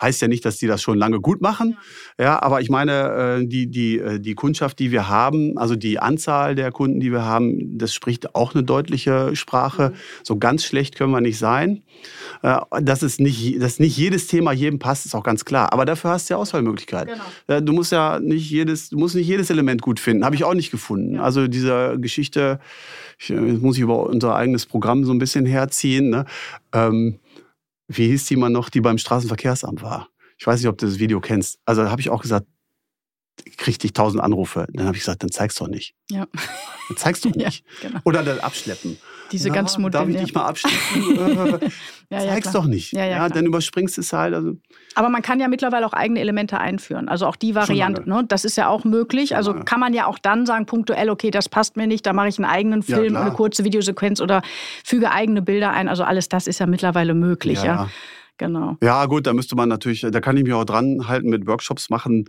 Heißt 0.00 0.22
ja 0.22 0.28
nicht, 0.28 0.44
dass 0.44 0.58
die 0.58 0.66
das 0.66 0.80
schon 0.80 0.96
lange 0.96 1.20
gut 1.20 1.40
machen. 1.40 1.76
Ja, 2.18 2.40
aber 2.42 2.60
ich 2.60 2.70
meine, 2.70 3.38
äh, 3.40 3.46
die, 3.46 3.68
die, 3.68 3.98
äh, 3.98 4.20
die 4.20 4.34
Kundschaft, 4.34 4.78
die 4.78 4.90
wir 4.92 5.08
haben, 5.08 5.58
also 5.58 5.74
die 5.74 5.98
Anzahl 5.98 6.54
der 6.54 6.70
Kunden, 6.70 7.00
die 7.00 7.10
wir 7.10 7.24
haben, 7.24 7.78
das 7.78 7.92
spricht 7.94 8.34
auch 8.34 8.54
eine 8.54 8.62
deutliche 8.62 9.34
Sprache. 9.34 9.90
Mhm. 9.90 9.94
So 10.22 10.38
ganz 10.38 10.64
schlecht 10.64 10.96
können 10.96 11.10
wir 11.10 11.20
nicht 11.20 11.38
sein. 11.38 11.82
Äh, 12.42 12.58
dass, 12.80 13.02
es 13.02 13.18
nicht, 13.18 13.60
dass 13.60 13.80
nicht 13.80 13.96
jedes 13.96 14.28
Thema 14.28 14.52
jedem 14.52 14.78
passt, 14.78 15.06
ist 15.06 15.14
auch 15.14 15.24
ganz 15.24 15.44
klar. 15.44 15.72
Aber 15.72 15.84
dafür 15.84 16.10
hast 16.10 16.30
du 16.30 16.34
ja 16.34 16.38
Auswahlmöglichkeiten. 16.38 17.14
Genau. 17.46 17.60
Du 17.60 17.72
musst 17.72 17.92
ja 17.92 18.20
nicht 18.20 18.48
jedes, 18.50 18.90
du 18.90 18.98
musst 18.98 19.14
nicht 19.14 19.26
jedes 19.26 19.50
Element 19.50 19.82
gut 19.82 19.98
finden. 19.98 20.24
Habe 20.24 20.36
ich 20.36 20.44
auch 20.44 20.54
nicht 20.54 20.70
gefunden. 20.70 21.16
Ja. 21.16 21.22
Also 21.22 21.48
diese 21.48 21.98
Geschichte, 21.98 22.60
ich, 23.18 23.30
jetzt 23.30 23.62
muss 23.62 23.76
ich 23.76 23.82
über 23.82 24.06
unser 24.06 24.36
eigenes 24.36 24.66
Programm 24.66 25.04
so 25.04 25.12
ein 25.12 25.18
bisschen 25.18 25.46
herziehen. 25.46 26.10
Ne? 26.10 26.24
Ähm, 26.72 27.18
wie 27.88 28.08
hieß 28.08 28.26
die 28.26 28.36
mal 28.36 28.50
noch, 28.50 28.68
die 28.68 28.80
beim 28.80 28.98
Straßenverkehrsamt 28.98 29.82
war? 29.82 30.08
Ich 30.38 30.46
weiß 30.46 30.60
nicht, 30.60 30.68
ob 30.68 30.78
du 30.78 30.86
das 30.86 30.98
Video 30.98 31.20
kennst. 31.20 31.58
Also 31.64 31.82
da 31.82 31.90
habe 31.90 32.00
ich 32.00 32.10
auch 32.10 32.22
gesagt, 32.22 32.46
kriegte 33.56 33.86
ich 33.86 33.92
tausend 33.92 34.22
Anrufe. 34.22 34.66
Dann 34.72 34.86
habe 34.86 34.96
ich 34.96 35.02
gesagt, 35.02 35.22
dann 35.22 35.30
zeig's 35.30 35.56
doch 35.56 35.68
nicht. 35.68 35.94
Ja. 36.10 36.26
Dann 36.88 36.96
zeigst 36.96 37.24
du 37.24 37.30
nicht. 37.34 37.64
Ja, 37.82 37.88
genau. 37.88 38.00
Oder 38.04 38.22
dann 38.22 38.40
abschleppen. 38.40 38.98
Diese 39.32 39.48
Na, 39.48 39.54
ganz 39.54 39.78
modernen. 39.78 40.12
Darf 40.12 40.20
ich 40.20 40.26
dich 40.26 40.34
mal 40.34 40.46
abschleppen? 40.46 41.70
ja, 42.10 42.18
zeig's 42.20 42.46
ja, 42.46 42.52
doch 42.52 42.66
nicht. 42.66 42.92
Ja, 42.92 43.04
ja, 43.04 43.28
dann 43.28 43.46
überspringst 43.46 43.96
du 43.96 44.00
es 44.00 44.12
halt. 44.12 44.34
Also. 44.34 44.56
Aber 44.94 45.08
man 45.08 45.22
kann 45.22 45.40
ja 45.40 45.48
mittlerweile 45.48 45.86
auch 45.86 45.92
eigene 45.92 46.20
Elemente 46.20 46.58
einführen. 46.58 47.08
Also 47.08 47.26
auch 47.26 47.36
die 47.36 47.54
Variante, 47.54 48.08
ne? 48.08 48.24
das 48.26 48.44
ist 48.44 48.56
ja 48.56 48.68
auch 48.68 48.84
möglich. 48.84 49.36
Also 49.36 49.54
kann 49.54 49.80
man 49.80 49.94
ja 49.94 50.06
auch 50.06 50.18
dann 50.18 50.46
sagen, 50.46 50.66
punktuell, 50.66 51.10
okay, 51.10 51.30
das 51.30 51.48
passt 51.48 51.76
mir 51.76 51.86
nicht, 51.86 52.06
da 52.06 52.12
mache 52.12 52.28
ich 52.28 52.38
einen 52.38 52.50
eigenen 52.50 52.82
Film, 52.82 53.16
eine 53.16 53.32
kurze 53.32 53.64
Videosequenz 53.64 54.20
oder 54.20 54.42
füge 54.84 55.10
eigene 55.10 55.42
Bilder 55.42 55.70
ein. 55.70 55.88
Also 55.88 56.04
alles 56.04 56.28
das 56.28 56.46
ist 56.46 56.58
ja 56.58 56.66
mittlerweile 56.66 57.14
möglich. 57.14 57.62
ja. 57.62 57.88
Genau. 58.38 58.76
Ja, 58.82 59.04
gut, 59.06 59.26
da 59.26 59.32
müsste 59.32 59.56
man 59.56 59.68
natürlich, 59.68 60.00
da 60.00 60.20
kann 60.20 60.36
ich 60.36 60.44
mich 60.44 60.52
auch 60.52 60.64
dran 60.64 61.08
halten 61.08 61.28
mit 61.28 61.46
Workshops 61.46 61.90
machen. 61.90 62.26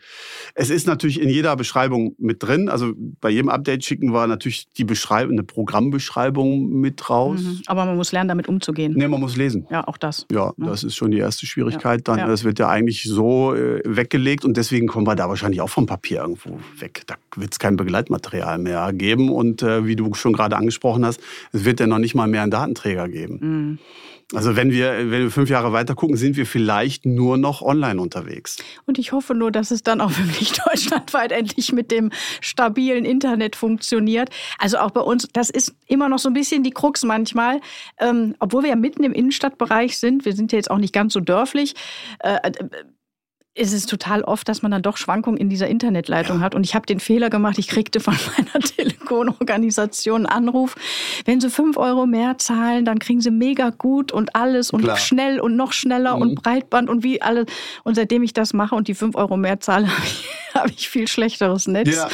Es 0.55 0.69
ist 0.69 0.87
natürlich 0.87 1.21
in 1.21 1.29
jeder 1.29 1.55
Beschreibung 1.55 2.15
mit 2.17 2.41
drin. 2.43 2.67
Also 2.67 2.93
bei 3.21 3.29
jedem 3.29 3.49
Update 3.49 3.85
schicken 3.85 4.11
wir 4.11 4.25
natürlich 4.27 4.67
die 4.77 4.83
Beschreibung, 4.83 5.33
eine 5.33 5.43
Programmbeschreibung 5.43 6.69
mit 6.69 7.09
raus. 7.09 7.41
Mhm. 7.41 7.61
Aber 7.67 7.85
man 7.85 7.95
muss 7.95 8.11
lernen, 8.11 8.27
damit 8.27 8.47
umzugehen. 8.47 8.93
Nee, 8.95 9.07
man 9.07 9.19
muss 9.19 9.37
lesen. 9.37 9.67
Ja, 9.69 9.87
auch 9.87 9.97
das. 9.97 10.25
Ja, 10.31 10.51
ja. 10.57 10.65
das 10.65 10.83
ist 10.83 10.95
schon 10.95 11.11
die 11.11 11.19
erste 11.19 11.45
Schwierigkeit. 11.45 12.07
Dann, 12.07 12.19
ja. 12.19 12.27
das 12.27 12.43
wird 12.43 12.57
ja 12.57 12.67
eigentlich 12.67 13.03
so 13.03 13.53
äh, 13.53 13.81
weggelegt 13.85 14.45
und 14.45 14.57
deswegen 14.57 14.87
kommen 14.87 15.05
wir 15.05 15.15
da 15.15 15.29
wahrscheinlich 15.29 15.61
auch 15.61 15.69
vom 15.69 15.85
Papier 15.85 16.21
irgendwo 16.21 16.59
weg. 16.79 17.03
Da 17.05 17.15
wird 17.35 17.53
es 17.53 17.59
kein 17.59 17.77
Begleitmaterial 17.77 18.57
mehr 18.57 18.91
geben. 18.93 19.29
Und 19.29 19.61
äh, 19.61 19.85
wie 19.85 19.95
du 19.95 20.13
schon 20.15 20.33
gerade 20.33 20.57
angesprochen 20.57 21.05
hast, 21.05 21.21
es 21.51 21.65
wird 21.65 21.79
ja 21.79 21.85
noch 21.85 21.99
nicht 21.99 22.15
mal 22.15 22.27
mehr 22.27 22.41
einen 22.41 22.51
Datenträger 22.51 23.07
geben. 23.07 23.39
Mhm. 23.41 23.79
Also 24.33 24.55
wenn 24.55 24.71
wir, 24.71 25.09
wenn 25.09 25.23
wir 25.23 25.31
fünf 25.31 25.49
Jahre 25.49 25.73
weiter 25.73 25.95
gucken, 25.95 26.15
sind 26.15 26.37
wir 26.37 26.45
vielleicht 26.45 27.03
nur 27.05 27.37
noch 27.37 27.63
online 27.63 27.99
unterwegs. 27.99 28.57
Und 28.85 28.99
ich 28.99 29.11
hoffe 29.11 29.33
nur, 29.33 29.51
dass 29.51 29.71
es 29.71 29.81
dann 29.81 30.01
auch 30.01 30.11
wirklich 30.17 30.51
deutschlandweit 30.51 31.31
endlich 31.31 31.71
mit 31.71 31.89
dem 31.89 32.11
stabilen 32.39 33.05
Internet 33.05 33.55
funktioniert. 33.55 34.29
Also 34.59 34.77
auch 34.77 34.91
bei 34.91 35.01
uns, 35.01 35.27
das 35.33 35.49
ist 35.49 35.73
immer 35.87 36.09
noch 36.09 36.19
so 36.19 36.29
ein 36.29 36.33
bisschen 36.33 36.61
die 36.61 36.71
Krux 36.71 37.03
manchmal. 37.03 37.59
Ähm, 37.97 38.35
obwohl 38.39 38.61
wir 38.61 38.69
ja 38.69 38.75
mitten 38.75 39.03
im 39.03 39.13
Innenstadtbereich 39.13 39.97
sind, 39.97 40.25
wir 40.25 40.33
sind 40.33 40.51
ja 40.51 40.57
jetzt 40.57 40.69
auch 40.69 40.77
nicht 40.77 40.93
ganz 40.93 41.13
so 41.13 41.19
dörflich. 41.19 41.73
Äh, 42.19 42.35
äh 42.43 42.69
ist 43.55 43.73
es 43.73 43.85
total 43.85 44.23
oft, 44.23 44.47
dass 44.47 44.61
man 44.61 44.71
dann 44.71 44.81
doch 44.81 44.95
Schwankungen 44.95 45.37
in 45.37 45.49
dieser 45.49 45.67
Internetleitung 45.67 46.37
ja. 46.37 46.43
hat. 46.43 46.55
Und 46.55 46.65
ich 46.65 46.75
habe 46.75 46.85
den 46.85 46.99
Fehler 46.99 47.29
gemacht, 47.29 47.57
ich 47.57 47.67
kriegte 47.67 47.99
von 47.99 48.15
meiner 48.37 48.63
Telekom-Organisation 48.63 50.25
einen 50.25 50.47
Anruf. 50.47 50.75
Wenn 51.25 51.41
Sie 51.41 51.49
fünf 51.49 51.75
Euro 51.77 52.05
mehr 52.05 52.37
zahlen, 52.37 52.85
dann 52.85 52.99
kriegen 52.99 53.21
Sie 53.21 53.31
mega 53.31 53.71
gut 53.71 54.11
und 54.11 54.35
alles 54.35 54.71
und 54.71 54.83
Klar. 54.83 54.97
schnell 54.97 55.39
und 55.39 55.55
noch 55.55 55.73
schneller 55.73 56.15
mhm. 56.15 56.21
und 56.21 56.35
Breitband 56.43 56.89
und 56.89 57.03
wie 57.03 57.21
alles. 57.21 57.47
Und 57.83 57.95
seitdem 57.95 58.23
ich 58.23 58.33
das 58.33 58.53
mache 58.53 58.75
und 58.75 58.87
die 58.87 58.95
fünf 58.95 59.15
Euro 59.15 59.35
mehr 59.35 59.59
zahle, 59.59 59.87
habe 59.97 60.05
ich, 60.05 60.27
hab 60.53 60.69
ich 60.69 60.89
viel 60.89 61.07
schlechteres 61.07 61.67
Netz. 61.67 61.95
Ja. 61.95 62.07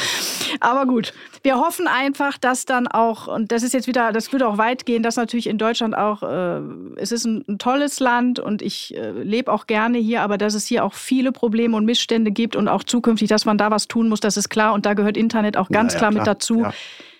Aber 0.60 0.86
gut, 0.86 1.12
wir 1.46 1.60
hoffen 1.60 1.86
einfach, 1.86 2.38
dass 2.38 2.64
dann 2.64 2.88
auch, 2.88 3.28
und 3.28 3.52
das 3.52 3.62
ist 3.62 3.72
jetzt 3.72 3.86
wieder, 3.86 4.10
das 4.10 4.32
würde 4.32 4.48
auch 4.48 4.58
weit 4.58 4.84
gehen, 4.84 5.04
dass 5.04 5.14
natürlich 5.14 5.46
in 5.46 5.58
Deutschland 5.58 5.96
auch, 5.96 6.24
äh, 6.24 6.60
es 6.96 7.12
ist 7.12 7.24
ein, 7.24 7.44
ein, 7.46 7.58
tolles 7.58 8.00
Land 8.00 8.40
und 8.40 8.62
ich 8.62 8.96
äh, 8.96 9.12
lebe 9.12 9.52
auch 9.52 9.68
gerne 9.68 9.98
hier, 9.98 10.22
aber 10.22 10.38
dass 10.38 10.54
es 10.54 10.66
hier 10.66 10.84
auch 10.84 10.94
viele 10.94 11.30
Probleme 11.30 11.76
und 11.76 11.84
Missstände 11.84 12.32
gibt 12.32 12.56
und 12.56 12.66
auch 12.66 12.82
zukünftig, 12.82 13.28
dass 13.28 13.44
man 13.44 13.58
da 13.58 13.70
was 13.70 13.86
tun 13.86 14.08
muss, 14.08 14.18
das 14.18 14.36
ist 14.36 14.48
klar. 14.48 14.74
Und 14.74 14.86
da 14.86 14.94
gehört 14.94 15.16
Internet 15.16 15.56
auch 15.56 15.68
ganz 15.68 15.92
ja, 15.92 15.98
ja, 15.98 16.00
klar, 16.00 16.10
klar, 16.10 16.20
mit 16.20 16.26
dazu. 16.26 16.62
Ja. 16.62 16.72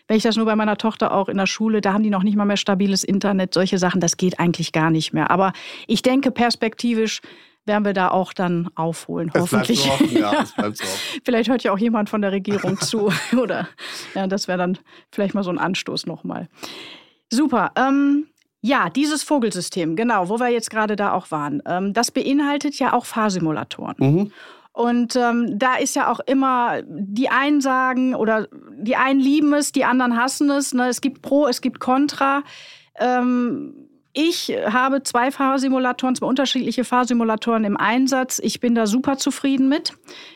Wenn 0.08 0.16
ich 0.16 0.24
das 0.24 0.34
nur 0.34 0.46
bei 0.46 0.56
meiner 0.56 0.76
Tochter 0.76 1.14
auch 1.14 1.28
in 1.28 1.36
der 1.36 1.46
Schule, 1.46 1.80
da 1.80 1.92
haben 1.92 2.02
die 2.02 2.10
noch 2.10 2.24
nicht 2.24 2.36
mal 2.36 2.46
mehr 2.46 2.56
stabiles 2.56 3.04
Internet, 3.04 3.54
solche 3.54 3.78
Sachen, 3.78 4.00
das 4.00 4.16
geht 4.16 4.40
eigentlich 4.40 4.72
gar 4.72 4.90
nicht 4.90 5.12
mehr. 5.12 5.30
Aber 5.30 5.52
ich 5.86 6.02
denke 6.02 6.32
perspektivisch, 6.32 7.20
werden 7.66 7.84
wir 7.84 7.92
da 7.92 8.08
auch 8.08 8.32
dann 8.32 8.68
aufholen, 8.74 9.30
es 9.34 9.40
hoffentlich. 9.40 9.82
So 9.82 9.90
offen, 9.90 10.16
ja, 10.16 10.32
es 10.42 10.52
bleibt 10.52 10.76
so 10.78 10.84
offen. 10.84 11.20
vielleicht 11.24 11.50
hört 11.50 11.62
ja 11.62 11.72
auch 11.72 11.78
jemand 11.78 12.08
von 12.08 12.22
der 12.22 12.32
Regierung 12.32 12.80
zu. 12.80 13.12
Oder 13.36 13.68
ja, 14.14 14.26
das 14.26 14.48
wäre 14.48 14.58
dann 14.58 14.78
vielleicht 15.10 15.34
mal 15.34 15.44
so 15.44 15.50
ein 15.50 15.58
Anstoß 15.58 16.06
nochmal. 16.06 16.48
Super. 17.30 17.72
Ähm, 17.76 18.28
ja, 18.62 18.90
dieses 18.90 19.22
Vogelsystem, 19.22 19.96
genau, 19.96 20.28
wo 20.28 20.40
wir 20.40 20.48
jetzt 20.48 20.70
gerade 20.70 20.96
da 20.96 21.12
auch 21.12 21.30
waren, 21.30 21.62
ähm, 21.66 21.92
das 21.92 22.10
beinhaltet 22.10 22.78
ja 22.78 22.92
auch 22.92 23.04
Fahrsimulatoren. 23.04 23.94
Mhm. 23.98 24.32
Und 24.72 25.16
ähm, 25.16 25.58
da 25.58 25.76
ist 25.76 25.96
ja 25.96 26.10
auch 26.12 26.20
immer, 26.20 26.82
die 26.86 27.30
einen 27.30 27.62
sagen 27.62 28.14
oder 28.14 28.46
die 28.76 28.96
einen 28.96 29.20
lieben 29.20 29.54
es, 29.54 29.72
die 29.72 29.86
anderen 29.86 30.18
hassen 30.18 30.50
es. 30.50 30.74
Ne? 30.74 30.88
Es 30.88 31.00
gibt 31.00 31.22
Pro, 31.22 31.46
es 31.46 31.62
gibt 31.62 31.80
Contra. 31.80 32.42
Ähm, 32.98 33.85
ich 34.18 34.48
habe 34.48 35.02
zwei 35.02 35.30
Fahrsimulatoren, 35.30 36.14
zwei 36.14 36.26
unterschiedliche 36.26 36.84
Fahrsimulatoren 36.84 37.64
im 37.64 37.76
Einsatz. 37.76 38.40
Ich 38.42 38.60
bin 38.60 38.74
da 38.74 38.86
super 38.86 39.18
zufrieden 39.18 39.68
mit. 39.68 39.92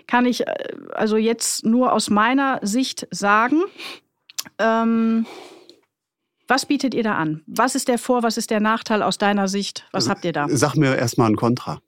Kann 0.06 0.26
ich 0.26 0.46
äh, 0.46 0.54
also 0.92 1.16
jetzt 1.16 1.64
nur 1.64 1.94
aus 1.94 2.10
meiner 2.10 2.58
Sicht 2.60 3.08
sagen. 3.10 3.62
Ähm, 4.58 5.24
was 6.46 6.66
bietet 6.66 6.94
ihr 6.94 7.02
da 7.02 7.14
an? 7.14 7.42
Was 7.46 7.74
ist 7.74 7.88
der 7.88 7.96
Vor-, 7.96 8.22
was 8.22 8.36
ist 8.36 8.50
der 8.50 8.60
Nachteil 8.60 9.02
aus 9.02 9.16
deiner 9.16 9.48
Sicht? 9.48 9.86
Was 9.92 10.10
habt 10.10 10.26
ihr 10.26 10.32
da? 10.32 10.46
Sag 10.50 10.74
mir 10.74 10.96
erstmal 10.96 11.30
ein 11.30 11.36
Kontra. 11.36 11.80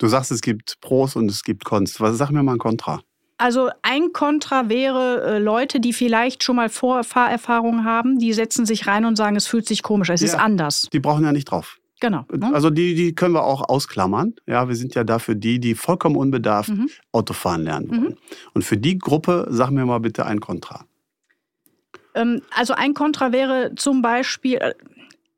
Du 0.00 0.08
sagst, 0.08 0.32
es 0.32 0.40
gibt 0.40 0.80
Pros 0.80 1.14
und 1.14 1.30
es 1.30 1.44
gibt 1.44 1.64
Cons. 1.64 2.00
Was, 2.00 2.18
sag 2.18 2.30
mir 2.30 2.42
mal 2.42 2.54
ein 2.54 2.58
Kontra. 2.58 3.02
Also 3.42 3.70
ein 3.82 4.12
Kontra 4.12 4.68
wäre 4.68 5.24
äh, 5.24 5.38
Leute, 5.40 5.80
die 5.80 5.92
vielleicht 5.92 6.44
schon 6.44 6.54
mal 6.54 6.68
Vorfahrerfahrung 6.68 7.84
haben, 7.84 8.20
die 8.20 8.32
setzen 8.34 8.66
sich 8.66 8.86
rein 8.86 9.04
und 9.04 9.16
sagen, 9.16 9.34
es 9.34 9.48
fühlt 9.48 9.66
sich 9.66 9.82
komisch, 9.82 10.10
es 10.10 10.20
ja, 10.20 10.28
ist 10.28 10.34
anders. 10.36 10.86
Die 10.92 11.00
brauchen 11.00 11.24
ja 11.24 11.32
nicht 11.32 11.46
drauf. 11.46 11.78
Genau. 11.98 12.24
Ne? 12.32 12.54
Also 12.54 12.70
die, 12.70 12.94
die 12.94 13.16
können 13.16 13.34
wir 13.34 13.42
auch 13.42 13.68
ausklammern. 13.68 14.36
Ja, 14.46 14.68
wir 14.68 14.76
sind 14.76 14.94
ja 14.94 15.02
dafür 15.02 15.34
die, 15.34 15.58
die 15.58 15.74
vollkommen 15.74 16.14
unbedarft 16.14 16.68
mhm. 16.68 16.88
Autofahren 17.10 17.64
lernen 17.64 17.90
wollen. 17.90 18.00
Mhm. 18.02 18.16
Und 18.54 18.62
für 18.62 18.76
die 18.76 18.96
Gruppe 18.96 19.48
sag 19.50 19.70
mir 19.70 19.84
mal 19.86 19.98
bitte 19.98 20.24
ein 20.24 20.38
Kontra. 20.38 20.84
Ähm, 22.14 22.42
also 22.54 22.74
ein 22.74 22.94
Kontra 22.94 23.32
wäre 23.32 23.72
zum 23.74 24.02
Beispiel, 24.02 24.60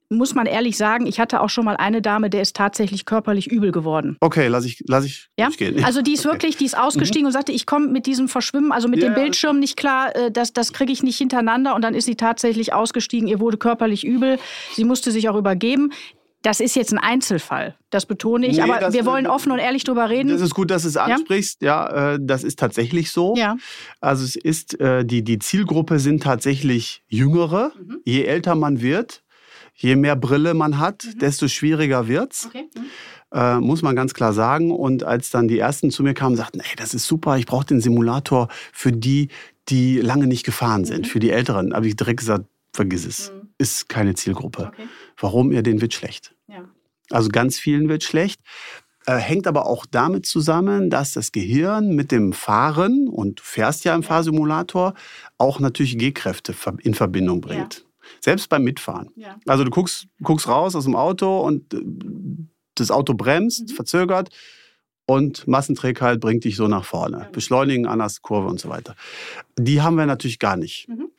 muss 0.08 0.34
man 0.34 0.46
ehrlich 0.46 0.76
sagen, 0.76 1.06
ich 1.06 1.20
hatte 1.20 1.40
auch 1.40 1.48
schon 1.48 1.64
mal 1.64 1.76
eine 1.76 2.02
Dame, 2.02 2.30
der 2.30 2.42
ist 2.42 2.56
tatsächlich 2.56 3.04
körperlich 3.04 3.50
übel 3.50 3.72
geworden. 3.72 4.16
Okay, 4.20 4.48
lass 4.48 4.64
ich, 4.64 4.82
lass 4.86 5.04
ich 5.04 5.28
ja? 5.38 5.46
durchgehen. 5.46 5.84
Also 5.84 6.02
die 6.02 6.12
ist 6.12 6.26
okay. 6.26 6.34
wirklich, 6.34 6.56
die 6.56 6.64
ist 6.64 6.76
ausgestiegen 6.76 7.22
mhm. 7.22 7.26
und 7.28 7.32
sagte, 7.32 7.52
ich 7.52 7.66
komme 7.66 7.88
mit 7.88 8.06
diesem 8.06 8.28
Verschwimmen, 8.28 8.72
also 8.72 8.88
mit 8.88 9.02
ja. 9.02 9.08
dem 9.08 9.14
Bildschirm 9.14 9.58
nicht 9.58 9.76
klar, 9.76 10.14
äh, 10.14 10.30
das, 10.30 10.52
das 10.52 10.72
kriege 10.72 10.92
ich 10.92 11.02
nicht 11.02 11.18
hintereinander. 11.18 11.74
Und 11.74 11.82
dann 11.82 11.94
ist 11.94 12.04
sie 12.04 12.16
tatsächlich 12.16 12.72
ausgestiegen, 12.72 13.28
ihr 13.28 13.40
wurde 13.40 13.56
körperlich 13.56 14.04
übel. 14.04 14.38
Sie 14.72 14.84
musste 14.84 15.10
sich 15.10 15.28
auch 15.28 15.36
übergeben. 15.36 15.92
Das 16.44 16.60
ist 16.60 16.76
jetzt 16.76 16.92
ein 16.92 16.98
Einzelfall, 16.98 17.74
das 17.88 18.04
betone 18.04 18.46
ich, 18.46 18.58
nee, 18.58 18.70
aber 18.70 18.92
wir 18.92 19.06
wollen 19.06 19.26
offen 19.26 19.50
und 19.50 19.60
ehrlich 19.60 19.82
drüber 19.82 20.10
reden. 20.10 20.28
Das 20.28 20.42
ist 20.42 20.54
gut, 20.54 20.70
dass 20.70 20.82
du 20.82 20.88
es 20.88 20.98
ansprichst. 20.98 21.62
Ja, 21.62 21.90
ja 21.90 22.12
äh, 22.12 22.18
das 22.20 22.44
ist 22.44 22.58
tatsächlich 22.58 23.12
so. 23.12 23.34
Ja. 23.34 23.56
Also 24.02 24.24
es 24.24 24.36
ist, 24.36 24.78
äh, 24.78 25.06
die, 25.06 25.24
die 25.24 25.38
Zielgruppe 25.38 25.98
sind 25.98 26.22
tatsächlich 26.22 27.02
Jüngere. 27.08 27.72
Mhm. 27.78 28.00
Je 28.04 28.24
älter 28.24 28.56
man 28.56 28.82
wird, 28.82 29.23
je 29.74 29.96
mehr 29.96 30.16
Brille 30.16 30.54
man 30.54 30.78
hat, 30.78 31.04
mhm. 31.04 31.18
desto 31.18 31.48
schwieriger 31.48 32.08
wird's. 32.08 32.46
Okay. 32.46 32.68
Mhm. 32.74 32.84
Äh, 33.32 33.60
muss 33.60 33.82
man 33.82 33.96
ganz 33.96 34.14
klar 34.14 34.32
sagen. 34.32 34.70
Und 34.70 35.02
als 35.02 35.30
dann 35.30 35.48
die 35.48 35.58
ersten 35.58 35.90
zu 35.90 36.02
mir 36.02 36.14
kamen, 36.14 36.36
sagten, 36.36 36.60
ey, 36.60 36.76
das 36.76 36.94
ist 36.94 37.06
super, 37.06 37.36
ich 37.36 37.46
brauche 37.46 37.66
den 37.66 37.80
Simulator 37.80 38.48
für 38.72 38.92
die, 38.92 39.28
die 39.68 39.98
lange 39.98 40.26
nicht 40.26 40.44
gefahren 40.44 40.84
sind, 40.84 41.06
mhm. 41.06 41.10
für 41.10 41.18
die 41.18 41.30
Älteren. 41.30 41.74
Habe 41.74 41.88
ich 41.88 41.96
direkt 41.96 42.20
gesagt, 42.20 42.46
vergiss 42.72 43.04
es. 43.04 43.32
Mhm. 43.32 43.48
Ist 43.58 43.88
keine 43.88 44.14
Zielgruppe. 44.14 44.68
Okay. 44.68 44.88
Warum? 45.18 45.52
Ja, 45.52 45.62
denen 45.62 45.80
wird 45.80 45.94
schlecht. 45.94 46.34
Ja. 46.48 46.64
Also 47.10 47.28
ganz 47.28 47.58
vielen 47.58 47.88
wird 47.88 48.02
schlecht. 48.02 48.40
Äh, 49.06 49.16
hängt 49.16 49.46
aber 49.46 49.66
auch 49.66 49.84
damit 49.86 50.24
zusammen, 50.24 50.88
dass 50.88 51.12
das 51.12 51.30
Gehirn 51.30 51.94
mit 51.94 52.10
dem 52.10 52.32
Fahren, 52.32 53.06
und 53.08 53.40
du 53.40 53.42
fährst 53.42 53.84
ja 53.84 53.94
im. 53.94 54.02
Fahrsimulator, 54.02 54.94
auch 55.36 55.60
natürlich 55.60 55.98
G-Kräfte 55.98 56.54
in 56.80 56.94
Verbindung 56.94 57.40
bringt. 57.40 57.78
Ja. 57.78 57.84
Selbst 58.20 58.48
beim 58.48 58.64
Mitfahren. 58.64 59.10
Ja. 59.16 59.38
Also 59.46 59.64
du 59.64 59.70
guckst, 59.70 60.06
guckst 60.22 60.48
raus 60.48 60.74
aus 60.74 60.84
dem 60.84 60.96
Auto 60.96 61.40
und 61.40 61.74
äh, 61.74 61.80
das 62.74 62.90
Auto 62.90 63.14
bremst, 63.14 63.68
mhm. 63.68 63.74
verzögert 63.74 64.30
und 65.06 65.46
Massenträgheit 65.46 66.20
bringt 66.20 66.44
dich 66.44 66.56
so 66.56 66.68
nach 66.68 66.84
vorne. 66.84 67.28
Beschleunigen, 67.32 67.86
anders 67.86 68.22
Kurve 68.22 68.48
und 68.48 68.60
so 68.60 68.68
weiter. 68.68 68.94
Die 69.58 69.82
haben 69.82 69.96
wir 69.96 70.06
natürlich 70.06 70.38
gar 70.38 70.56
nicht. 70.56 70.88
Mhm. 70.88 71.10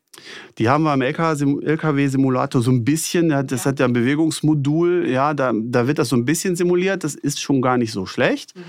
Die 0.57 0.69
haben 0.69 0.83
wir 0.83 0.93
im 0.93 1.01
LKW-Simulator 1.01 2.61
so 2.61 2.71
ein 2.71 2.85
bisschen, 2.85 3.29
das 3.29 3.65
ja. 3.65 3.65
hat 3.65 3.79
ja 3.79 3.85
ein 3.85 3.93
Bewegungsmodul, 3.93 5.09
ja, 5.09 5.33
da, 5.33 5.51
da 5.53 5.87
wird 5.87 5.99
das 5.99 6.09
so 6.09 6.15
ein 6.15 6.23
bisschen 6.23 6.55
simuliert, 6.55 7.03
das 7.03 7.15
ist 7.15 7.41
schon 7.41 7.61
gar 7.61 7.77
nicht 7.77 7.91
so 7.91 8.05
schlecht. 8.05 8.55
Mhm. 8.55 8.63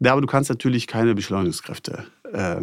Ja, 0.00 0.12
aber 0.12 0.20
du 0.20 0.26
kannst 0.26 0.50
natürlich 0.50 0.86
keine 0.86 1.14
Beschleunigungskräfte 1.14 2.04
äh, 2.32 2.60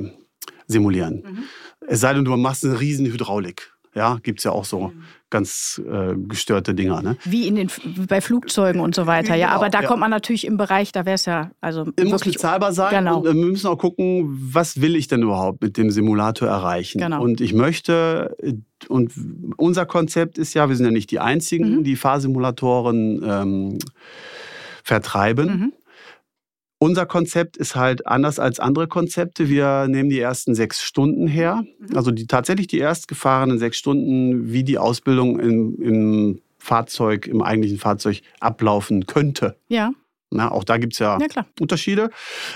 simulieren. 0.68 1.24
Mhm. 1.26 1.44
Es 1.88 2.02
sei 2.02 2.14
denn, 2.14 2.24
du 2.24 2.36
machst 2.38 2.64
eine 2.64 2.80
riesen 2.80 3.08
Hydraulik. 3.08 3.74
Ja, 4.00 4.18
gibt 4.24 4.40
es 4.40 4.46
ja 4.46 4.52
auch 4.52 4.64
so 4.64 4.94
ganz 5.30 5.82
äh, 5.86 6.16
gestörte 6.16 6.74
Dinger. 6.74 7.02
Ne? 7.02 7.18
Wie 7.26 7.50
in 7.50 7.56
den, 7.56 7.70
bei 8.08 8.22
Flugzeugen 8.22 8.80
und 8.80 8.96
so 8.96 9.08
weiter. 9.08 9.36
Ja, 9.36 9.50
aber 9.50 9.70
da 9.70 9.82
ja. 9.82 9.88
kommt 9.90 10.00
man 10.00 10.10
natürlich 10.10 10.48
im 10.48 10.56
Bereich, 10.56 10.94
da 10.94 11.06
wäre 11.06 11.16
es 11.16 11.26
ja 11.26 11.52
also 11.60 11.86
es 11.98 12.06
muss 12.06 12.24
bezahlbar 12.24 12.72
sein. 12.72 12.92
Genau. 12.92 13.20
Und 13.20 13.26
äh, 13.28 13.34
wir 13.34 13.46
müssen 13.46 13.68
auch 13.68 13.78
gucken, 13.78 14.38
was 14.54 14.80
will 14.80 14.96
ich 14.96 15.10
denn 15.10 15.22
überhaupt 15.22 15.62
mit 15.62 15.76
dem 15.76 15.92
Simulator 15.92 16.48
erreichen? 16.48 17.00
Genau. 17.00 17.22
Und 17.22 17.42
ich 17.42 17.54
möchte, 17.54 18.38
und 18.88 19.12
unser 19.58 19.86
Konzept 19.86 20.38
ist 20.38 20.54
ja, 20.54 20.70
wir 20.70 20.78
sind 20.78 20.86
ja 20.86 20.94
nicht 20.94 21.12
die 21.12 21.20
Einzigen, 21.20 21.80
mhm. 21.80 21.84
die 21.84 21.98
Fahrsimulatoren 21.98 23.22
ähm, 23.22 23.80
vertreiben. 24.82 25.48
Mhm. 25.48 25.74
Unser 26.82 27.06
Konzept 27.06 27.58
ist 27.58 27.76
halt 27.76 28.08
anders 28.08 28.40
als 28.40 28.60
andere 28.60 28.88
Konzepte. 28.88 29.50
Wir 29.50 29.88
nehmen 29.90 30.10
die 30.10 30.20
ersten 30.20 30.56
sechs 30.56 30.82
Stunden 30.82 31.28
her. 31.28 31.64
Mhm. 31.80 31.98
Also 31.98 32.12
die, 32.12 32.26
tatsächlich 32.26 32.68
die 32.68 32.80
erst 32.80 33.10
gefahrenen 33.10 33.60
sechs 33.60 33.78
Stunden, 33.78 34.54
wie 34.54 34.64
die 34.64 34.78
Ausbildung 34.78 35.40
im, 35.40 35.82
im 35.82 36.42
Fahrzeug, 36.58 37.28
im 37.28 37.42
eigentlichen 37.42 37.80
Fahrzeug 37.80 38.22
ablaufen 38.40 39.08
könnte. 39.08 39.58
Ja. 39.68 39.92
Na, 40.32 40.52
auch 40.52 40.64
da 40.64 40.78
gibt 40.78 40.94
es 40.94 41.00
ja, 41.00 41.18
ja 41.18 41.46
Unterschiede. 41.60 42.12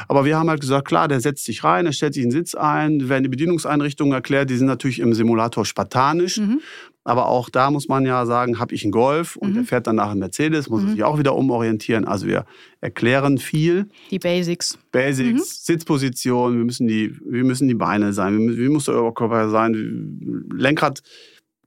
Aber 0.08 0.26
wir 0.26 0.38
haben 0.38 0.50
halt 0.50 0.62
gesagt, 0.62 0.88
klar, 0.88 1.08
der 1.08 1.20
setzt 1.20 1.44
sich 1.44 1.64
rein, 1.64 1.86
er 1.88 1.92
stellt 1.92 2.14
sich 2.14 2.24
einen 2.24 2.32
Sitz 2.32 2.54
ein, 2.54 3.10
werden 3.10 3.24
die 3.24 3.30
Bedienungseinrichtungen 3.30 4.14
erklärt, 4.14 4.50
die 4.50 4.58
sind 4.58 4.68
natürlich 4.68 5.00
im 5.00 5.14
Simulator 5.14 5.66
spartanisch. 5.66 6.38
Mhm. 6.38 6.62
Aber 7.04 7.28
auch 7.28 7.50
da 7.50 7.70
muss 7.70 7.88
man 7.88 8.06
ja 8.06 8.26
sagen, 8.26 8.60
habe 8.60 8.74
ich 8.74 8.84
einen 8.84 8.92
Golf 8.92 9.36
und 9.36 9.52
mhm. 9.52 9.54
der 9.56 9.64
fährt 9.66 9.88
dann 9.88 9.98
nach 9.98 10.12
einem 10.12 10.20
Mercedes, 10.20 10.70
muss 10.70 10.84
mhm. 10.84 10.92
sich 10.92 11.04
auch 11.04 11.20
wieder 11.20 11.36
umorientieren. 11.36 12.06
Also 12.06 12.28
wir 12.28 12.46
erklären 12.80 13.38
viel. 13.38 13.90
Die 14.10 14.20
Basics. 14.20 14.78
Basics, 14.92 15.42
mhm. 15.42 15.74
Sitzposition, 15.74 16.58
wir 16.58 16.64
müssen, 16.64 16.88
die, 16.88 17.14
wir 17.26 17.44
müssen 17.44 17.68
die 17.68 17.74
Beine 17.74 18.14
sein, 18.14 18.40
wie, 18.40 18.58
wie 18.58 18.70
muss 18.70 18.86
der 18.86 19.00
Oberkörper 19.00 19.50
sein, 19.50 20.48
Lenkrad. 20.54 21.02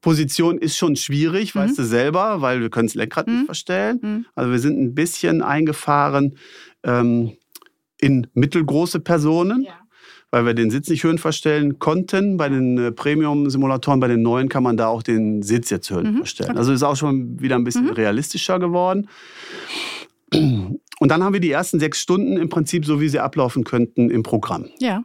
Position 0.01 0.59
ist 0.59 0.76
schon 0.76 0.95
schwierig, 0.97 1.55
mhm. 1.55 1.61
weißt 1.61 1.78
du 1.78 1.84
selber, 1.84 2.41
weil 2.41 2.61
wir 2.61 2.70
können 2.70 2.87
das 2.87 2.95
Lenkrad 2.95 3.26
nicht 3.26 3.43
mhm. 3.43 3.47
verstellen. 3.47 3.99
Mhm. 4.03 4.26
Also 4.34 4.53
wir 4.53 4.59
sind 4.59 4.80
ein 4.80 4.95
bisschen 4.95 5.43
eingefahren 5.43 6.37
ähm, 6.82 7.32
in 7.99 8.26
mittelgroße 8.32 9.01
Personen. 9.01 9.64
Ja 9.64 9.86
weil 10.31 10.45
wir 10.45 10.55
den 10.55 10.70
Sitz 10.70 10.89
nicht 10.89 11.05
höhen 11.05 11.18
verstellen 11.18 11.79
konnten. 11.79 12.37
Bei 12.37 12.49
den 12.49 12.79
äh, 12.79 12.93
Premium-Simulatoren, 12.93 14.01
bei 14.01 14.09
den 14.09 14.22
neuen 14.22 14.49
kann 14.49 14.62
man 14.62 14.77
da 14.77 14.89
auch 14.89 15.03
den 15.03 15.43
Sitz 15.43 15.70
jetzt 15.70 15.91
höhen 15.91 16.12
mhm. 16.12 16.16
verstellen. 16.18 16.57
Also 16.57 16.72
ist 16.72 16.83
auch 16.83 16.97
schon 16.97 17.41
wieder 17.41 17.57
ein 17.57 17.64
bisschen 17.64 17.85
mhm. 17.85 17.93
realistischer 17.93 18.59
geworden. 18.59 19.09
Und 20.33 20.81
dann 21.01 21.22
haben 21.22 21.33
wir 21.33 21.41
die 21.41 21.51
ersten 21.51 21.79
sechs 21.79 22.01
Stunden 22.01 22.37
im 22.37 22.49
Prinzip 22.49 22.85
so, 22.85 23.01
wie 23.01 23.09
sie 23.09 23.20
ablaufen 23.20 23.64
könnten 23.64 24.11
im 24.11 24.22
Programm. 24.22 24.68
Ja. 24.79 25.05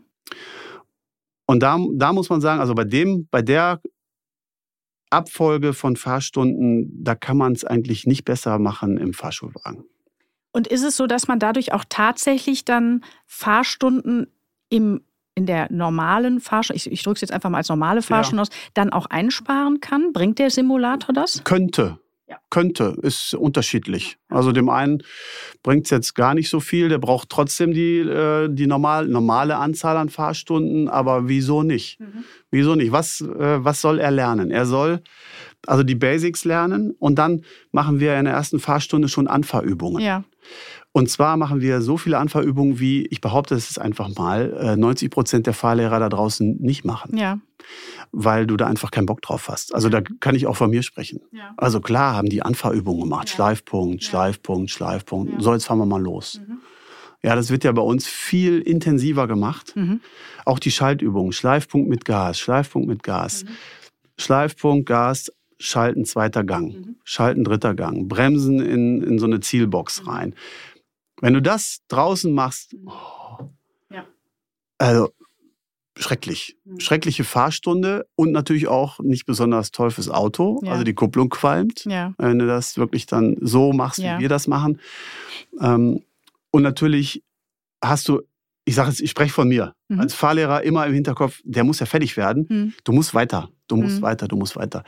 Und 1.46 1.62
da, 1.62 1.78
da 1.94 2.14
muss 2.14 2.30
man 2.30 2.42
sagen, 2.42 2.60
also 2.60 2.74
bei 2.74 2.86
dem, 2.86 3.28
bei 3.30 3.42
der 3.42 3.82
Abfolge 5.10 5.74
von 5.74 5.98
Fahrstunden, 5.98 7.04
da 7.04 7.16
kann 7.16 7.38
man 7.38 7.52
es 7.52 7.66
eigentlich 7.66 8.08
nicht 8.08 8.24
besser 8.24 8.58
machen 8.58 8.98
im 8.98 9.14
Fahrschulwagen. 9.14 9.84
Und 10.54 10.68
ist 10.68 10.84
es 10.84 10.98
so, 10.98 11.08
dass 11.08 11.28
man 11.28 11.40
dadurch 11.40 11.74
auch 11.74 11.86
tatsächlich 11.88 12.66
dann 12.66 13.04
Fahrstunden 13.26 14.28
im 14.70 15.02
in 15.42 15.48
der 15.48 15.72
normalen 15.72 16.40
Fahrstunde, 16.40 16.78
ich, 16.78 16.92
ich 16.92 17.02
drücke 17.02 17.16
es 17.16 17.22
jetzt 17.22 17.32
einfach 17.32 17.50
mal 17.50 17.58
als 17.58 17.70
normale 17.70 18.04
Fahrstunde 18.04 18.38
ja. 18.38 18.42
aus, 18.44 18.72
dann 18.76 18.92
auch 18.92 19.08
einsparen 19.08 19.80
kann? 19.82 20.14
Bringt 20.14 20.38
der 20.38 20.52
Simulator 20.52 21.14
das? 21.14 21.44
Könnte. 21.44 21.98
Ja. 22.30 22.38
Könnte, 22.52 22.96
ist 23.02 23.34
unterschiedlich. 23.34 24.18
Also 24.30 24.52
dem 24.52 24.70
einen 24.70 25.04
bringt 25.64 25.86
es 25.86 25.90
jetzt 25.90 26.14
gar 26.14 26.36
nicht 26.36 26.50
so 26.50 26.60
viel, 26.60 26.90
der 26.90 27.00
braucht 27.00 27.30
trotzdem 27.30 27.74
die, 27.74 27.98
äh, 28.00 28.48
die 28.50 28.68
normal, 28.68 29.08
normale 29.08 29.58
Anzahl 29.58 29.98
an 29.98 30.10
Fahrstunden, 30.10 30.88
aber 30.88 31.28
wieso 31.28 31.64
nicht? 31.64 32.00
Mhm. 32.00 32.24
Wieso 32.52 32.76
nicht? 32.76 32.92
Was, 32.92 33.20
äh, 33.22 33.66
was 33.66 33.82
soll 33.82 34.00
er 34.00 34.12
lernen? 34.12 34.52
Er 34.52 34.66
soll 34.66 35.02
also 35.66 35.84
die 35.84 35.96
Basics 35.96 36.46
lernen 36.46 36.92
und 37.00 37.16
dann 37.16 37.44
machen 37.72 38.00
wir 38.00 38.18
in 38.18 38.26
der 38.26 38.36
ersten 38.36 38.60
Fahrstunde 38.60 39.10
schon 39.10 39.28
Anfahrübungen. 39.28 40.02
Ja. 40.02 40.24
Und 40.94 41.10
zwar 41.10 41.38
machen 41.38 41.62
wir 41.62 41.82
so 41.82 41.98
viele 41.98 42.18
Anfahrübungen, 42.18 42.80
wie 42.80 43.06
ich 43.08 43.22
behaupte, 43.22 43.56
es 43.56 43.70
ist 43.70 43.80
einfach 43.80 44.10
mal 44.16 44.76
90 44.78 45.06
äh, 45.06 45.10
Prozent 45.10 45.48
der 45.48 45.54
Fahrlehrer 45.54 46.00
da 46.00 46.10
draußen 46.10 46.58
nicht 46.60 46.84
machen. 46.84 47.18
Ja. 47.18 47.40
Weil 48.12 48.46
du 48.46 48.58
da 48.58 48.68
einfach 48.68 48.92
keinen 48.92 49.06
Bock 49.06 49.22
drauf 49.22 49.48
hast. 49.48 49.74
Also 49.74 49.88
da 49.88 50.02
kann 50.02 50.36
ich 50.36 50.48
auch 50.48 50.58
von 50.58 50.70
mir 50.70 50.84
sprechen. 50.84 51.22
Ja. 51.32 51.54
Also 51.56 51.80
klar 51.80 52.16
haben 52.16 52.28
die 52.28 52.42
Anfahrübungen 52.42 53.04
gemacht. 53.04 53.30
Ja. 53.30 53.36
Schleifpunkt, 53.36 54.04
Schleifpunkt, 54.04 54.70
Schleifpunkt. 54.70 55.32
Ja. 55.34 55.40
So, 55.40 55.54
jetzt 55.54 55.66
fahren 55.66 55.78
wir 55.78 55.86
mal 55.86 56.02
los. 56.02 56.42
Mhm. 56.46 56.58
Ja, 57.24 57.36
das 57.36 57.52
wird 57.52 57.64
ja 57.64 57.72
bei 57.72 57.84
uns 57.84 58.08
viel 58.08 58.60
intensiver 58.60 59.28
gemacht. 59.28 59.74
Mhm. 59.76 60.02
Auch 60.44 60.60
die 60.60 60.72
Schaltübungen. 60.72 61.32
Schleifpunkt 61.32 61.88
mit 61.88 62.04
Gas, 62.04 62.38
Schleifpunkt 62.40 62.90
mit 62.90 63.04
Gas. 63.04 63.46
Mhm. 63.46 63.50
Schleifpunkt, 64.18 64.88
Gas, 64.88 65.32
Schalten 65.62 66.06
zweiter 66.06 66.44
Gang, 66.44 66.74
mhm. 66.74 66.96
Schalten 67.04 67.44
dritter 67.44 67.76
Gang, 67.76 68.08
Bremsen 68.08 68.60
in, 68.60 69.02
in 69.04 69.20
so 69.20 69.26
eine 69.26 69.40
Zielbox 69.40 70.02
mhm. 70.02 70.10
rein. 70.10 70.36
Wenn 71.22 71.34
du 71.34 71.42
das 71.42 71.80
draußen 71.88 72.34
machst, 72.34 72.76
oh, 72.86 73.46
ja. 73.90 74.06
Also 74.78 75.10
schrecklich. 75.98 76.58
Mhm. 76.66 76.80
Schreckliche 76.80 77.24
Fahrstunde 77.24 78.08
und 78.16 78.32
natürlich 78.32 78.68
auch 78.68 79.00
nicht 79.00 79.26
besonders 79.26 79.72
toll 79.72 79.92
fürs 79.92 80.10
Auto. 80.10 80.60
Ja. 80.64 80.72
Also 80.72 80.84
die 80.84 80.94
Kupplung 80.94 81.30
qualmt, 81.30 81.86
ja. 81.86 82.14
wenn 82.18 82.40
du 82.40 82.48
das 82.48 82.78
wirklich 82.78 83.06
dann 83.06 83.38
so 83.40 83.72
machst, 83.72 84.00
wie 84.00 84.20
wir 84.20 84.30
das 84.30 84.48
machen. 84.48 84.80
Ähm, 85.60 86.04
und 86.50 86.64
natürlich 86.64 87.24
hast 87.84 88.08
du, 88.08 88.22
ich 88.66 88.76
sage 88.76 88.90
jetzt, 88.90 89.02
ich 89.02 89.12
spreche 89.12 89.34
von 89.34 89.48
mir, 89.48 89.76
mhm. 89.90 90.00
als 90.00 90.14
Fahrlehrer 90.14 90.64
immer 90.64 90.86
im 90.86 90.94
Hinterkopf, 90.94 91.42
der 91.44 91.64
muss 91.64 91.80
ja 91.80 91.86
fertig 91.86 92.18
werden. 92.18 92.46
Mhm. 92.50 92.74
Du 92.84 92.92
musst 92.92 93.14
weiter, 93.14 93.50
du 93.68 93.76
musst 93.78 93.98
mhm. 93.98 94.02
weiter, 94.02 94.28
du 94.28 94.36
musst 94.36 94.56
weiter. 94.56 94.84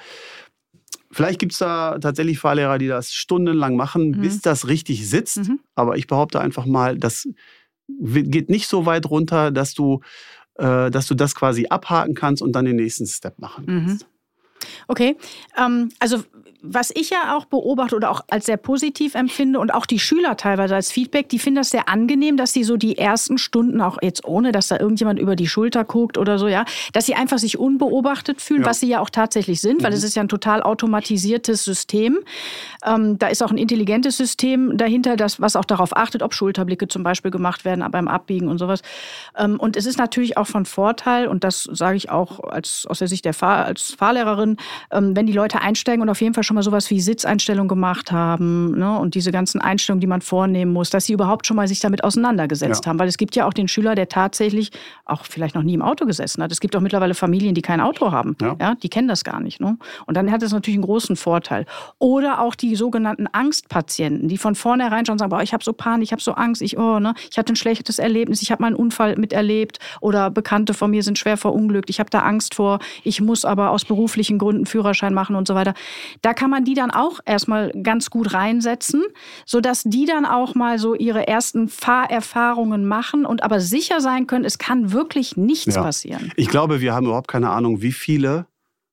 Vielleicht 1.12 1.40
gibt 1.40 1.54
es 1.54 1.60
da 1.60 2.00
tatsächlich 2.00 2.40
Fahrlehrer, 2.40 2.78
die 2.78 2.88
das 2.88 3.14
stundenlang 3.14 3.76
machen, 3.76 4.12
mhm. 4.12 4.22
bis 4.22 4.42
das 4.42 4.68
richtig 4.68 5.08
sitzt. 5.08 5.38
Mhm. 5.38 5.60
Aber 5.76 5.98
ich 5.98 6.08
behaupte 6.08 6.40
einfach 6.40 6.66
mal, 6.66 6.98
das 6.98 7.28
geht 7.88 8.50
nicht 8.50 8.68
so 8.68 8.86
weit 8.86 9.10
runter, 9.10 9.52
dass 9.52 9.74
du 9.74 10.02
äh, 10.56 10.92
dass 10.92 11.08
du 11.08 11.16
das 11.16 11.36
quasi 11.36 11.68
abhaken 11.68 12.14
kannst 12.14 12.42
und 12.42 12.52
dann 12.52 12.66
den 12.66 12.76
nächsten 12.76 13.08
Step 13.08 13.40
machen 13.40 13.66
kannst. 13.66 14.04
Mhm. 14.04 14.08
Okay, 14.88 15.18
ähm, 15.58 15.90
also 16.00 16.24
was 16.66 16.92
ich 16.96 17.10
ja 17.10 17.36
auch 17.36 17.44
beobachte 17.44 17.98
oder 17.98 18.10
auch 18.10 18.22
als 18.30 18.46
sehr 18.46 18.56
positiv 18.56 19.16
empfinde 19.16 19.60
und 19.60 19.74
auch 19.74 19.86
die 19.86 20.00
Schüler 20.00 20.38
teilweise 20.38 20.76
als 20.76 20.94
Feedback, 20.94 21.28
die 21.28 21.38
finden 21.38 21.58
das 21.58 21.72
sehr 21.72 21.90
angenehm, 21.90 22.38
dass 22.38 22.54
sie 22.54 22.64
so 22.64 22.78
die 22.78 22.98
ersten 22.98 23.38
Stunden 23.38 23.82
auch 23.82 23.98
jetzt 24.02 24.24
ohne, 24.24 24.54
dass 24.54 24.70
da 24.70 24.80
irgendjemand 24.80 25.20
über 25.20 25.36
die 25.36 25.48
Schulter 25.48 25.84
guckt 25.84 26.18
oder 26.18 26.40
so, 26.40 26.48
ja, 26.48 26.64
dass 26.94 27.06
sie 27.06 27.16
einfach 27.16 27.38
sich 27.38 27.60
unbeobachtet 27.60 28.42
fühlen, 28.42 28.62
ja. 28.62 28.68
was 28.68 28.80
sie 28.80 28.88
ja 28.88 29.02
auch 29.02 29.10
tatsächlich 29.10 29.60
sind, 29.60 29.80
mhm. 29.80 29.84
weil 29.84 29.92
es 29.92 30.04
ist 30.04 30.16
ja 30.16 30.24
ein 30.24 30.30
total 30.30 30.64
automatisiertes 30.64 31.66
System. 31.66 32.20
Ähm, 32.86 33.20
da 33.20 33.28
ist 33.28 33.44
auch 33.44 33.52
ein 33.52 33.58
intelligentes 33.58 34.16
System 34.16 34.78
dahinter, 34.78 35.18
das, 35.18 35.42
was 35.42 35.58
auch 35.58 35.66
darauf 35.66 35.98
achtet, 35.98 36.24
ob 36.24 36.34
Schulterblicke 36.34 36.88
zum 36.88 37.04
Beispiel 37.04 37.30
gemacht 37.32 37.66
werden 37.66 37.86
beim 37.92 38.08
Abbiegen 38.08 38.48
und 38.48 38.58
sowas. 38.58 38.84
Ähm, 39.38 39.60
und 39.60 39.76
es 39.76 39.86
ist 39.86 39.98
natürlich 39.98 40.38
auch 40.38 40.48
von 40.48 40.66
Vorteil, 40.66 41.28
und 41.28 41.44
das 41.44 41.64
sage 41.64 41.98
ich 41.98 42.10
auch 42.10 42.40
als, 42.40 42.88
aus 42.90 43.00
der 43.00 43.10
Sicht 43.10 43.26
der 43.26 43.34
Fahr 43.34 43.66
als 43.66 43.92
Fahrlehrerin, 43.92 44.56
ähm, 44.92 45.14
wenn 45.14 45.26
die 45.26 45.34
Leute 45.34 45.60
einsteigen 45.60 46.02
und 46.02 46.10
auf 46.10 46.22
jeden 46.22 46.34
Fall 46.34 46.44
schon 46.44 46.53
mal 46.54 46.64
sowas 46.64 46.90
wie 46.90 47.00
Sitzeinstellungen 47.00 47.68
gemacht 47.68 48.12
haben 48.12 48.78
ne, 48.78 48.98
und 48.98 49.16
diese 49.16 49.32
ganzen 49.32 49.62
Einstellungen, 49.62 50.02
die 50.02 50.08
man 50.08 50.22
vornehmen 50.22 50.74
muss, 50.74 50.90
dass 50.90 51.06
sie 51.06 51.14
überhaupt 51.14 51.48
schon 51.48 51.58
mal 51.58 51.68
sich 51.68 51.80
damit 51.80 52.04
auseinandergesetzt 52.04 52.86
ja. 52.86 52.90
haben. 52.90 53.00
Weil 53.00 53.08
es 53.08 53.18
gibt 53.18 53.36
ja 53.36 53.46
auch 53.46 53.54
den 53.54 53.68
Schüler, 53.68 53.96
der 53.96 54.10
tatsächlich 54.10 54.72
auch 55.06 55.26
vielleicht 55.26 55.56
noch 55.56 55.64
nie 55.64 55.74
im 55.74 55.82
Auto 55.82 56.06
gesessen 56.06 56.44
hat. 56.44 56.52
Es 56.52 56.60
gibt 56.60 56.76
auch 56.76 56.82
mittlerweile 56.82 57.14
Familien, 57.14 57.56
die 57.56 57.62
kein 57.62 57.82
Auto 57.82 58.12
haben. 58.12 58.36
Ja. 58.42 58.56
ja 58.60 58.76
die 58.76 58.90
kennen 58.90 59.08
das 59.08 59.24
gar 59.24 59.40
nicht. 59.40 59.60
Ne? 59.60 59.78
Und 60.06 60.16
dann 60.16 60.32
hat 60.32 60.42
das 60.42 60.52
natürlich 60.52 60.78
einen 60.78 60.86
großen 60.86 61.16
Vorteil. 61.16 61.66
Oder 62.00 62.42
auch 62.42 62.56
die 62.56 62.76
sogenannten 62.76 63.28
Angstpatienten, 63.32 64.28
die 64.28 64.38
von 64.38 64.56
vornherein 64.56 65.06
schon 65.06 65.18
sagen, 65.18 65.30
boah, 65.30 65.42
ich 65.42 65.54
habe 65.54 65.64
so 65.64 65.74
Panik, 65.74 66.04
ich 66.04 66.12
habe 66.12 66.22
so 66.22 66.34
Angst, 66.34 66.62
ich, 66.62 66.78
oh, 66.78 67.00
ne, 67.00 67.14
ich 67.30 67.38
hatte 67.38 67.54
ein 67.54 67.56
schlechtes 67.56 68.00
Erlebnis, 68.00 68.42
ich 68.42 68.52
habe 68.52 68.62
mal 68.62 68.68
einen 68.68 68.76
Unfall 68.76 69.16
miterlebt 69.18 69.80
oder 70.02 70.30
Bekannte 70.30 70.74
von 70.74 70.92
mir 70.92 71.04
sind 71.04 71.18
schwer 71.18 71.38
verunglückt, 71.38 71.90
ich 71.90 72.00
habe 72.00 72.10
da 72.10 72.20
Angst 72.20 72.56
vor, 72.56 72.80
ich 73.04 73.22
muss 73.22 73.46
aber 73.46 73.72
aus 73.72 73.86
beruflichen 73.86 74.38
Gründen 74.38 74.66
Führerschein 74.66 75.14
machen 75.14 75.36
und 75.36 75.48
so 75.48 75.56
weiter. 75.56 75.74
Da 76.22 76.34
kann 76.34 76.43
man 76.50 76.66
die 76.66 76.74
dann 76.74 76.92
auch 76.92 77.20
erstmal 77.26 77.72
ganz 77.72 78.10
gut 78.10 78.34
reinsetzen, 78.34 79.04
sodass 79.46 79.84
die 79.84 80.06
dann 80.06 80.26
auch 80.26 80.56
mal 80.56 80.80
so 80.80 80.96
ihre 80.96 81.28
ersten 81.28 81.68
Fahrerfahrungen 81.68 82.86
machen 82.86 83.26
und 83.26 83.44
aber 83.44 83.60
sicher 83.60 84.02
sein 84.02 84.28
können, 84.28 84.46
es 84.46 84.58
kann 84.58 84.92
wirklich 84.92 85.38
nichts 85.38 85.76
ja. 85.76 85.84
passieren. 85.84 86.32
Ich 86.36 86.50
glaube, 86.50 86.82
wir 86.82 86.94
haben 86.94 87.06
überhaupt 87.06 87.28
keine 87.28 87.50
Ahnung, 87.50 87.82
wie 87.82 87.92
viele 87.92 88.48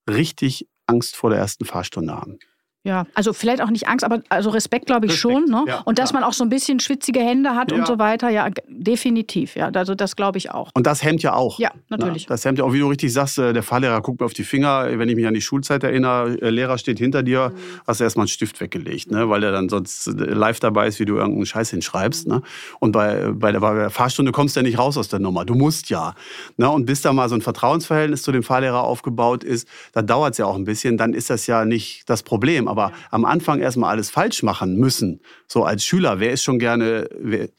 richtig 0.08 0.68
Angst 0.86 1.16
vor 1.16 1.30
der 1.30 1.38
ersten 1.38 1.64
Fahrstunde 1.64 2.14
haben. 2.14 2.38
Ja, 2.82 3.06
also 3.12 3.34
vielleicht 3.34 3.60
auch 3.60 3.68
nicht 3.68 3.88
Angst, 3.88 4.06
aber 4.06 4.22
also 4.30 4.48
Respekt 4.48 4.86
glaube 4.86 5.04
ich 5.04 5.12
Respekt, 5.12 5.34
schon. 5.34 5.44
Ne? 5.50 5.64
Ja, 5.66 5.80
und 5.84 5.98
dass 5.98 6.12
ja. 6.12 6.14
man 6.14 6.24
auch 6.24 6.32
so 6.32 6.44
ein 6.44 6.48
bisschen 6.48 6.80
schwitzige 6.80 7.20
Hände 7.20 7.54
hat 7.54 7.70
ja. 7.70 7.76
und 7.76 7.86
so 7.86 7.98
weiter, 7.98 8.30
ja, 8.30 8.48
definitiv. 8.68 9.54
Ja, 9.54 9.68
also 9.68 9.94
das 9.94 10.16
glaube 10.16 10.38
ich 10.38 10.50
auch. 10.50 10.70
Und 10.72 10.86
das 10.86 11.04
hemmt 11.04 11.22
ja 11.22 11.34
auch. 11.34 11.58
Ja, 11.58 11.72
natürlich. 11.90 12.24
Na, 12.26 12.34
das 12.34 12.44
hemmt 12.46 12.58
ja 12.58 12.64
auch, 12.64 12.72
wie 12.72 12.78
du 12.78 12.88
richtig 12.88 13.12
sagst, 13.12 13.36
äh, 13.38 13.52
der 13.52 13.62
Fahrlehrer 13.62 14.00
guckt 14.00 14.20
mir 14.20 14.24
auf 14.24 14.32
die 14.32 14.44
Finger. 14.44 14.98
Wenn 14.98 15.10
ich 15.10 15.14
mich 15.14 15.26
an 15.26 15.34
die 15.34 15.42
Schulzeit 15.42 15.84
erinnere, 15.84 16.40
äh, 16.40 16.48
Lehrer 16.48 16.78
steht 16.78 16.98
hinter 16.98 17.22
dir, 17.22 17.50
mhm. 17.50 17.80
hast 17.86 18.00
du 18.00 18.04
erstmal 18.04 18.24
einen 18.24 18.28
Stift 18.28 18.58
weggelegt, 18.62 19.10
ne? 19.10 19.28
weil 19.28 19.44
er 19.44 19.52
dann 19.52 19.68
sonst 19.68 20.06
äh, 20.06 20.12
live 20.12 20.60
dabei 20.60 20.86
ist, 20.86 20.98
wie 21.00 21.04
du 21.04 21.16
irgendeinen 21.16 21.44
Scheiß 21.44 21.68
hinschreibst. 21.68 22.28
Mhm. 22.28 22.36
Ne? 22.36 22.42
Und 22.78 22.92
bei, 22.92 23.30
bei, 23.32 23.52
der, 23.52 23.60
bei 23.60 23.74
der 23.74 23.90
Fahrstunde 23.90 24.32
kommst 24.32 24.56
du 24.56 24.60
ja 24.60 24.64
nicht 24.64 24.78
raus 24.78 24.96
aus 24.96 25.08
der 25.08 25.18
Nummer. 25.18 25.44
Du 25.44 25.54
musst 25.54 25.90
ja. 25.90 26.14
Ne? 26.56 26.70
Und 26.70 26.86
bis 26.86 27.02
da 27.02 27.12
mal 27.12 27.28
so 27.28 27.34
ein 27.34 27.42
Vertrauensverhältnis 27.42 28.22
zu 28.22 28.32
dem 28.32 28.42
Fahrlehrer 28.42 28.84
aufgebaut 28.84 29.44
ist, 29.44 29.68
da 29.92 30.00
dauert 30.00 30.32
es 30.32 30.38
ja 30.38 30.46
auch 30.46 30.56
ein 30.56 30.64
bisschen, 30.64 30.96
dann 30.96 31.12
ist 31.12 31.28
das 31.28 31.46
ja 31.46 31.66
nicht 31.66 32.08
das 32.08 32.22
Problem. 32.22 32.69
Aber 32.70 32.92
am 33.10 33.24
Anfang 33.24 33.60
erstmal 33.60 33.90
alles 33.90 34.10
falsch 34.10 34.42
machen 34.42 34.76
müssen. 34.76 35.20
So 35.46 35.64
als 35.64 35.84
Schüler, 35.84 36.20
wer 36.20 36.30
ist 36.30 36.42
schon 36.42 36.58
gerne, 36.58 37.08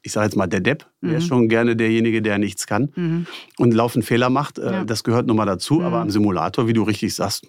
ich 0.01 0.12
sage 0.12 0.26
jetzt 0.26 0.36
mal 0.36 0.47
der 0.47 0.62
Depp, 0.62 0.86
mhm. 1.01 1.09
wer 1.09 1.18
ist 1.18 1.26
mhm. 1.26 1.28
schon 1.28 1.49
gerne 1.49 1.76
derjenige, 1.76 2.22
der 2.22 2.38
nichts 2.38 2.66
kann 2.66 2.91
mhm. 2.95 3.28
und 3.57 3.74
laufend 3.74 4.05
Fehler 4.05 4.30
macht, 4.30 4.59
äh, 4.59 4.72
ja. 4.72 4.84
das 4.86 5.03
gehört 5.03 5.28
nun 5.28 5.38
mal 5.38 5.45
dazu. 5.45 5.76
Mhm. 5.76 5.86
Aber 5.86 5.99
am 5.99 6.09
Simulator, 6.09 6.68
wie 6.68 6.74
du 6.74 6.84
richtig 6.84 7.14
sagst, 7.14 7.47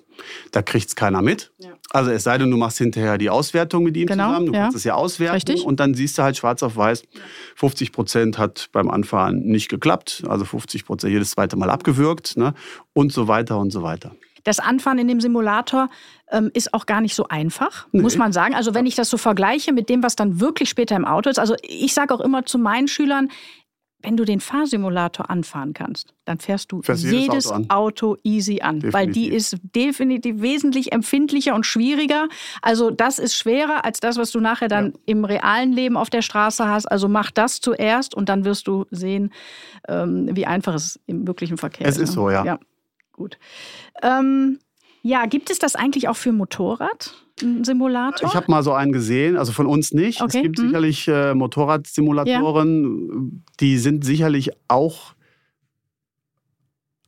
da 0.50 0.62
kriegt 0.62 0.88
es 0.88 0.96
keiner 0.96 1.22
mit. 1.22 1.52
Ja. 1.58 1.70
Also 1.90 2.10
es 2.10 2.24
sei 2.24 2.38
denn, 2.38 2.50
du 2.50 2.56
machst 2.56 2.78
hinterher 2.78 3.18
die 3.18 3.30
Auswertung 3.30 3.84
mit 3.84 3.96
ihm 3.96 4.06
genau, 4.06 4.28
zusammen, 4.28 4.46
du 4.46 4.52
ja. 4.52 4.62
kannst 4.62 4.76
es 4.76 4.84
ja 4.84 4.94
auswerten 4.94 5.34
Richtig. 5.34 5.64
und 5.64 5.80
dann 5.80 5.94
siehst 5.94 6.18
du 6.18 6.22
halt 6.22 6.36
schwarz 6.36 6.62
auf 6.62 6.76
weiß, 6.76 7.04
50 7.56 7.92
Prozent 7.92 8.38
hat 8.38 8.68
beim 8.72 8.90
Anfahren 8.90 9.40
nicht 9.40 9.68
geklappt, 9.68 10.24
also 10.26 10.44
50 10.44 10.84
Prozent 10.84 11.12
jedes 11.12 11.30
zweite 11.30 11.56
Mal 11.56 11.70
abgewürgt 11.70 12.36
ne? 12.36 12.54
und 12.92 13.12
so 13.12 13.28
weiter 13.28 13.58
und 13.58 13.70
so 13.70 13.82
weiter. 13.82 14.12
Das 14.44 14.60
Anfahren 14.60 14.98
in 14.98 15.08
dem 15.08 15.20
Simulator 15.20 15.88
ähm, 16.30 16.50
ist 16.54 16.74
auch 16.74 16.86
gar 16.86 17.00
nicht 17.00 17.14
so 17.14 17.28
einfach, 17.28 17.86
nee. 17.92 18.02
muss 18.02 18.16
man 18.16 18.32
sagen. 18.32 18.54
Also 18.54 18.74
wenn 18.74 18.86
ich 18.86 18.94
das 18.94 19.10
so 19.10 19.16
vergleiche 19.16 19.72
mit 19.72 19.88
dem, 19.88 20.02
was 20.02 20.16
dann 20.16 20.40
wirklich 20.40 20.68
später 20.68 20.96
im 20.96 21.04
Auto 21.04 21.30
ist. 21.30 21.38
Also 21.38 21.54
ich 21.62 21.94
sage 21.94 22.14
auch 22.14 22.20
immer 22.20 22.44
zu 22.44 22.58
meinen 22.58 22.88
Schülern, 22.88 23.28
wenn 24.02 24.16
du 24.16 24.24
den 24.24 24.40
Fahrsimulator 24.40 25.30
anfahren 25.30 25.74
kannst, 25.74 26.14
dann 26.24 26.38
fährst 26.38 26.72
du 26.72 26.82
fährst 26.82 27.04
jedes, 27.04 27.46
Auto, 27.46 27.54
an. 27.54 27.70
Auto, 27.70 28.16
easy 28.24 28.60
an, 28.60 28.80
definitiv. 28.80 28.94
weil 28.94 29.06
die 29.12 29.28
ist 29.28 29.56
definitiv 29.74 30.40
wesentlich 30.40 30.92
empfindlicher 30.92 31.54
und 31.54 31.64
schwieriger. 31.64 32.28
Also 32.60 32.90
das 32.90 33.18
ist 33.18 33.36
schwerer 33.36 33.84
als 33.84 34.00
das, 34.00 34.16
was 34.16 34.30
du 34.32 34.40
nachher 34.40 34.68
dann 34.68 34.86
ja. 34.86 34.98
im 35.06 35.24
realen 35.24 35.72
Leben 35.72 35.96
auf 35.96 36.10
der 36.10 36.22
Straße 36.22 36.66
hast. 36.68 36.86
Also 36.86 37.08
mach 37.08 37.30
das 37.30 37.60
zuerst 37.60 38.14
und 38.14 38.28
dann 38.28 38.44
wirst 38.44 38.66
du 38.66 38.86
sehen, 38.90 39.32
ähm, 39.88 40.30
wie 40.32 40.46
einfach 40.46 40.74
es 40.74 41.00
im 41.06 41.26
wirklichen 41.26 41.56
Verkehr 41.56 41.86
ist. 41.86 41.96
Es 41.96 42.02
ist 42.02 42.10
ne? 42.10 42.14
so, 42.14 42.30
ja. 42.30 42.44
ja. 42.44 42.58
Gut. 43.12 43.38
Ähm, 44.02 44.58
ja, 45.02 45.26
gibt 45.26 45.50
es 45.50 45.58
das 45.58 45.74
eigentlich 45.74 46.08
auch 46.08 46.16
für 46.16 46.32
Motorrad? 46.32 47.14
Ein 47.42 47.64
Simulator? 47.64 48.28
Ich 48.28 48.34
habe 48.34 48.46
mal 48.48 48.62
so 48.62 48.72
einen 48.72 48.92
gesehen, 48.92 49.36
also 49.36 49.52
von 49.52 49.66
uns 49.66 49.92
nicht. 49.92 50.22
Okay. 50.22 50.38
Es 50.38 50.42
gibt 50.42 50.58
hm. 50.58 50.66
sicherlich 50.66 51.08
äh, 51.08 51.34
Motorradsimulatoren, 51.34 53.32
ja. 53.34 53.40
die 53.58 53.78
sind 53.78 54.04
sicherlich 54.04 54.50
auch, 54.68 55.14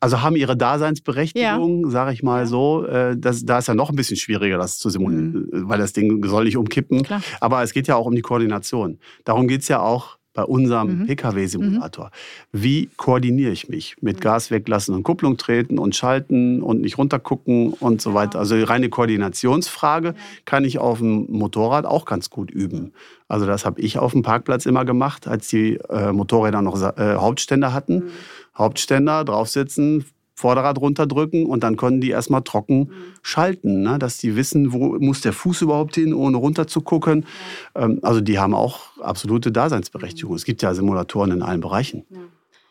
also 0.01 0.23
haben 0.23 0.35
ihre 0.35 0.57
Daseinsberechtigung, 0.57 1.85
ja. 1.85 1.91
sage 1.91 2.13
ich 2.13 2.25
mal 2.25 2.41
ja. 2.41 2.47
so. 2.47 2.85
Äh, 2.85 3.17
das, 3.17 3.45
da 3.45 3.59
ist 3.59 3.69
ja 3.69 3.75
noch 3.75 3.91
ein 3.91 3.97
bisschen 3.97 4.17
schwieriger, 4.17 4.59
das 4.59 4.79
zu 4.79 4.91
simulieren, 4.91 5.49
mhm. 5.53 5.69
weil 5.69 5.79
das 5.79 5.93
Ding 5.93 6.25
soll 6.27 6.45
nicht 6.45 6.57
umkippen. 6.57 7.03
Klar. 7.05 7.23
Aber 7.41 7.63
es 7.63 7.73
geht 7.73 7.87
ja 7.87 7.95
auch 7.95 8.07
um 8.07 8.15
die 8.17 8.23
Koordination. 8.23 8.99
Darum 9.25 9.47
geht 9.47 9.61
es 9.61 9.69
ja 9.69 9.81
auch 9.81 10.19
bei 10.35 10.43
unserem 10.43 11.01
mhm. 11.01 11.07
Pkw-Simulator. 11.07 12.07
Mhm. 12.07 12.63
Wie 12.63 12.91
koordiniere 12.97 13.53
ich 13.53 13.69
mich 13.69 13.97
mit 14.01 14.17
mhm. 14.17 14.21
Gas 14.21 14.51
weglassen 14.51 14.95
und 14.95 15.05
Kupplung 15.05 15.37
treten 15.37 15.79
und 15.79 15.95
schalten 15.97 16.61
und 16.61 16.81
nicht 16.81 16.99
runtergucken 16.99 17.73
und 17.73 18.03
so 18.03 18.15
weiter. 18.15 18.41
Also 18.41 18.57
die 18.57 18.63
reine 18.63 18.89
Koordinationsfrage 18.89 20.15
kann 20.45 20.65
ich 20.65 20.79
auf 20.79 20.99
dem 20.99 21.27
Motorrad 21.31 21.87
auch 21.87 22.05
ganz 22.05 22.31
gut 22.31 22.51
üben. 22.51 22.93
Also 23.29 23.47
das 23.47 23.65
habe 23.65 23.81
ich 23.81 23.99
auf 23.99 24.13
dem 24.13 24.23
Parkplatz 24.23 24.67
immer 24.67 24.85
gemacht, 24.85 25.27
als 25.29 25.49
die 25.49 25.79
äh, 25.89 26.13
Motorräder 26.13 26.61
noch 26.61 26.81
äh, 26.83 27.15
Hauptständer 27.15 27.73
hatten. 27.73 27.95
Mhm. 27.95 28.11
Hauptständer, 28.57 29.25
draufsitzen, 29.25 30.05
Vorderrad 30.45 30.79
runterdrücken 30.79 31.47
und 31.47 31.65
dann 31.65 31.77
konnten 31.79 32.03
die 32.03 32.11
erstmal 32.11 32.43
trocken 32.43 32.81
mhm. 32.81 32.91
schalten, 33.23 33.81
ne? 33.81 33.99
dass 33.99 34.19
die 34.19 34.37
wissen, 34.37 34.75
wo 34.75 34.99
muss 34.99 35.23
der 35.23 35.33
Fuß 35.33 35.63
überhaupt 35.63 35.95
hin, 35.95 36.13
ohne 36.13 36.37
runter 36.37 36.67
zu 36.67 36.83
gucken. 36.83 37.25
Ja. 37.75 37.85
Ähm, 37.87 38.01
also 38.03 38.21
die 38.21 38.39
haben 38.39 38.53
auch 38.53 38.99
absolute 39.01 39.51
Daseinsberechtigung. 39.51 40.33
Mhm. 40.33 40.37
Es 40.37 40.45
gibt 40.45 40.61
ja 40.61 40.75
Simulatoren 40.75 41.31
in 41.31 41.43
allen 41.43 41.63
Bereichen. 41.63 42.05
Ja. 42.11 42.19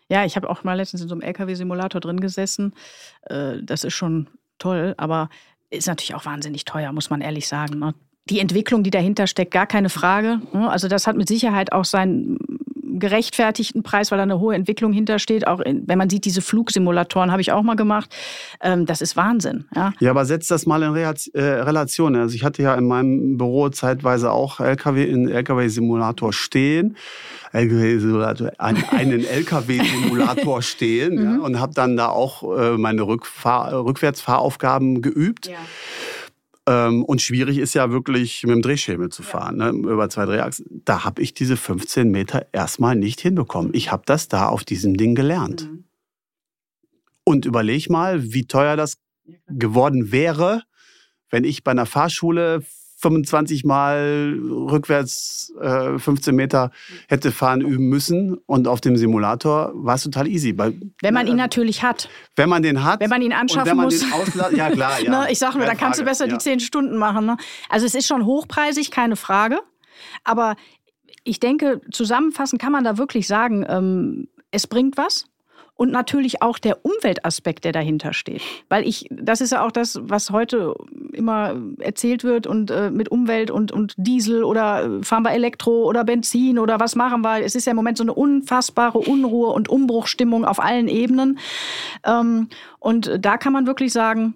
Ja, 0.09 0.26
ich 0.26 0.36
habe 0.36 0.47
auch 0.51 0.63
mal 0.63 0.76
letztens 0.76 1.01
in 1.01 1.07
so 1.07 1.15
einem 1.15 1.24
LKW-Simulator 1.24 1.99
drin 1.99 2.19
gesessen. 2.19 2.76
Äh, 3.24 3.63
das 3.63 3.84
ist 3.84 3.95
schon 3.95 4.28
toll, 4.59 4.93
aber 4.97 5.30
ist 5.71 5.88
natürlich 5.88 6.13
auch 6.13 6.26
wahnsinnig 6.26 6.65
teuer, 6.65 6.91
muss 6.91 7.09
man 7.09 7.21
ehrlich 7.21 7.47
sagen. 7.47 7.80
Ne? 7.80 7.95
Die 8.30 8.39
Entwicklung, 8.39 8.84
die 8.84 8.91
dahinter 8.91 9.26
steckt, 9.26 9.51
gar 9.51 9.65
keine 9.65 9.89
Frage. 9.89 10.41
Ne? 10.53 10.69
Also 10.69 10.88
das 10.88 11.07
hat 11.07 11.17
mit 11.17 11.28
Sicherheit 11.28 11.71
auch 11.71 11.86
seinen 11.86 12.38
gerechtfertigten 13.00 13.84
Preis, 13.84 14.12
weil 14.12 14.18
da 14.18 14.24
eine 14.24 14.39
hohe 14.39 14.56
Entwicklung 14.56 14.94
hintersteht. 14.94 15.48
Auch 15.48 15.60
in, 15.60 15.88
wenn 15.88 15.98
man 15.98 16.10
sieht, 16.10 16.26
diese 16.26 16.41
Flugsimulatoren 16.41 17.32
habe 17.32 17.41
ich 17.41 17.52
auch 17.52 17.64
mal 17.64 17.76
gemacht. 17.76 18.14
Ähm, 18.62 18.86
das 18.86 19.02
ist 19.02 19.16
Wahnsinn. 19.16 19.66
Ja. 19.76 19.94
ja, 20.00 20.12
aber 20.12 20.26
setzt 20.26 20.52
das 20.52 20.66
mal 20.66 20.82
in 20.84 20.91
Re 20.91 21.14
äh, 21.34 21.41
Relation. 21.41 22.16
Also 22.16 22.36
ich 22.36 22.44
hatte 22.44 22.62
ja 22.64 22.76
in 22.76 22.88
meinem 22.88 23.38
Büro 23.38 23.70
zeitweise 23.70 24.32
auch 24.32 24.60
LKW 24.60 25.04
in 25.04 25.30
LKW-Simulator 25.30 26.34
stehen. 26.34 26.98
LKW-Simulator, 27.52 28.52
einen 28.58 29.26
LKW-Simulator 29.26 30.62
stehen 30.62 31.24
ja, 31.24 31.30
mhm. 31.32 31.39
und 31.41 31.60
habe 31.60 31.74
dann 31.74 31.96
da 31.98 32.10
auch 32.10 32.58
äh, 32.58 32.78
meine 32.78 33.04
Rückfahr 33.04 33.86
Rückwärtsfahraufgaben 33.86 35.02
geübt. 35.02 35.48
Ja. 35.48 35.58
Ähm, 36.66 37.03
und 37.03 37.22
schwierig 37.22 37.57
ist 37.57 37.74
ja 37.74 37.91
wirklich 37.91 38.43
mit 38.43 38.51
dem 38.51 38.61
Drehschemel 38.61 39.09
zu 39.09 39.22
fahren, 39.22 39.57
ne, 39.57 39.70
über 39.70 40.09
zwei 40.09 40.26
Drehachsen. 40.26 40.82
Da 40.86 41.03
habe 41.03 41.22
ich 41.22 41.34
diese 41.34 41.57
15 41.57 42.09
Meter 42.09 42.47
erstmal 42.53 42.95
nicht 42.95 43.20
hinbekommen. 43.20 43.74
Ich 43.74 43.91
habe 43.91 44.03
das 44.05 44.30
da 44.30 44.47
auf 44.47 44.64
diesem 44.64 44.95
Ding 44.95 45.16
gelernt. 45.16 45.70
Mhm. 45.70 45.84
Und 47.26 47.45
überleg 47.45 47.89
mal, 47.89 48.34
wie 48.34 48.45
teuer 48.45 48.76
das 48.76 48.97
geworden 49.47 50.11
wäre, 50.11 50.64
wenn 51.30 51.43
ich 51.43 51.64
bei 51.64 51.72
einer 51.72 51.86
Fahrschule 51.86 52.64
25 53.04 53.66
Mal 53.66 54.39
rückwärts 54.41 55.54
äh, 55.62 55.99
15 55.99 56.34
Meter 56.34 56.72
hätte 57.10 57.32
fahren 57.32 57.60
üben 57.60 57.89
müssen 57.89 58.38
und 58.45 58.68
auf 58.68 58.80
dem 58.80 58.95
Simulator 58.95 59.72
war 59.76 59.95
es 59.95 60.04
total 60.04 60.28
easy. 60.28 60.58
Weil, 60.58 60.80
wenn 61.01 61.14
man 61.14 61.28
ihn 61.28 61.36
natürlich 61.36 61.84
hat. 61.84 62.10
Wenn 62.38 62.47
man 62.47 62.64
den 62.64 62.84
hat. 62.84 63.01
Wenn 63.01 63.10
man 63.10 63.22
ihn 63.22 63.34
anschaffen 63.34 63.78
muss. 63.78 64.06
ja, 64.56 64.70
klar. 64.70 64.93
Ja. 65.04 65.24
ne, 65.24 65.32
ich 65.32 65.39
sage 65.39 65.58
nur, 65.58 65.66
dann 65.66 65.76
kannst 65.76 65.99
du 65.99 66.06
besser 66.06 66.28
ja. 66.28 66.34
die 66.34 66.38
10 66.38 66.60
Stunden 66.60 66.97
machen. 66.97 67.26
Ne? 67.26 67.36
Also 67.68 67.86
es 67.86 67.95
ist 67.95 68.08
schon 68.08 68.26
hochpreisig, 68.26 68.91
keine 68.91 69.16
Frage. 69.16 69.60
Aber 70.24 70.56
ich 71.24 71.39
denke, 71.39 71.82
zusammenfassend 71.91 72.62
kann 72.62 72.72
man 72.72 72.84
da 72.84 72.97
wirklich 72.97 73.28
sagen, 73.28 73.66
ähm, 73.68 74.28
es 74.51 74.68
bringt 74.68 74.97
was 74.97 75.26
und 75.76 75.91
natürlich 75.91 76.41
auch 76.41 76.59
der 76.59 76.86
Umweltaspekt, 76.86 77.65
der 77.65 77.71
dahinter 77.71 78.13
steht. 78.13 78.41
Weil 78.69 78.88
ich, 78.88 79.07
das 79.09 79.41
ist 79.41 79.51
ja 79.51 79.65
auch 79.65 79.71
das, 79.71 79.99
was 80.03 80.30
heute 80.30 80.76
immer 81.11 81.55
erzählt 81.80 82.24
wird 82.24 82.47
und 82.47 82.69
äh, 82.69 82.91
mit 82.91 83.09
Umwelt 83.09 83.49
und, 83.49 83.71
und 83.71 83.95
Diesel 83.97 84.43
oder 84.43 84.84
äh, 84.84 85.03
fahren 85.03 85.24
wir 85.24 85.32
Elektro 85.32 85.84
oder 85.84 86.03
Benzin 86.03 86.59
oder 86.59 86.80
was 86.80 86.95
machen 86.95 87.21
wir. 87.21 87.43
Es 87.43 87.55
ist 87.55 87.65
ja 87.65 87.71
im 87.71 87.76
Moment 87.76 87.97
so 87.97 88.03
eine 88.03 88.13
unfassbare 88.13 88.99
Unruhe 88.99 89.49
und 89.49 89.67
Umbruchstimmung 89.67 90.45
auf 90.45 90.59
allen 90.59 90.88
Ebenen. 90.88 91.39
Ähm, 92.05 92.49
und 92.80 93.11
da 93.19 93.38
kann 93.38 93.53
man 93.53 93.65
wirklich 93.65 93.91
sagen, 93.91 94.36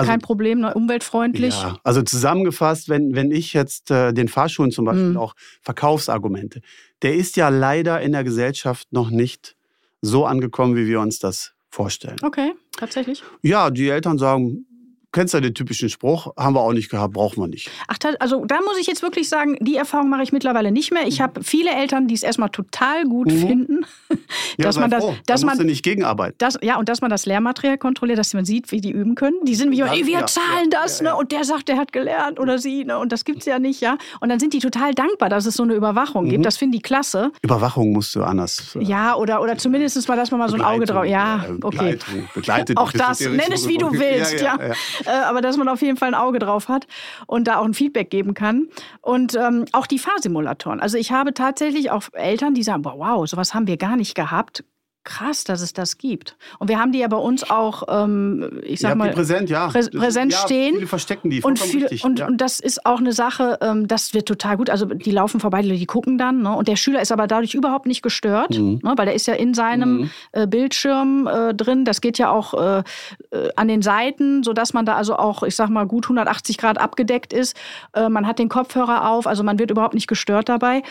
also, 0.00 0.12
Kein 0.12 0.20
Problem, 0.20 0.60
ne? 0.60 0.72
umweltfreundlich. 0.72 1.54
Ja, 1.54 1.76
also 1.84 2.00
zusammengefasst, 2.00 2.88
wenn, 2.88 3.14
wenn 3.14 3.30
ich 3.30 3.52
jetzt 3.52 3.90
äh, 3.90 4.14
den 4.14 4.28
Fahrschulen 4.28 4.70
zum 4.70 4.86
Beispiel 4.86 5.10
mhm. 5.10 5.18
auch 5.18 5.34
Verkaufsargumente, 5.60 6.62
der 7.02 7.16
ist 7.16 7.36
ja 7.36 7.50
leider 7.50 8.00
in 8.00 8.12
der 8.12 8.24
Gesellschaft 8.24 8.90
noch 8.92 9.10
nicht 9.10 9.56
so 10.02 10.24
angekommen, 10.26 10.76
wie 10.76 10.86
wir 10.86 11.00
uns 11.00 11.18
das 11.18 11.54
vorstellen. 11.70 12.16
Okay, 12.22 12.54
tatsächlich. 12.76 13.22
Ja, 13.42 13.70
die 13.70 13.88
Eltern 13.88 14.18
sagen, 14.18 14.66
kennst 15.12 15.34
ja 15.34 15.40
den 15.40 15.54
typischen 15.54 15.88
Spruch, 15.88 16.32
haben 16.36 16.54
wir 16.54 16.60
auch 16.60 16.72
nicht 16.72 16.90
gehabt, 16.90 17.14
brauchen 17.14 17.42
wir 17.42 17.48
nicht. 17.48 17.70
Ach, 17.88 17.96
also 18.20 18.44
da 18.44 18.60
muss 18.60 18.78
ich 18.78 18.86
jetzt 18.86 19.02
wirklich 19.02 19.28
sagen, 19.28 19.56
die 19.60 19.76
Erfahrung 19.76 20.08
mache 20.08 20.22
ich 20.22 20.32
mittlerweile 20.32 20.70
nicht 20.70 20.92
mehr. 20.92 21.06
Ich 21.06 21.18
mhm. 21.18 21.24
habe 21.24 21.44
viele 21.44 21.70
Eltern, 21.70 22.06
die 22.06 22.14
es 22.14 22.22
erstmal 22.22 22.50
total 22.50 23.04
gut 23.04 23.28
mhm. 23.28 23.46
finden, 23.46 23.86
ja, 24.10 24.16
dass 24.58 24.78
man 24.78 24.90
das, 24.90 25.04
froh. 25.04 25.14
dass 25.26 25.40
da 25.40 25.46
man 25.46 25.58
nicht 25.66 25.82
gegenarbeiten. 25.82 26.36
Das, 26.38 26.58
ja, 26.62 26.78
und 26.78 26.88
dass 26.88 27.00
man 27.00 27.10
das 27.10 27.26
Lehrmaterial 27.26 27.78
kontrolliert, 27.78 28.18
dass 28.18 28.32
man 28.34 28.44
sieht, 28.44 28.70
wie 28.70 28.80
die 28.80 28.90
üben 28.90 29.14
können. 29.14 29.44
Die 29.44 29.54
sind 29.54 29.72
wie 29.72 29.78
ja, 29.78 29.92
wir 29.92 30.04
ja, 30.04 30.26
zahlen 30.26 30.70
ja, 30.72 30.82
das, 30.82 31.00
ne? 31.02 31.14
Und 31.16 31.32
der 31.32 31.44
sagt, 31.44 31.68
der 31.68 31.76
hat 31.76 31.92
gelernt 31.92 32.38
oder 32.38 32.58
sie, 32.58 32.84
ne? 32.84 32.98
Und 32.98 33.12
das 33.12 33.24
gibt's 33.24 33.46
ja 33.46 33.58
nicht, 33.58 33.80
ja. 33.80 33.98
Und 34.20 34.28
dann 34.28 34.38
sind 34.38 34.52
die 34.52 34.60
total 34.60 34.94
dankbar, 34.94 35.28
dass 35.28 35.46
es 35.46 35.54
so 35.54 35.62
eine 35.62 35.74
Überwachung 35.74 36.26
mhm. 36.26 36.30
gibt. 36.30 36.46
Das 36.46 36.56
finden 36.56 36.72
die 36.72 36.82
klasse. 36.82 37.32
Überwachung 37.42 37.92
musst 37.92 38.14
du 38.14 38.22
anders. 38.22 38.76
Äh, 38.76 38.84
ja, 38.84 39.14
oder 39.16 39.42
oder 39.42 39.56
zumindest 39.58 40.08
mal, 40.08 40.16
dass 40.16 40.30
man 40.30 40.40
mal 40.40 40.48
so 40.48 40.56
ein 40.56 40.62
Auge 40.62 40.86
drauf. 40.86 41.04
Ja, 41.04 41.44
okay. 41.62 41.98
Begleitet. 42.34 42.76
Auch 42.76 42.92
das. 42.92 43.20
Nenn 43.20 43.52
es 43.52 43.66
wie 43.66 43.78
du 43.78 43.92
willst, 43.92 44.40
ja. 44.40 44.58
Äh, 45.06 45.10
aber 45.10 45.40
dass 45.40 45.56
man 45.56 45.68
auf 45.68 45.82
jeden 45.82 45.96
Fall 45.96 46.08
ein 46.08 46.14
Auge 46.14 46.38
drauf 46.38 46.68
hat 46.68 46.86
und 47.26 47.48
da 47.48 47.58
auch 47.58 47.64
ein 47.64 47.74
Feedback 47.74 48.10
geben 48.10 48.34
kann. 48.34 48.68
Und 49.00 49.34
ähm, 49.34 49.64
auch 49.72 49.86
die 49.86 49.98
Fahrsimulatoren. 49.98 50.80
Also 50.80 50.98
ich 50.98 51.12
habe 51.12 51.34
tatsächlich 51.34 51.90
auch 51.90 52.04
Eltern, 52.12 52.54
die 52.54 52.62
sagen, 52.62 52.84
wow, 52.84 53.26
sowas 53.28 53.54
haben 53.54 53.66
wir 53.66 53.76
gar 53.76 53.96
nicht 53.96 54.14
gehabt 54.14 54.64
krass, 55.04 55.44
dass 55.44 55.62
es 55.62 55.72
das 55.72 55.98
gibt. 55.98 56.36
Und 56.58 56.68
wir 56.68 56.78
haben 56.78 56.92
die 56.92 56.98
ja 56.98 57.08
bei 57.08 57.16
uns 57.16 57.48
auch, 57.48 57.84
ähm, 57.88 58.60
ich 58.62 58.80
sag 58.80 58.96
mal, 58.96 59.10
präsent, 59.12 59.48
ja. 59.48 59.68
Prä 59.68 59.88
präsent 59.88 60.32
ja, 60.32 60.38
stehen. 60.38 60.74
Viele 60.74 60.86
verstecken 60.86 61.30
die. 61.30 61.42
Und, 61.42 61.58
viel, 61.58 61.88
und, 62.02 62.18
ja. 62.18 62.26
und, 62.26 62.40
das 62.40 62.60
ist 62.60 62.84
auch 62.84 62.98
eine 62.98 63.12
Sache, 63.12 63.58
ähm, 63.62 63.88
das 63.88 64.12
wird 64.12 64.28
total 64.28 64.58
gut. 64.58 64.68
Also 64.68 64.86
die 64.86 65.10
laufen 65.10 65.40
vorbei, 65.40 65.62
die 65.62 65.86
gucken 65.86 66.18
dann. 66.18 66.42
Ne? 66.42 66.54
Und 66.54 66.68
der 66.68 66.76
Schüler 66.76 67.00
ist 67.00 67.12
aber 67.12 67.26
dadurch 67.26 67.54
überhaupt 67.54 67.86
nicht 67.86 68.02
gestört, 68.02 68.58
mhm. 68.58 68.80
ne? 68.82 68.92
weil 68.96 69.06
der 69.06 69.14
ist 69.14 69.26
ja 69.26 69.34
in 69.34 69.54
seinem 69.54 70.02
mhm. 70.02 70.10
äh, 70.32 70.46
Bildschirm 70.46 71.26
äh, 71.26 71.54
drin. 71.54 71.84
Das 71.84 72.00
geht 72.00 72.18
ja 72.18 72.30
auch 72.30 72.54
äh, 72.54 72.82
äh 73.30 73.50
an 73.56 73.68
den 73.68 73.82
Seiten, 73.82 74.42
sodass 74.42 74.74
man 74.74 74.84
da 74.84 74.96
also 74.96 75.16
auch, 75.16 75.42
ich 75.42 75.56
sag 75.56 75.70
mal, 75.70 75.86
gut 75.86 76.04
180 76.04 76.58
Grad 76.58 76.78
abgedeckt 76.78 77.32
ist. 77.32 77.56
Äh, 77.94 78.08
man 78.08 78.26
hat 78.26 78.38
den 78.38 78.48
Kopfhörer 78.48 79.08
auf, 79.08 79.26
also 79.26 79.42
man 79.42 79.58
wird 79.58 79.70
überhaupt 79.70 79.94
nicht 79.94 80.08
gestört 80.08 80.48
dabei. 80.48 80.82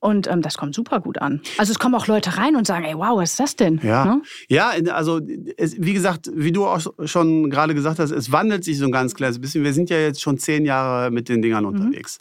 Und 0.00 0.28
ähm, 0.28 0.42
das 0.42 0.56
kommt 0.56 0.74
super 0.74 1.00
gut 1.00 1.18
an. 1.18 1.40
Also 1.58 1.72
es 1.72 1.78
kommen 1.80 1.96
auch 1.96 2.06
Leute 2.06 2.36
rein 2.36 2.54
und 2.54 2.66
sagen, 2.66 2.84
ey, 2.84 2.94
wow, 2.94 3.18
was 3.18 3.32
ist 3.32 3.40
das 3.40 3.56
denn? 3.56 3.80
Ja, 3.82 4.04
ne? 4.04 4.22
ja 4.48 4.72
also 4.92 5.20
es, 5.56 5.74
wie 5.80 5.92
gesagt, 5.92 6.30
wie 6.32 6.52
du 6.52 6.66
auch 6.66 6.86
schon 7.04 7.50
gerade 7.50 7.74
gesagt 7.74 7.98
hast, 7.98 8.12
es 8.12 8.30
wandelt 8.30 8.62
sich 8.62 8.78
so 8.78 8.84
ein 8.84 8.92
ganz 8.92 9.14
kleines 9.14 9.40
bisschen. 9.40 9.64
Wir 9.64 9.72
sind 9.72 9.90
ja 9.90 9.98
jetzt 9.98 10.20
schon 10.20 10.38
zehn 10.38 10.64
Jahre 10.64 11.10
mit 11.10 11.28
den 11.28 11.42
Dingern 11.42 11.64
mhm. 11.64 11.70
unterwegs. 11.70 12.18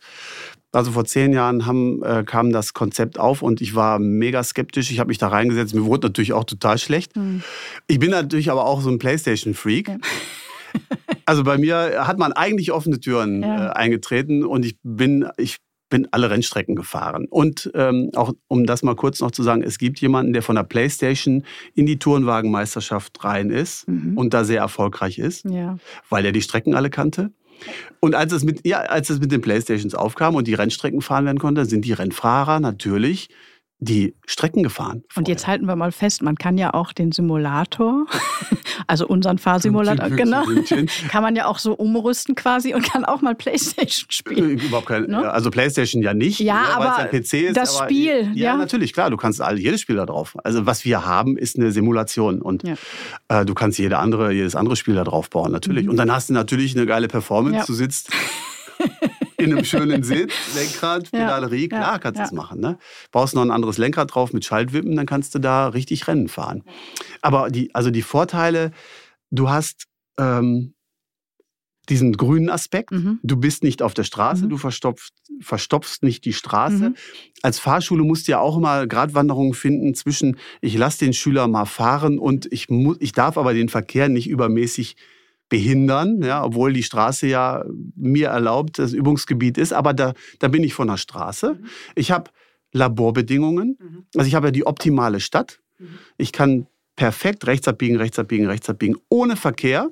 Also 0.72 0.92
vor 0.92 1.06
zehn 1.06 1.34
Jahren 1.34 1.66
haben, 1.66 2.04
äh, 2.04 2.24
kam 2.26 2.52
das 2.52 2.74
Konzept 2.74 3.20
auf 3.20 3.42
und 3.42 3.62
ich 3.62 3.76
war 3.76 4.00
mega 4.00 4.44
skeptisch. 4.44 4.92
Ich 4.92 5.00
habe 5.00 5.10
mich 5.10 5.18
da 5.18 5.28
reingesetzt. 5.28 5.74
Mir 5.74 5.86
wurde 5.86 6.08
natürlich 6.08 6.34
auch 6.34 6.44
total 6.44 6.78
schlecht. 6.80 7.16
Mhm. 7.16 7.44
Ich 7.88 8.00
bin 8.00 8.12
natürlich 8.12 8.50
aber 8.52 8.66
auch 8.66 8.82
so 8.82 8.90
ein 8.90 8.98
PlayStation-Freak. 8.98 9.88
Ja. 9.88 9.98
Also 11.26 11.44
bei 11.44 11.58
mir 11.58 12.08
hat 12.08 12.18
man 12.18 12.34
eigentlich 12.34 12.72
offene 12.72 13.00
Türen 13.00 13.42
ja. 13.42 13.68
äh, 13.68 13.70
eingetreten 13.72 14.46
und 14.46 14.66
ich 14.66 14.78
bin, 14.84 15.28
ich 15.38 15.58
bin 15.90 16.08
alle 16.12 16.30
Rennstrecken 16.30 16.76
gefahren. 16.76 17.28
Und 17.30 17.72
ähm, 17.74 18.12
auch 18.16 18.34
um 18.48 18.66
das 18.66 18.84
mal 18.84 18.96
kurz 18.96 19.22
noch 19.22 19.32
zu 19.32 19.44
sagen, 19.44 19.64
es 19.64 19.78
gibt 19.78 20.00
jemanden, 20.00 20.34
der 20.34 20.42
von 20.42 20.56
der 20.56 20.64
PlayStation 20.64 21.44
in 21.76 21.86
die 21.86 22.00
Tourenwagenmeisterschaft 22.00 23.24
rein 23.24 23.50
ist 23.50 23.88
mhm. 23.88 24.18
und 24.18 24.34
da 24.34 24.44
sehr 24.44 24.62
erfolgreich 24.62 25.20
ist, 25.20 25.46
ja. 25.46 25.78
weil 26.10 26.26
er 26.26 26.32
die 26.32 26.42
Strecken 26.42 26.76
alle 26.76 26.90
kannte. 26.90 27.32
Und 28.00 28.14
als 28.16 28.34
es, 28.34 28.44
mit, 28.44 28.68
ja, 28.68 28.82
als 28.82 29.10
es 29.10 29.20
mit 29.20 29.32
den 29.32 29.42
Playstations 29.42 29.96
aufkam 29.96 30.36
und 30.36 30.48
die 30.48 30.54
Rennstrecken 30.54 31.02
fahren 31.02 31.26
werden 31.26 31.40
konnte, 31.40 31.66
sind 31.66 31.86
die 31.86 31.94
Rennfahrer 31.94 32.60
natürlich 32.60 33.30
die 33.80 34.16
Strecken 34.26 34.64
gefahren. 34.64 35.04
Vorher. 35.08 35.18
Und 35.18 35.28
jetzt 35.28 35.46
halten 35.46 35.68
wir 35.68 35.76
mal 35.76 35.92
fest, 35.92 36.24
man 36.24 36.36
kann 36.36 36.58
ja 36.58 36.74
auch 36.74 36.94
den 36.94 37.12
Simulator, 37.12 38.08
also 38.88 39.08
unseren 39.08 39.38
Fahrsimulator, 39.38 40.10
genau, 40.10 40.44
kann 41.10 41.22
man 41.22 41.36
ja 41.36 41.46
auch 41.46 41.60
so 41.60 41.74
umrüsten 41.74 42.34
quasi 42.34 42.74
und 42.74 42.84
kann 42.84 43.06
auch 43.06 43.22
mal 43.22 43.36
Playstation 43.36 44.10
spielen. 44.10 44.58
Äh, 44.58 44.66
überhaupt 44.66 44.88
kein, 44.88 45.04
ne? 45.04 45.32
also 45.32 45.52
Playstation 45.52 46.02
ja 46.02 46.16
nicht, 46.16 46.40
ja, 46.40 46.62
ne, 46.62 46.68
aber 46.76 46.98
ein 46.98 47.10
PC 47.10 47.34
ist. 47.34 47.58
Das 47.58 47.78
aber, 47.78 47.86
Spiel, 47.86 48.32
ja, 48.34 48.54
ja, 48.54 48.58
natürlich, 48.58 48.94
klar, 48.94 49.12
du 49.12 49.18
kannst 49.18 49.42
all, 49.42 49.60
jedes 49.60 49.82
Spiel 49.82 49.96
da 49.96 50.08
drauf. 50.08 50.36
Also 50.44 50.66
was 50.66 50.84
wir 50.84 51.06
haben, 51.06 51.38
ist 51.38 51.58
eine 51.58 51.72
Simulation 51.72 52.42
und 52.42 52.64
ja. 52.64 52.76
äh, 53.28 53.46
du 53.46 53.54
kannst 53.54 53.78
jede 53.78 54.00
andere, 54.00 54.32
jedes 54.32 54.56
andere 54.56 54.76
Spiel 54.76 54.96
da 54.96 55.04
drauf 55.04 55.30
bauen, 55.30 55.52
natürlich. 55.52 55.84
Mhm. 55.84 55.92
Und 55.92 55.98
dann 55.98 56.12
hast 56.12 56.30
du 56.30 56.34
natürlich 56.34 56.76
eine 56.76 56.88
geile 56.88 57.08
Performance, 57.08 57.58
ja. 57.58 57.66
du 57.66 57.74
sitzt 57.74 58.12
in 59.38 59.54
einem 59.54 59.66
schönen 59.66 60.04
Sitz, 60.04 60.34
Lenkrad, 60.56 61.12
Pedalerie, 61.12 61.70
ja, 61.70 61.78
klar 61.80 62.00
kannst 62.00 62.18
du 62.18 62.22
ja. 62.22 62.26
das 62.26 62.34
machen. 62.34 62.60
Ne? 62.60 62.78
Baust 63.12 63.36
noch 63.36 63.44
ein 63.44 63.52
anderes 63.52 63.78
Lenkrad 63.78 64.14
drauf 64.14 64.34
mit 64.34 64.46
Schaltwippen, 64.46 64.96
dann 64.96 65.06
kannst 65.06 65.36
du 65.36 65.40
da 65.40 65.68
richtig 65.68 66.08
Rennen 66.08 66.28
fahren. 66.28 66.64
Aber 67.22 67.50
die, 67.50 67.74
also 67.76 67.92
die 67.92 68.02
Vorteile, 68.02 68.72
du 69.30 69.50
hast 69.50 69.86
ähm, 70.18 70.74
diesen 71.90 72.14
grünen 72.14 72.50
Aspekt. 72.50 72.92
Mhm. 72.92 73.20
Du 73.24 73.38
bist 73.38 73.64
nicht 73.64 73.82
auf 73.82 73.94
der 73.94 74.04
Straße, 74.04 74.46
mhm. 74.46 74.50
du 74.50 74.58
verstopfst, 74.58 75.14
verstopfst 75.40 76.00
nicht 76.02 76.26
die 76.26 76.34
Straße. 76.34 76.90
Mhm. 76.90 76.96
Als 77.42 77.60
Fahrschule 77.60 78.04
musst 78.04 78.28
du 78.28 78.34
ja 78.34 78.40
auch 78.40 78.58
immer 78.58 78.88
Gratwanderungen 78.88 79.54
finden 79.54 79.94
zwischen, 79.96 80.38
ich 80.62 80.76
lasse 80.78 81.00
den 81.00 81.14
Schüler 81.14 81.48
mal 81.48 81.66
fahren 81.66 82.20
und 82.20 82.52
ich, 82.52 82.70
muss, 82.70 82.98
ich 83.00 83.14
darf 83.14 83.38
aber 83.38 83.54
den 83.54 83.70
Verkehr 83.70 84.10
nicht 84.10 84.28
übermäßig 84.28 84.98
behindern, 85.50 86.22
ja, 86.22 86.44
obwohl 86.44 86.74
die 86.74 86.84
Straße 86.84 87.28
ja 87.28 87.64
mir 87.96 88.30
erlaubt, 88.30 88.80
das 88.80 88.94
Übungsgebiet 88.94 89.58
ist. 89.58 89.74
Aber 89.74 89.94
da, 89.94 90.14
da 90.40 90.48
bin 90.48 90.64
ich 90.64 90.74
von 90.74 90.88
der 90.88 90.98
Straße. 90.98 91.54
Mhm. 91.54 91.66
Ich 91.96 92.12
habe 92.12 92.32
Laborbedingungen. 92.74 93.78
Mhm. 93.80 94.06
Also 94.16 94.28
ich 94.28 94.36
habe 94.36 94.48
ja 94.48 94.52
die 94.52 94.66
optimale 94.66 95.20
Stadt. 95.20 95.60
Mhm. 95.80 96.00
Ich 96.18 96.32
kann 96.32 96.68
perfekt 96.96 97.48
rechts 97.48 97.68
abbiegen, 97.68 97.96
rechts 97.96 98.20
abbiegen, 98.20 98.48
rechts 98.48 98.70
abbiegen, 98.70 98.98
ohne 99.10 99.36
Verkehr. 99.36 99.90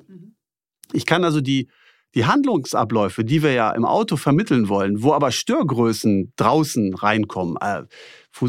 Ich 0.92 1.06
kann 1.06 1.24
also 1.24 1.40
die, 1.40 1.68
die 2.14 2.26
Handlungsabläufe, 2.26 3.24
die 3.24 3.42
wir 3.42 3.52
ja 3.52 3.70
im 3.70 3.84
Auto 3.84 4.16
vermitteln 4.16 4.68
wollen, 4.68 5.02
wo 5.02 5.12
aber 5.12 5.30
Störgrößen 5.30 6.32
draußen 6.36 6.94
reinkommen. 6.94 7.56
Äh, 7.60 7.84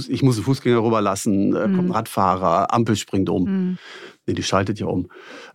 ich 0.09 0.23
muss 0.23 0.35
einen 0.35 0.45
Fußgänger 0.45 0.83
rüberlassen, 0.83 1.55
äh, 1.55 1.61
kommt 1.61 1.89
ein 1.89 1.91
Radfahrer, 1.91 2.73
Ampel 2.73 2.95
springt 2.95 3.29
um. 3.29 3.43
Mhm. 3.43 3.77
Nee, 4.27 4.33
die 4.33 4.43
schaltet 4.43 4.77
ja 4.77 4.87
um. 4.87 5.07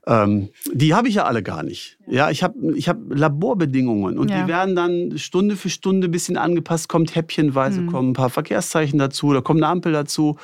Ähm, 0.07 0.49
die 0.73 0.95
habe 0.95 1.07
ich 1.07 1.17
ja 1.17 1.25
alle 1.25 1.43
gar 1.43 1.63
nicht. 1.63 1.99
Ja, 2.07 2.31
ich 2.31 2.43
habe 2.43 2.73
ich 2.75 2.89
hab 2.89 2.97
Laborbedingungen 3.11 4.19
und 4.19 4.31
ja. 4.31 4.41
die 4.41 4.49
werden 4.49 4.75
dann 4.75 5.19
Stunde 5.19 5.57
für 5.57 5.69
Stunde 5.69 6.09
ein 6.09 6.11
bisschen 6.11 6.39
angepasst, 6.39 6.89
kommt 6.89 7.15
häppchenweise, 7.15 7.83
mhm. 7.83 7.87
kommen 7.89 8.11
ein 8.11 8.15
paar 8.15 8.31
Verkehrszeichen 8.31 8.99
dazu, 8.99 9.35
da 9.35 9.43
kommt 9.43 9.63
eine 9.63 9.71
Ampel 9.71 9.93
dazu. 9.93 10.39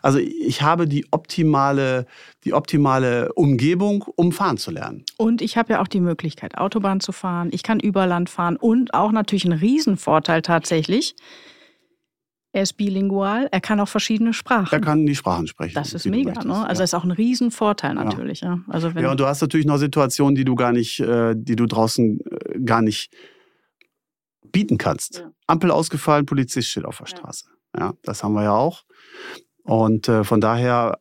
Also 0.00 0.18
ich 0.18 0.62
habe 0.62 0.88
die 0.88 1.04
optimale, 1.10 2.06
die 2.44 2.54
optimale 2.54 3.34
Umgebung, 3.34 4.02
um 4.16 4.32
fahren 4.32 4.56
zu 4.56 4.70
lernen. 4.70 5.04
Und 5.18 5.42
ich 5.42 5.58
habe 5.58 5.74
ja 5.74 5.82
auch 5.82 5.88
die 5.88 6.00
Möglichkeit, 6.00 6.56
Autobahn 6.56 7.00
zu 7.00 7.12
fahren. 7.12 7.50
Ich 7.52 7.62
kann 7.62 7.80
über 7.80 8.06
Land 8.06 8.30
fahren 8.30 8.56
und 8.56 8.94
auch 8.94 9.12
natürlich 9.12 9.44
ein 9.44 9.52
Riesenvorteil 9.52 10.40
tatsächlich 10.40 11.16
er 12.54 12.62
ist 12.62 12.74
bilingual, 12.74 13.48
er 13.50 13.60
kann 13.60 13.80
auch 13.80 13.88
verschiedene 13.88 14.32
Sprachen. 14.32 14.68
Er 14.70 14.80
kann 14.80 15.04
die 15.06 15.16
Sprachen 15.16 15.48
sprechen. 15.48 15.74
Das 15.74 15.92
ist 15.92 16.06
mega, 16.06 16.30
ne? 16.44 16.54
Also 16.54 16.54
ja. 16.54 16.68
das 16.68 16.80
ist 16.80 16.94
auch 16.94 17.02
ein 17.02 17.10
Riesenvorteil 17.10 17.94
natürlich. 17.94 18.42
Ja. 18.42 18.54
ja. 18.54 18.60
Also 18.68 18.94
wenn 18.94 19.02
ja, 19.02 19.10
und 19.10 19.18
du 19.18 19.26
hast 19.26 19.40
natürlich 19.42 19.66
noch 19.66 19.78
Situationen, 19.78 20.36
die 20.36 20.44
du 20.44 20.54
gar 20.54 20.70
nicht, 20.70 21.00
äh, 21.00 21.34
die 21.36 21.56
du 21.56 21.66
draußen 21.66 22.20
äh, 22.20 22.60
gar 22.60 22.80
nicht 22.80 23.12
bieten 24.52 24.78
kannst. 24.78 25.18
Ja. 25.18 25.32
Ampel 25.48 25.72
ausgefallen, 25.72 26.26
Polizist 26.26 26.68
steht 26.68 26.84
auf 26.84 26.98
der 26.98 27.06
Straße. 27.06 27.46
Ja, 27.76 27.94
das 28.04 28.22
haben 28.22 28.34
wir 28.34 28.44
ja 28.44 28.54
auch. 28.54 28.84
Und 29.64 30.08
äh, 30.08 30.22
von 30.22 30.40
daher, 30.40 31.00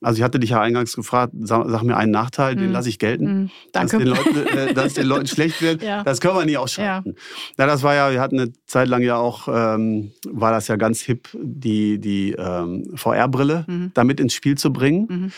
also 0.00 0.18
ich 0.18 0.22
hatte 0.22 0.38
dich 0.38 0.50
ja 0.50 0.60
eingangs 0.60 0.94
gefragt, 0.94 1.32
sag, 1.40 1.68
sag 1.68 1.82
mir 1.82 1.96
einen 1.96 2.12
Nachteil, 2.12 2.54
mm. 2.54 2.58
den 2.58 2.66
hm. 2.66 2.72
lasse 2.72 2.88
ich 2.88 2.98
gelten. 2.98 3.44
Mm, 3.44 3.50
danke. 3.72 3.98
Dass, 3.98 4.04
den 4.04 4.08
Leuten, 4.08 4.58
äh, 4.58 4.74
dass 4.74 4.94
den 4.94 5.06
Leuten 5.06 5.26
schlecht 5.26 5.62
wird, 5.62 5.82
ja. 5.82 6.04
das 6.04 6.20
können 6.20 6.36
wir 6.36 6.44
nie 6.44 6.56
ausschalten. 6.56 7.14
Ja. 7.16 7.64
ja. 7.64 7.66
das 7.66 7.82
war 7.82 7.94
ja, 7.94 8.12
wir 8.12 8.20
hatten 8.20 8.38
eine 8.38 8.52
Zeit 8.66 8.88
lang 8.88 9.02
ja 9.02 9.16
auch, 9.16 9.48
ähm, 9.48 10.12
war 10.28 10.52
das 10.52 10.68
ja 10.68 10.76
ganz 10.76 11.00
hip, 11.00 11.28
die, 11.34 11.98
die 11.98 12.32
ähm, 12.32 12.84
VR-Brille 12.94 13.64
mhm. 13.66 13.90
damit 13.94 14.20
ins 14.20 14.34
Spiel 14.34 14.56
zu 14.56 14.72
bringen. 14.72 15.06
Mhm. 15.08 15.32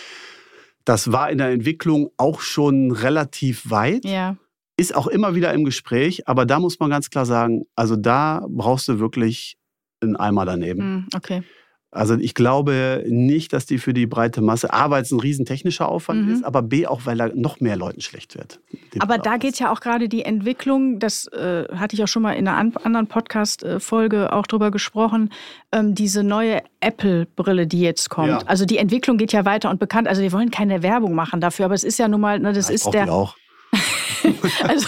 Das 0.84 1.11
war 1.12 1.30
in 1.30 1.39
der 1.39 1.51
Entwicklung 1.51 2.11
auch 2.16 2.41
schon 2.41 2.93
relativ 2.93 3.70
weit. 3.70 4.05
Ja. 4.05 4.37
Ist 4.76 4.95
auch 4.95 5.07
immer 5.07 5.34
wieder 5.34 5.55
im 5.55 5.64
Gespräch, 5.64 6.28
aber 6.28 6.45
da 6.45 6.61
muss 6.61 6.78
man 6.78 6.91
ganz 6.91 7.09
klar 7.09 7.24
sagen, 7.24 7.64
also 7.74 7.97
da 7.97 8.47
brauchst 8.49 8.87
du 8.89 8.99
wirklich 8.99 9.57
einen 10.01 10.16
Eimer 10.16 10.45
daneben. 10.45 10.80
Hm, 10.80 11.07
okay. 11.14 11.43
Also 11.97 12.14
ich 12.14 12.34
glaube 12.34 13.05
nicht, 13.09 13.53
dass 13.53 13.66
die 13.66 13.78
für 13.78 13.94
die 13.94 14.07
breite 14.07 14.42
Masse, 14.42 14.72
A, 14.72 14.90
weil 14.90 15.03
es 15.03 15.11
ein 15.11 15.20
riesen 15.20 15.47
technischer 15.47 15.88
Aufwand 15.88 16.26
mhm. 16.26 16.32
ist, 16.34 16.44
aber 16.44 16.62
B, 16.62 16.86
auch 16.86 17.03
weil 17.05 17.16
da 17.16 17.28
noch 17.34 17.61
mehr 17.61 17.76
Leuten 17.76 18.01
schlecht 18.01 18.36
wird. 18.36 18.61
Aber 18.99 19.18
da 19.18 19.36
geht 19.38 19.59
ja 19.59 19.72
auch 19.72 19.80
gerade 19.80 20.09
die 20.09 20.24
Entwicklung, 20.24 20.99
das 20.99 21.26
äh, 21.28 21.64
hatte 21.74 21.97
ich 21.97 22.03
auch 22.03 22.09
schon 22.09 22.22
mal 22.22 22.32
in 22.32 22.47
einer 22.47 22.72
anderen 22.84 23.07
Podcast-Folge 23.07 24.32
auch 24.32 24.47
drüber 24.47 24.70
gesprochen, 24.70 25.30
ähm, 25.72 25.94
diese 25.94 26.22
neue 26.22 26.62
Apple-Brille, 26.80 27.66
die 27.66 27.80
jetzt 27.80 28.11
kommt. 28.11 28.28
Ja. 28.28 28.38
Also 28.47 28.66
die 28.66 28.78
Entwicklung 28.78 29.16
geht 29.16 29.32
ja 29.32 29.44
weiter 29.44 29.70
und 29.70 29.80
bekannt. 29.80 30.07
Also 30.07 30.22
wir 30.22 30.32
wollen 30.32 30.51
keine 30.51 30.82
Werbung 30.82 31.14
machen 31.14 31.40
dafür, 31.40 31.64
aber 31.64 31.74
es 31.74 31.84
ist 31.84 31.99
ja 31.99 32.09
nun 32.09 32.20
mal, 32.20 32.38
ne, 32.38 32.53
das 32.53 32.68
ja, 32.68 32.74
ist 32.74 32.90
der... 32.92 33.12
Auch. 33.12 33.36
also, 34.68 34.87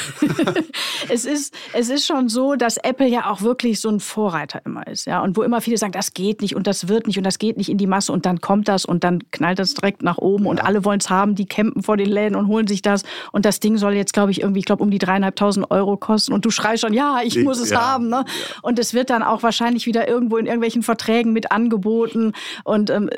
es, 1.09 1.25
ist, 1.25 1.55
es 1.73 1.89
ist 1.89 2.07
schon 2.07 2.29
so, 2.29 2.55
dass 2.55 2.77
Apple 2.79 3.09
ja 3.09 3.31
auch 3.31 3.43
wirklich 3.43 3.81
so 3.81 3.89
ein 3.89 4.01
Vorreiter 4.01 4.61
immer 4.65 4.87
ist. 4.87 5.07
Ja? 5.07 5.23
Und 5.23 5.37
wo 5.37 5.43
immer 5.43 5.61
viele 5.61 5.79
sagen, 5.79 5.93
das 5.93 6.15
geht 6.15 6.41
nicht 6.41 6.57
und 6.57 6.67
das 6.67 6.89
wird 6.89 7.07
nicht 7.07 7.19
und 7.19 7.25
das 7.25 7.39
geht 7.39 7.57
nicht 7.57 7.69
in 7.69 7.79
die 7.79 7.87
Masse 7.87 8.13
und 8.13 8.27
dann 8.27 8.41
kommt 8.41 8.69
das 8.69 8.85
und 8.85 9.05
dann 9.05 9.31
knallt 9.31 9.59
das 9.59 9.75
direkt 9.75 10.03
nach 10.03 10.19
oben 10.19 10.45
ja. 10.45 10.51
und 10.51 10.65
alle 10.65 10.85
wollen 10.85 11.01
es 11.01 11.11
haben, 11.11 11.35
die 11.35 11.47
campen 11.47 11.83
vor 11.83 11.97
den 11.97 12.09
Läden 12.09 12.37
und 12.37 12.49
holen 12.49 12.67
sich 12.67 12.83
das. 12.83 13.03
Und 13.33 13.45
das 13.45 13.61
Ding 13.61 13.77
soll 13.77 13.95
jetzt, 13.95 14.13
glaube 14.13 14.31
ich, 14.31 14.41
irgendwie, 14.41 14.61
ich 14.61 14.67
glaube, 14.67 14.83
um 14.83 14.91
die 14.91 14.99
dreieinhalbtausend 14.99 15.71
Euro 15.71 15.97
kosten. 15.97 16.33
Und 16.33 16.45
du 16.45 16.51
schreist 16.51 16.83
schon, 16.83 16.95
ja, 16.95 17.21
ich, 17.23 17.37
ich 17.37 17.45
muss 17.45 17.59
es 17.59 17.71
ja. 17.71 17.81
haben. 17.81 18.09
Ne? 18.09 18.25
Und 18.63 18.79
es 18.79 18.95
wird 18.95 19.11
dann 19.11 19.23
auch 19.23 19.43
wahrscheinlich 19.43 19.87
wieder 19.87 20.09
irgendwo 20.09 20.37
in 20.37 20.47
irgendwelchen 20.47 20.83
Verträgen 20.83 21.33
mit 21.33 21.53
angeboten. 21.53 22.33
Und 22.65 22.91
ähm, 22.91 23.11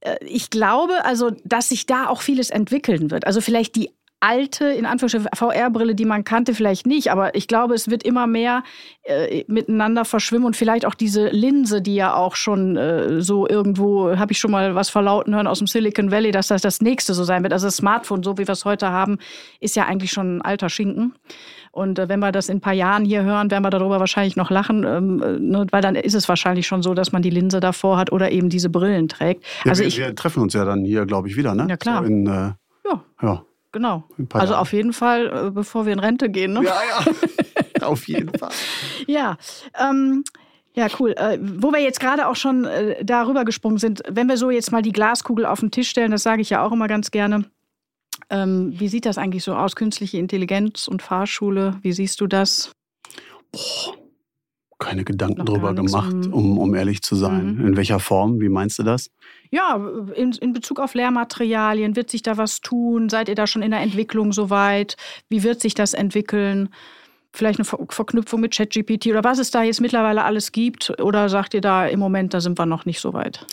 äh, 0.00 0.16
ich 0.24 0.50
glaube 0.50 1.04
also, 1.04 1.30
dass 1.44 1.68
sich 1.68 1.86
da 1.86 2.08
auch 2.08 2.22
vieles 2.22 2.50
entwickeln 2.50 3.10
wird. 3.10 3.26
Also 3.26 3.40
vielleicht 3.40 3.76
die 3.76 3.90
alte, 4.20 4.66
in 4.66 4.86
Anführungsstrichen, 4.86 5.28
VR-Brille, 5.34 5.94
die 5.94 6.04
man 6.04 6.24
kannte, 6.24 6.54
vielleicht 6.54 6.86
nicht. 6.86 7.10
Aber 7.10 7.34
ich 7.34 7.48
glaube, 7.48 7.74
es 7.74 7.88
wird 7.90 8.02
immer 8.02 8.26
mehr 8.26 8.62
äh, 9.02 9.44
miteinander 9.48 10.04
verschwimmen 10.04 10.46
und 10.46 10.56
vielleicht 10.56 10.86
auch 10.86 10.94
diese 10.94 11.28
Linse, 11.28 11.80
die 11.80 11.94
ja 11.94 12.14
auch 12.14 12.36
schon 12.36 12.76
äh, 12.76 13.22
so 13.22 13.48
irgendwo, 13.48 14.16
habe 14.16 14.32
ich 14.32 14.38
schon 14.38 14.50
mal 14.50 14.74
was 14.74 14.90
verlauten 14.90 15.34
hören 15.34 15.46
aus 15.46 15.58
dem 15.58 15.66
Silicon 15.66 16.10
Valley, 16.10 16.30
dass 16.30 16.48
das 16.48 16.62
das 16.62 16.80
nächste 16.80 17.14
so 17.14 17.24
sein 17.24 17.42
wird. 17.42 17.52
Also 17.52 17.66
das 17.66 17.76
Smartphone, 17.76 18.22
so 18.22 18.36
wie 18.36 18.46
wir 18.46 18.52
es 18.52 18.64
heute 18.64 18.90
haben, 18.90 19.18
ist 19.58 19.74
ja 19.74 19.86
eigentlich 19.86 20.12
schon 20.12 20.36
ein 20.36 20.42
alter 20.42 20.68
Schinken. 20.68 21.14
Und 21.72 21.98
äh, 21.98 22.08
wenn 22.08 22.20
wir 22.20 22.32
das 22.32 22.48
in 22.48 22.58
ein 22.58 22.60
paar 22.60 22.72
Jahren 22.72 23.04
hier 23.04 23.22
hören, 23.22 23.50
werden 23.50 23.62
wir 23.62 23.70
darüber 23.70 24.00
wahrscheinlich 24.00 24.36
noch 24.36 24.50
lachen, 24.50 24.84
ähm, 24.84 25.22
äh, 25.22 25.38
ne, 25.38 25.66
weil 25.70 25.82
dann 25.82 25.94
ist 25.94 26.14
es 26.14 26.28
wahrscheinlich 26.28 26.66
schon 26.66 26.82
so, 26.82 26.94
dass 26.94 27.12
man 27.12 27.22
die 27.22 27.30
Linse 27.30 27.60
davor 27.60 27.96
hat 27.96 28.12
oder 28.12 28.30
eben 28.30 28.50
diese 28.50 28.68
Brillen 28.68 29.08
trägt. 29.08 29.44
Ja, 29.64 29.70
also 29.70 29.80
wir, 29.80 29.88
ich, 29.88 29.98
wir 29.98 30.14
treffen 30.14 30.42
uns 30.42 30.52
ja 30.52 30.64
dann 30.64 30.84
hier, 30.84 31.06
glaube 31.06 31.28
ich, 31.28 31.36
wieder, 31.36 31.54
ne? 31.54 31.66
Ja, 31.68 31.76
klar. 31.76 32.02
So 32.02 32.08
in, 32.08 32.26
äh, 32.26 32.30
ja. 32.30 33.04
ja. 33.22 33.44
Genau. 33.72 34.04
Also 34.32 34.56
auf 34.56 34.72
jeden 34.72 34.92
Fall, 34.92 35.46
äh, 35.48 35.50
bevor 35.50 35.86
wir 35.86 35.92
in 35.92 36.00
Rente 36.00 36.28
gehen. 36.28 36.54
Ne? 36.54 36.64
Ja, 36.64 36.80
ja. 36.82 37.86
auf 37.86 38.08
jeden 38.08 38.36
Fall. 38.36 38.50
ja. 39.06 39.36
Ähm, 39.78 40.24
ja, 40.74 40.88
cool. 40.98 41.12
Äh, 41.16 41.38
wo 41.40 41.72
wir 41.72 41.80
jetzt 41.80 42.00
gerade 42.00 42.26
auch 42.28 42.36
schon 42.36 42.64
äh, 42.64 43.04
darüber 43.04 43.44
gesprungen 43.44 43.78
sind, 43.78 44.02
wenn 44.08 44.28
wir 44.28 44.36
so 44.36 44.50
jetzt 44.50 44.72
mal 44.72 44.82
die 44.82 44.92
Glaskugel 44.92 45.46
auf 45.46 45.60
den 45.60 45.70
Tisch 45.70 45.88
stellen, 45.88 46.10
das 46.10 46.22
sage 46.22 46.42
ich 46.42 46.50
ja 46.50 46.64
auch 46.64 46.72
immer 46.72 46.88
ganz 46.88 47.10
gerne. 47.10 47.44
Ähm, 48.28 48.72
wie 48.78 48.88
sieht 48.88 49.06
das 49.06 49.18
eigentlich 49.18 49.44
so 49.44 49.54
aus, 49.54 49.74
künstliche 49.76 50.18
Intelligenz 50.18 50.88
und 50.88 51.02
Fahrschule? 51.02 51.78
Wie 51.82 51.92
siehst 51.92 52.20
du 52.20 52.26
das? 52.26 52.72
Boah, 53.50 53.94
keine 54.80 55.04
Gedanken 55.04 55.44
drüber 55.44 55.74
gemacht, 55.74 56.14
mhm. 56.14 56.32
um, 56.32 56.58
um 56.58 56.74
ehrlich 56.74 57.02
zu 57.02 57.14
sein. 57.14 57.56
Mhm. 57.56 57.66
In 57.66 57.76
welcher 57.76 58.00
Form? 58.00 58.40
Wie 58.40 58.48
meinst 58.48 58.78
du 58.78 58.82
das? 58.82 59.10
Ja, 59.50 59.76
in, 60.14 60.32
in 60.32 60.52
Bezug 60.52 60.78
auf 60.78 60.94
Lehrmaterialien, 60.94 61.96
wird 61.96 62.10
sich 62.10 62.22
da 62.22 62.36
was 62.36 62.60
tun? 62.60 63.08
Seid 63.08 63.28
ihr 63.28 63.34
da 63.34 63.46
schon 63.46 63.62
in 63.62 63.72
der 63.72 63.80
Entwicklung 63.80 64.32
soweit? 64.32 64.96
Wie 65.28 65.42
wird 65.42 65.60
sich 65.60 65.74
das 65.74 65.92
entwickeln? 65.92 66.68
Vielleicht 67.32 67.58
eine 67.58 67.64
Ver 67.64 67.78
Verknüpfung 67.88 68.40
mit 68.40 68.54
ChatGPT 68.54 69.08
oder 69.08 69.24
was 69.24 69.38
es 69.38 69.50
da 69.50 69.62
jetzt 69.62 69.80
mittlerweile 69.80 70.24
alles 70.24 70.52
gibt? 70.52 71.00
Oder 71.00 71.28
sagt 71.28 71.54
ihr 71.54 71.60
da 71.60 71.86
im 71.86 71.98
Moment, 71.98 72.32
da 72.34 72.40
sind 72.40 72.58
wir 72.58 72.66
noch 72.66 72.84
nicht 72.84 73.00
so 73.00 73.12
weit? 73.12 73.44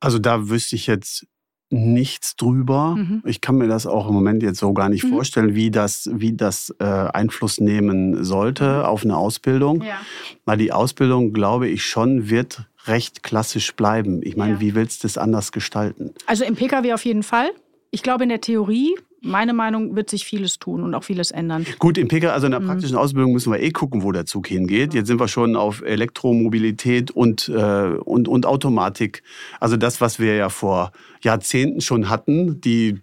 Also 0.00 0.18
da 0.18 0.48
wüsste 0.48 0.76
ich 0.76 0.86
jetzt 0.86 1.26
nichts 1.70 2.36
drüber. 2.36 2.94
Mhm. 2.96 3.22
Ich 3.24 3.40
kann 3.40 3.56
mir 3.56 3.68
das 3.68 3.86
auch 3.86 4.08
im 4.08 4.14
Moment 4.14 4.42
jetzt 4.42 4.60
so 4.60 4.72
gar 4.72 4.88
nicht 4.88 5.04
mhm. 5.04 5.10
vorstellen, 5.10 5.54
wie 5.54 5.70
das, 5.70 6.08
wie 6.12 6.34
das 6.34 6.74
äh, 6.78 6.84
Einfluss 6.84 7.60
nehmen 7.60 8.22
sollte 8.22 8.86
auf 8.86 9.04
eine 9.04 9.16
Ausbildung. 9.16 9.82
Ja. 9.82 10.00
Weil 10.44 10.58
die 10.58 10.72
Ausbildung, 10.72 11.32
glaube 11.32 11.68
ich 11.68 11.84
schon, 11.84 12.30
wird 12.30 12.66
recht 12.86 13.22
klassisch 13.22 13.74
bleiben. 13.74 14.20
Ich 14.22 14.36
meine, 14.36 14.54
ja. 14.54 14.60
wie 14.60 14.74
willst 14.74 15.02
du 15.02 15.06
es 15.06 15.18
anders 15.18 15.52
gestalten? 15.52 16.14
Also 16.26 16.44
im 16.44 16.56
Pkw 16.56 16.92
auf 16.92 17.04
jeden 17.04 17.22
Fall. 17.22 17.50
Ich 17.90 18.02
glaube, 18.02 18.24
in 18.24 18.28
der 18.28 18.40
Theorie 18.40 18.94
meine 19.24 19.54
Meinung, 19.54 19.96
wird 19.96 20.10
sich 20.10 20.24
vieles 20.24 20.58
tun 20.58 20.82
und 20.82 20.94
auch 20.94 21.04
vieles 21.04 21.30
ändern. 21.30 21.66
Gut, 21.78 21.98
im 21.98 22.08
PK, 22.08 22.32
also 22.32 22.46
in 22.46 22.52
der 22.52 22.60
mhm. 22.60 22.66
praktischen 22.66 22.96
Ausbildung 22.96 23.32
müssen 23.32 23.52
wir 23.52 23.60
eh 23.60 23.70
gucken, 23.70 24.02
wo 24.02 24.12
der 24.12 24.26
Zug 24.26 24.46
hingeht. 24.46 24.94
Jetzt 24.94 25.06
sind 25.06 25.18
wir 25.18 25.28
schon 25.28 25.56
auf 25.56 25.82
Elektromobilität 25.82 27.10
und, 27.10 27.48
äh, 27.48 27.96
und, 28.04 28.28
und 28.28 28.46
Automatik. 28.46 29.22
Also 29.60 29.76
das, 29.76 30.00
was 30.00 30.18
wir 30.18 30.36
ja 30.36 30.48
vor 30.48 30.92
Jahrzehnten 31.22 31.80
schon 31.80 32.08
hatten, 32.08 32.60
die 32.60 33.00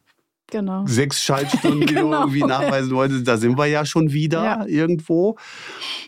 Genau. 0.52 0.86
Sechs 0.86 1.24
Schaltstunden, 1.24 1.88
die 1.88 1.94
genau. 1.94 2.10
du 2.10 2.14
irgendwie 2.14 2.44
nachweisen 2.44 2.94
wolltest, 2.94 3.26
da 3.26 3.38
sind 3.38 3.58
wir 3.58 3.68
ja 3.68 3.86
schon 3.86 4.12
wieder 4.12 4.44
ja. 4.44 4.66
irgendwo. 4.66 5.38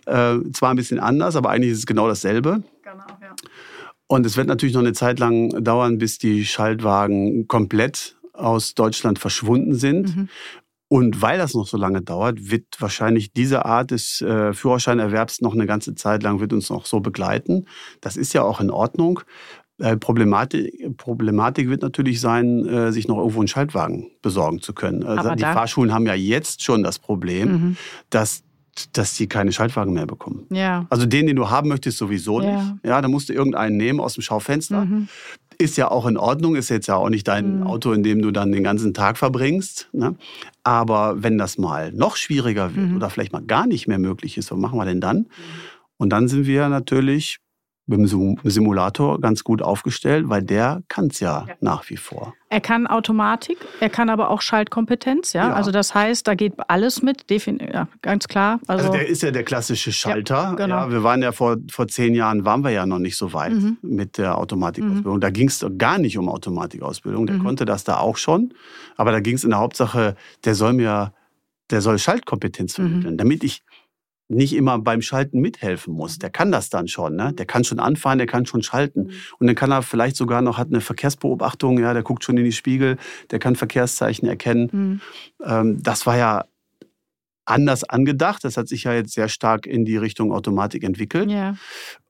Äh, 0.06 0.40
zwar 0.52 0.72
ein 0.72 0.76
bisschen 0.76 1.00
anders, 1.00 1.38
aber 1.38 1.50
eigentlich 1.50 1.72
ist 1.72 1.78
es 1.80 1.86
genau 1.86 2.10
dasselbe. 2.10 2.62
Genau, 2.94 3.18
ja. 3.22 3.36
Und 4.08 4.26
es 4.26 4.38
wird 4.38 4.48
natürlich 4.48 4.76
noch 4.76 4.82
eine 4.82 4.94
Zeit 4.94 5.20
lang 5.20 5.64
dauern, 5.64 5.98
bis 5.98 6.20
die 6.20 6.46
Schaltwagen 6.46 7.48
komplett 7.48 8.18
aus 8.34 8.76
Deutschland 8.76 9.20
verschwunden 9.20 9.76
sind. 9.76 10.16
Mhm. 10.16 10.30
Und 10.88 11.22
weil 11.24 11.40
das 11.40 11.56
noch 11.56 11.66
so 11.66 11.78
lange 11.78 12.04
dauert, 12.04 12.52
wird 12.52 12.66
wahrscheinlich 12.78 13.34
diese 13.34 13.66
Art 13.66 13.90
des 13.90 14.22
äh, 14.22 14.54
Führerscheinerwerbs 14.54 15.42
noch 15.42 15.54
eine 15.54 15.66
ganze 15.66 15.96
Zeit 15.96 16.22
lang 16.22 16.40
wird 16.40 16.54
uns 16.54 16.70
noch 16.70 16.86
so 16.86 17.00
begleiten. 17.00 17.66
Das 18.00 18.16
ist 18.16 18.34
ja 18.34 18.44
auch 18.44 18.62
in 18.62 18.70
Ordnung. 18.70 19.22
Äh, 19.80 19.98
Problematik, 19.98 20.96
Problematik 20.98 21.68
wird 21.68 21.82
natürlich 21.82 22.22
sein, 22.22 22.68
äh, 22.68 22.92
sich 22.92 23.08
noch 23.08 23.18
irgendwo 23.18 23.40
einen 23.40 23.48
Schaltwagen 23.48 24.12
besorgen 24.22 24.62
zu 24.62 24.74
können. 24.74 25.04
Also 25.04 25.34
die 25.34 25.42
Fahrschulen 25.42 25.92
haben 25.92 26.06
ja 26.06 26.14
jetzt 26.14 26.62
schon 26.62 26.84
das 26.84 27.00
Problem, 27.00 27.52
mhm. 27.52 27.78
dass 28.12 28.44
dass 28.94 29.16
die 29.16 29.28
keine 29.28 29.52
Schaltwagen 29.52 29.94
mehr 29.94 30.06
bekommen. 30.06 30.46
Ja. 30.50 30.88
Also 30.90 31.06
den, 31.06 31.28
den 31.28 31.36
du 31.36 31.50
haben 31.50 31.70
möchtest, 31.70 31.98
sowieso 31.98 32.40
nicht. 32.40 32.50
Ja, 32.50 32.78
ja 32.84 33.02
da 33.02 33.08
musst 33.08 33.30
du 33.30 33.34
irgendeinen 33.34 33.78
nehmen 33.78 34.00
aus 34.00 34.16
dem 34.16 34.24
Schaufenster. 34.24 34.86
Mhm. 34.86 35.08
Ist 35.60 35.78
ja 35.78 35.92
auch 35.92 36.08
in 36.08 36.18
Ordnung, 36.18 36.56
ist 36.56 36.70
jetzt 36.70 36.88
ja 36.88 36.96
auch 36.96 37.10
nicht 37.10 37.28
dein 37.28 37.60
mhm. 37.60 37.68
Auto, 37.68 37.92
in 37.92 38.02
dem 38.02 38.22
du 38.22 38.32
dann 38.32 38.52
den 38.52 38.64
ganzen 38.64 38.94
Tag 38.94 39.18
verbringst. 39.18 39.90
Ne? 39.94 40.16
Aber 40.64 41.22
wenn 41.22 41.38
das 41.38 41.58
mal 41.58 41.92
noch 41.92 42.16
schwieriger 42.16 42.76
wird 42.76 42.90
mhm. 42.90 42.96
oder 42.96 43.10
vielleicht 43.10 43.34
mal 43.34 43.44
gar 43.44 43.68
nicht 43.68 43.88
mehr 43.88 44.00
möglich 44.00 44.38
ist, 44.38 44.52
was 44.52 44.58
machen 44.58 44.80
wir 44.80 44.86
denn 44.86 45.02
dann? 45.02 45.28
Und 45.98 46.10
dann 46.10 46.28
sind 46.28 46.48
wir 46.48 46.70
natürlich 46.70 47.40
mit 47.86 48.00
dem 48.00 48.38
Simulator 48.44 49.20
ganz 49.20 49.44
gut 49.44 49.62
aufgestellt, 49.62 50.30
weil 50.30 50.42
der 50.42 50.84
kann 50.88 51.08
es 51.08 51.20
ja, 51.20 51.46
ja, 51.48 51.56
nach 51.60 51.90
wie 51.90 51.98
vor. 51.98 52.34
Er 52.50 52.62
kann 52.62 52.88
Automatik, 52.88 53.58
er 53.82 53.90
kann 53.90 54.10
aber 54.10 54.30
auch 54.30 54.42
Schaltkompetenz, 54.42 55.34
ja. 55.34 55.50
ja. 55.50 55.54
Also 55.54 55.72
das 55.72 55.94
heißt, 55.94 56.26
da 56.26 56.36
geht 56.36 56.54
alles 56.70 57.02
mit, 57.02 57.26
ja, 57.30 57.88
ganz 58.02 58.28
klar. 58.28 58.60
Also, 58.68 58.86
also, 58.86 58.98
der 58.98 59.08
ist 59.08 59.22
ja 59.22 59.32
der 59.32 59.44
klassische 59.44 59.92
Schalter. 59.92 60.54
Genau. 60.56 60.76
ja, 60.76 60.92
wir 60.92 61.04
waren 61.04 61.22
ja 61.22 61.34
vor, 61.34 61.58
vor 61.70 61.88
zehn 61.88 62.16
Jahren, 62.16 62.46
waren 62.46 62.64
wir 62.64 62.70
ja 62.72 62.86
noch 62.86 63.00
nicht 63.00 63.18
so 63.18 63.34
weit 63.34 63.54
mhm. 63.54 63.78
mit 63.82 64.18
der 64.18 64.38
Automatikausbildung. 64.38 65.16
Mhm. 65.16 65.22
Da 65.22 65.30
ging 65.30 65.48
es 65.48 65.66
gar 65.78 65.98
nicht 65.98 66.18
um 66.18 66.30
Automatikausbildung. 66.30 67.26
Der 67.26 67.38
mhm. 67.38 67.44
konnte 67.44 67.66
das 67.66 67.84
da 67.84 67.98
auch 67.98 68.16
schon. 68.16 68.54
Aber 68.96 69.12
da 69.12 69.20
ging 69.20 69.36
es 69.36 69.44
in 69.44 69.50
der 69.50 69.60
Hauptsache, 69.60 70.16
der 70.46 70.56
soll 70.56 70.74
mir, 70.74 71.14
der 71.70 71.82
soll 71.82 71.98
Schaltkompetenz 71.98 72.78
mhm. 72.78 72.84
vermitteln, 72.84 73.18
damit 73.18 73.44
ich 73.44 73.64
nicht 74.30 74.54
immer 74.54 74.80
beim 74.80 75.02
Schalten 75.02 75.40
mithelfen 75.42 75.94
muss. 75.94 76.18
Der 76.18 76.30
kann 76.30 76.52
das 76.52 76.70
dann 76.70 76.88
schon. 76.88 77.16
Ne? 77.16 77.34
Der 77.34 77.46
kann 77.46 77.64
schon 77.64 77.80
anfahren, 77.80 78.18
der 78.18 78.28
kann 78.28 78.46
schon 78.46 78.64
schalten. 78.64 79.04
Mhm. 79.04 79.12
Und 79.40 79.48
dann 79.48 79.56
kann 79.56 79.72
er 79.72 79.82
vielleicht 79.82 80.16
sogar 80.16 80.42
noch, 80.42 80.58
hat 80.58 80.70
eine 80.70 80.82
Verkehrsbeobachtung, 80.82 81.80
ja, 81.80 81.94
der 81.94 82.04
guckt 82.04 82.24
schon 82.24 82.38
in 82.38 82.46
die 82.46 82.52
Spiegel, 82.52 82.98
der 83.32 83.40
kann 83.40 83.56
Verkehrszeichen 83.56 84.28
erkennen. 84.28 84.70
Mhm. 84.72 85.02
Ähm, 85.44 85.84
das 85.84 86.06
war 86.06 86.18
ja 86.18 86.46
anders 87.46 87.84
angedacht. 87.84 88.44
Das 88.44 88.58
hat 88.58 88.68
sich 88.68 88.84
ja 88.84 88.94
jetzt 88.94 89.14
sehr 89.14 89.28
stark 89.28 89.66
in 89.66 89.86
die 89.86 89.98
Richtung 89.98 90.32
Automatik 90.32 90.84
entwickelt. 90.84 91.30
Ja. 91.30 91.56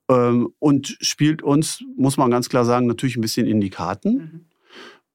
Ähm, 0.09 0.49
und 0.59 0.97
spielt 1.01 1.41
uns, 1.41 1.83
muss 1.97 2.17
man 2.17 2.29
ganz 2.31 2.49
klar 2.49 2.65
sagen, 2.65 2.87
natürlich 2.87 3.15
ein 3.15 3.21
bisschen 3.21 3.47
in 3.47 3.59
die 3.59 3.69
Karten. 3.69 4.13
Mhm. 4.13 4.45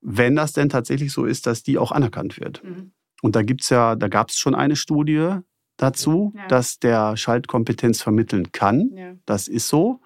Wenn 0.01 0.37
das 0.37 0.53
denn 0.53 0.69
tatsächlich 0.69 1.13
so 1.13 1.25
ist, 1.25 1.47
dass 1.47 1.63
die 1.63 1.79
auch 1.79 1.93
anerkannt 1.93 2.39
wird. 2.39 2.63
Mhm. 2.65 2.93
Und 3.21 3.35
da 3.35 3.43
gibt's 3.43 3.69
ja, 3.69 3.97
da 3.97 4.09
gab 4.09 4.31
es 4.31 4.37
schon 4.37 4.55
eine 4.55 4.77
Studie, 4.77 5.39
dazu, 5.79 6.35
ja. 6.37 6.47
dass 6.49 6.79
der 6.79 7.17
Schaltkompetenz 7.17 8.03
vermitteln 8.03 8.53
kann. 8.53 8.91
Ja. 8.95 9.13
Das 9.25 9.49
ist 9.49 9.69
so. 9.69 10.01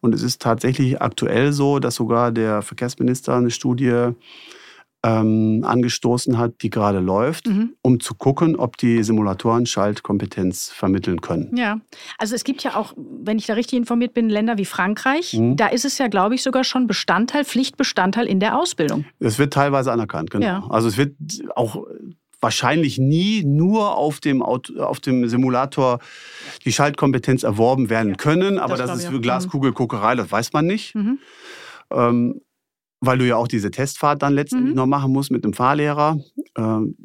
Und 0.00 0.14
es 0.14 0.22
ist 0.22 0.40
tatsächlich 0.40 1.02
aktuell 1.02 1.52
so, 1.52 1.80
dass 1.80 1.96
sogar 1.96 2.30
der 2.30 2.62
Verkehrsminister 2.62 3.34
eine 3.34 3.50
Studie 3.50 4.12
ähm, 5.04 5.64
angestoßen 5.64 6.38
hat, 6.38 6.62
die 6.62 6.70
gerade 6.70 6.98
läuft, 6.98 7.46
mhm. 7.46 7.74
um 7.82 8.00
zu 8.00 8.14
gucken, 8.14 8.56
ob 8.56 8.76
die 8.76 9.02
Simulatoren 9.04 9.64
Schaltkompetenz 9.66 10.70
vermitteln 10.70 11.20
können. 11.20 11.56
Ja, 11.56 11.80
also 12.18 12.34
es 12.34 12.42
gibt 12.42 12.64
ja 12.64 12.74
auch, 12.76 12.94
wenn 12.96 13.38
ich 13.38 13.46
da 13.46 13.54
richtig 13.54 13.78
informiert 13.78 14.12
bin, 14.12 14.28
Länder 14.28 14.58
wie 14.58 14.64
Frankreich, 14.64 15.34
mhm. 15.34 15.56
da 15.56 15.68
ist 15.68 15.84
es 15.84 15.98
ja, 15.98 16.08
glaube 16.08 16.34
ich, 16.34 16.42
sogar 16.42 16.64
schon 16.64 16.86
Bestandteil, 16.86 17.44
Pflichtbestandteil 17.44 18.26
in 18.26 18.40
der 18.40 18.58
Ausbildung. 18.58 19.04
Es 19.20 19.38
wird 19.38 19.52
teilweise 19.52 19.92
anerkannt, 19.92 20.30
genau. 20.30 20.46
Ja. 20.46 20.66
Also 20.68 20.88
es 20.88 20.96
wird 20.96 21.14
auch 21.54 21.84
wahrscheinlich 22.40 22.98
nie 22.98 23.44
nur 23.44 23.96
auf 23.96 24.20
dem, 24.20 24.42
Auto, 24.42 24.80
auf 24.82 25.00
dem 25.00 25.28
Simulator 25.28 25.98
die 26.64 26.72
Schaltkompetenz 26.72 27.42
erworben 27.42 27.90
werden 27.90 28.16
können, 28.16 28.58
aber 28.58 28.76
das, 28.76 28.88
das 28.88 29.00
ist 29.00 29.08
für 29.08 29.20
Glaskugelguckerei, 29.20 30.14
das 30.14 30.30
weiß 30.30 30.52
man 30.52 30.66
nicht. 30.66 30.94
Mhm. 30.94 31.18
Ähm, 31.90 32.40
weil 33.00 33.18
du 33.18 33.26
ja 33.26 33.36
auch 33.36 33.48
diese 33.48 33.70
Testfahrt 33.70 34.22
dann 34.22 34.34
letztendlich 34.34 34.70
mhm. 34.70 34.76
noch 34.76 34.86
machen 34.86 35.12
musst 35.12 35.30
mit 35.30 35.44
einem 35.44 35.54
Fahrlehrer. 35.54 36.18
Ähm, 36.56 36.96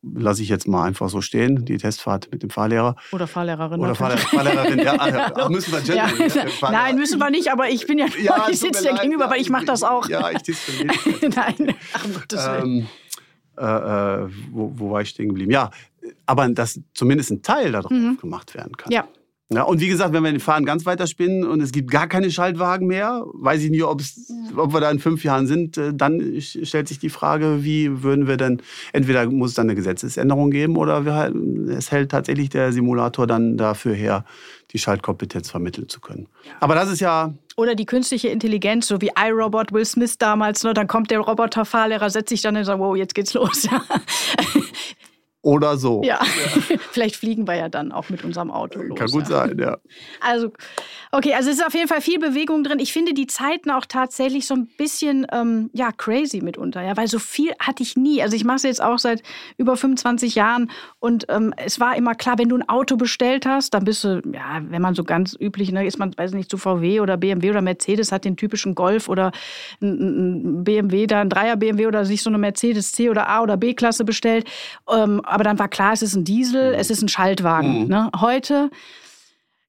Lasse 0.00 0.42
ich 0.42 0.48
jetzt 0.48 0.68
mal 0.68 0.84
einfach 0.84 1.08
so 1.08 1.20
stehen, 1.20 1.64
die 1.64 1.76
Testfahrt 1.76 2.30
mit 2.30 2.44
dem 2.44 2.50
Fahrlehrer. 2.50 2.94
Oder 3.10 3.26
Fahrlehrerin. 3.26 3.80
Oder 3.80 3.96
Fahrlehrer, 3.96 4.20
Fahrlehrerin, 4.20 4.78
ja. 4.78 4.92
Also, 5.34 5.50
müssen 5.50 5.72
wir 5.72 5.80
gendern, 5.80 6.46
ja. 6.60 6.70
Nein, 6.70 6.96
müssen 6.96 7.18
wir 7.18 7.30
nicht, 7.30 7.50
aber 7.50 7.68
ich 7.68 7.84
bin 7.86 7.98
ja, 7.98 8.06
ja 8.22 8.46
ich 8.50 8.60
sitze 8.60 8.84
dir 8.84 8.94
gegenüber, 8.94 9.24
ja, 9.24 9.30
weil 9.30 9.40
ich 9.40 9.50
mache 9.50 9.64
das 9.64 9.82
auch. 9.82 10.08
Ja, 10.08 10.30
ich 10.30 10.42
diskriminiere. 10.42 11.28
Nein, 11.34 11.74
ach, 11.92 12.04
Willen. 12.04 12.62
Ähm, 12.62 12.78
äh, 12.80 12.86
äh, 13.58 14.28
wo, 14.52 14.72
wo, 14.76 14.90
war 14.90 15.02
ich 15.02 15.10
stehen 15.10 15.28
geblieben? 15.28 15.50
Ja, 15.50 15.70
aber 16.26 16.48
dass 16.48 16.80
zumindest 16.94 17.30
ein 17.30 17.42
Teil 17.42 17.72
darauf 17.72 17.90
mhm. 17.90 18.18
gemacht 18.20 18.54
werden 18.54 18.76
kann. 18.76 18.92
Ja, 18.92 19.08
ja, 19.50 19.62
und 19.62 19.80
wie 19.80 19.88
gesagt, 19.88 20.12
wenn 20.12 20.22
wir 20.22 20.30
den 20.30 20.40
Fahren 20.40 20.66
ganz 20.66 20.84
weiter 20.84 21.06
spinnen 21.06 21.44
und 21.44 21.62
es 21.62 21.72
gibt 21.72 21.90
gar 21.90 22.06
keine 22.06 22.30
Schaltwagen 22.30 22.86
mehr, 22.86 23.24
weiß 23.32 23.62
ich 23.62 23.70
nicht, 23.70 23.82
ob 23.82 24.02
wir 24.02 24.80
da 24.80 24.90
in 24.90 24.98
fünf 24.98 25.24
Jahren 25.24 25.46
sind, 25.46 25.78
äh, 25.78 25.94
dann 25.94 26.38
stellt 26.40 26.86
sich 26.86 26.98
die 26.98 27.08
Frage, 27.08 27.64
wie 27.64 28.02
würden 28.02 28.26
wir 28.26 28.36
denn, 28.36 28.60
entweder 28.92 29.24
muss 29.30 29.50
es 29.50 29.54
dann 29.54 29.66
eine 29.66 29.74
Gesetzesänderung 29.74 30.50
geben 30.50 30.76
oder 30.76 31.06
wir, 31.06 31.32
es 31.74 31.90
hält 31.90 32.10
tatsächlich 32.10 32.50
der 32.50 32.72
Simulator 32.72 33.26
dann 33.26 33.56
dafür 33.56 33.94
her, 33.94 34.26
die 34.72 34.78
Schaltkompetenz 34.78 35.50
vermitteln 35.50 35.88
zu 35.88 36.00
können. 36.00 36.26
Aber 36.60 36.74
das 36.74 36.90
ist 36.90 37.00
ja 37.00 37.32
oder 37.56 37.74
die 37.74 37.86
künstliche 37.86 38.28
Intelligenz, 38.28 38.86
so 38.86 39.00
wie 39.00 39.10
iRobot, 39.18 39.72
Will 39.72 39.84
Smith 39.84 40.16
damals, 40.16 40.62
ne? 40.62 40.74
dann 40.74 40.86
kommt 40.86 41.10
der 41.10 41.18
Roboterfahrlehrer, 41.18 42.08
setzt 42.08 42.28
sich 42.28 42.40
dann 42.40 42.56
und 42.56 42.62
sagt, 42.62 42.78
wow, 42.78 42.96
jetzt 42.96 43.16
geht's 43.16 43.34
los. 43.34 43.66
Oder 45.42 45.76
so. 45.76 46.02
Ja, 46.02 46.18
vielleicht 46.90 47.14
fliegen 47.14 47.46
wir 47.46 47.54
ja 47.54 47.68
dann 47.68 47.92
auch 47.92 48.08
mit 48.08 48.24
unserem 48.24 48.50
Auto 48.50 48.82
los. 48.82 48.98
Kann 48.98 49.08
gut 49.08 49.28
ja. 49.28 49.46
sein, 49.46 49.58
ja. 49.58 49.78
Also, 50.20 50.52
okay, 51.12 51.32
also 51.34 51.48
es 51.48 51.58
ist 51.58 51.64
auf 51.64 51.74
jeden 51.74 51.86
Fall 51.86 52.00
viel 52.00 52.18
Bewegung 52.18 52.64
drin. 52.64 52.80
Ich 52.80 52.92
finde 52.92 53.14
die 53.14 53.28
Zeiten 53.28 53.70
auch 53.70 53.86
tatsächlich 53.86 54.46
so 54.46 54.54
ein 54.54 54.66
bisschen, 54.66 55.28
ähm, 55.32 55.70
ja, 55.72 55.92
crazy 55.92 56.40
mitunter, 56.40 56.82
ja, 56.82 56.96
weil 56.96 57.06
so 57.06 57.20
viel 57.20 57.52
hatte 57.60 57.84
ich 57.84 57.96
nie. 57.96 58.20
Also 58.20 58.34
ich 58.34 58.44
mache 58.44 58.56
es 58.56 58.62
jetzt 58.64 58.82
auch 58.82 58.98
seit 58.98 59.22
über 59.58 59.76
25 59.76 60.34
Jahren 60.34 60.72
und 60.98 61.26
ähm, 61.28 61.54
es 61.56 61.78
war 61.78 61.96
immer 61.96 62.16
klar, 62.16 62.36
wenn 62.38 62.48
du 62.48 62.56
ein 62.56 62.68
Auto 62.68 62.96
bestellt 62.96 63.46
hast, 63.46 63.74
dann 63.74 63.84
bist 63.84 64.02
du, 64.02 64.20
ja, 64.32 64.60
wenn 64.68 64.82
man 64.82 64.96
so 64.96 65.04
ganz 65.04 65.36
üblich, 65.38 65.70
ne, 65.70 65.86
ist 65.86 66.00
man, 66.00 66.16
weiß 66.16 66.32
nicht, 66.32 66.50
zu 66.50 66.58
VW 66.58 66.98
oder 66.98 67.16
BMW 67.16 67.50
oder 67.50 67.62
Mercedes, 67.62 68.10
hat 68.10 68.24
den 68.24 68.36
typischen 68.36 68.74
Golf 68.74 69.08
oder 69.08 69.30
ein, 69.80 70.58
ein 70.58 70.64
BMW, 70.64 71.06
da 71.06 71.20
ein 71.20 71.30
Dreier 71.30 71.54
BMW 71.54 71.86
oder 71.86 72.04
sich 72.04 72.24
so 72.24 72.30
eine 72.30 72.38
Mercedes 72.38 72.90
C 72.90 73.08
oder 73.08 73.28
A 73.28 73.40
oder 73.40 73.56
B-Klasse 73.56 74.04
bestellt. 74.04 74.44
Ähm, 74.92 75.22
aber 75.38 75.44
dann 75.44 75.60
war 75.60 75.68
klar, 75.68 75.92
es 75.92 76.02
ist 76.02 76.16
ein 76.16 76.24
Diesel, 76.24 76.72
mhm. 76.72 76.80
es 76.80 76.90
ist 76.90 77.00
ein 77.00 77.08
Schaltwagen. 77.08 77.82
Mhm. 77.82 77.88
Ne? 77.88 78.10
Heute 78.20 78.70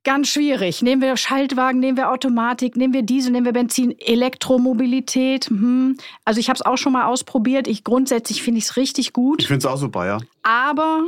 ganz 0.04 0.30
schwierig. 0.30 0.82
Nehmen 0.82 1.00
wir 1.00 1.16
Schaltwagen, 1.16 1.80
nehmen 1.80 1.96
wir 1.96 2.10
Automatik, 2.10 2.76
nehmen 2.76 2.92
wir 2.92 3.04
Diesel, 3.04 3.32
nehmen 3.32 3.46
wir 3.46 3.54
Benzin, 3.54 3.94
Elektromobilität. 4.00 5.46
Hm. 5.46 5.98
Also 6.26 6.40
ich 6.40 6.50
habe 6.50 6.56
es 6.56 6.66
auch 6.66 6.78
schon 6.78 6.94
mal 6.94 7.06
ausprobiert. 7.06 7.68
Ich 7.68 7.84
grundsätzlich 7.84 8.42
finde 8.42 8.58
ich 8.58 8.64
es 8.64 8.78
richtig 8.78 9.14
gut. 9.14 9.44
Ich 9.44 9.48
finde 9.48 9.60
es 9.60 9.66
auch 9.68 9.78
super, 9.78 10.08
ja. 10.08 10.18
Aber 10.42 11.04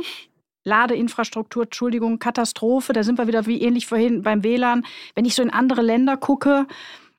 Ladeinfrastruktur, 0.62 1.64
Entschuldigung, 1.64 2.20
Katastrophe. 2.20 2.92
Da 2.92 3.02
sind 3.02 3.18
wir 3.18 3.26
wieder 3.26 3.46
wie 3.46 3.60
ähnlich 3.60 3.88
vorhin 3.88 4.22
beim 4.22 4.44
WLAN. 4.44 4.86
Wenn 5.16 5.24
ich 5.24 5.34
so 5.34 5.42
in 5.42 5.50
andere 5.50 5.82
Länder 5.82 6.16
gucke, 6.16 6.68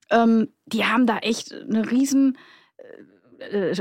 ähm, 0.09 0.47
die 0.67 0.85
haben 0.85 1.05
da 1.05 1.17
echt 1.17 1.53
eine 1.53 1.91
riesen 1.91 2.37
äh, 3.51 3.75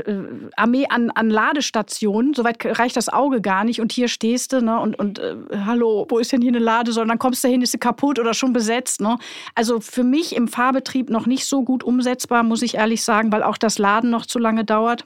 Armee 0.55 0.85
an, 0.89 1.09
an 1.11 1.29
Ladestationen. 1.29 2.33
Soweit 2.33 2.57
reicht 2.79 2.97
das 2.97 3.09
Auge 3.09 3.41
gar 3.41 3.63
nicht. 3.63 3.81
Und 3.81 3.91
hier 3.91 4.07
stehst 4.07 4.53
du 4.53 4.61
ne, 4.61 4.79
und, 4.79 4.97
und 4.97 5.19
äh, 5.19 5.35
hallo, 5.65 6.05
wo 6.09 6.19
ist 6.19 6.31
denn 6.31 6.41
hier 6.41 6.51
eine 6.51 6.59
Ladesäule? 6.59 7.07
Dann 7.07 7.19
kommst 7.19 7.43
du 7.43 7.47
hin, 7.47 7.61
ist 7.61 7.71
sie 7.71 7.77
kaputt 7.77 8.19
oder 8.19 8.33
schon 8.33 8.53
besetzt. 8.53 9.01
Ne? 9.01 9.17
Also 9.55 9.79
für 9.79 10.03
mich 10.03 10.35
im 10.35 10.47
Fahrbetrieb 10.47 11.09
noch 11.09 11.25
nicht 11.25 11.45
so 11.45 11.63
gut 11.63 11.83
umsetzbar, 11.83 12.43
muss 12.43 12.61
ich 12.61 12.75
ehrlich 12.75 13.03
sagen, 13.03 13.31
weil 13.31 13.43
auch 13.43 13.57
das 13.57 13.77
Laden 13.77 14.09
noch 14.09 14.25
zu 14.25 14.39
lange 14.39 14.65
dauert. 14.65 15.05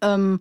Ähm, 0.00 0.40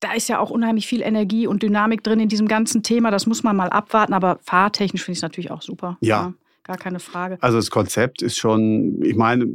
da 0.00 0.12
ist 0.14 0.28
ja 0.28 0.38
auch 0.40 0.50
unheimlich 0.50 0.86
viel 0.86 1.00
Energie 1.00 1.46
und 1.46 1.62
Dynamik 1.62 2.02
drin 2.02 2.20
in 2.20 2.28
diesem 2.28 2.48
ganzen 2.48 2.82
Thema. 2.82 3.10
Das 3.10 3.26
muss 3.26 3.42
man 3.42 3.56
mal 3.56 3.68
abwarten, 3.68 4.12
aber 4.12 4.40
fahrtechnisch 4.42 5.04
finde 5.04 5.12
ich 5.12 5.18
es 5.18 5.22
natürlich 5.22 5.50
auch 5.50 5.62
super. 5.62 5.96
Ja. 6.00 6.22
ja. 6.22 6.34
Gar 6.64 6.76
keine 6.76 7.00
Frage. 7.00 7.38
Also 7.40 7.58
das 7.58 7.70
Konzept 7.70 8.22
ist 8.22 8.38
schon, 8.38 9.02
ich 9.02 9.16
meine, 9.16 9.48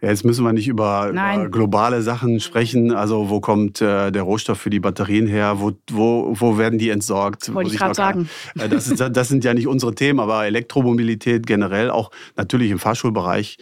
ja, 0.00 0.10
jetzt 0.10 0.24
müssen 0.24 0.44
wir 0.44 0.52
nicht 0.52 0.68
über, 0.68 1.08
über, 1.08 1.48
globale 1.48 2.02
Sachen 2.02 2.38
sprechen. 2.38 2.92
Also 2.92 3.30
wo 3.30 3.40
kommt 3.40 3.80
äh, 3.80 4.12
der 4.12 4.22
Rohstoff 4.22 4.58
für 4.58 4.70
die 4.70 4.78
Batterien 4.78 5.26
her? 5.26 5.56
Wo, 5.58 5.72
wo, 5.90 6.34
wo 6.38 6.56
werden 6.56 6.78
die 6.78 6.90
entsorgt? 6.90 7.52
Wollte 7.52 7.72
ich 7.72 7.78
gerade 7.78 7.94
sagen. 7.94 8.28
Äh, 8.56 8.68
das, 8.68 8.86
ist, 8.86 9.00
das 9.00 9.28
sind 9.28 9.42
ja 9.42 9.54
nicht 9.54 9.66
unsere 9.66 9.94
Themen, 9.96 10.20
aber 10.20 10.46
Elektromobilität 10.46 11.48
generell, 11.48 11.90
auch 11.90 12.12
natürlich 12.36 12.70
im 12.70 12.78
Fahrschulbereich, 12.78 13.58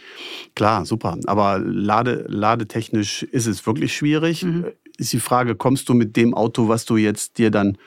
klar, 0.55 0.85
super. 0.85 1.17
Aber 1.25 1.59
lade, 1.59 2.27
ladetechnisch 2.29 3.23
ist 3.23 3.47
es 3.47 3.67
wirklich 3.67 3.97
schwierig. 3.97 4.45
Mhm. 4.45 4.67
Ist 4.99 5.15
die 5.15 5.21
Frage, 5.21 5.55
kommst 5.55 5.89
du 5.89 5.95
mit 5.95 6.17
dem 6.17 6.35
Auto, 6.35 6.69
was 6.69 6.85
du 6.85 6.99
jetzt 6.99 7.39
dir 7.39 7.51
dann 7.51 7.79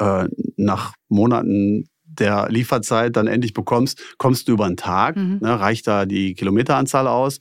äh, 0.00 0.28
nach 0.56 0.92
Monaten 1.08 1.88
der 2.18 2.48
Lieferzeit 2.50 3.16
dann 3.16 3.26
endlich 3.26 3.54
bekommst, 3.54 4.00
kommst 4.18 4.48
du 4.48 4.52
über 4.52 4.66
einen 4.66 4.76
Tag, 4.76 5.16
mhm. 5.16 5.38
ne, 5.40 5.58
reicht 5.58 5.86
da 5.86 6.06
die 6.06 6.34
Kilometeranzahl 6.34 7.06
aus. 7.06 7.38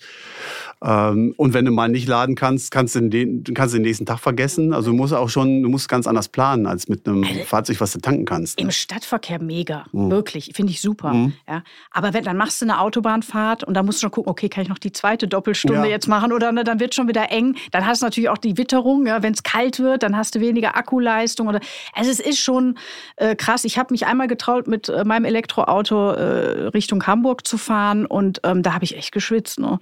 Ähm, 0.84 1.34
und 1.38 1.54
wenn 1.54 1.66
du 1.66 1.72
mal 1.72 1.90
nicht 1.90 2.08
laden 2.08 2.36
kannst, 2.36 2.72
kannst 2.72 2.96
du 2.96 3.02
den, 3.02 3.44
kannst 3.56 3.74
du 3.74 3.80
den 3.80 3.84
nächsten 3.84 4.06
Tag 4.06 4.20
vergessen. 4.20 4.74
Also 4.74 4.92
du 4.92 4.98
musst 4.98 5.14
auch 5.14 5.30
schon, 5.30 5.64
du 5.64 5.70
musst 5.70 5.90
ganz 5.90 6.06
anders 6.06 6.30
planen 6.30 6.68
als 6.68 6.88
mit 6.88 7.08
einem 7.08 7.24
also, 7.24 7.40
Fahrzeug, 7.46 7.82
was 7.82 7.94
du 7.94 8.00
tanken 8.00 8.26
kannst. 8.26 8.58
Ne? 8.58 8.66
Im 8.66 8.72
Stadtverkehr 8.72 9.42
mega, 9.42 9.86
mhm. 9.92 10.12
wirklich, 10.12 10.52
finde 10.54 10.72
ich 10.72 10.82
super. 10.82 11.14
Mhm. 11.14 11.34
Ja. 11.48 11.64
Aber 11.92 12.14
wenn, 12.14 12.24
dann 12.24 12.38
machst 12.38 12.62
du 12.62 12.66
eine 12.66 12.80
Autobahnfahrt 12.80 13.64
und 13.64 13.74
dann 13.74 13.86
musst 13.86 14.00
du 14.00 14.02
schon 14.02 14.12
gucken, 14.12 14.30
okay, 14.30 14.50
kann 14.50 14.64
ich 14.64 14.70
noch 14.70 14.78
die 14.78 14.92
zweite 14.92 15.28
Doppelstunde 15.28 15.82
ja. 15.82 15.86
jetzt 15.86 16.08
machen 16.08 16.32
oder 16.32 16.52
ne, 16.52 16.64
dann 16.64 16.80
wird 16.80 16.94
schon 16.94 17.08
wieder 17.08 17.32
eng. 17.32 17.56
Dann 17.72 17.88
hast 17.88 18.02
du 18.02 18.06
natürlich 18.06 18.30
auch 18.30 18.38
die 18.38 18.58
Witterung, 18.58 19.08
ja, 19.08 19.24
wenn 19.24 19.34
es 19.34 19.42
kalt 19.42 19.80
wird, 19.80 20.04
dann 20.04 20.16
hast 20.16 20.36
du 20.36 20.42
weniger 20.42 20.76
Akkuleistung. 20.76 21.48
Oder, 21.48 21.60
also 21.94 22.12
es 22.12 22.20
ist 22.20 22.40
schon 22.40 22.78
äh, 23.16 23.36
krass. 23.36 23.64
Ich 23.64 23.80
habe 23.80 23.94
mich 23.94 24.06
einmal 24.06 24.28
getraut, 24.28 24.68
mit 24.68 24.90
äh, 24.90 25.04
meinem 25.04 25.26
Elektroauto 25.26 26.12
äh, 26.12 26.68
Richtung 26.68 27.06
Hamburg 27.08 27.48
zu 27.48 27.58
fahren 27.58 28.06
und 28.06 28.42
ähm, 28.44 28.62
da 28.62 28.74
habe 28.74 28.84
ich 28.84 28.96
echt 28.96 29.12
geschwitzt. 29.12 29.60
Ne? 29.60 29.80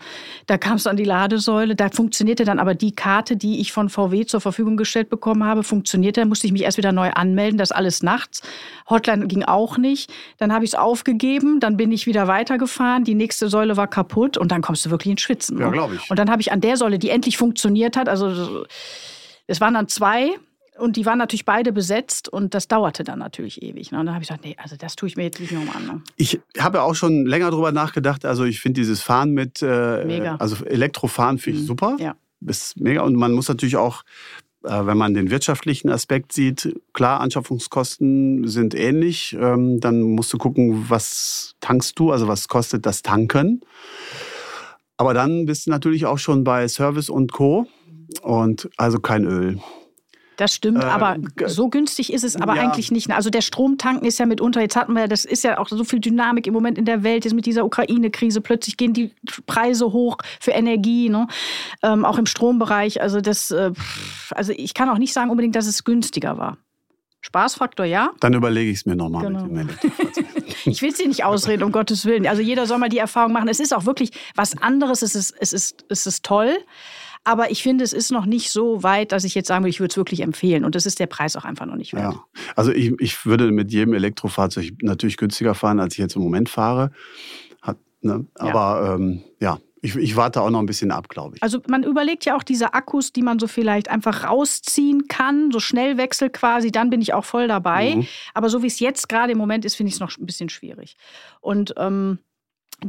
Da 0.47 0.57
kam 0.57 0.75
es 0.77 0.84
an 0.87 0.97
die 0.97 1.03
Ladesäule. 1.03 1.75
Da 1.75 1.89
funktionierte 1.89 2.45
dann 2.45 2.59
aber 2.59 2.75
die 2.75 2.93
Karte, 2.93 3.37
die 3.37 3.59
ich 3.59 3.71
von 3.71 3.89
VW 3.89 4.25
zur 4.25 4.41
Verfügung 4.41 4.77
gestellt 4.77 5.09
bekommen 5.09 5.43
habe, 5.43 5.63
funktionierte. 5.63 6.21
Da 6.21 6.25
musste 6.25 6.47
ich 6.47 6.53
mich 6.53 6.63
erst 6.63 6.77
wieder 6.77 6.91
neu 6.91 7.11
anmelden. 7.11 7.57
Das 7.57 7.71
alles 7.71 8.03
nachts. 8.03 8.41
Hotline 8.89 9.27
ging 9.27 9.43
auch 9.43 9.77
nicht. 9.77 10.11
Dann 10.37 10.53
habe 10.53 10.65
ich 10.65 10.71
es 10.71 10.75
aufgegeben. 10.75 11.59
Dann 11.59 11.77
bin 11.77 11.91
ich 11.91 12.05
wieder 12.05 12.27
weitergefahren. 12.27 13.03
Die 13.03 13.15
nächste 13.15 13.49
Säule 13.49 13.77
war 13.77 13.87
kaputt 13.87 14.37
und 14.37 14.51
dann 14.51 14.61
kommst 14.61 14.85
du 14.85 14.89
wirklich 14.89 15.11
ins 15.11 15.21
Schwitzen. 15.21 15.57
Ja, 15.59 15.67
ne? 15.67 15.71
glaube 15.71 15.95
ich. 15.95 16.09
Und 16.09 16.19
dann 16.19 16.29
habe 16.29 16.41
ich 16.41 16.51
an 16.51 16.61
der 16.61 16.77
Säule, 16.77 16.99
die 16.99 17.09
endlich 17.09 17.37
funktioniert 17.37 17.97
hat, 17.97 18.09
also 18.09 18.65
es 19.47 19.61
waren 19.61 19.75
dann 19.75 19.87
zwei, 19.87 20.31
und 20.77 20.97
die 20.97 21.05
waren 21.05 21.17
natürlich 21.17 21.45
beide 21.45 21.71
besetzt 21.71 22.27
und 22.29 22.53
das 22.53 22.67
dauerte 22.67 23.03
dann 23.03 23.19
natürlich 23.19 23.61
ewig. 23.61 23.91
Ne? 23.91 23.99
Und 23.99 24.07
dann 24.07 24.15
habe 24.15 24.23
ich 24.23 24.29
gesagt, 24.29 24.45
nee, 24.45 24.55
also 24.61 24.75
das 24.75 24.95
tue 24.95 25.07
ich 25.07 25.15
mir 25.15 25.23
jetzt 25.23 25.39
nicht 25.39 25.51
nochmal 25.51 25.77
an. 25.77 25.85
Ne? 25.85 26.01
Ich 26.17 26.39
habe 26.59 26.81
auch 26.81 26.95
schon 26.95 27.25
länger 27.25 27.51
drüber 27.51 27.71
nachgedacht. 27.71 28.25
Also 28.25 28.43
ich 28.43 28.59
finde 28.59 28.81
dieses 28.81 29.01
Fahren 29.01 29.31
mit, 29.31 29.61
äh, 29.61 30.35
also 30.37 30.65
Elektrofahren 30.65 31.37
finde 31.37 31.59
ich 31.59 31.63
mhm. 31.63 31.67
super. 31.67 31.97
Ja. 31.99 32.15
Ist 32.45 32.79
mega. 32.79 33.01
Und 33.01 33.15
man 33.15 33.31
muss 33.31 33.47
natürlich 33.47 33.77
auch, 33.77 34.03
äh, 34.63 34.85
wenn 34.85 34.97
man 34.97 35.13
den 35.13 35.29
wirtschaftlichen 35.29 35.89
Aspekt 35.89 36.33
sieht, 36.33 36.75
klar, 36.93 37.21
Anschaffungskosten 37.21 38.47
sind 38.47 38.75
ähnlich. 38.75 39.35
Ähm, 39.39 39.79
dann 39.79 40.01
musst 40.01 40.33
du 40.33 40.37
gucken, 40.37 40.89
was 40.89 41.55
tankst 41.61 41.97
du, 41.97 42.11
also 42.11 42.27
was 42.27 42.47
kostet 42.47 42.85
das 42.85 43.01
Tanken. 43.01 43.61
Aber 44.97 45.13
dann 45.13 45.45
bist 45.45 45.67
du 45.67 45.71
natürlich 45.71 46.05
auch 46.05 46.19
schon 46.19 46.43
bei 46.43 46.67
Service 46.67 47.09
und 47.09 47.31
Co. 47.31 47.67
Und 48.21 48.69
also 48.77 48.99
kein 48.99 49.25
Öl. 49.25 49.59
Das 50.37 50.53
stimmt, 50.53 50.83
äh, 50.83 50.87
aber 50.87 51.17
so 51.45 51.69
günstig 51.69 52.11
ist 52.11 52.23
es 52.23 52.35
aber 52.35 52.55
ja. 52.55 52.63
eigentlich 52.63 52.91
nicht. 52.91 53.09
Also 53.11 53.29
der 53.29 53.41
Stromtanken 53.41 54.05
ist 54.05 54.19
ja 54.19 54.25
mitunter, 54.25 54.61
jetzt 54.61 54.75
hatten 54.75 54.93
wir 54.93 55.01
ja, 55.01 55.07
das 55.07 55.25
ist 55.25 55.43
ja 55.43 55.57
auch 55.57 55.67
so 55.67 55.83
viel 55.83 55.99
Dynamik 55.99 56.47
im 56.47 56.53
Moment 56.53 56.77
in 56.77 56.85
der 56.85 57.03
Welt, 57.03 57.25
jetzt 57.25 57.33
mit 57.33 57.45
dieser 57.45 57.65
Ukraine-Krise, 57.65 58.41
plötzlich 58.41 58.77
gehen 58.77 58.93
die 58.93 59.11
Preise 59.45 59.91
hoch 59.91 60.17
für 60.39 60.51
Energie, 60.51 61.09
ne? 61.09 61.27
Ähm, 61.83 62.05
auch 62.05 62.17
im 62.17 62.25
Strombereich. 62.25 63.01
Also 63.01 63.21
das, 63.21 63.51
äh, 63.51 63.71
also 64.31 64.53
ich 64.55 64.73
kann 64.73 64.89
auch 64.89 64.97
nicht 64.97 65.13
sagen 65.13 65.29
unbedingt, 65.29 65.55
dass 65.55 65.67
es 65.67 65.83
günstiger 65.83 66.37
war. 66.37 66.57
Spaßfaktor, 67.25 67.87
ja. 67.87 68.11
Dann 68.19 68.35
überlege 68.35 68.69
ich 68.69 68.77
es 68.77 68.85
mir 68.85 68.95
nochmal 68.95 69.25
genau. 69.25 69.45
mit 69.45 69.83
dem 69.83 69.99
Ich 70.65 70.83
will 70.83 70.89
es 70.89 70.97
dir 70.97 71.07
nicht 71.07 71.23
ausreden, 71.23 71.63
um 71.63 71.71
Gottes 71.71 72.05
Willen. 72.05 72.27
Also 72.27 72.43
jeder 72.43 72.67
soll 72.67 72.77
mal 72.77 72.89
die 72.89 72.99
Erfahrung 72.99 73.33
machen. 73.33 73.47
Es 73.47 73.59
ist 73.59 73.73
auch 73.73 73.85
wirklich 73.85 74.11
was 74.35 74.55
anderes. 74.61 75.01
Es 75.01 75.15
ist, 75.15 75.33
es 75.39 75.51
ist, 75.51 75.85
es 75.89 76.05
ist 76.05 76.23
toll. 76.23 76.55
Aber 77.25 77.49
ich 77.49 77.63
finde, 77.63 77.83
es 77.83 77.91
ist 77.91 78.11
noch 78.11 78.25
nicht 78.25 78.51
so 78.51 78.83
weit, 78.83 79.11
dass 79.11 79.23
ich 79.23 79.33
jetzt 79.33 79.47
sagen 79.47 79.63
würde, 79.63 79.71
ich 79.71 79.79
würde 79.79 79.91
es 79.91 79.97
wirklich 79.97 80.21
empfehlen. 80.21 80.63
Und 80.63 80.75
das 80.75 80.85
ist 80.85 80.99
der 80.99 81.07
Preis 81.07 81.35
auch 81.35 81.43
einfach 81.43 81.65
noch 81.65 81.75
nicht 81.75 81.93
wert. 81.93 82.13
Ja. 82.13 82.23
Also 82.55 82.71
ich, 82.71 82.93
ich 82.99 83.25
würde 83.25 83.51
mit 83.51 83.71
jedem 83.71 83.93
Elektrofahrzeug 83.95 84.73
natürlich 84.81 85.17
günstiger 85.17 85.55
fahren, 85.55 85.79
als 85.79 85.95
ich 85.95 85.97
jetzt 85.97 86.15
im 86.15 86.21
Moment 86.21 86.49
fahre. 86.49 86.91
Hat, 87.63 87.77
ne? 88.01 88.25
Aber 88.35 88.85
ja, 88.85 88.95
ähm, 88.95 89.23
ja 89.41 89.59
ich, 89.81 89.95
ich, 89.95 90.15
warte 90.15 90.41
auch 90.41 90.51
noch 90.51 90.59
ein 90.59 90.67
bisschen 90.67 90.91
ab, 90.91 91.09
glaube 91.09 91.35
ich. 91.35 91.43
Also 91.43 91.61
man 91.67 91.83
überlegt 91.83 92.25
ja 92.25 92.35
auch 92.35 92.43
diese 92.43 92.73
Akkus, 92.73 93.11
die 93.11 93.21
man 93.21 93.39
so 93.39 93.47
vielleicht 93.47 93.89
einfach 93.89 94.23
rausziehen 94.23 95.07
kann, 95.07 95.51
so 95.51 95.59
Schnellwechsel 95.59 96.29
quasi, 96.29 96.71
dann 96.71 96.89
bin 96.89 97.01
ich 97.01 97.13
auch 97.13 97.25
voll 97.25 97.47
dabei. 97.47 97.95
Mhm. 97.95 98.07
Aber 98.33 98.49
so 98.49 98.61
wie 98.63 98.67
es 98.67 98.79
jetzt 98.79 99.09
gerade 99.09 99.31
im 99.31 99.37
Moment 99.37 99.65
ist, 99.65 99.75
finde 99.75 99.89
ich 99.89 99.95
es 99.95 99.99
noch 99.99 100.15
ein 100.17 100.25
bisschen 100.25 100.49
schwierig. 100.49 100.95
Und 101.41 101.73
ähm, 101.77 102.19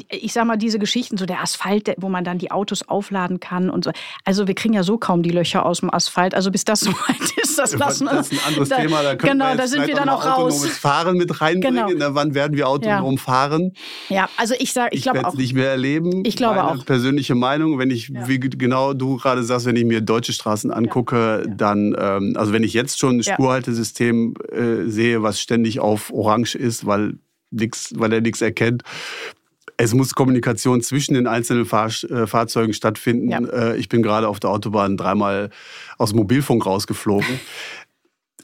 ich 0.08 0.32
sag 0.32 0.46
mal, 0.46 0.56
diese 0.56 0.78
Geschichten, 0.78 1.16
so 1.16 1.26
der 1.26 1.40
Asphalt, 1.42 1.94
wo 1.98 2.08
man 2.08 2.24
dann 2.24 2.38
die 2.38 2.50
Autos 2.50 2.88
aufladen 2.88 3.40
kann 3.40 3.70
und 3.70 3.84
so. 3.84 3.90
Also 4.24 4.46
wir 4.46 4.54
kriegen 4.54 4.74
ja 4.74 4.82
so 4.82 4.98
kaum 4.98 5.22
die 5.22 5.30
Löcher 5.30 5.64
aus 5.64 5.80
dem 5.80 5.92
Asphalt. 5.92 6.34
Also 6.34 6.50
bis 6.50 6.64
das 6.64 6.80
so 6.86 6.92
weit 6.92 7.32
ist, 7.42 7.58
das 7.58 7.74
lassen 7.76 8.06
wir. 8.06 8.14
Das 8.14 8.30
ist 8.30 8.40
ein 8.40 8.48
anderes 8.48 8.68
da, 8.68 8.76
Thema. 8.76 9.02
Da 9.02 9.14
genau, 9.14 9.54
da 9.54 9.66
sind 9.66 9.86
wir 9.86 9.94
dann 9.94 10.08
auch 10.08 10.24
raus. 10.24 10.54
Autonomes 10.54 10.78
Fahren 10.78 11.16
mit 11.16 11.40
reinbringen. 11.40 11.86
Genau. 11.86 12.14
Wann 12.14 12.34
werden 12.34 12.56
wir 12.56 12.68
autonom 12.68 13.14
ja. 13.14 13.20
fahren? 13.20 13.72
Ja, 14.08 14.28
also 14.36 14.54
ich 14.58 14.72
sage, 14.72 14.90
ich, 14.92 14.98
ich 14.98 15.02
glaube 15.04 15.26
auch. 15.26 15.34
nicht 15.34 15.54
mehr 15.54 15.70
erleben. 15.70 16.22
Ich 16.24 16.36
glaube 16.36 16.56
Meine 16.56 16.80
auch. 16.80 16.84
Persönliche 16.84 17.34
Meinung, 17.34 17.78
wenn 17.78 17.90
ich, 17.90 18.08
ja. 18.08 18.28
wie 18.28 18.38
genau 18.40 18.94
du 18.94 19.16
gerade 19.16 19.42
sagst, 19.42 19.66
wenn 19.66 19.76
ich 19.76 19.84
mir 19.84 20.00
deutsche 20.00 20.32
Straßen 20.32 20.70
angucke, 20.70 21.44
ja. 21.46 21.54
dann, 21.54 21.94
ähm, 21.98 22.34
also 22.36 22.52
wenn 22.52 22.62
ich 22.62 22.72
jetzt 22.72 22.98
schon 22.98 23.18
ein 23.18 23.22
Spurhaltesystem 23.22 24.34
äh, 24.52 24.88
sehe, 24.88 25.22
was 25.22 25.40
ständig 25.40 25.80
auf 25.80 26.12
Orange 26.12 26.56
ist, 26.56 26.86
weil 26.86 27.18
nix, 27.50 27.92
weil 27.96 28.12
er 28.12 28.20
nichts 28.20 28.40
erkennt, 28.40 28.82
es 29.76 29.94
muss 29.94 30.14
Kommunikation 30.14 30.80
zwischen 30.80 31.14
den 31.14 31.26
einzelnen 31.26 31.66
Fahr 31.66 31.88
äh, 31.88 32.26
Fahrzeugen 32.26 32.72
stattfinden. 32.72 33.30
Ja. 33.30 33.40
Äh, 33.40 33.76
ich 33.76 33.88
bin 33.88 34.02
gerade 34.02 34.28
auf 34.28 34.40
der 34.40 34.50
Autobahn 34.50 34.96
dreimal 34.96 35.50
aus 35.98 36.10
dem 36.10 36.18
Mobilfunk 36.18 36.64
rausgeflogen. 36.64 37.40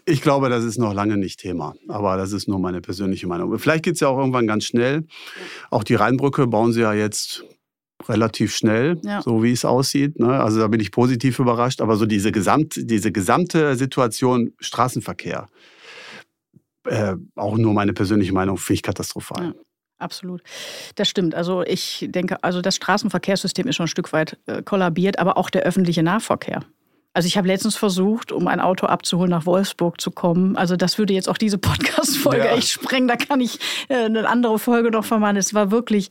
Ich 0.04 0.20
glaube, 0.20 0.48
das 0.48 0.64
ist 0.64 0.78
noch 0.78 0.94
lange 0.94 1.16
nicht 1.16 1.38
Thema, 1.38 1.74
aber 1.88 2.16
das 2.16 2.32
ist 2.32 2.48
nur 2.48 2.58
meine 2.58 2.80
persönliche 2.80 3.28
Meinung. 3.28 3.56
Vielleicht 3.58 3.84
geht 3.84 3.94
es 3.94 4.00
ja 4.00 4.08
auch 4.08 4.18
irgendwann 4.18 4.48
ganz 4.48 4.64
schnell. 4.64 5.06
Auch 5.70 5.84
die 5.84 5.94
Rheinbrücke 5.94 6.48
bauen 6.48 6.72
sie 6.72 6.80
ja 6.80 6.92
jetzt 6.92 7.44
relativ 8.08 8.52
schnell, 8.54 9.00
ja. 9.04 9.22
so 9.22 9.44
wie 9.44 9.52
es 9.52 9.64
aussieht. 9.64 10.18
Ne? 10.18 10.42
Also 10.42 10.58
da 10.58 10.66
bin 10.66 10.80
ich 10.80 10.90
positiv 10.90 11.38
überrascht. 11.38 11.80
Aber 11.80 11.96
so 11.96 12.04
diese, 12.04 12.32
Gesamt, 12.32 12.74
diese 12.76 13.12
gesamte 13.12 13.76
Situation 13.76 14.52
Straßenverkehr, 14.58 15.48
äh, 16.84 17.14
auch 17.36 17.56
nur 17.56 17.72
meine 17.72 17.92
persönliche 17.92 18.32
Meinung, 18.32 18.58
finde 18.58 18.74
ich 18.74 18.82
katastrophal. 18.82 19.54
Ja 19.54 19.54
absolut. 20.03 20.42
Das 20.96 21.09
stimmt. 21.09 21.34
Also 21.34 21.62
ich 21.62 22.07
denke, 22.09 22.42
also 22.42 22.61
das 22.61 22.76
Straßenverkehrssystem 22.76 23.66
ist 23.68 23.76
schon 23.76 23.84
ein 23.84 23.88
Stück 23.88 24.12
weit 24.12 24.38
äh, 24.46 24.62
kollabiert, 24.62 25.18
aber 25.18 25.36
auch 25.36 25.50
der 25.50 25.62
öffentliche 25.62 26.03
Nahverkehr. 26.03 26.62
Also 27.14 27.26
ich 27.26 27.36
habe 27.36 27.46
letztens 27.46 27.76
versucht, 27.76 28.32
um 28.32 28.48
ein 28.48 28.61
Auto 28.61 28.86
abzuholen, 28.86 29.30
nach 29.30 29.44
Wolfsburg 29.44 30.00
zu 30.00 30.11
kommen. 30.11 30.57
Also 30.57 30.76
das 30.76 30.98
würde 30.98 31.12
jetzt 31.12 31.28
auch 31.28 31.36
diese 31.36 31.59
Podcast-Folge 31.59 32.46
ja. 32.46 32.57
echt 32.57 32.68
sprengen. 32.68 33.09
Da 33.09 33.16
kann 33.16 33.40
ich 33.40 33.59
äh, 33.88 34.05
eine 34.05 34.28
andere 34.28 34.59
Folge 34.59 34.90
noch 34.90 35.05
vermachen. 35.05 35.36
Es 35.36 35.55
war 35.55 35.70
wirklich 35.70 36.09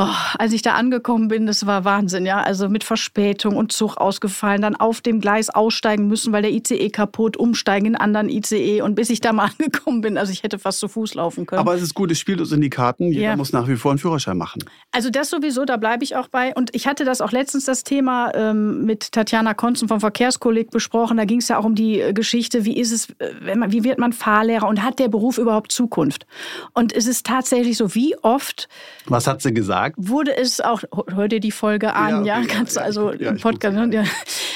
Oh, 0.00 0.06
als 0.38 0.52
ich 0.52 0.62
da 0.62 0.74
angekommen 0.74 1.26
bin, 1.26 1.46
das 1.46 1.66
war 1.66 1.84
Wahnsinn, 1.84 2.24
ja. 2.24 2.40
Also 2.40 2.68
mit 2.68 2.84
Verspätung 2.84 3.56
und 3.56 3.72
Zug 3.72 3.96
ausgefallen, 3.96 4.62
dann 4.62 4.76
auf 4.76 5.00
dem 5.00 5.20
Gleis 5.20 5.50
aussteigen 5.50 6.06
müssen, 6.06 6.32
weil 6.32 6.42
der 6.42 6.52
ICE 6.52 6.88
kaputt, 6.90 7.36
umsteigen 7.36 7.86
in 7.86 7.96
einen 7.96 8.14
anderen 8.14 8.28
ICE 8.28 8.82
und 8.82 8.94
bis 8.94 9.10
ich 9.10 9.20
da 9.20 9.32
mal 9.32 9.50
angekommen 9.58 10.00
bin, 10.00 10.16
also 10.16 10.30
ich 10.30 10.44
hätte 10.44 10.60
fast 10.60 10.78
zu 10.78 10.86
Fuß 10.86 11.14
laufen 11.14 11.46
können. 11.46 11.58
Aber 11.58 11.74
es 11.74 11.82
ist 11.82 11.94
gut, 11.94 12.12
es 12.12 12.20
spielt 12.20 12.38
uns 12.38 12.52
in 12.52 12.60
die 12.60 12.70
Karten. 12.70 13.10
Jeder 13.10 13.22
ja. 13.22 13.36
muss 13.36 13.52
nach 13.52 13.66
wie 13.66 13.74
vor 13.74 13.90
einen 13.90 13.98
Führerschein 13.98 14.38
machen. 14.38 14.62
Also 14.92 15.10
das 15.10 15.30
sowieso, 15.30 15.64
da 15.64 15.76
bleibe 15.78 16.04
ich 16.04 16.14
auch 16.14 16.28
bei. 16.28 16.54
Und 16.54 16.72
ich 16.76 16.86
hatte 16.86 17.04
das 17.04 17.20
auch 17.20 17.32
letztens 17.32 17.64
das 17.64 17.82
Thema 17.82 18.30
ähm, 18.36 18.84
mit 18.84 19.10
Tatjana 19.10 19.54
Konzen 19.54 19.88
vom 19.88 19.98
Verkehrskolleg 19.98 20.70
besprochen. 20.70 21.16
Da 21.16 21.24
ging 21.24 21.40
es 21.40 21.48
ja 21.48 21.58
auch 21.58 21.64
um 21.64 21.74
die 21.74 22.00
äh, 22.00 22.12
Geschichte, 22.12 22.64
wie 22.64 22.78
ist 22.78 22.92
es, 22.92 23.08
äh, 23.18 23.56
man, 23.56 23.72
wie 23.72 23.82
wird 23.82 23.98
man 23.98 24.12
Fahrlehrer 24.12 24.68
und 24.68 24.84
hat 24.84 25.00
der 25.00 25.08
Beruf 25.08 25.38
überhaupt 25.38 25.72
Zukunft? 25.72 26.24
Und 26.72 26.92
es 26.94 27.08
ist 27.08 27.26
tatsächlich 27.26 27.76
so, 27.76 27.96
wie 27.96 28.16
oft. 28.22 28.68
Was 29.06 29.26
hat 29.26 29.42
sie 29.42 29.52
gesagt? 29.52 29.87
Gesagt. 29.90 30.10
Wurde 30.10 30.36
es 30.36 30.60
auch, 30.60 30.82
hör 31.08 31.28
dir 31.28 31.40
die 31.40 31.52
Folge 31.52 31.94
an, 31.94 32.24
ja, 32.24 32.38
okay, 32.38 32.46
ja 32.48 32.54
kannst 32.54 32.76
du 32.76 32.82
also 32.82 33.12
ja, 33.12 33.30
im 33.30 33.38
Podcast, 33.38 33.76
ja. 33.92 34.04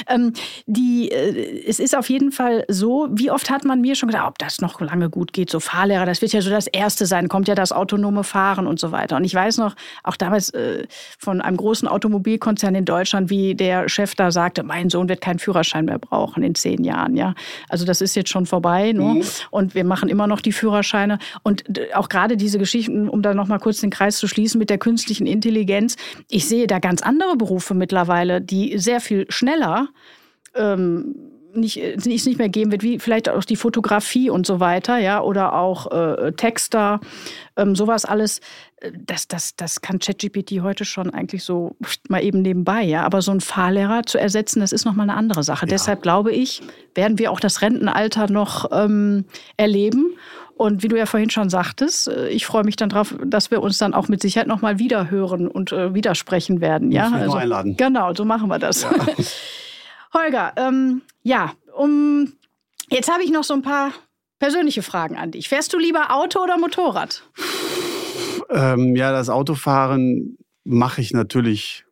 Ähm, 0.09 0.33
die, 0.67 1.11
äh, 1.11 1.65
es 1.67 1.79
ist 1.79 1.97
auf 1.97 2.09
jeden 2.11 2.33
Fall 2.33 2.65
so, 2.69 3.09
wie 3.13 3.31
oft 3.31 3.51
hat 3.51 3.65
man 3.65 3.81
mir 3.81 3.95
schon 3.95 4.09
gesagt, 4.09 4.27
ob 4.27 4.39
das 4.39 4.61
noch 4.61 4.81
lange 4.81 5.11
gut 5.11 5.33
geht, 5.33 5.51
so 5.51 5.61
Fahrlehrer, 5.61 6.07
das 6.07 6.23
wird 6.23 6.33
ja 6.33 6.41
so 6.41 6.51
das 6.51 6.67
Erste 6.67 7.07
sein, 7.07 7.29
kommt 7.29 7.49
ja 7.49 7.55
das 7.55 7.73
autonome 7.73 8.25
Fahren 8.25 8.67
und 8.67 8.79
so 8.79 8.93
weiter. 8.93 9.17
Und 9.17 9.25
ich 9.25 9.35
weiß 9.35 9.59
noch, 9.59 9.75
auch 10.03 10.17
damals 10.17 10.51
äh, 10.51 10.87
von 11.19 11.41
einem 11.41 11.57
großen 11.57 11.87
Automobilkonzern 11.89 12.75
in 12.75 12.85
Deutschland, 12.85 13.31
wie 13.31 13.55
der 13.55 13.89
Chef 13.89 14.15
da 14.15 14.31
sagte, 14.31 14.63
mein 14.63 14.91
Sohn 14.91 15.09
wird 15.09 15.21
keinen 15.21 15.39
Führerschein 15.39 15.85
mehr 15.85 15.99
brauchen 15.99 16.43
in 16.43 16.55
zehn 16.55 16.85
Jahren, 16.85 17.17
ja. 17.17 17.35
Also 17.69 17.85
das 17.85 18.01
ist 18.01 18.15
jetzt 18.15 18.31
schon 18.31 18.47
vorbei, 18.47 18.93
ne? 18.93 19.03
Mhm. 19.03 19.23
Und 19.51 19.75
wir 19.75 19.85
machen 19.85 20.09
immer 20.09 20.27
noch 20.27 20.41
die 20.41 20.53
Führerscheine. 20.53 21.19
Und 21.43 21.65
auch 21.95 22.09
gerade 22.09 22.37
diese 22.37 22.59
Geschichten, 22.59 23.09
um 23.09 23.23
da 23.23 23.35
nochmal 23.35 23.59
kurz 23.59 23.81
den 23.81 23.91
Kreis 23.91 24.17
zu 24.17 24.27
schließen 24.27 24.59
mit 24.59 24.71
der 24.71 24.79
künstlichen 24.79 25.12
künstlichen 25.13 25.27
Intelligenz. 25.27 25.97
Ich 26.29 26.49
sehe 26.49 26.67
da 26.67 26.79
ganz 26.79 27.03
andere 27.03 27.37
Berufe 27.37 27.75
mittlerweile, 27.75 28.41
die 28.41 28.79
sehr 28.79 29.01
viel 29.01 29.27
schneller 29.29 29.89
ähm, 30.55 31.15
nicht, 31.55 32.07
nicht, 32.07 32.27
nicht 32.27 32.39
mehr 32.39 32.49
geben 32.49 32.73
wird, 32.73 32.83
wie 32.83 32.99
vielleicht 32.99 33.29
auch 33.29 33.45
die 33.45 33.57
Fotografie 33.57 34.31
und 34.31 34.47
so 34.47 34.59
weiter, 34.59 34.97
ja, 34.97 35.21
oder 35.21 35.53
auch 35.53 35.91
äh, 35.91 36.33
Texter, 36.33 37.01
ähm, 37.57 37.77
sowas 37.77 38.07
alles. 38.07 38.41
Äh, 38.77 38.93
das, 39.07 39.29
das, 39.29 39.55
das 39.57 39.83
kann 39.83 39.99
ChatGPT 39.99 40.63
heute 40.63 40.87
schon 40.87 41.11
eigentlich 41.11 41.45
so 41.45 41.77
mal 42.09 42.25
eben 42.25 42.41
nebenbei, 42.41 42.83
ja. 42.85 43.03
Aber 43.05 43.21
so 43.21 43.33
einen 43.33 43.43
Fahrlehrer 43.43 44.05
zu 44.05 44.19
ersetzen, 44.19 44.61
das 44.61 44.73
ist 44.73 44.87
nochmal 44.87 45.11
eine 45.11 45.19
andere 45.19 45.43
Sache. 45.43 45.67
Ja. 45.67 45.71
Deshalb 45.71 46.01
glaube 46.01 46.33
ich, 46.33 46.63
werden 46.95 47.19
wir 47.19 47.31
auch 47.31 47.41
das 47.41 47.61
Rentenalter 47.61 48.31
noch 48.31 48.71
ähm, 48.73 49.27
erleben. 49.59 50.17
Und 50.63 50.85
wie 50.85 50.89
du 50.89 50.97
ja 50.97 51.07
vorhin 51.07 51.29
schon 51.29 51.51
sagtest, 51.51 52.07
äh, 52.07 52.29
ich 52.29 52.47
freue 52.47 52.63
mich 52.63 52.77
dann 52.77 52.89
darauf, 52.89 53.17
dass 53.25 53.51
wir 53.51 53.61
uns 53.61 53.79
dann 53.79 53.95
auch 53.95 54.07
mit 54.07 54.23
Sicherheit 54.23 54.47
nochmal 54.47 54.79
wieder 54.79 55.11
hören 55.11 55.49
und 55.49 55.73
äh, 55.73 55.93
widersprechen 55.93 56.61
werden. 56.61 56.93
Ja, 56.93 57.11
also, 57.11 57.37
einladen. 57.37 57.77
Genau, 57.77 58.15
so 58.15 58.25
machen 58.25 58.47
wir 58.47 58.61
das. 58.61 58.83
Ja. 58.83 58.91
Holger, 60.15 60.53
ähm, 60.55 61.03
ja, 61.25 61.53
um 61.77 62.33
jetzt 62.91 63.11
habe 63.11 63.25
ich 63.25 63.33
noch 63.33 63.43
so 63.43 63.55
ein 63.55 63.63
paar 63.63 63.91
persönliche 64.39 64.83
Fragen 64.83 65.17
an 65.17 65.33
dich. 65.33 65.49
Fährst 65.49 65.73
du 65.73 65.79
lieber 65.81 66.15
Auto 66.15 66.41
oder 66.41 66.57
Motorrad? 66.59 67.25
Ähm, 68.49 68.95
ja, 68.95 69.11
das 69.11 69.31
Autofahren 69.31 70.39
mache 70.63 71.01
ich 71.01 71.13
natürlich 71.13 71.85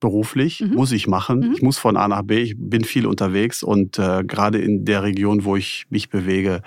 beruflich, 0.00 0.62
mhm. 0.62 0.74
muss 0.74 0.92
ich 0.92 1.08
machen. 1.08 1.40
Mhm. 1.40 1.52
Ich 1.52 1.62
muss 1.62 1.76
von 1.76 1.98
A 1.98 2.08
nach 2.08 2.22
B, 2.22 2.40
ich 2.40 2.54
bin 2.56 2.84
viel 2.84 3.06
unterwegs 3.06 3.62
und 3.62 3.98
äh, 3.98 4.24
gerade 4.24 4.58
in 4.58 4.86
der 4.86 5.02
Region, 5.02 5.44
wo 5.44 5.56
ich 5.56 5.84
mich 5.90 6.08
bewege, 6.08 6.62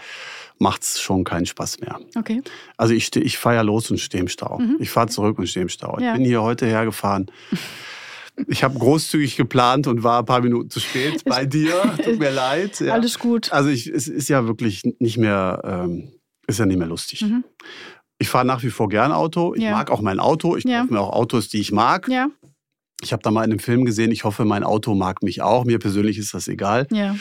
macht 0.60 0.84
es 0.84 1.00
schon 1.00 1.24
keinen 1.24 1.46
Spaß 1.46 1.80
mehr. 1.80 2.00
Okay. 2.16 2.42
Also 2.78 2.94
ich, 2.94 3.16
ich 3.16 3.38
fahre 3.38 3.56
ja 3.56 3.62
los 3.62 3.92
und 3.92 4.00
stehe 4.00 4.22
im 4.22 4.28
Stau. 4.28 4.60
Mhm. 4.60 4.78
Ich 4.80 4.90
fahre 4.90 5.08
zurück 5.08 5.38
und 5.40 5.48
stehe 5.48 5.64
im 5.64 5.70
Stau. 5.70 5.98
Ja. 6.00 6.12
Ich 6.12 6.18
bin 6.18 6.26
hier 6.26 6.42
heute 6.42 6.66
hergefahren. 6.66 7.32
Ich 8.48 8.64
habe 8.64 8.78
großzügig 8.78 9.36
geplant 9.36 9.88
und 9.88 10.04
war 10.04 10.20
ein 10.20 10.26
paar 10.26 10.42
Minuten 10.42 10.70
zu 10.70 10.80
spät 10.80 11.24
bei 11.26 11.46
dir. 11.46 11.74
Tut 12.04 12.20
mir 12.20 12.32
leid. 12.32 12.80
Ja. 12.80 12.94
Alles 12.94 13.18
gut. 13.18 13.52
Also 13.52 13.70
ich, 13.70 13.88
es 13.88 14.08
ist 14.08 14.30
ja 14.30 14.46
wirklich 14.46 14.84
nicht 15.00 15.18
mehr, 15.18 15.62
ähm, 15.64 16.12
ist 16.46 16.60
ja 16.60 16.66
nicht 16.66 16.78
mehr 16.78 16.88
lustig. 16.88 17.24
Mhm. 17.24 17.44
Ich 18.20 18.30
fahre 18.30 18.46
nach 18.46 18.64
wie 18.64 18.70
vor 18.70 18.90
gern 18.90 19.12
Auto. 19.12 19.56
Ich 19.56 19.64
ja. 19.64 19.72
mag 19.72 19.90
auch 19.90 20.02
mein 20.02 20.20
Auto. 20.20 20.56
Ich 20.56 20.66
ja. 20.66 20.82
kaufe 20.82 20.94
mir 20.94 21.00
auch 21.00 21.14
Autos, 21.14 21.50
die 21.50 21.60
ich 21.60 21.72
mag. 21.72 22.08
Ja. 22.10 22.30
Ich 23.02 23.14
habe 23.14 23.22
da 23.22 23.30
mal 23.30 23.44
in 23.44 23.52
einem 23.52 23.60
Film 23.60 23.86
gesehen, 23.86 24.12
ich 24.12 24.24
hoffe, 24.24 24.44
mein 24.44 24.64
Auto 24.64 24.96
mag 24.96 25.22
mich 25.22 25.42
auch. 25.42 25.66
Mir 25.66 25.78
persönlich 25.78 26.18
ist 26.18 26.34
das 26.34 26.48
egal. 26.48 26.88
Ja. 26.92 27.16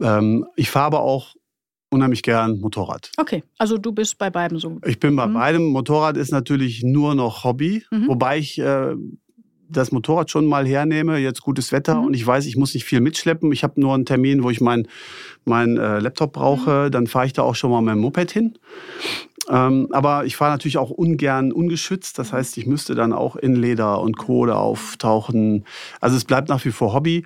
Ähm, 0.00 0.46
ich 0.56 0.70
fahre 0.70 0.86
aber 0.86 1.00
auch 1.00 1.34
unheimlich 1.90 2.22
gern 2.22 2.60
Motorrad. 2.60 3.10
Okay, 3.16 3.42
also 3.58 3.78
du 3.78 3.92
bist 3.92 4.18
bei 4.18 4.30
beiden 4.30 4.58
so. 4.58 4.78
Ich 4.86 5.00
bin 5.00 5.16
bei 5.16 5.26
mhm. 5.26 5.34
beidem. 5.34 5.66
Motorrad 5.66 6.16
ist 6.16 6.32
natürlich 6.32 6.82
nur 6.82 7.14
noch 7.14 7.44
Hobby, 7.44 7.84
mhm. 7.90 8.08
wobei 8.08 8.38
ich 8.38 8.58
äh, 8.58 8.94
das 9.68 9.92
Motorrad 9.92 10.30
schon 10.30 10.46
mal 10.46 10.66
hernehme. 10.66 11.18
Jetzt 11.18 11.42
gutes 11.42 11.72
Wetter 11.72 11.96
mhm. 11.96 12.06
und 12.06 12.14
ich 12.14 12.26
weiß, 12.26 12.46
ich 12.46 12.56
muss 12.56 12.74
nicht 12.74 12.84
viel 12.84 13.00
mitschleppen. 13.00 13.52
Ich 13.52 13.62
habe 13.62 13.80
nur 13.80 13.94
einen 13.94 14.06
Termin, 14.06 14.42
wo 14.42 14.50
ich 14.50 14.60
meinen 14.60 14.88
mein, 15.44 15.76
äh, 15.76 15.98
Laptop 15.98 16.32
brauche. 16.32 16.86
Mhm. 16.86 16.90
Dann 16.90 17.06
fahre 17.06 17.26
ich 17.26 17.32
da 17.32 17.42
auch 17.42 17.54
schon 17.54 17.70
mal 17.70 17.80
mit 17.80 17.94
dem 17.94 18.00
Moped 18.00 18.30
hin. 18.30 18.58
Ähm, 19.50 19.88
aber 19.92 20.26
ich 20.26 20.36
fahre 20.36 20.52
natürlich 20.52 20.78
auch 20.78 20.90
ungern 20.90 21.52
ungeschützt. 21.52 22.18
Das 22.18 22.32
heißt, 22.32 22.58
ich 22.58 22.66
müsste 22.66 22.94
dann 22.94 23.12
auch 23.12 23.36
in 23.36 23.54
Leder 23.54 24.00
und 24.00 24.18
Kohle 24.18 24.56
auftauchen. 24.56 25.64
Also 26.00 26.16
es 26.16 26.24
bleibt 26.24 26.48
nach 26.48 26.64
wie 26.64 26.70
vor 26.70 26.92
Hobby. 26.92 27.24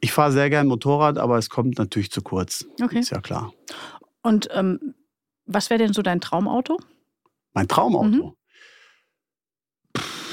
Ich 0.00 0.12
fahre 0.12 0.32
sehr 0.32 0.50
gern 0.50 0.66
Motorrad, 0.66 1.18
aber 1.18 1.38
es 1.38 1.48
kommt 1.48 1.78
natürlich 1.78 2.10
zu 2.10 2.22
kurz. 2.22 2.66
Okay. 2.82 2.98
Ist 2.98 3.10
ja 3.10 3.20
klar. 3.20 3.52
Und 4.22 4.48
ähm, 4.52 4.94
was 5.46 5.70
wäre 5.70 5.78
denn 5.78 5.92
so 5.92 6.02
dein 6.02 6.20
Traumauto? 6.20 6.78
Mein 7.52 7.68
Traumauto? 7.68 8.06
Mhm. 8.06 8.32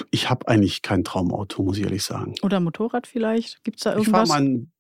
ich 0.09 0.29
habe 0.29 0.47
eigentlich 0.47 0.81
kein 0.81 1.03
Traumauto, 1.03 1.63
muss 1.63 1.77
ich 1.77 1.83
ehrlich 1.83 2.03
sagen. 2.03 2.35
Oder 2.41 2.59
Motorrad 2.59 3.07
vielleicht? 3.07 3.63
Gibt 3.63 3.77
es 3.77 3.83
da 3.83 3.91
irgendwas? 3.91 4.23
Ich 4.23 4.29
fahre 4.29 4.41
mein 4.41 4.71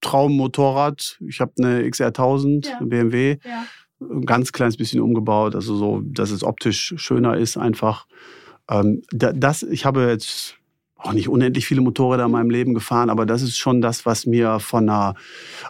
Traummotorrad. 0.00 1.18
Ich 1.26 1.40
habe 1.40 1.52
eine 1.58 1.82
XR1000, 1.82 2.68
ja. 2.68 2.78
eine 2.78 2.86
BMW. 2.86 3.38
Ja. 3.44 3.66
ein 4.00 4.26
ganz 4.26 4.52
kleines 4.52 4.76
bisschen 4.76 5.00
umgebaut, 5.00 5.54
also 5.54 5.76
so, 5.76 6.00
dass 6.04 6.30
es 6.30 6.42
optisch 6.42 6.94
schöner 6.96 7.36
ist 7.36 7.56
einfach. 7.56 8.06
Ähm, 8.68 9.02
das, 9.10 9.62
ich 9.62 9.84
habe 9.84 10.08
jetzt 10.08 10.56
auch 11.02 11.12
nicht 11.12 11.28
unendlich 11.28 11.66
viele 11.66 11.80
Motorräder 11.80 12.26
in 12.26 12.30
meinem 12.30 12.50
Leben 12.50 12.74
gefahren, 12.74 13.10
aber 13.10 13.26
das 13.26 13.42
ist 13.42 13.56
schon 13.56 13.80
das, 13.80 14.06
was 14.06 14.26
mir 14.26 14.60
von 14.60 14.88
einer, 14.88 15.14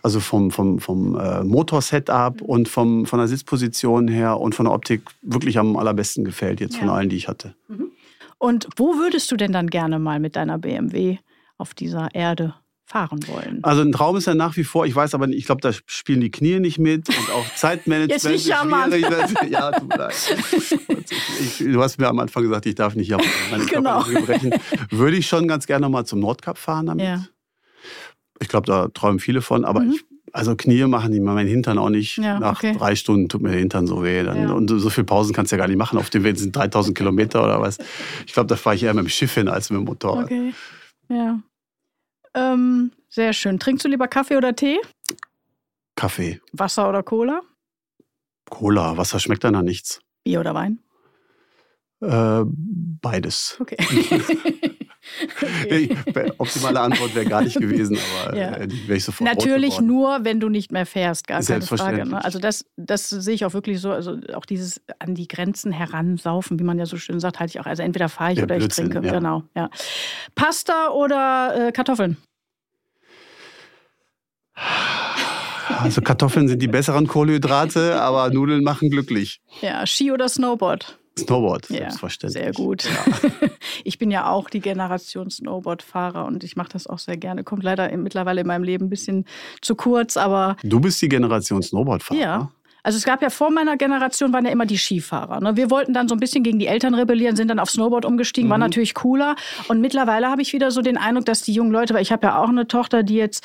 also 0.02 0.20
vom, 0.20 0.50
vom, 0.50 0.78
vom 0.78 1.18
äh, 1.18 1.42
Motorsetup 1.42 2.42
und 2.42 2.68
vom, 2.68 3.06
von 3.06 3.18
der 3.18 3.28
Sitzposition 3.28 4.08
her 4.08 4.38
und 4.38 4.54
von 4.54 4.66
der 4.66 4.74
Optik 4.74 5.02
wirklich 5.22 5.58
am 5.58 5.76
allerbesten 5.76 6.24
gefällt, 6.24 6.60
jetzt 6.60 6.74
ja. 6.74 6.80
von 6.80 6.90
allen, 6.90 7.08
die 7.08 7.16
ich 7.16 7.28
hatte. 7.28 7.54
Mhm. 7.68 7.90
Und 8.38 8.68
wo 8.76 8.96
würdest 8.96 9.30
du 9.30 9.36
denn 9.36 9.52
dann 9.52 9.68
gerne 9.68 9.98
mal 9.98 10.18
mit 10.20 10.36
deiner 10.36 10.58
BMW 10.58 11.18
auf 11.58 11.74
dieser 11.74 12.14
Erde 12.14 12.54
fahren 12.92 13.20
wollen. 13.26 13.58
Also 13.62 13.80
ein 13.80 13.90
Traum 13.90 14.16
ist 14.16 14.26
ja 14.26 14.34
nach 14.34 14.56
wie 14.56 14.64
vor, 14.64 14.84
ich 14.84 14.94
weiß 14.94 15.14
aber 15.14 15.26
nicht, 15.26 15.38
ich 15.38 15.46
glaube, 15.46 15.62
da 15.62 15.70
spielen 15.86 16.20
die 16.20 16.30
Knie 16.30 16.60
nicht 16.60 16.78
mit 16.78 17.08
und 17.08 17.30
auch 17.30 17.54
Zeitmanagement 17.54 18.10
Jetzt 18.22 18.24
ist 18.26 18.44
schwierig. 18.44 19.50
ja, 19.50 19.72
tut 19.72 19.88
mir 19.88 19.96
leid. 19.96 20.14
Ich, 21.40 21.58
du 21.58 21.82
hast 21.82 21.98
mir 21.98 22.08
am 22.08 22.18
Anfang 22.18 22.42
gesagt, 22.42 22.66
ich 22.66 22.74
darf 22.74 22.94
nicht 22.94 23.08
jammern, 23.08 23.26
meine 23.50 23.64
genau. 23.64 24.02
brechen. 24.02 24.54
Würde 24.90 25.16
ich 25.16 25.26
schon 25.26 25.48
ganz 25.48 25.66
gerne 25.66 25.88
mal 25.88 26.04
zum 26.04 26.20
Nordkap 26.20 26.58
fahren 26.58 26.86
damit. 26.86 27.06
Ja. 27.06 27.24
Ich 28.40 28.48
glaube, 28.48 28.66
da 28.66 28.88
träumen 28.88 29.20
viele 29.20 29.40
von, 29.40 29.64
aber 29.64 29.80
mhm. 29.80 29.92
ich, 29.92 30.04
also 30.32 30.54
Knie 30.54 30.84
machen 30.84 31.12
die 31.12 31.20
meinen 31.20 31.48
Hintern 31.48 31.78
auch 31.78 31.88
nicht. 31.88 32.18
Ja, 32.18 32.38
Nach 32.38 32.58
okay. 32.58 32.74
drei 32.76 32.94
Stunden 32.94 33.28
tut 33.28 33.40
mir 33.40 33.50
der 33.50 33.58
Hintern 33.58 33.86
so 33.86 34.02
weh. 34.02 34.22
Dann, 34.22 34.48
ja. 34.48 34.52
Und 34.52 34.68
so 34.68 34.90
viele 34.90 35.04
Pausen 35.04 35.32
kannst 35.32 35.52
du 35.52 35.56
ja 35.56 35.58
gar 35.60 35.68
nicht 35.68 35.78
machen. 35.78 35.98
Auf 35.98 36.10
dem 36.10 36.24
Weg 36.24 36.38
sind 36.38 36.54
3000 36.54 36.96
Kilometer 36.96 37.42
oder 37.42 37.60
was. 37.60 37.78
Ich 38.26 38.34
glaube, 38.34 38.48
da 38.48 38.56
fahre 38.56 38.76
ich 38.76 38.82
eher 38.82 38.92
mit 38.92 39.04
dem 39.04 39.08
Schiff 39.08 39.34
hin 39.34 39.48
als 39.48 39.70
mit 39.70 39.80
dem 39.80 39.84
Motorrad. 39.84 40.24
Okay. 40.24 40.52
Ja. 41.08 41.40
Ähm, 42.34 42.92
sehr 43.08 43.32
schön. 43.32 43.58
Trinkst 43.58 43.84
du 43.84 43.88
lieber 43.88 44.08
Kaffee 44.08 44.36
oder 44.36 44.54
Tee? 44.54 44.80
Kaffee. 45.96 46.40
Wasser 46.52 46.88
oder 46.88 47.02
Cola? 47.02 47.42
Cola. 48.48 48.96
Wasser 48.96 49.20
schmeckt 49.20 49.44
dann 49.44 49.52
nach 49.52 49.62
nichts. 49.62 50.00
Bier 50.24 50.40
oder 50.40 50.54
Wein? 50.54 50.80
Äh, 52.00 52.44
beides. 52.44 53.56
Okay. 53.60 53.76
okay. 55.42 55.96
Optimale 56.38 56.80
Antwort 56.80 57.14
wäre 57.14 57.26
gar 57.26 57.42
nicht 57.42 57.58
gewesen, 57.58 57.98
aber 58.24 58.36
ja. 58.38 58.56
äh, 58.56 58.68
wäre 58.86 58.98
ich 58.98 59.04
sofort 59.04 59.28
Natürlich 59.28 59.80
nur, 59.80 60.24
wenn 60.24 60.40
du 60.40 60.48
nicht 60.48 60.72
mehr 60.72 60.86
fährst, 60.86 61.26
gar 61.26 61.42
keine 61.42 61.62
Frage. 61.62 62.06
Ne? 62.06 62.24
Also 62.24 62.38
das, 62.38 62.64
das 62.76 63.08
sehe 63.10 63.34
ich 63.34 63.44
auch 63.44 63.54
wirklich 63.54 63.80
so, 63.80 63.90
also 63.90 64.18
auch 64.34 64.44
dieses 64.44 64.80
an 64.98 65.14
die 65.14 65.28
Grenzen 65.28 65.72
heransaufen, 65.72 66.58
wie 66.58 66.64
man 66.64 66.78
ja 66.78 66.86
so 66.86 66.96
schön 66.96 67.20
sagt, 67.20 67.40
halte 67.40 67.50
ich 67.50 67.60
auch. 67.60 67.66
Also 67.66 67.82
entweder 67.82 68.08
fahre 68.08 68.32
ich 68.32 68.38
ja, 68.38 68.44
oder 68.44 68.56
Blödsinn, 68.56 68.86
ich 68.86 68.92
trinke. 68.92 69.06
Ja. 69.06 69.14
Genau, 69.14 69.42
ja. 69.56 69.70
Pasta 70.34 70.90
oder 70.90 71.68
äh, 71.68 71.72
Kartoffeln? 71.72 72.16
Also 75.78 76.00
Kartoffeln 76.00 76.48
sind 76.48 76.60
die 76.60 76.68
besseren 76.68 77.06
Kohlenhydrate, 77.06 78.00
aber 78.00 78.30
Nudeln 78.30 78.62
machen 78.62 78.90
glücklich. 78.90 79.40
Ja, 79.60 79.86
Ski 79.86 80.12
oder 80.12 80.28
Snowboard? 80.28 80.98
Snowboard, 81.18 81.68
ja, 81.68 81.76
selbstverständlich. 81.78 82.42
Sehr 82.42 82.52
gut. 82.52 82.84
Ja. 82.84 83.48
Ich 83.84 83.98
bin 83.98 84.10
ja 84.10 84.30
auch 84.30 84.48
die 84.48 84.60
Generation 84.60 85.28
Snowboardfahrer 85.30 86.24
und 86.24 86.44
ich 86.44 86.56
mache 86.56 86.68
das 86.72 86.86
auch 86.86 87.00
sehr 87.00 87.16
gerne. 87.16 87.42
Kommt 87.42 87.64
leider 87.64 87.94
mittlerweile 87.96 88.42
in 88.42 88.46
meinem 88.46 88.62
Leben 88.62 88.86
ein 88.86 88.90
bisschen 88.90 89.24
zu 89.60 89.74
kurz, 89.74 90.16
aber. 90.16 90.56
Du 90.62 90.78
bist 90.78 91.02
die 91.02 91.08
Generation 91.08 91.62
Snowboardfahrer. 91.62 92.20
Ja. 92.20 92.50
Also 92.84 92.98
es 92.98 93.04
gab 93.04 93.22
ja 93.22 93.30
vor 93.30 93.50
meiner 93.50 93.76
Generation 93.76 94.32
waren 94.32 94.44
ja 94.44 94.50
immer 94.50 94.66
die 94.66 94.76
Skifahrer. 94.76 95.40
Ne? 95.40 95.56
Wir 95.56 95.70
wollten 95.70 95.94
dann 95.94 96.08
so 96.08 96.14
ein 96.16 96.20
bisschen 96.20 96.42
gegen 96.42 96.58
die 96.58 96.66
Eltern 96.66 96.94
rebellieren, 96.94 97.36
sind 97.36 97.48
dann 97.48 97.60
auf 97.60 97.70
Snowboard 97.70 98.04
umgestiegen, 98.04 98.48
mhm. 98.48 98.52
war 98.52 98.58
natürlich 98.58 98.94
cooler. 98.94 99.36
Und 99.68 99.80
mittlerweile 99.80 100.28
habe 100.28 100.42
ich 100.42 100.52
wieder 100.52 100.70
so 100.70 100.82
den 100.82 100.96
Eindruck, 100.96 101.24
dass 101.26 101.42
die 101.42 101.52
jungen 101.52 101.70
Leute, 101.70 101.94
weil 101.94 102.02
ich 102.02 102.10
habe 102.10 102.26
ja 102.26 102.42
auch 102.42 102.48
eine 102.48 102.66
Tochter, 102.66 103.02
die 103.02 103.14
jetzt 103.14 103.44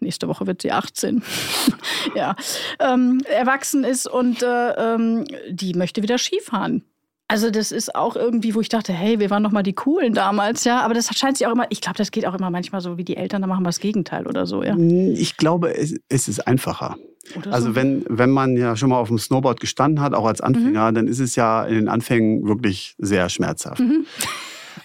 nächste 0.00 0.28
Woche 0.28 0.46
wird 0.46 0.62
sie 0.62 0.70
18, 0.70 1.22
ja, 2.14 2.36
ähm, 2.78 3.20
erwachsen 3.28 3.82
ist 3.82 4.06
und 4.06 4.44
äh, 4.44 4.94
ähm, 4.94 5.24
die 5.50 5.74
möchte 5.74 6.02
wieder 6.04 6.18
Skifahren. 6.18 6.84
Also 7.30 7.50
das 7.50 7.72
ist 7.72 7.94
auch 7.94 8.16
irgendwie, 8.16 8.54
wo 8.54 8.62
ich 8.62 8.70
dachte, 8.70 8.94
hey, 8.94 9.20
wir 9.20 9.28
waren 9.28 9.42
noch 9.42 9.52
mal 9.52 9.62
die 9.62 9.74
Coolen 9.74 10.14
damals, 10.14 10.64
ja. 10.64 10.80
Aber 10.80 10.94
das 10.94 11.14
scheint 11.16 11.36
sich 11.36 11.46
auch 11.46 11.52
immer, 11.52 11.66
ich 11.68 11.82
glaube, 11.82 11.98
das 11.98 12.10
geht 12.10 12.24
auch 12.26 12.34
immer 12.34 12.50
manchmal 12.50 12.80
so, 12.80 12.96
wie 12.96 13.04
die 13.04 13.18
Eltern, 13.18 13.42
da 13.42 13.48
machen 13.48 13.62
wir 13.62 13.68
das 13.68 13.80
Gegenteil 13.80 14.26
oder 14.26 14.46
so, 14.46 14.62
ja. 14.62 14.74
Ich 14.76 15.36
glaube, 15.36 15.76
es, 15.76 15.94
es 16.08 16.28
ist 16.28 16.46
einfacher. 16.46 16.96
Oder 17.36 17.52
also 17.52 17.68
so. 17.68 17.74
wenn, 17.74 18.04
wenn 18.08 18.30
man 18.30 18.56
ja 18.56 18.76
schon 18.76 18.88
mal 18.88 18.98
auf 18.98 19.08
dem 19.08 19.18
Snowboard 19.18 19.60
gestanden 19.60 20.02
hat, 20.02 20.14
auch 20.14 20.24
als 20.24 20.40
Anfänger, 20.40 20.90
mhm. 20.90 20.94
dann 20.94 21.06
ist 21.06 21.18
es 21.20 21.36
ja 21.36 21.64
in 21.64 21.74
den 21.74 21.88
Anfängen 21.88 22.48
wirklich 22.48 22.94
sehr 22.96 23.28
schmerzhaft. 23.28 23.80
Mhm. 23.80 24.06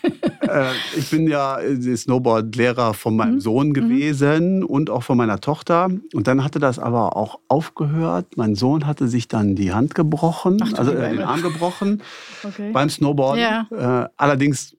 äh, 0.41 0.71
ich 0.97 1.09
bin 1.09 1.27
ja 1.27 1.59
Snowboard-Lehrer 1.95 2.93
von 2.93 3.15
meinem 3.15 3.35
mhm. 3.35 3.39
Sohn 3.39 3.69
mhm. 3.69 3.73
gewesen 3.73 4.59
mhm. 4.59 4.65
und 4.65 4.89
auch 4.89 5.03
von 5.03 5.17
meiner 5.17 5.39
Tochter. 5.39 5.89
Und 6.13 6.27
dann 6.27 6.43
hatte 6.43 6.59
das 6.59 6.79
aber 6.79 7.15
auch 7.15 7.39
aufgehört. 7.47 8.37
Mein 8.37 8.55
Sohn 8.55 8.85
hatte 8.85 9.07
sich 9.07 9.27
dann 9.27 9.55
die 9.55 9.73
Hand 9.73 9.95
gebrochen, 9.95 10.59
Ach, 10.61 10.73
also 10.77 10.91
äh, 10.91 11.09
den 11.09 11.21
Arm 11.21 11.41
gebrochen 11.41 12.01
okay. 12.43 12.71
beim 12.71 12.89
Snowboarden. 12.89 13.41
Ja. 13.41 14.03
Äh, 14.03 14.09
allerdings, 14.17 14.75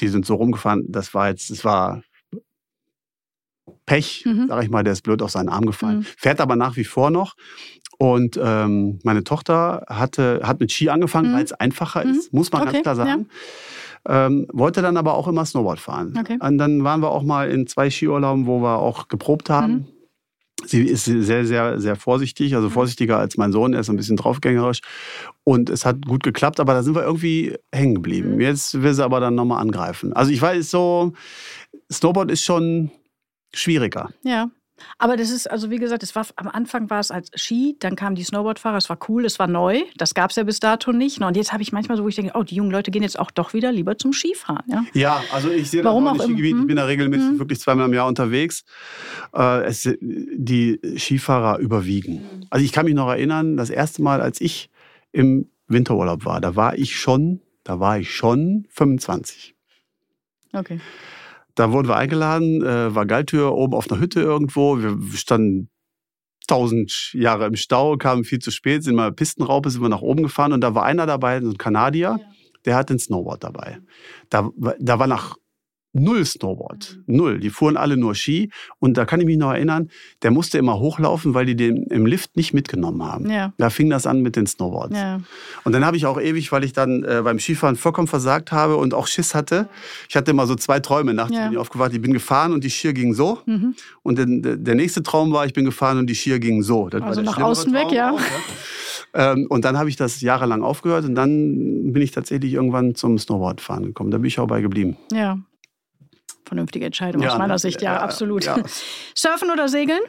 die 0.00 0.08
sind 0.08 0.26
so 0.26 0.34
rumgefahren, 0.34 0.84
das 0.88 1.14
war 1.14 1.28
jetzt, 1.28 1.50
das 1.50 1.64
war 1.64 2.02
Pech, 3.86 4.24
mhm. 4.26 4.46
sag 4.48 4.62
ich 4.62 4.70
mal, 4.70 4.84
der 4.84 4.92
ist 4.92 5.02
blöd 5.02 5.22
auf 5.22 5.30
seinen 5.30 5.48
Arm 5.48 5.66
gefallen. 5.66 5.98
Mhm. 5.98 6.06
Fährt 6.16 6.40
aber 6.40 6.56
nach 6.56 6.76
wie 6.76 6.84
vor 6.84 7.10
noch. 7.10 7.34
Und 7.98 8.38
ähm, 8.42 8.98
meine 9.04 9.22
Tochter 9.22 9.84
hatte, 9.88 10.40
hat 10.42 10.60
mit 10.60 10.72
Ski 10.72 10.88
angefangen, 10.88 11.30
mhm. 11.30 11.36
weil 11.36 11.44
es 11.44 11.52
einfacher 11.52 12.02
ist, 12.02 12.32
muss 12.32 12.50
man 12.50 12.62
okay. 12.62 12.72
ganz 12.72 12.82
klar 12.82 12.96
sagen. 12.96 13.08
Ja. 13.28 13.36
Ähm, 14.08 14.46
wollte 14.52 14.82
dann 14.82 14.96
aber 14.96 15.14
auch 15.14 15.28
immer 15.28 15.44
Snowboard 15.44 15.78
fahren. 15.78 16.14
Okay. 16.18 16.38
Und 16.40 16.58
dann 16.58 16.82
waren 16.82 17.00
wir 17.00 17.10
auch 17.10 17.22
mal 17.22 17.50
in 17.50 17.66
zwei 17.66 17.88
Skiurlauben, 17.88 18.46
wo 18.46 18.60
wir 18.60 18.78
auch 18.78 19.08
geprobt 19.08 19.48
haben. 19.48 19.72
Mhm. 19.72 19.86
Sie 20.64 20.82
ist 20.82 21.04
sehr, 21.04 21.44
sehr, 21.44 21.80
sehr 21.80 21.96
vorsichtig, 21.96 22.54
also 22.54 22.68
mhm. 22.68 22.72
vorsichtiger 22.72 23.18
als 23.18 23.36
mein 23.36 23.52
Sohn. 23.52 23.74
Er 23.74 23.80
ist 23.80 23.90
ein 23.90 23.96
bisschen 23.96 24.16
draufgängerisch. 24.16 24.80
Und 25.44 25.70
es 25.70 25.84
hat 25.84 26.06
gut 26.06 26.22
geklappt, 26.22 26.60
aber 26.60 26.74
da 26.74 26.82
sind 26.82 26.94
wir 26.94 27.02
irgendwie 27.02 27.56
hängen 27.72 27.96
geblieben. 27.96 28.34
Mhm. 28.34 28.40
Jetzt 28.40 28.80
will 28.82 28.94
sie 28.94 29.04
aber 29.04 29.20
dann 29.20 29.34
nochmal 29.34 29.60
angreifen. 29.60 30.12
Also 30.12 30.30
ich 30.30 30.40
weiß 30.40 30.70
so, 30.70 31.12
Snowboard 31.90 32.30
ist 32.30 32.44
schon 32.44 32.90
schwieriger. 33.54 34.10
Ja. 34.24 34.50
Aber 34.98 35.16
das 35.16 35.30
ist, 35.30 35.50
also 35.50 35.70
wie 35.70 35.78
gesagt, 35.78 36.02
es 36.02 36.14
war, 36.14 36.26
am 36.36 36.48
Anfang 36.48 36.90
war 36.90 37.00
es 37.00 37.10
als 37.10 37.30
Ski, 37.34 37.76
dann 37.80 37.96
kamen 37.96 38.16
die 38.16 38.24
Snowboardfahrer, 38.24 38.76
es 38.76 38.88
war 38.88 38.98
cool, 39.08 39.24
es 39.24 39.38
war 39.38 39.46
neu, 39.46 39.82
das 39.96 40.14
gab 40.14 40.30
es 40.30 40.36
ja 40.36 40.44
bis 40.44 40.60
dato 40.60 40.92
nicht. 40.92 41.20
Und 41.20 41.36
jetzt 41.36 41.52
habe 41.52 41.62
ich 41.62 41.72
manchmal 41.72 41.96
so, 41.96 42.04
wo 42.04 42.08
ich 42.08 42.16
denke, 42.16 42.32
oh, 42.34 42.42
die 42.42 42.54
jungen 42.54 42.70
Leute 42.70 42.90
gehen 42.90 43.02
jetzt 43.02 43.18
auch 43.18 43.30
doch 43.30 43.54
wieder 43.54 43.72
lieber 43.72 43.98
zum 43.98 44.12
Skifahren. 44.12 44.64
Ja, 44.68 44.84
ja 44.94 45.22
also 45.32 45.50
ich 45.50 45.70
sehe 45.70 45.82
das 45.82 45.92
auch 45.92 46.20
Skigebiet, 46.20 46.56
ich 46.58 46.66
bin 46.66 46.76
da 46.76 46.84
regelmäßig 46.84 47.32
mhm. 47.32 47.38
wirklich 47.38 47.60
zweimal 47.60 47.86
im 47.86 47.94
Jahr 47.94 48.06
unterwegs. 48.06 48.64
Äh, 49.34 49.64
es, 49.64 49.88
die 50.00 50.80
Skifahrer 50.96 51.58
überwiegen. 51.58 52.46
Also 52.50 52.64
ich 52.64 52.72
kann 52.72 52.84
mich 52.84 52.94
noch 52.94 53.08
erinnern, 53.08 53.56
das 53.56 53.70
erste 53.70 54.02
Mal, 54.02 54.20
als 54.20 54.40
ich 54.40 54.70
im 55.12 55.48
Winterurlaub 55.68 56.24
war, 56.24 56.40
da 56.40 56.56
war 56.56 56.76
ich 56.76 56.98
schon, 56.98 57.40
da 57.64 57.80
war 57.80 57.98
ich 57.98 58.14
schon 58.14 58.66
25. 58.70 59.54
Okay. 60.52 60.80
Da 61.54 61.72
wurden 61.72 61.88
wir 61.88 61.96
eingeladen, 61.96 62.62
äh, 62.62 62.94
war 62.94 63.06
Geiltür 63.06 63.52
oben 63.52 63.74
auf 63.74 63.90
einer 63.90 64.00
Hütte 64.00 64.20
irgendwo. 64.20 64.78
Wir 64.78 65.16
standen 65.16 65.70
tausend 66.46 67.12
Jahre 67.12 67.46
im 67.46 67.56
Stau, 67.56 67.96
kamen 67.96 68.24
viel 68.24 68.38
zu 68.38 68.50
spät, 68.50 68.82
sind 68.84 68.96
mal 68.96 69.12
Pistenraupe, 69.12 69.70
sind 69.70 69.82
wir 69.82 69.88
nach 69.88 70.02
oben 70.02 70.22
gefahren 70.22 70.52
und 70.52 70.60
da 70.60 70.74
war 70.74 70.84
einer 70.84 71.06
dabei, 71.06 71.40
so 71.40 71.50
ein 71.50 71.58
Kanadier, 71.58 72.18
ja. 72.18 72.26
der 72.64 72.76
hatte 72.76 72.94
ein 72.94 72.98
Snowboard 72.98 73.44
dabei. 73.44 73.78
Da, 74.28 74.50
da 74.78 74.98
war 74.98 75.06
nach 75.06 75.36
null 75.92 76.24
Snowboard. 76.24 77.00
Null. 77.06 77.38
Die 77.38 77.50
fuhren 77.50 77.76
alle 77.76 77.96
nur 77.96 78.14
Ski. 78.14 78.50
Und 78.78 78.96
da 78.96 79.04
kann 79.04 79.20
ich 79.20 79.26
mich 79.26 79.36
noch 79.36 79.52
erinnern, 79.52 79.90
der 80.22 80.30
musste 80.30 80.58
immer 80.58 80.78
hochlaufen, 80.78 81.34
weil 81.34 81.46
die 81.46 81.54
den 81.54 81.84
im 81.84 82.06
Lift 82.06 82.36
nicht 82.36 82.54
mitgenommen 82.54 83.02
haben. 83.02 83.30
Ja. 83.30 83.52
Da 83.58 83.70
fing 83.70 83.90
das 83.90 84.06
an 84.06 84.22
mit 84.22 84.36
den 84.36 84.46
Snowboards. 84.46 84.96
Ja. 84.96 85.20
Und 85.64 85.72
dann 85.72 85.84
habe 85.84 85.96
ich 85.96 86.06
auch 86.06 86.20
ewig, 86.20 86.50
weil 86.52 86.64
ich 86.64 86.72
dann 86.72 87.04
äh, 87.04 87.20
beim 87.22 87.38
Skifahren 87.38 87.76
vollkommen 87.76 88.08
versagt 88.08 88.52
habe 88.52 88.76
und 88.76 88.94
auch 88.94 89.06
Schiss 89.06 89.34
hatte. 89.34 89.68
Ich 90.08 90.16
hatte 90.16 90.30
immer 90.30 90.46
so 90.46 90.54
zwei 90.54 90.80
Träume 90.80 91.14
nachts, 91.14 91.34
ja. 91.34 91.44
bin 91.44 91.52
ich 91.52 91.58
aufgewacht. 91.58 91.92
Ich 91.92 92.00
bin 92.00 92.12
gefahren 92.12 92.52
und 92.52 92.64
die 92.64 92.70
Schier 92.70 92.92
ging 92.92 93.12
so. 93.14 93.40
Mhm. 93.46 93.74
Und 94.02 94.18
den, 94.18 94.64
der 94.64 94.74
nächste 94.74 95.02
Traum 95.02 95.32
war, 95.32 95.44
ich 95.46 95.52
bin 95.52 95.64
gefahren 95.64 95.98
und 95.98 96.06
die 96.08 96.14
Schier 96.14 96.38
ging 96.38 96.62
so. 96.62 96.88
Das 96.88 97.02
also 97.02 97.22
nach 97.22 97.38
außen 97.38 97.72
Traum 97.72 97.86
weg, 97.86 97.92
ja. 97.92 98.12
Auch, 98.12 98.20
ja. 98.20 99.32
Ähm, 99.32 99.46
und 99.50 99.64
dann 99.66 99.78
habe 99.78 99.90
ich 99.90 99.96
das 99.96 100.22
jahrelang 100.22 100.62
aufgehört 100.62 101.04
und 101.04 101.14
dann 101.14 101.92
bin 101.92 102.00
ich 102.00 102.12
tatsächlich 102.12 102.54
irgendwann 102.54 102.94
zum 102.94 103.18
Snowboardfahren 103.18 103.84
gekommen. 103.84 104.10
Da 104.10 104.16
bin 104.16 104.26
ich 104.26 104.38
auch 104.38 104.46
bei 104.46 104.62
geblieben. 104.62 104.96
Ja, 105.12 105.38
vernünftige 106.44 106.86
Entscheidung 106.86 107.22
ja, 107.22 107.30
aus 107.30 107.38
meiner 107.38 107.58
Sicht, 107.58 107.82
ja, 107.82 108.00
absolut. 108.00 108.44
Ja. 108.44 108.56
Surfen 109.14 109.50
oder 109.50 109.68
Segeln? 109.68 110.00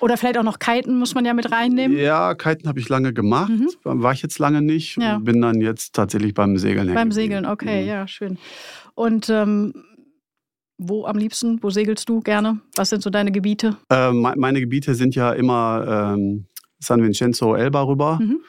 Oder 0.00 0.16
vielleicht 0.16 0.36
auch 0.36 0.42
noch 0.42 0.58
Kiten 0.58 0.98
muss 0.98 1.14
man 1.14 1.24
ja 1.24 1.32
mit 1.32 1.50
reinnehmen. 1.50 1.96
Ja, 1.96 2.34
Kiten 2.34 2.68
habe 2.68 2.78
ich 2.78 2.88
lange 2.88 3.14
gemacht. 3.14 3.50
Mhm. 3.50 3.70
War 3.84 4.12
ich 4.12 4.22
jetzt 4.22 4.38
lange 4.38 4.60
nicht. 4.60 4.98
Ja. 4.98 5.18
Bin 5.18 5.40
dann 5.40 5.60
jetzt 5.60 5.94
tatsächlich 5.94 6.34
beim 6.34 6.58
Segeln 6.58 6.92
Beim 6.92 7.10
Segeln, 7.10 7.46
okay, 7.46 7.82
mhm. 7.82 7.88
ja, 7.88 8.06
schön. 8.06 8.38
Und 8.94 9.30
ähm, 9.30 9.72
wo 10.76 11.06
am 11.06 11.16
liebsten, 11.16 11.62
wo 11.62 11.70
segelst 11.70 12.08
du 12.08 12.20
gerne? 12.20 12.60
Was 12.76 12.90
sind 12.90 13.02
so 13.02 13.10
deine 13.10 13.32
Gebiete? 13.32 13.76
Äh, 13.90 14.12
meine 14.12 14.60
Gebiete 14.60 14.94
sind 14.94 15.14
ja 15.14 15.32
immer 15.32 16.14
ähm, 16.14 16.46
San 16.80 17.02
Vincenzo, 17.02 17.54
Elba 17.54 17.82
rüber. 17.82 18.18
Mhm. 18.20 18.40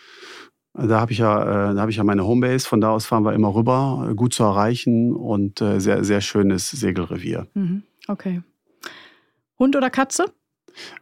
Da 0.78 1.00
habe 1.00 1.14
ich 1.14 1.20
ja, 1.20 1.72
äh, 1.72 1.76
da 1.76 1.82
habe 1.82 1.92
ich 1.92 1.98
ja 1.98 2.04
meine 2.04 2.26
Homebase. 2.26 2.68
Von 2.68 2.82
da 2.82 2.92
aus 2.92 3.06
fahren 3.06 3.24
wir 3.24 3.34
immer 3.34 3.56
rüber, 3.56 4.12
gut 4.16 4.34
zu 4.34 4.44
erreichen 4.44 5.14
und 5.14 5.62
äh, 5.62 5.80
sehr, 5.80 6.04
sehr 6.04 6.22
schönes 6.22 6.70
Segelrevier. 6.70 7.48
Mhm. 7.54 7.84
Okay. 8.08 8.42
Hund 9.58 9.76
oder 9.76 9.90
Katze? 9.90 10.26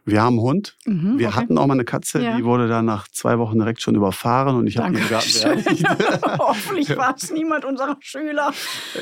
Wir 0.04 0.22
haben 0.22 0.34
einen 0.34 0.42
Hund. 0.42 0.76
Mhm, 0.86 1.18
wir 1.18 1.28
okay. 1.28 1.36
hatten 1.36 1.58
auch 1.58 1.66
mal 1.66 1.74
eine 1.74 1.84
Katze, 1.84 2.22
ja. 2.22 2.36
die 2.36 2.44
wurde 2.44 2.68
dann 2.68 2.84
nach 2.84 3.08
zwei 3.08 3.40
Wochen 3.40 3.58
direkt 3.58 3.82
schon 3.82 3.96
überfahren 3.96 4.54
und 4.54 4.68
ich 4.68 4.76
habe 4.78 4.92
Garten 4.92 5.32
beerdigt. 5.32 5.84
Hoffentlich 6.38 6.96
war 6.96 7.16
es 7.16 7.32
niemand 7.32 7.64
unserer 7.64 7.96
Schüler. 7.98 8.52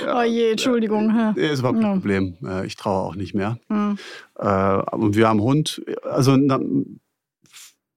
Ja. 0.02 0.20
Oh 0.20 0.22
je, 0.22 0.52
Entschuldigung. 0.52 1.10
Ja. 1.10 1.32
Ist 1.32 1.60
überhaupt 1.60 1.80
kein 1.80 1.92
Problem. 1.92 2.36
Äh, 2.42 2.66
ich 2.66 2.76
traue 2.76 3.02
auch 3.02 3.14
nicht 3.14 3.34
mehr. 3.34 3.58
Mhm. 3.68 3.98
Und 4.34 5.14
wir 5.14 5.28
haben 5.28 5.38
einen 5.38 5.46
Hund. 5.46 5.82
Also 6.02 6.36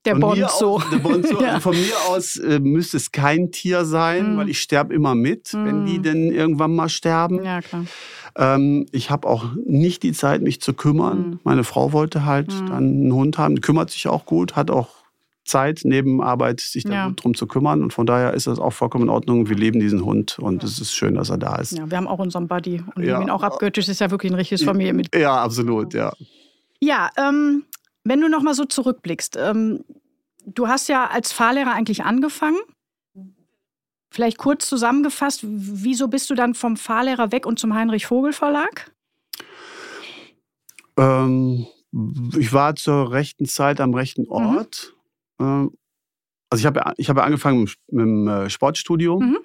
der 0.06 0.16
Bonzo. 0.16 0.82
der 0.92 0.98
Bonzo. 1.00 1.42
ja. 1.42 1.48
also 1.50 1.72
von 1.72 1.76
mir 1.76 1.96
aus 2.10 2.38
äh, 2.38 2.60
müsste 2.60 2.98
es 2.98 3.12
kein 3.12 3.52
Tier 3.52 3.86
sein, 3.86 4.34
mhm. 4.34 4.38
weil 4.38 4.50
ich 4.50 4.62
sterbe 4.62 4.94
immer 4.94 5.16
mit, 5.16 5.54
mhm. 5.54 5.66
wenn 5.66 5.86
die 5.86 6.00
denn 6.00 6.32
irgendwann 6.32 6.76
mal 6.76 6.90
sterben. 6.90 7.44
Ja, 7.44 7.62
klar. 7.62 7.86
Ähm, 8.38 8.86
ich 8.92 9.10
habe 9.10 9.28
auch 9.28 9.46
nicht 9.66 10.04
die 10.04 10.12
Zeit, 10.12 10.42
mich 10.42 10.62
zu 10.62 10.74
kümmern. 10.74 11.18
Mhm. 11.18 11.40
Meine 11.44 11.64
Frau 11.64 11.94
wollte 11.94 12.26
halt 12.26 12.54
mhm. 12.54 12.66
dann 12.68 12.84
einen 12.84 13.14
Hund 13.14 13.38
haben, 13.38 13.56
die 13.56 13.62
kümmert 13.62 13.90
sich 13.90 14.08
auch 14.08 14.26
gut, 14.26 14.56
hat 14.56 14.72
auch 14.72 14.90
Zeit 15.46 15.82
neben 15.84 16.22
Arbeit, 16.22 16.60
sich 16.60 16.84
ja. 16.84 17.12
drum 17.16 17.36
zu 17.36 17.48
kümmern. 17.48 17.84
Und 17.84 17.94
von 17.94 18.06
daher 18.06 18.34
ist 18.34 18.48
das 18.48 18.60
auch 18.60 18.74
vollkommen 18.74 19.06
in 19.06 19.10
Ordnung. 19.10 19.48
Wir 19.48 19.56
leben 19.56 19.80
diesen 19.80 20.04
Hund 20.04 20.40
und 20.40 20.64
es 20.64 20.80
ist 20.80 20.94
schön, 20.94 21.16
dass 21.16 21.30
er 21.30 21.38
da 21.38 21.58
ist. 21.58 21.78
Ja, 21.78 21.90
wir 21.90 21.98
haben 21.98 22.08
auch 22.08 22.20
unseren 22.20 22.48
Buddy 22.48 22.84
und 22.96 23.04
ja. 23.04 23.22
ihn 23.22 23.30
auch 23.30 23.44
abgöttisch. 23.44 23.88
Ist 23.88 24.02
ja 24.02 24.12
wirklich 24.12 24.32
ein 24.32 24.36
richtiges 24.36 24.64
Familienmitglied. 24.64 25.22
Ja, 25.22 25.36
absolut, 25.36 25.94
ja. 25.94 26.12
Ja, 26.80 27.10
ähm, 27.18 27.64
wenn 28.06 28.22
du 28.22 28.30
noch 28.30 28.44
mal 28.44 28.54
so 28.54 28.66
zurückblickst, 28.66 29.36
ähm, 29.38 29.84
du 30.46 30.68
hast 30.68 30.88
ja 30.88 31.08
als 31.08 31.34
Fahrlehrer 31.34 31.74
eigentlich 31.74 32.04
angefangen. 32.04 32.60
Vielleicht 34.12 34.38
kurz 34.38 34.70
zusammengefasst, 34.70 35.42
wieso 35.44 36.08
bist 36.08 36.30
du 36.30 36.36
dann 36.36 36.54
vom 36.54 36.78
Fahrlehrer 36.78 37.34
weg 37.34 37.46
und 37.46 37.60
zum 37.60 37.74
Heinrich 37.74 38.06
Vogel 38.06 38.32
Verlag? 38.32 38.94
Ähm, 40.98 41.66
ich 42.38 42.54
war 42.54 42.76
zur 42.76 43.12
rechten 43.12 43.46
Zeit 43.46 43.82
am 43.82 43.94
rechten 43.94 44.22
mhm. 44.22 44.32
Ort. 44.32 44.96
Mhm. 45.40 45.72
Also 46.50 46.62
ich 46.62 46.66
habe 46.66 46.94
ich 46.98 47.10
hab 47.10 47.18
angefangen 47.18 47.62
mit, 47.62 47.76
mit 47.90 48.06
dem 48.06 48.28
äh, 48.28 48.50
Sportstudio 48.50 49.20
mhm. 49.20 49.40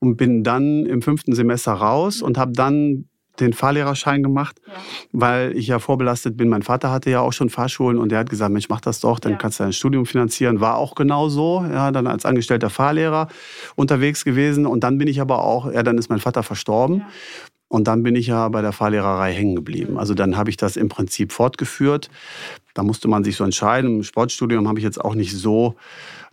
und 0.00 0.16
bin 0.16 0.42
dann 0.42 0.86
im 0.86 1.02
fünften 1.02 1.34
Semester 1.34 1.74
raus 1.74 2.22
und 2.22 2.38
habe 2.38 2.52
dann 2.52 3.08
den 3.40 3.52
Fahrlehrerschein 3.52 4.22
gemacht, 4.22 4.60
ja. 4.66 4.72
weil 5.12 5.56
ich 5.56 5.66
ja 5.68 5.78
vorbelastet 5.78 6.36
bin. 6.36 6.48
Mein 6.48 6.62
Vater 6.62 6.90
hatte 6.90 7.10
ja 7.10 7.20
auch 7.20 7.32
schon 7.32 7.50
Fahrschulen 7.50 7.98
und 7.98 8.10
der 8.10 8.20
hat 8.20 8.30
gesagt, 8.30 8.52
Mensch, 8.52 8.68
mach 8.68 8.80
das 8.80 9.00
doch, 9.00 9.18
dann 9.18 9.32
ja. 9.32 9.38
kannst 9.38 9.60
du 9.60 9.64
dein 9.64 9.72
Studium 9.72 10.06
finanzieren. 10.06 10.60
War 10.60 10.76
auch 10.76 10.94
genau 10.94 11.28
so, 11.28 11.64
ja, 11.70 11.90
dann 11.90 12.06
als 12.06 12.24
angestellter 12.24 12.70
Fahrlehrer 12.70 13.28
unterwegs 13.74 14.24
gewesen 14.24 14.66
und 14.66 14.84
dann 14.84 14.98
bin 14.98 15.08
ich 15.08 15.20
aber 15.20 15.44
auch, 15.44 15.70
ja, 15.72 15.82
dann 15.82 15.98
ist 15.98 16.08
mein 16.08 16.20
Vater 16.20 16.42
verstorben. 16.42 16.98
Ja. 16.98 17.06
Und 17.68 17.88
dann 17.88 18.02
bin 18.04 18.14
ich 18.14 18.28
ja 18.28 18.48
bei 18.48 18.62
der 18.62 18.72
Fahrlehrerei 18.72 19.32
hängen 19.32 19.56
geblieben. 19.56 19.94
Mhm. 19.94 19.98
Also 19.98 20.14
dann 20.14 20.36
habe 20.36 20.50
ich 20.50 20.56
das 20.56 20.76
im 20.76 20.88
Prinzip 20.88 21.32
fortgeführt. 21.32 22.10
Da 22.74 22.82
musste 22.82 23.08
man 23.08 23.24
sich 23.24 23.36
so 23.36 23.44
entscheiden. 23.44 23.96
Im 23.96 24.02
Sportstudium 24.04 24.68
habe 24.68 24.78
ich 24.78 24.84
jetzt 24.84 25.00
auch 25.00 25.14
nicht 25.14 25.32
so 25.32 25.74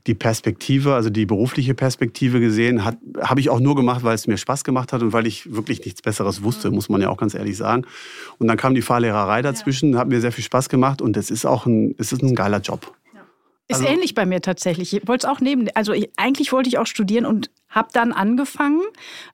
die 0.07 0.13
Perspektive, 0.13 0.95
also 0.95 1.09
die 1.09 1.25
berufliche 1.25 1.73
Perspektive 1.73 2.39
gesehen, 2.39 2.83
habe 2.83 3.39
ich 3.39 3.49
auch 3.49 3.59
nur 3.59 3.75
gemacht, 3.75 4.03
weil 4.03 4.15
es 4.15 4.27
mir 4.27 4.37
Spaß 4.37 4.63
gemacht 4.63 4.91
hat 4.91 5.01
und 5.01 5.13
weil 5.13 5.25
ich 5.25 5.53
wirklich 5.53 5.83
nichts 5.85 6.01
Besseres 6.01 6.43
wusste, 6.43 6.71
muss 6.71 6.89
man 6.89 7.01
ja 7.01 7.09
auch 7.09 7.17
ganz 7.17 7.33
ehrlich 7.33 7.55
sagen. 7.55 7.85
Und 8.37 8.47
dann 8.47 8.57
kam 8.57 8.75
die 8.75 8.81
Fahrlehrerei 8.81 9.41
dazwischen, 9.41 9.97
hat 9.97 10.09
mir 10.09 10.19
sehr 10.19 10.33
viel 10.33 10.43
Spaß 10.43 10.67
gemacht 10.67 11.01
und 11.01 11.15
es 11.15 11.31
ist 11.31 11.45
auch 11.45 11.65
ein, 11.65 11.95
es 11.97 12.11
ist 12.11 12.21
ein 12.21 12.35
geiler 12.35 12.59
Job. 12.59 12.93
Ist 13.69 13.77
also, 13.77 13.87
ähnlich 13.87 14.13
bei 14.13 14.25
mir 14.25 14.41
tatsächlich. 14.41 14.93
Ich 14.93 15.07
wollte 15.07 15.25
es 15.25 15.31
auch 15.33 15.39
nehmen. 15.39 15.69
Also 15.73 15.93
ich, 15.93 16.09
eigentlich 16.17 16.51
wollte 16.51 16.67
ich 16.67 16.77
auch 16.79 16.85
studieren 16.85 17.25
und 17.25 17.49
habe 17.73 17.89
dann 17.91 18.11
angefangen. 18.11 18.81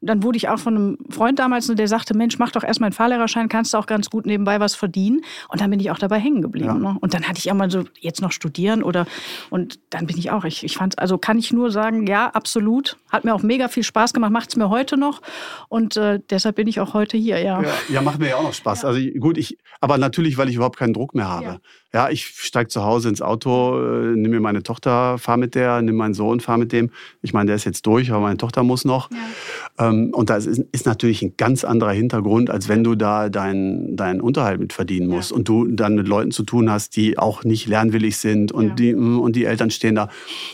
Dann 0.01 0.23
wurde 0.23 0.37
ich 0.37 0.49
auch 0.49 0.59
von 0.59 0.75
einem 0.75 0.97
Freund 1.09 1.37
damals, 1.39 1.67
der 1.67 1.87
sagte, 1.87 2.15
Mensch, 2.15 2.39
mach 2.39 2.51
doch 2.51 2.63
erstmal 2.63 2.87
einen 2.87 2.95
Fahrlehrerschein, 2.95 3.49
kannst 3.49 3.73
du 3.73 3.77
auch 3.77 3.85
ganz 3.85 4.09
gut 4.09 4.25
nebenbei 4.25 4.59
was 4.59 4.75
verdienen. 4.75 5.21
Und 5.49 5.61
dann 5.61 5.69
bin 5.69 5.79
ich 5.79 5.91
auch 5.91 5.99
dabei 5.99 6.19
hängen 6.19 6.41
geblieben. 6.41 6.83
Ja. 6.83 6.93
Ne? 6.93 6.97
Und 7.01 7.13
dann 7.13 7.27
hatte 7.27 7.39
ich 7.39 7.51
auch 7.51 7.55
mal 7.55 7.69
so, 7.69 7.83
jetzt 7.99 8.21
noch 8.21 8.31
studieren 8.31 8.81
oder, 8.81 9.05
und 9.49 9.79
dann 9.89 10.07
bin 10.07 10.17
ich 10.17 10.31
auch, 10.31 10.45
ich, 10.45 10.63
ich 10.63 10.77
fand, 10.77 10.97
also 10.99 11.17
kann 11.17 11.37
ich 11.37 11.51
nur 11.51 11.69
sagen, 11.71 12.07
ja, 12.07 12.27
absolut. 12.27 12.97
Hat 13.09 13.25
mir 13.25 13.35
auch 13.35 13.43
mega 13.43 13.67
viel 13.67 13.83
Spaß 13.83 14.13
gemacht, 14.13 14.31
macht 14.31 14.49
es 14.49 14.55
mir 14.55 14.69
heute 14.69 14.97
noch. 14.97 15.21
Und 15.67 15.97
äh, 15.97 16.19
deshalb 16.29 16.55
bin 16.55 16.67
ich 16.67 16.79
auch 16.79 16.93
heute 16.93 17.17
hier, 17.17 17.39
ja. 17.39 17.61
Ja, 17.61 17.73
ja 17.89 18.01
macht 18.01 18.19
mir 18.19 18.29
ja 18.29 18.35
auch 18.37 18.43
noch 18.43 18.53
Spaß. 18.53 18.83
Ja. 18.83 18.89
Also 18.89 19.01
gut, 19.19 19.37
ich, 19.37 19.57
aber 19.81 19.97
natürlich, 19.97 20.37
weil 20.37 20.49
ich 20.49 20.55
überhaupt 20.55 20.77
keinen 20.77 20.93
Druck 20.93 21.13
mehr 21.13 21.27
habe. 21.27 21.45
Ja, 21.45 21.59
ja 21.93 22.09
ich 22.09 22.25
steige 22.25 22.69
zu 22.69 22.83
Hause 22.83 23.09
ins 23.09 23.21
Auto, 23.21 23.79
äh, 23.79 24.15
nehme 24.15 24.35
mir 24.35 24.39
meine 24.39 24.63
Tochter, 24.63 25.17
fahre 25.17 25.37
mit 25.37 25.55
der, 25.55 25.81
nehme 25.81 25.97
meinen 25.97 26.13
Sohn, 26.13 26.39
fahre 26.39 26.59
mit 26.59 26.71
dem. 26.71 26.91
Ich 27.21 27.33
meine, 27.33 27.47
der 27.47 27.55
ist 27.55 27.65
jetzt 27.65 27.85
durch, 27.85 28.11
aber 28.11 28.28
meine 28.29 28.37
Tochter 28.37 28.63
muss 28.63 28.85
noch. 28.85 29.09
Ja. 29.11 29.89
Ähm, 29.89 30.11
und 30.13 30.29
das 30.29 30.45
ist, 30.45 30.63
ist, 30.71 30.85
natürlich 30.85 31.21
ein 31.21 31.33
ganz 31.37 31.63
anderer 31.63 31.91
Hintergrund, 31.91 32.49
als 32.49 32.69
wenn 32.69 32.83
du 32.83 32.95
da 32.95 33.29
deinen 33.29 33.95
dein 33.95 34.21
Unterhalt 34.21 34.59
mit 34.59 34.73
verdienen 34.73 35.07
musst 35.07 35.31
ja. 35.31 35.37
und 35.37 35.47
du 35.47 35.67
dann 35.67 35.95
mit 35.95 36.07
Leuten 36.07 36.31
zu 36.31 36.43
tun 36.43 36.69
hast, 36.69 36.95
die 36.95 37.17
auch 37.17 37.43
nicht 37.43 37.67
lernwillig 37.67 38.17
sind 38.17 38.51
und, 38.51 38.67
ja. 38.67 38.75
die, 38.75 38.93
mm, 38.93 39.19
und 39.19 39.35
die 39.35 39.45
Eltern 39.45 39.71
stehen 39.71 39.95
da. 39.95 40.09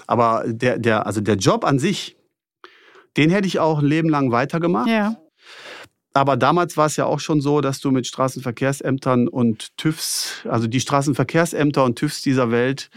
Aber 0.08 0.44
der, 0.48 0.80
der, 0.80 1.06
also 1.06 1.22
der 1.22 1.36
Job 1.36 1.66
an 1.66 1.80
sich, 1.80 2.16
den 3.18 3.30
hätte 3.30 3.48
ich 3.48 3.60
auch 3.60 3.80
ein 3.80 3.86
Leben 3.86 4.10
lang 4.10 4.32
weitergemacht. 4.32 4.90
Ja. 4.90 5.18
Aber 6.16 6.38
damals 6.38 6.78
war 6.78 6.86
es 6.86 6.96
ja 6.96 7.06
auch 7.06 7.20
schon 7.20 7.42
so, 7.42 7.60
dass 7.60 7.82
du 7.82 7.92
mit 7.92 8.08
Straßenverkehrsämtern 8.08 9.28
und 9.28 9.76
TÜVs, 9.76 10.46
also 10.50 10.66
die 10.66 10.80
Straßenverkehrsämter 10.80 11.84
und 11.84 11.98
TÜVs 11.98 12.22
dieser 12.22 12.52
Welt, 12.52 12.90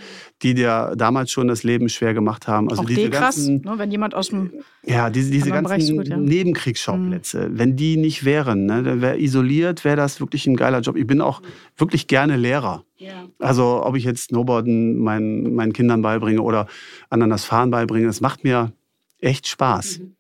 die 0.42 0.54
dir 0.54 0.94
damals 0.96 1.32
schon 1.32 1.48
das 1.48 1.64
Leben 1.64 1.88
schwer 1.88 2.14
gemacht 2.14 2.46
haben. 2.46 2.70
Also 2.70 2.82
auch 2.82 2.86
diese 2.86 3.10
krass, 3.10 3.34
ganzen, 3.34 3.62
ne, 3.62 3.74
wenn 3.76 3.90
jemand 3.90 4.14
aus 4.14 4.28
dem 4.28 4.52
ja 4.84 5.10
diese, 5.10 5.32
diese 5.32 5.50
ganzen 5.50 5.96
gut, 5.96 6.06
ja. 6.06 6.16
Nebenkriegsschauplätze, 6.16 7.48
mhm. 7.48 7.58
wenn 7.58 7.74
die 7.74 7.96
nicht 7.96 8.24
wären, 8.24 8.66
ne, 8.66 8.84
dann 8.84 9.00
wäre 9.02 9.18
isoliert, 9.18 9.84
wäre 9.84 9.96
das 9.96 10.20
wirklich 10.20 10.46
ein 10.46 10.54
geiler 10.54 10.78
Job. 10.78 10.94
Ich 10.94 11.08
bin 11.08 11.20
auch 11.20 11.42
wirklich 11.76 12.06
gerne 12.06 12.36
Lehrer. 12.36 12.84
Ja. 12.98 13.26
Also 13.40 13.84
ob 13.84 13.96
ich 13.96 14.04
jetzt 14.04 14.28
Snowboarden 14.28 14.96
meinen, 14.96 15.56
meinen 15.56 15.72
Kindern 15.72 16.02
beibringe 16.02 16.40
oder 16.40 16.68
anderen 17.10 17.30
das 17.30 17.44
Fahren 17.44 17.72
beibringe, 17.72 18.06
das 18.06 18.20
macht 18.20 18.44
mir 18.44 18.70
echt 19.18 19.48
Spaß. 19.48 19.98
Mhm. 19.98 20.14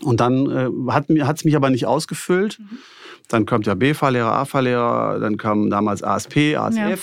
Und 0.00 0.20
dann 0.20 0.50
äh, 0.50 0.92
hat 0.92 1.08
es 1.08 1.44
mich 1.44 1.56
aber 1.56 1.70
nicht 1.70 1.86
ausgefüllt. 1.86 2.58
Mhm. 2.58 2.78
Dann 3.28 3.46
kommt 3.46 3.66
ja 3.66 3.74
B-Fahrlehrer, 3.74 4.32
A-Fahrlehrer, 4.32 5.18
dann 5.20 5.36
kam 5.36 5.70
damals 5.70 6.02
ASP, 6.02 6.56
ASF. 6.56 6.76
Ja. 6.76 6.96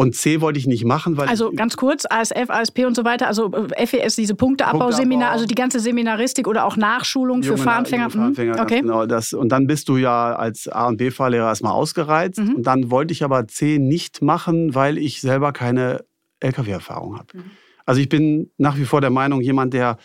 Und 0.00 0.14
C 0.14 0.40
wollte 0.40 0.60
ich 0.60 0.68
nicht 0.68 0.84
machen, 0.84 1.16
weil. 1.16 1.26
Also 1.26 1.50
ganz 1.50 1.76
kurz, 1.76 2.04
ASF, 2.08 2.50
ASP 2.50 2.84
und 2.86 2.94
so 2.94 3.04
weiter, 3.04 3.26
also 3.26 3.50
FES, 3.50 4.14
diese 4.14 4.36
Punkteabbauseminar, 4.36 5.32
also 5.32 5.44
die 5.44 5.56
ganze 5.56 5.80
Seminaristik 5.80 6.46
oder 6.46 6.66
auch 6.66 6.76
Nachschulung 6.76 7.42
für 7.42 7.56
Fahranfänger. 7.56 8.08
Fahranfänger 8.08 8.62
okay. 8.62 8.82
Genau, 8.82 9.06
das, 9.06 9.32
und 9.32 9.48
dann 9.48 9.66
bist 9.66 9.88
du 9.88 9.96
ja 9.96 10.36
als 10.36 10.68
A- 10.68 10.86
und 10.86 10.98
B-Fahrlehrer 10.98 11.48
erstmal 11.48 11.72
ausgereizt. 11.72 12.38
Mhm. 12.38 12.54
Und 12.54 12.62
dann 12.62 12.92
wollte 12.92 13.12
ich 13.12 13.24
aber 13.24 13.48
C 13.48 13.80
nicht 13.80 14.22
machen, 14.22 14.76
weil 14.76 14.98
ich 14.98 15.20
selber 15.20 15.52
keine 15.52 16.04
Lkw-Erfahrung 16.38 17.18
habe. 17.18 17.36
Mhm. 17.36 17.50
Also 17.84 18.00
ich 18.00 18.08
bin 18.08 18.52
nach 18.56 18.76
wie 18.76 18.84
vor 18.84 19.00
der 19.00 19.10
Meinung, 19.10 19.40
jemand, 19.40 19.74
der 19.74 19.96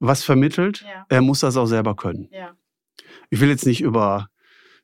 was 0.00 0.24
vermittelt, 0.24 0.82
ja. 0.82 1.06
er 1.08 1.22
muss 1.22 1.40
das 1.40 1.56
auch 1.56 1.66
selber 1.66 1.96
können. 1.96 2.28
Ja. 2.30 2.52
Ich 3.30 3.40
will 3.40 3.48
jetzt 3.48 3.66
nicht 3.66 3.80
über, 3.80 4.28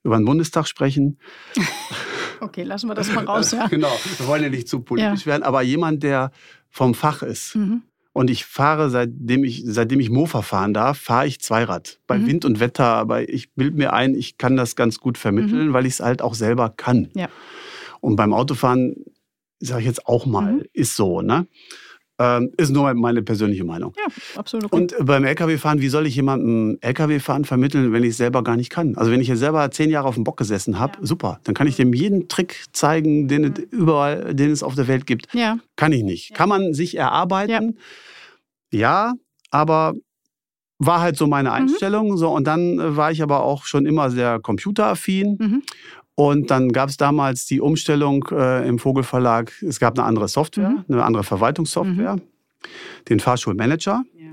über 0.02 0.16
den 0.16 0.24
Bundestag 0.24 0.66
sprechen. 0.66 1.18
okay, 2.40 2.62
lassen 2.62 2.88
wir 2.88 2.94
das 2.94 3.12
mal 3.12 3.24
raus. 3.24 3.52
Ja. 3.52 3.66
genau, 3.70 3.92
wir 4.18 4.26
wollen 4.26 4.42
ja 4.42 4.48
nicht 4.48 4.68
zu 4.68 4.80
politisch 4.80 5.20
ja. 5.20 5.26
werden, 5.26 5.42
aber 5.42 5.62
jemand, 5.62 6.02
der 6.02 6.30
vom 6.70 6.94
Fach 6.94 7.22
ist. 7.22 7.54
Mhm. 7.56 7.82
Und 8.12 8.30
ich 8.30 8.44
fahre, 8.44 8.90
seitdem 8.90 9.42
ich, 9.42 9.64
seitdem 9.66 9.98
ich 9.98 10.08
Mofa 10.08 10.42
fahren 10.42 10.72
darf, 10.72 10.98
fahre 10.98 11.26
ich 11.26 11.40
Zweirad. 11.40 11.98
Bei 12.06 12.16
mhm. 12.16 12.26
Wind 12.28 12.44
und 12.44 12.60
Wetter, 12.60 12.84
aber 12.84 13.28
ich 13.28 13.52
bilde 13.54 13.76
mir 13.76 13.92
ein, 13.92 14.14
ich 14.14 14.38
kann 14.38 14.56
das 14.56 14.76
ganz 14.76 15.00
gut 15.00 15.18
vermitteln, 15.18 15.68
mhm. 15.68 15.72
weil 15.72 15.84
ich 15.84 15.94
es 15.94 16.00
halt 16.00 16.22
auch 16.22 16.34
selber 16.34 16.70
kann. 16.70 17.08
Ja. 17.14 17.28
Und 18.00 18.14
beim 18.14 18.32
Autofahren, 18.32 18.94
sage 19.58 19.80
ich 19.80 19.86
jetzt 19.86 20.06
auch 20.06 20.26
mal, 20.26 20.52
mhm. 20.52 20.64
ist 20.72 20.94
so. 20.94 21.22
Ne? 21.22 21.48
Ähm, 22.16 22.52
ist 22.56 22.70
nur 22.70 22.94
meine 22.94 23.22
persönliche 23.22 23.64
Meinung. 23.64 23.92
Ja, 23.96 24.06
absolut. 24.36 24.66
Okay. 24.66 24.76
Und 24.76 24.94
beim 25.00 25.24
LKW-Fahren, 25.24 25.80
wie 25.80 25.88
soll 25.88 26.06
ich 26.06 26.14
jemandem 26.14 26.78
LKW-Fahren 26.80 27.44
vermitteln, 27.44 27.92
wenn 27.92 28.04
ich 28.04 28.10
es 28.10 28.18
selber 28.18 28.44
gar 28.44 28.56
nicht 28.56 28.70
kann? 28.70 28.96
Also 28.96 29.10
wenn 29.10 29.20
ich 29.20 29.26
jetzt 29.26 29.40
selber 29.40 29.68
zehn 29.72 29.90
Jahre 29.90 30.06
auf 30.06 30.14
dem 30.14 30.22
Bock 30.22 30.36
gesessen 30.36 30.78
habe, 30.78 30.98
ja. 31.00 31.06
super. 31.06 31.40
Dann 31.42 31.56
kann 31.56 31.66
ich 31.66 31.74
dem 31.74 31.92
jeden 31.92 32.28
Trick 32.28 32.66
zeigen, 32.72 33.26
den 33.26 33.44
es 33.44 33.58
überall, 33.72 34.32
den 34.32 34.52
es 34.52 34.62
auf 34.62 34.76
der 34.76 34.86
Welt 34.86 35.06
gibt. 35.06 35.34
Ja. 35.34 35.58
Kann 35.74 35.90
ich 35.90 36.04
nicht. 36.04 36.30
Ja. 36.30 36.36
Kann 36.36 36.48
man 36.48 36.72
sich 36.72 36.96
erarbeiten? 36.96 37.78
Ja, 38.70 39.14
aber 39.50 39.94
war 40.78 41.00
halt 41.00 41.16
so 41.16 41.26
meine 41.26 41.50
mhm. 41.50 41.54
Einstellung. 41.54 42.10
Mhm. 42.12 42.16
So, 42.16 42.30
und 42.30 42.46
dann 42.46 42.78
äh, 42.78 42.96
war 42.96 43.10
ich 43.10 43.22
aber 43.22 43.42
auch 43.42 43.64
schon 43.64 43.86
immer 43.86 44.10
sehr 44.10 44.38
computeraffin. 44.40 45.36
Mhm. 45.40 45.62
Und 46.16 46.50
dann 46.50 46.70
gab 46.70 46.88
es 46.88 46.96
damals 46.96 47.46
die 47.46 47.60
Umstellung 47.60 48.24
äh, 48.30 48.66
im 48.68 48.78
Vogelverlag. 48.78 49.52
Es 49.62 49.80
gab 49.80 49.98
eine 49.98 50.06
andere 50.06 50.28
Software, 50.28 50.70
mhm. 50.70 50.84
eine 50.88 51.04
andere 51.04 51.24
Verwaltungssoftware, 51.24 52.16
mhm. 52.16 52.22
den 53.08 53.20
Fahrschulmanager. 53.20 54.04
Ja. 54.16 54.24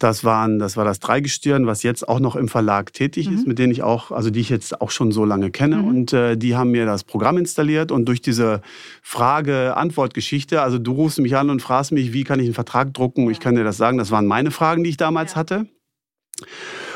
Das, 0.00 0.24
waren, 0.24 0.58
das 0.58 0.76
war 0.76 0.84
das 0.84 0.98
Dreigestirn, 0.98 1.66
was 1.66 1.82
jetzt 1.84 2.08
auch 2.08 2.18
noch 2.18 2.34
im 2.34 2.48
Verlag 2.48 2.92
tätig 2.92 3.28
mhm. 3.28 3.36
ist, 3.36 3.46
mit 3.46 3.58
denen 3.60 3.70
ich 3.70 3.82
auch, 3.82 4.10
also 4.10 4.30
die 4.30 4.40
ich 4.40 4.48
jetzt 4.48 4.80
auch 4.80 4.90
schon 4.90 5.12
so 5.12 5.24
lange 5.24 5.52
kenne. 5.52 5.76
Mhm. 5.76 5.88
Und 5.88 6.12
äh, 6.12 6.36
die 6.36 6.56
haben 6.56 6.72
mir 6.72 6.86
das 6.86 7.04
Programm 7.04 7.38
installiert 7.38 7.92
und 7.92 8.06
durch 8.06 8.20
diese 8.20 8.60
Frage-Antwort-Geschichte, 9.02 10.60
also 10.62 10.78
du 10.78 10.92
rufst 10.92 11.20
mich 11.20 11.36
an 11.36 11.50
und 11.50 11.62
fragst 11.62 11.92
mich, 11.92 12.12
wie 12.12 12.24
kann 12.24 12.40
ich 12.40 12.46
einen 12.46 12.54
Vertrag 12.54 12.92
drucken? 12.94 13.26
Ja. 13.26 13.30
Ich 13.30 13.38
kann 13.38 13.54
dir 13.54 13.62
das 13.62 13.76
sagen, 13.76 13.96
das 13.98 14.10
waren 14.10 14.26
meine 14.26 14.50
Fragen, 14.50 14.82
die 14.82 14.90
ich 14.90 14.96
damals 14.96 15.32
ja. 15.32 15.36
hatte. 15.36 15.66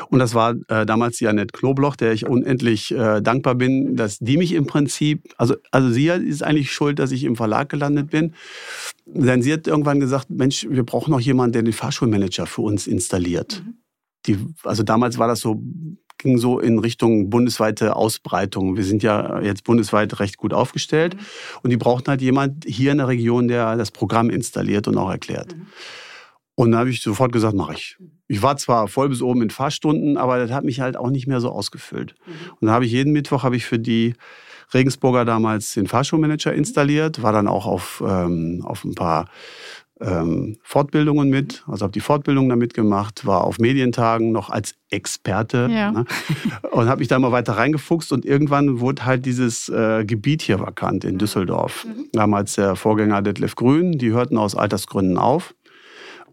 Und 0.09 0.19
das 0.19 0.33
war 0.33 0.55
äh, 0.67 0.85
damals 0.85 1.17
die 1.17 1.27
Annette 1.27 1.57
Knobloch, 1.57 1.95
der 1.95 2.13
ich 2.13 2.27
unendlich 2.27 2.91
äh, 2.91 3.21
dankbar 3.21 3.55
bin, 3.55 3.95
dass 3.95 4.19
die 4.19 4.37
mich 4.37 4.53
im 4.53 4.65
Prinzip, 4.65 5.33
also, 5.37 5.55
also 5.71 5.89
sie 5.89 6.07
ist 6.07 6.43
eigentlich 6.43 6.71
schuld, 6.71 6.99
dass 6.99 7.11
ich 7.11 7.23
im 7.23 7.35
Verlag 7.35 7.69
gelandet 7.69 8.11
bin. 8.11 8.33
Denn 9.05 9.41
sie 9.41 9.53
hat 9.53 9.67
irgendwann 9.67 9.99
gesagt, 9.99 10.29
Mensch, 10.29 10.65
wir 10.69 10.83
brauchen 10.83 11.11
noch 11.11 11.19
jemanden, 11.19 11.53
der 11.53 11.63
den 11.63 11.73
Fahrschulmanager 11.73 12.45
für 12.45 12.61
uns 12.61 12.87
installiert. 12.87 13.63
Mhm. 13.65 13.77
Die, 14.25 14.37
also 14.63 14.83
damals 14.83 15.17
war 15.17 15.27
das 15.27 15.39
so, 15.39 15.61
ging 16.17 16.37
so 16.37 16.59
in 16.59 16.79
Richtung 16.79 17.29
bundesweite 17.29 17.95
Ausbreitung. 17.95 18.75
Wir 18.75 18.83
sind 18.83 19.03
ja 19.03 19.41
jetzt 19.41 19.63
bundesweit 19.63 20.19
recht 20.19 20.37
gut 20.37 20.53
aufgestellt. 20.53 21.15
Mhm. 21.15 21.19
Und 21.63 21.69
die 21.69 21.77
brauchten 21.77 22.09
halt 22.09 22.21
jemand 22.21 22.65
hier 22.65 22.91
in 22.91 22.97
der 22.97 23.07
Region, 23.07 23.47
der 23.47 23.75
das 23.75 23.91
Programm 23.91 24.29
installiert 24.29 24.87
und 24.87 24.97
auch 24.97 25.09
erklärt. 25.09 25.55
Mhm. 25.55 25.67
Und 26.55 26.71
dann 26.71 26.79
habe 26.79 26.89
ich 26.89 27.01
sofort 27.01 27.31
gesagt, 27.31 27.53
mache 27.53 27.73
ich. 27.73 27.97
Ich 28.27 28.41
war 28.41 28.57
zwar 28.57 28.87
voll 28.87 29.09
bis 29.09 29.21
oben 29.21 29.41
in 29.43 29.49
Fahrstunden, 29.49 30.17
aber 30.17 30.39
das 30.39 30.51
hat 30.51 30.63
mich 30.63 30.79
halt 30.79 30.97
auch 30.97 31.09
nicht 31.09 31.27
mehr 31.27 31.41
so 31.41 31.49
ausgefüllt. 31.51 32.15
Mhm. 32.25 32.31
Und 32.51 32.61
dann 32.61 32.71
habe 32.71 32.85
ich 32.85 32.91
jeden 32.91 33.13
Mittwoch 33.13 33.43
habe 33.43 33.55
ich 33.55 33.65
für 33.65 33.79
die 33.79 34.15
Regensburger 34.73 35.25
damals 35.25 35.73
den 35.73 35.87
Fahrschulmanager 35.87 36.53
installiert, 36.53 37.21
war 37.21 37.31
dann 37.31 37.47
auch 37.47 37.65
auf, 37.65 38.03
ähm, 38.05 38.61
auf 38.65 38.83
ein 38.83 38.95
paar 38.95 39.27
ähm, 40.01 40.57
Fortbildungen 40.61 41.29
mit, 41.29 41.63
also 41.67 41.83
habe 41.83 41.93
die 41.93 42.01
Fortbildung 42.01 42.49
damit 42.49 42.73
gemacht, 42.73 43.25
war 43.25 43.45
auf 43.45 43.59
Medientagen 43.59 44.31
noch 44.31 44.49
als 44.49 44.75
Experte 44.89 45.69
ja. 45.71 45.91
ne? 45.91 46.05
und 46.71 46.87
habe 46.87 46.99
mich 46.99 47.07
da 47.07 47.17
mal 47.17 47.31
weiter 47.31 47.53
reingefuchst 47.53 48.11
und 48.11 48.25
irgendwann 48.25 48.79
wurde 48.81 49.05
halt 49.05 49.25
dieses 49.25 49.69
äh, 49.69 50.03
Gebiet 50.05 50.41
hier 50.41 50.59
vakant 50.59 51.05
in 51.05 51.17
Düsseldorf. 51.17 51.85
Mhm. 51.85 52.07
Damals 52.11 52.55
der 52.55 52.75
Vorgänger 52.75 53.21
Detlef 53.21 53.55
Grün, 53.55 53.93
die 53.93 54.11
hörten 54.11 54.37
aus 54.37 54.55
Altersgründen 54.55 55.17
auf. 55.17 55.54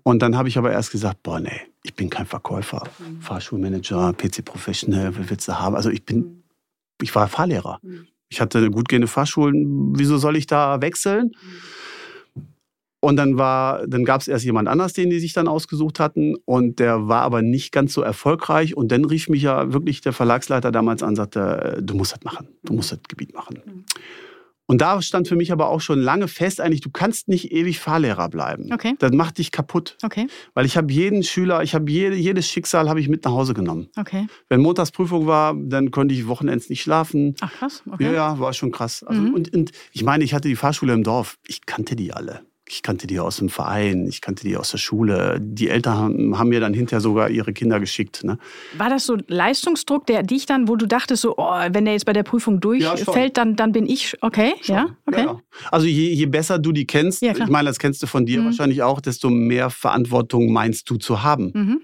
Und 0.02 0.22
dann 0.22 0.36
habe 0.36 0.48
ich 0.48 0.58
aber 0.58 0.72
erst 0.72 0.90
gesagt, 0.90 1.22
boah, 1.22 1.40
nee, 1.40 1.60
ich 1.82 1.94
bin 1.94 2.10
kein 2.10 2.26
Verkäufer, 2.26 2.84
mhm. 2.98 3.20
Fahrschulmanager, 3.20 4.12
PC 4.14 4.44
Professional, 4.44 5.16
was 5.16 5.30
willst 5.30 5.48
du 5.48 5.58
haben? 5.58 5.76
Also 5.76 5.90
ich 5.90 6.04
bin, 6.04 6.18
mhm. 6.18 6.42
ich 7.00 7.14
war 7.14 7.28
Fahrlehrer. 7.28 7.78
Mhm. 7.82 8.06
Ich 8.28 8.40
hatte 8.40 8.70
gut 8.70 8.88
gehende 8.88 9.08
Fahrschulen. 9.08 9.92
Wieso 9.96 10.16
soll 10.16 10.36
ich 10.36 10.46
da 10.46 10.80
wechseln? 10.80 11.26
Mhm. 11.26 11.72
Und 13.04 13.16
dann 13.16 13.36
war, 13.36 13.84
dann 13.88 14.04
gab 14.04 14.20
es 14.20 14.28
erst 14.28 14.44
jemand 14.44 14.68
anders, 14.68 14.92
den 14.92 15.10
die 15.10 15.18
sich 15.18 15.32
dann 15.32 15.48
ausgesucht 15.48 15.98
hatten. 15.98 16.36
Und 16.44 16.78
der 16.78 17.08
war 17.08 17.22
aber 17.22 17.42
nicht 17.42 17.72
ganz 17.72 17.92
so 17.92 18.00
erfolgreich. 18.00 18.76
Und 18.76 18.92
dann 18.92 19.04
rief 19.04 19.28
mich 19.28 19.42
ja 19.42 19.72
wirklich 19.72 20.02
der 20.02 20.12
Verlagsleiter 20.12 20.70
damals 20.70 21.02
an 21.02 21.10
und 21.10 21.16
sagte, 21.16 21.80
du 21.82 21.96
musst 21.96 22.12
das 22.12 22.22
machen. 22.22 22.46
Du 22.62 22.74
musst 22.74 22.92
das 22.92 23.00
Gebiet 23.08 23.34
machen. 23.34 23.84
Und 24.72 24.78
da 24.78 25.02
stand 25.02 25.28
für 25.28 25.36
mich 25.36 25.52
aber 25.52 25.68
auch 25.68 25.82
schon 25.82 26.00
lange 26.00 26.28
fest, 26.28 26.58
eigentlich, 26.58 26.80
du 26.80 26.88
kannst 26.88 27.28
nicht 27.28 27.52
ewig 27.52 27.78
Fahrlehrer 27.78 28.30
bleiben. 28.30 28.72
Okay. 28.72 28.94
Das 29.00 29.12
macht 29.12 29.36
dich 29.36 29.50
kaputt. 29.50 29.98
Okay. 30.02 30.28
Weil 30.54 30.64
ich 30.64 30.78
habe 30.78 30.90
jeden 30.90 31.22
Schüler, 31.22 31.62
ich 31.62 31.74
habe 31.74 31.90
jede, 31.90 32.16
jedes 32.16 32.48
Schicksal 32.48 32.88
habe 32.88 32.98
ich 32.98 33.10
mit 33.10 33.22
nach 33.26 33.32
Hause 33.32 33.52
genommen. 33.52 33.90
Okay. 33.98 34.28
Wenn 34.48 34.62
Montagsprüfung 34.62 35.26
war, 35.26 35.54
dann 35.54 35.90
konnte 35.90 36.14
ich 36.14 36.26
Wochenends 36.26 36.70
nicht 36.70 36.80
schlafen. 36.80 37.34
Ach 37.42 37.52
krass, 37.52 37.82
okay. 37.86 38.04
Ja, 38.04 38.12
ja, 38.12 38.38
war 38.38 38.54
schon 38.54 38.72
krass. 38.72 39.02
Also, 39.02 39.20
mhm. 39.20 39.34
und, 39.34 39.54
und 39.54 39.72
ich 39.92 40.04
meine, 40.04 40.24
ich 40.24 40.32
hatte 40.32 40.48
die 40.48 40.56
Fahrschule 40.56 40.94
im 40.94 41.02
Dorf. 41.02 41.36
Ich 41.46 41.66
kannte 41.66 41.94
die 41.94 42.14
alle. 42.14 42.40
Ich 42.72 42.82
kannte 42.82 43.06
die 43.06 43.20
aus 43.20 43.36
dem 43.36 43.50
Verein, 43.50 44.06
ich 44.06 44.22
kannte 44.22 44.44
die 44.44 44.56
aus 44.56 44.70
der 44.70 44.78
Schule. 44.78 45.38
Die 45.40 45.68
Eltern 45.68 46.38
haben, 46.38 46.48
mir 46.48 46.58
dann 46.58 46.72
hinterher 46.72 47.02
sogar 47.02 47.28
ihre 47.28 47.52
Kinder 47.52 47.78
geschickt. 47.78 48.24
Ne? 48.24 48.38
War 48.78 48.88
das 48.88 49.04
so 49.04 49.18
Leistungsdruck, 49.26 50.06
der 50.06 50.22
dich 50.22 50.46
dann, 50.46 50.68
wo 50.68 50.76
du 50.76 50.86
dachtest, 50.86 51.20
so, 51.20 51.34
oh, 51.36 51.52
wenn 51.70 51.84
der 51.84 51.92
jetzt 51.92 52.06
bei 52.06 52.14
der 52.14 52.22
Prüfung 52.22 52.60
durchfällt, 52.60 53.36
ja, 53.36 53.44
dann, 53.44 53.56
dann 53.56 53.72
bin 53.72 53.86
ich 53.86 54.16
okay? 54.22 54.54
Schon. 54.62 54.74
Ja, 54.74 54.86
okay. 55.06 55.24
Ja, 55.24 55.40
also 55.70 55.86
je, 55.86 56.14
je, 56.14 56.26
besser 56.26 56.58
du 56.58 56.72
die 56.72 56.86
kennst, 56.86 57.22
ich 57.22 57.48
meine, 57.48 57.68
das 57.68 57.78
kennst 57.78 58.02
du 58.02 58.06
von 58.06 58.24
dir 58.24 58.40
mhm. 58.40 58.46
wahrscheinlich 58.46 58.82
auch, 58.82 59.02
desto 59.02 59.28
mehr 59.28 59.68
Verantwortung 59.68 60.50
meinst 60.50 60.88
du 60.88 60.96
zu 60.96 61.22
haben. 61.22 61.52
Mhm. 61.54 61.80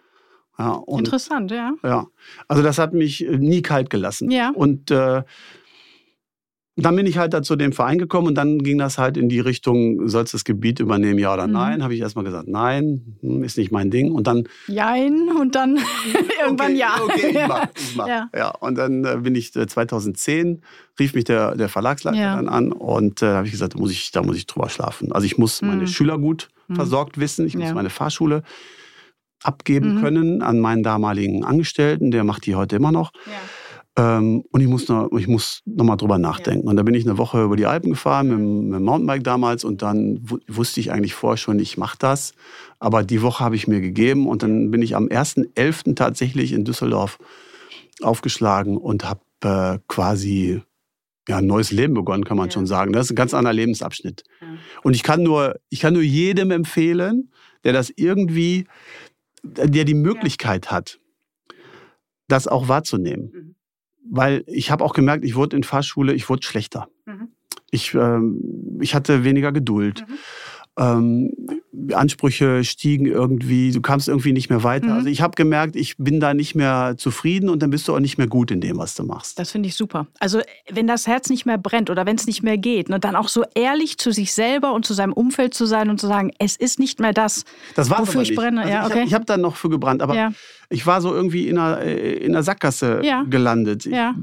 Ja, 0.58 0.70
und, 0.70 1.00
Interessant, 1.00 1.50
ja. 1.52 1.74
Ja, 1.84 2.06
also 2.48 2.62
das 2.62 2.78
hat 2.78 2.92
mich 2.92 3.24
nie 3.30 3.62
kalt 3.62 3.90
gelassen. 3.90 4.30
Ja. 4.30 4.50
Und 4.54 4.90
äh, 4.90 5.22
dann 6.84 6.94
bin 6.94 7.06
ich 7.06 7.18
halt 7.18 7.34
da 7.34 7.42
zu 7.42 7.56
dem 7.56 7.72
Verein 7.72 7.98
gekommen 7.98 8.28
und 8.28 8.34
dann 8.36 8.58
ging 8.58 8.78
das 8.78 8.98
halt 8.98 9.16
in 9.16 9.28
die 9.28 9.40
Richtung, 9.40 10.08
sollst 10.08 10.32
du 10.32 10.36
das 10.36 10.44
Gebiet 10.44 10.78
übernehmen, 10.78 11.18
ja 11.18 11.34
oder 11.34 11.46
mhm. 11.46 11.52
nein? 11.52 11.82
Habe 11.82 11.94
ich 11.94 12.00
erstmal 12.00 12.24
gesagt, 12.24 12.46
nein, 12.46 13.16
hm, 13.20 13.42
ist 13.42 13.58
nicht 13.58 13.72
mein 13.72 13.90
Ding. 13.90 14.12
Und 14.12 14.26
dann. 14.26 14.44
Jein, 14.68 15.28
und 15.40 15.54
dann 15.54 15.78
irgendwann 16.42 16.72
okay, 16.72 16.78
ja. 16.78 16.94
Okay, 17.02 17.26
ich 17.30 17.34
mach, 17.48 17.66
ich 17.74 17.96
mach. 17.96 18.06
Ja. 18.06 18.30
ja. 18.34 18.48
Und 18.50 18.78
dann 18.78 19.04
äh, 19.04 19.16
bin 19.20 19.34
ich 19.34 19.52
2010, 19.52 20.46
äh, 20.46 20.60
rief 21.00 21.14
mich 21.14 21.24
der, 21.24 21.56
der 21.56 21.68
Verlagsleiter 21.68 22.16
ja. 22.16 22.36
dann 22.36 22.48
an 22.48 22.72
und 22.72 23.22
äh, 23.22 23.26
habe 23.26 23.46
ich 23.46 23.52
gesagt, 23.52 23.74
da 23.74 23.78
muss 23.78 23.90
ich, 23.90 24.12
da 24.12 24.22
muss 24.22 24.36
ich 24.36 24.46
drüber 24.46 24.68
schlafen. 24.68 25.12
Also 25.12 25.26
ich 25.26 25.36
muss 25.36 25.60
mhm. 25.62 25.68
meine 25.68 25.86
Schüler 25.88 26.18
gut 26.18 26.48
mhm. 26.68 26.76
versorgt 26.76 27.18
wissen, 27.18 27.46
ich 27.46 27.56
muss 27.56 27.68
ja. 27.68 27.74
meine 27.74 27.90
Fahrschule 27.90 28.42
abgeben 29.42 29.96
mhm. 29.96 30.00
können 30.00 30.42
an 30.42 30.60
meinen 30.60 30.82
damaligen 30.82 31.44
Angestellten, 31.44 32.10
der 32.10 32.24
macht 32.24 32.46
die 32.46 32.54
heute 32.54 32.76
immer 32.76 32.92
noch. 32.92 33.12
Ja. 33.26 33.32
Ähm, 33.98 34.44
und 34.52 34.60
ich 34.60 34.68
muss, 34.68 34.88
noch, 34.88 35.10
ich 35.18 35.26
muss 35.26 35.62
noch 35.66 35.84
mal 35.84 35.96
drüber 35.96 36.18
nachdenken. 36.18 36.66
Ja. 36.66 36.70
Und 36.70 36.76
dann 36.76 36.84
bin 36.84 36.94
ich 36.94 37.04
eine 37.04 37.18
Woche 37.18 37.42
über 37.42 37.56
die 37.56 37.66
Alpen 37.66 37.90
gefahren 37.90 38.28
mit, 38.28 38.38
mit 38.38 38.74
dem 38.78 38.84
Mountainbike 38.84 39.24
damals 39.24 39.64
und 39.64 39.82
dann 39.82 40.20
wusste 40.46 40.78
ich 40.78 40.92
eigentlich 40.92 41.14
vorher 41.14 41.36
schon, 41.36 41.58
ich 41.58 41.76
mache 41.76 41.98
das. 41.98 42.32
Aber 42.78 43.02
die 43.02 43.22
Woche 43.22 43.44
habe 43.44 43.56
ich 43.56 43.66
mir 43.66 43.80
gegeben 43.80 44.28
und 44.28 44.44
dann 44.44 44.70
bin 44.70 44.82
ich 44.82 44.94
am 44.94 45.06
1.11. 45.06 45.96
tatsächlich 45.96 46.52
in 46.52 46.64
Düsseldorf 46.64 47.18
aufgeschlagen 48.00 48.76
und 48.76 49.04
habe 49.04 49.20
äh, 49.42 49.80
quasi 49.88 50.62
ja, 51.28 51.38
ein 51.38 51.46
neues 51.46 51.72
Leben 51.72 51.94
begonnen, 51.94 52.24
kann 52.24 52.36
man 52.36 52.50
ja. 52.50 52.52
schon 52.52 52.66
sagen. 52.66 52.92
Das 52.92 53.06
ist 53.06 53.12
ein 53.12 53.16
ganz 53.16 53.34
anderer 53.34 53.52
Lebensabschnitt. 53.52 54.22
Ja. 54.40 54.46
Und 54.84 54.94
ich 54.94 55.02
kann, 55.02 55.24
nur, 55.24 55.56
ich 55.70 55.80
kann 55.80 55.94
nur 55.94 56.02
jedem 56.02 56.52
empfehlen, 56.52 57.32
der 57.64 57.72
das 57.72 57.92
irgendwie, 57.96 58.66
der 59.42 59.84
die 59.84 59.94
Möglichkeit 59.94 60.70
hat, 60.70 61.00
das 62.28 62.46
auch 62.46 62.68
wahrzunehmen. 62.68 63.32
Mhm 63.34 63.47
weil 64.10 64.44
ich 64.46 64.70
habe 64.70 64.84
auch 64.84 64.94
gemerkt, 64.94 65.24
ich 65.24 65.34
wurde 65.34 65.56
in 65.56 65.62
Fahrschule, 65.62 66.14
ich 66.14 66.28
wurde 66.28 66.42
schlechter. 66.42 66.88
Mhm. 67.06 67.28
Ich, 67.70 67.94
ähm, 67.94 68.78
ich 68.80 68.94
hatte 68.94 69.24
weniger 69.24 69.52
Geduld. 69.52 70.04
Mhm. 70.08 70.14
Ähm, 70.78 71.32
Ansprüche 71.92 72.64
stiegen 72.64 73.06
irgendwie, 73.06 73.72
du 73.72 73.80
kamst 73.80 74.08
irgendwie 74.08 74.32
nicht 74.32 74.50
mehr 74.50 74.62
weiter. 74.62 74.86
Mhm. 74.86 74.92
Also 74.92 75.08
ich 75.08 75.20
habe 75.20 75.34
gemerkt, 75.34 75.76
ich 75.76 75.96
bin 75.96 76.20
da 76.20 76.34
nicht 76.34 76.54
mehr 76.54 76.94
zufrieden 76.96 77.48
und 77.48 77.62
dann 77.62 77.70
bist 77.70 77.88
du 77.88 77.94
auch 77.94 78.00
nicht 78.00 78.18
mehr 78.18 78.26
gut 78.26 78.50
in 78.50 78.60
dem, 78.60 78.78
was 78.78 78.94
du 78.94 79.04
machst. 79.04 79.38
Das 79.38 79.52
finde 79.52 79.68
ich 79.68 79.76
super. 79.76 80.06
Also 80.18 80.40
wenn 80.70 80.86
das 80.86 81.06
Herz 81.06 81.30
nicht 81.30 81.46
mehr 81.46 81.58
brennt 81.58 81.90
oder 81.90 82.06
wenn 82.06 82.16
es 82.16 82.26
nicht 82.26 82.42
mehr 82.42 82.58
geht, 82.58 82.88
ne, 82.88 82.98
dann 83.00 83.16
auch 83.16 83.28
so 83.28 83.44
ehrlich 83.54 83.98
zu 83.98 84.12
sich 84.12 84.32
selber 84.32 84.72
und 84.72 84.84
zu 84.84 84.94
seinem 84.94 85.12
Umfeld 85.12 85.54
zu 85.54 85.66
sein 85.66 85.90
und 85.90 86.00
zu 86.00 86.06
sagen, 86.06 86.32
es 86.38 86.56
ist 86.56 86.78
nicht 86.78 87.00
mehr 87.00 87.12
das, 87.12 87.44
das 87.74 87.90
wofür 87.90 88.22
ich 88.22 88.34
brenne. 88.34 88.60
Also 88.62 88.72
ja, 88.72 88.86
okay. 88.86 89.04
Ich 89.04 89.14
habe 89.14 89.22
hab 89.22 89.26
dann 89.26 89.40
noch 89.40 89.56
für 89.56 89.68
gebrannt, 89.68 90.02
aber 90.02 90.14
ja. 90.14 90.32
ich 90.68 90.86
war 90.86 91.00
so 91.00 91.14
irgendwie 91.14 91.48
in 91.48 91.58
einer, 91.58 91.80
äh, 91.80 92.14
in 92.14 92.34
einer 92.34 92.42
Sackgasse 92.42 93.00
ja. 93.02 93.24
gelandet. 93.28 93.84
Ja. 93.84 94.14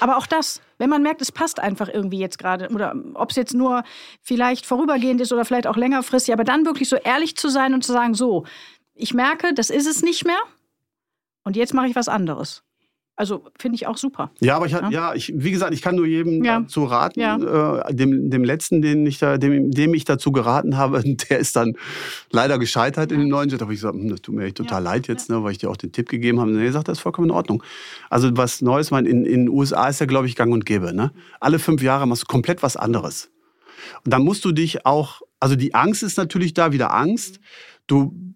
aber 0.00 0.16
auch 0.16 0.26
das, 0.26 0.60
wenn 0.78 0.90
man 0.90 1.02
merkt, 1.02 1.22
es 1.22 1.30
passt 1.30 1.60
einfach 1.60 1.88
irgendwie 1.88 2.18
jetzt 2.18 2.38
gerade, 2.38 2.68
oder 2.70 2.94
ob 3.14 3.30
es 3.30 3.36
jetzt 3.36 3.54
nur 3.54 3.84
vielleicht 4.22 4.66
vorübergehend 4.66 5.20
ist 5.20 5.32
oder 5.32 5.44
vielleicht 5.44 5.66
auch 5.66 5.76
längerfristig, 5.76 6.34
aber 6.34 6.44
dann 6.44 6.66
wirklich 6.66 6.88
so 6.88 6.96
ehrlich 6.96 7.36
zu 7.36 7.48
sein 7.48 7.74
und 7.74 7.84
zu 7.84 7.92
sagen, 7.92 8.14
so, 8.14 8.44
ich 8.94 9.14
merke, 9.14 9.54
das 9.54 9.70
ist 9.70 9.86
es 9.86 10.02
nicht 10.02 10.24
mehr 10.24 10.40
und 11.44 11.56
jetzt 11.56 11.74
mache 11.74 11.86
ich 11.86 11.96
was 11.96 12.08
anderes. 12.08 12.63
Also 13.16 13.44
finde 13.60 13.76
ich 13.76 13.86
auch 13.86 13.96
super. 13.96 14.32
Ja, 14.40 14.56
aber 14.56 14.66
ich, 14.66 14.72
ja. 14.72 14.90
ja 14.90 15.14
ich, 15.14 15.32
wie 15.36 15.52
gesagt, 15.52 15.72
ich 15.72 15.82
kann 15.82 15.94
nur 15.94 16.06
jedem 16.06 16.42
ja. 16.44 16.60
dazu 16.60 16.84
raten. 16.84 17.20
Ja. 17.20 17.36
Äh, 17.86 17.94
dem, 17.94 18.28
dem 18.28 18.42
letzten, 18.42 18.82
den 18.82 19.06
ich 19.06 19.18
da, 19.18 19.38
dem, 19.38 19.70
dem 19.70 19.94
ich 19.94 20.04
dazu 20.04 20.32
geraten 20.32 20.76
habe, 20.76 21.02
der 21.30 21.38
ist 21.38 21.54
dann 21.54 21.74
leider 22.32 22.58
gescheitert 22.58 23.12
in 23.12 23.20
dem 23.20 23.28
neuen 23.28 23.48
Jet. 23.48 23.60
Da 23.60 23.66
habe 23.66 23.74
ich 23.74 23.80
gesagt, 23.80 23.94
hm, 23.94 24.08
das 24.08 24.20
tut 24.20 24.34
mir 24.34 24.44
echt 24.44 24.56
total 24.56 24.82
leid 24.82 25.06
jetzt, 25.06 25.30
ne, 25.30 25.44
weil 25.44 25.52
ich 25.52 25.58
dir 25.58 25.70
auch 25.70 25.76
den 25.76 25.92
Tipp 25.92 26.08
gegeben 26.08 26.40
habe. 26.40 26.50
Und 26.50 26.58
er 26.58 26.72
sagt, 26.72 26.88
das 26.88 26.98
ist 26.98 27.02
vollkommen 27.02 27.28
in 27.28 27.34
Ordnung. 27.34 27.62
Also 28.10 28.36
was 28.36 28.62
Neues, 28.62 28.90
mein, 28.90 29.06
in, 29.06 29.24
in 29.24 29.46
den 29.46 29.48
USA 29.48 29.88
ist 29.88 30.00
ja, 30.00 30.06
glaube 30.06 30.26
ich, 30.26 30.34
gang 30.34 30.52
und 30.52 30.66
gäbe. 30.66 30.92
Ne? 30.92 31.12
Alle 31.38 31.60
fünf 31.60 31.82
Jahre 31.82 32.08
machst 32.08 32.22
du 32.22 32.26
komplett 32.26 32.64
was 32.64 32.76
anderes. 32.76 33.30
Und 34.04 34.12
dann 34.12 34.22
musst 34.22 34.44
du 34.44 34.50
dich 34.50 34.86
auch, 34.86 35.22
also 35.38 35.54
die 35.54 35.74
Angst 35.74 36.02
ist 36.02 36.16
natürlich 36.16 36.52
da, 36.52 36.72
wieder 36.72 36.92
Angst. 36.92 37.38
Du 37.86 38.34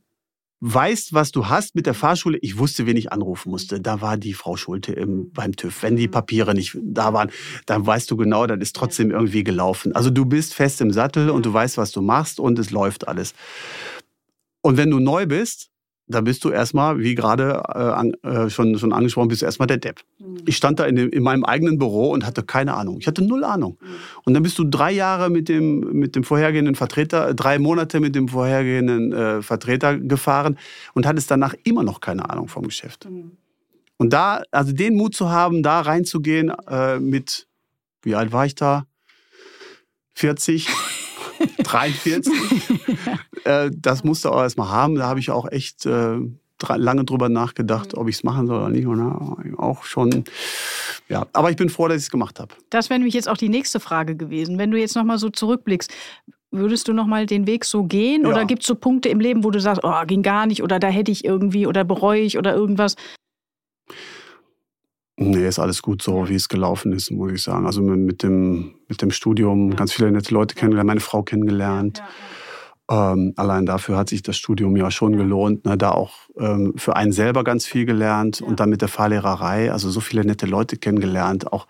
weißt, 0.60 1.12
was 1.12 1.30
du 1.30 1.48
hast 1.48 1.74
mit 1.74 1.86
der 1.86 1.94
Fahrschule. 1.94 2.38
Ich 2.42 2.58
wusste, 2.58 2.86
wen 2.86 2.96
ich 2.96 3.12
anrufen 3.12 3.50
musste. 3.50 3.80
Da 3.80 4.00
war 4.00 4.16
die 4.16 4.34
Frau 4.34 4.56
Schulte 4.56 4.92
im, 4.92 5.30
beim 5.32 5.54
TÜV. 5.54 5.82
Wenn 5.82 5.96
die 5.96 6.08
Papiere 6.08 6.54
nicht 6.54 6.76
da 6.82 7.12
waren, 7.12 7.30
dann 7.66 7.86
weißt 7.86 8.10
du 8.10 8.16
genau, 8.16 8.46
dann 8.46 8.60
ist 8.60 8.74
trotzdem 8.74 9.10
irgendwie 9.10 9.44
gelaufen. 9.44 9.94
Also 9.94 10.10
du 10.10 10.24
bist 10.24 10.54
fest 10.54 10.80
im 10.80 10.90
Sattel 10.90 11.30
und 11.30 11.46
du 11.46 11.52
weißt, 11.52 11.78
was 11.78 11.92
du 11.92 12.02
machst 12.02 12.40
und 12.40 12.58
es 12.58 12.70
läuft 12.70 13.06
alles. 13.06 13.34
Und 14.60 14.76
wenn 14.76 14.90
du 14.90 14.98
neu 14.98 15.26
bist, 15.26 15.70
da 16.08 16.22
bist 16.22 16.44
du 16.44 16.50
erstmal, 16.50 16.98
wie 16.98 17.14
gerade 17.14 17.62
äh, 17.68 17.78
an, 17.78 18.12
äh, 18.22 18.48
schon, 18.48 18.78
schon 18.78 18.92
angesprochen, 18.92 19.28
bist 19.28 19.42
du 19.42 19.46
erstmal 19.46 19.66
der 19.66 19.76
Depp. 19.76 20.00
Mhm. 20.18 20.38
Ich 20.46 20.56
stand 20.56 20.80
da 20.80 20.86
in, 20.86 20.96
dem, 20.96 21.10
in, 21.10 21.22
meinem 21.22 21.44
eigenen 21.44 21.78
Büro 21.78 22.10
und 22.10 22.24
hatte 22.26 22.42
keine 22.42 22.74
Ahnung. 22.74 22.98
Ich 22.98 23.06
hatte 23.06 23.22
null 23.22 23.44
Ahnung. 23.44 23.78
Mhm. 23.80 23.86
Und 24.24 24.34
dann 24.34 24.42
bist 24.42 24.58
du 24.58 24.64
drei 24.64 24.90
Jahre 24.90 25.28
mit 25.28 25.48
dem, 25.48 25.80
mit 25.92 26.16
dem 26.16 26.24
vorhergehenden 26.24 26.74
Vertreter, 26.74 27.34
drei 27.34 27.58
Monate 27.58 28.00
mit 28.00 28.14
dem 28.14 28.28
vorhergehenden 28.28 29.12
äh, 29.12 29.42
Vertreter 29.42 29.98
gefahren 29.98 30.58
und 30.94 31.06
hattest 31.06 31.30
danach 31.30 31.54
immer 31.64 31.82
noch 31.82 32.00
keine 32.00 32.28
Ahnung 32.30 32.48
vom 32.48 32.64
Geschäft. 32.64 33.08
Mhm. 33.08 33.32
Und 33.98 34.12
da, 34.12 34.42
also 34.50 34.72
den 34.72 34.96
Mut 34.96 35.14
zu 35.14 35.28
haben, 35.30 35.62
da 35.62 35.80
reinzugehen 35.80 36.52
äh, 36.68 36.98
mit, 36.98 37.48
wie 38.02 38.14
alt 38.14 38.32
war 38.32 38.46
ich 38.46 38.54
da? 38.54 38.84
40. 40.14 40.68
43. 41.62 42.32
äh, 43.44 43.70
das 43.74 44.04
musste 44.04 44.32
auch 44.32 44.40
erstmal 44.40 44.68
haben. 44.68 44.94
Da 44.94 45.06
habe 45.06 45.20
ich 45.20 45.30
auch 45.30 45.50
echt 45.50 45.86
äh, 45.86 46.18
lange 46.76 47.04
drüber 47.04 47.28
nachgedacht, 47.28 47.94
ob 47.94 48.08
ich 48.08 48.16
es 48.16 48.24
machen 48.24 48.46
soll 48.46 48.58
oder 48.58 48.70
nicht. 48.70 48.86
Und 48.86 49.00
auch 49.58 49.84
schon, 49.84 50.24
ja. 51.08 51.26
Aber 51.32 51.50
ich 51.50 51.56
bin 51.56 51.68
froh, 51.68 51.88
dass 51.88 51.98
ich 51.98 52.04
es 52.04 52.10
gemacht 52.10 52.40
habe. 52.40 52.54
Das 52.70 52.90
wäre 52.90 52.98
nämlich 52.98 53.14
jetzt 53.14 53.28
auch 53.28 53.36
die 53.36 53.48
nächste 53.48 53.80
Frage 53.80 54.16
gewesen. 54.16 54.58
Wenn 54.58 54.70
du 54.70 54.78
jetzt 54.78 54.96
nochmal 54.96 55.18
so 55.18 55.30
zurückblickst, 55.30 55.92
Würdest 56.50 56.88
du 56.88 56.94
noch 56.94 57.06
mal 57.06 57.26
den 57.26 57.46
Weg 57.46 57.66
so 57.66 57.84
gehen? 57.84 58.22
Ja. 58.22 58.28
Oder 58.30 58.46
gibt 58.46 58.62
es 58.62 58.68
so 58.68 58.74
Punkte 58.74 59.10
im 59.10 59.20
Leben, 59.20 59.44
wo 59.44 59.50
du 59.50 59.60
sagst, 59.60 59.82
oh, 59.84 60.06
ging 60.06 60.22
gar 60.22 60.46
nicht 60.46 60.62
oder 60.62 60.78
da 60.78 60.88
hätte 60.88 61.10
ich 61.10 61.24
irgendwie 61.24 61.66
oder 61.66 61.84
bereue 61.84 62.22
ich 62.22 62.38
oder 62.38 62.54
irgendwas? 62.54 62.96
Nee, 65.20 65.48
ist 65.48 65.58
alles 65.58 65.82
gut 65.82 66.00
so, 66.00 66.28
wie 66.28 66.36
es 66.36 66.48
gelaufen 66.48 66.92
ist, 66.92 67.10
muss 67.10 67.32
ich 67.32 67.42
sagen. 67.42 67.66
Also 67.66 67.82
mit 67.82 68.22
dem, 68.22 68.74
mit 68.86 69.02
dem 69.02 69.10
Studium 69.10 69.74
ganz 69.74 69.92
viele 69.92 70.12
nette 70.12 70.32
Leute 70.32 70.54
kennengelernt, 70.54 70.86
meine 70.86 71.00
Frau 71.00 71.24
kennengelernt. 71.24 72.04
Ähm, 72.88 73.32
allein 73.34 73.66
dafür 73.66 73.96
hat 73.96 74.08
sich 74.08 74.22
das 74.22 74.36
Studium 74.36 74.76
ja 74.76 74.92
schon 74.92 75.16
gelohnt. 75.16 75.64
Ne? 75.64 75.76
Da 75.76 75.90
auch 75.90 76.12
ähm, 76.38 76.74
für 76.76 76.94
einen 76.94 77.10
selber 77.10 77.42
ganz 77.42 77.66
viel 77.66 77.84
gelernt 77.84 78.40
und 78.40 78.60
dann 78.60 78.70
mit 78.70 78.80
der 78.80 78.88
Fahrlehrerei, 78.88 79.72
also 79.72 79.90
so 79.90 79.98
viele 79.98 80.24
nette 80.24 80.46
Leute 80.46 80.76
kennengelernt. 80.76 81.52
Auch 81.52 81.66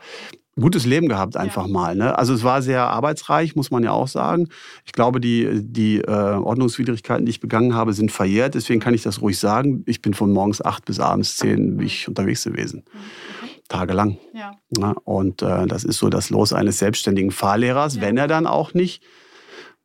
gutes 0.60 0.84
Leben 0.84 1.08
gehabt 1.08 1.38
einfach 1.38 1.66
ja. 1.66 1.72
mal. 1.72 1.96
Ne? 1.96 2.18
Also 2.18 2.34
es 2.34 2.44
war 2.44 2.60
sehr 2.60 2.82
arbeitsreich, 2.82 3.56
muss 3.56 3.70
man 3.70 3.82
ja 3.82 3.92
auch 3.92 4.08
sagen. 4.08 4.48
Ich 4.84 4.92
glaube, 4.92 5.20
die, 5.20 5.62
die 5.62 6.00
äh, 6.00 6.10
Ordnungswidrigkeiten, 6.10 7.24
die 7.24 7.30
ich 7.30 7.40
begangen 7.40 7.74
habe, 7.74 7.94
sind 7.94 8.12
verjährt. 8.12 8.54
Deswegen 8.54 8.80
kann 8.80 8.92
ich 8.92 9.02
das 9.02 9.22
ruhig 9.22 9.38
sagen. 9.38 9.84
Ich 9.86 10.02
bin 10.02 10.12
von 10.12 10.30
morgens 10.32 10.62
acht 10.62 10.84
bis 10.84 11.00
abends 11.00 11.36
zehn 11.36 11.80
wie 11.80 11.86
ich 11.86 12.08
unterwegs 12.08 12.44
gewesen. 12.44 12.84
Okay. 12.86 13.37
Tagelang. 13.68 14.18
Ja. 14.32 14.52
ja 14.76 14.94
und 15.04 15.42
äh, 15.42 15.66
das 15.66 15.84
ist 15.84 15.98
so 15.98 16.08
das 16.08 16.30
Los 16.30 16.52
eines 16.52 16.78
selbstständigen 16.78 17.30
Fahrlehrers, 17.30 17.96
ja. 17.96 18.02
wenn 18.02 18.16
er 18.16 18.28
dann 18.28 18.46
auch 18.46 18.74
nicht 18.74 19.02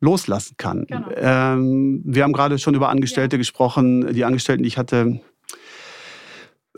loslassen 0.00 0.56
kann. 0.56 0.86
Genau. 0.86 1.08
Ähm, 1.16 2.02
wir 2.04 2.24
haben 2.24 2.32
gerade 2.32 2.58
schon 2.58 2.74
über 2.74 2.88
Angestellte 2.88 3.38
gesprochen. 3.38 4.12
Die 4.14 4.24
Angestellten, 4.24 4.62
die 4.62 4.68
ich 4.68 4.78
hatte, 4.78 5.20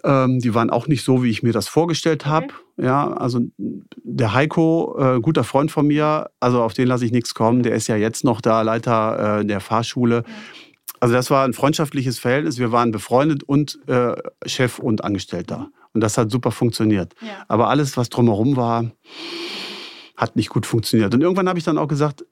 ähm, 0.05 0.39
die 0.39 0.55
waren 0.55 0.71
auch 0.71 0.87
nicht 0.87 1.05
so, 1.05 1.23
wie 1.23 1.31
ich 1.31 1.43
mir 1.43 1.53
das 1.53 1.69
vorgestellt 1.69 2.27
habe. 2.27 2.47
Okay. 2.47 2.87
Ja, 2.87 3.13
also 3.13 3.41
der 3.57 4.35
Heiko, 4.35 4.97
äh, 4.99 5.21
guter 5.21 5.45
Freund 5.45 5.71
von 5.71 5.87
mir, 5.87 6.31
also 6.41 6.63
auf 6.63 6.75
den 6.75 6.87
lasse 6.89 7.05
ich 7.05 7.13
nichts 7.13 7.35
kommen. 7.35 7.63
Der 7.63 7.75
ist 7.75 7.89
ja 7.89 7.97
jetzt 7.97 8.25
noch 8.25 8.41
da 8.41 8.63
Leiter 8.63 9.41
äh, 9.41 9.45
der 9.45 9.61
Fahrschule. 9.61 10.25
Ja. 10.27 10.35
Also 11.01 11.15
das 11.15 11.31
war 11.31 11.45
ein 11.45 11.53
freundschaftliches 11.53 12.19
Verhältnis. 12.19 12.59
Wir 12.59 12.73
waren 12.73 12.91
befreundet 12.91 13.43
und 13.43 13.79
äh, 13.87 14.15
Chef 14.47 14.79
und 14.79 15.05
Angestellter. 15.05 15.71
Und 15.97 16.03
das 16.03 16.19
hat 16.19 16.31
super 16.31 16.51
funktioniert. 16.51 17.15
Ja. 17.23 17.47
Aber 17.49 17.71
alles, 17.71 17.97
was 17.97 18.11
drumherum 18.11 18.55
war, 18.55 18.93
hat 20.15 20.37
nicht 20.37 20.51
gut 20.51 20.67
funktioniert. 20.67 21.15
Und 21.15 21.23
irgendwann 21.23 21.49
habe 21.49 21.59
ich 21.59 21.65
dann 21.65 21.79
auch 21.79 21.89
gesagt, 21.89 22.27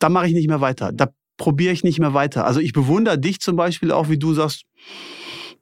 da 0.00 0.08
mache 0.08 0.26
ich 0.26 0.32
nicht 0.32 0.48
mehr 0.48 0.60
weiter. 0.60 0.90
Da 0.90 1.14
probiere 1.36 1.72
ich 1.72 1.84
nicht 1.84 2.00
mehr 2.00 2.14
weiter. 2.14 2.44
Also 2.44 2.58
ich 2.58 2.72
bewundere 2.72 3.16
dich 3.16 3.38
zum 3.38 3.54
Beispiel 3.54 3.92
auch, 3.92 4.08
wie 4.08 4.18
du 4.18 4.34
sagst, 4.34 4.64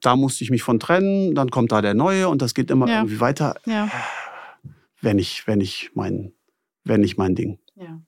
da 0.00 0.16
musste 0.16 0.42
ich 0.42 0.48
mich 0.48 0.62
von 0.62 0.80
trennen, 0.80 1.34
dann 1.34 1.50
kommt 1.50 1.70
da 1.70 1.82
der 1.82 1.92
Neue 1.92 2.30
und 2.30 2.40
das 2.40 2.54
geht 2.54 2.70
immer 2.70 2.88
ja. 2.88 3.00
irgendwie 3.00 3.20
weiter. 3.20 3.56
Ja. 3.66 3.90
Wenn 5.02 5.18
ich, 5.18 5.46
wenn 5.46 5.60
ich 5.60 5.90
mein, 5.92 6.32
wenn 6.84 7.04
ich 7.04 7.18
mein 7.18 7.34
Ding. 7.34 7.58
Ja. 7.74 8.00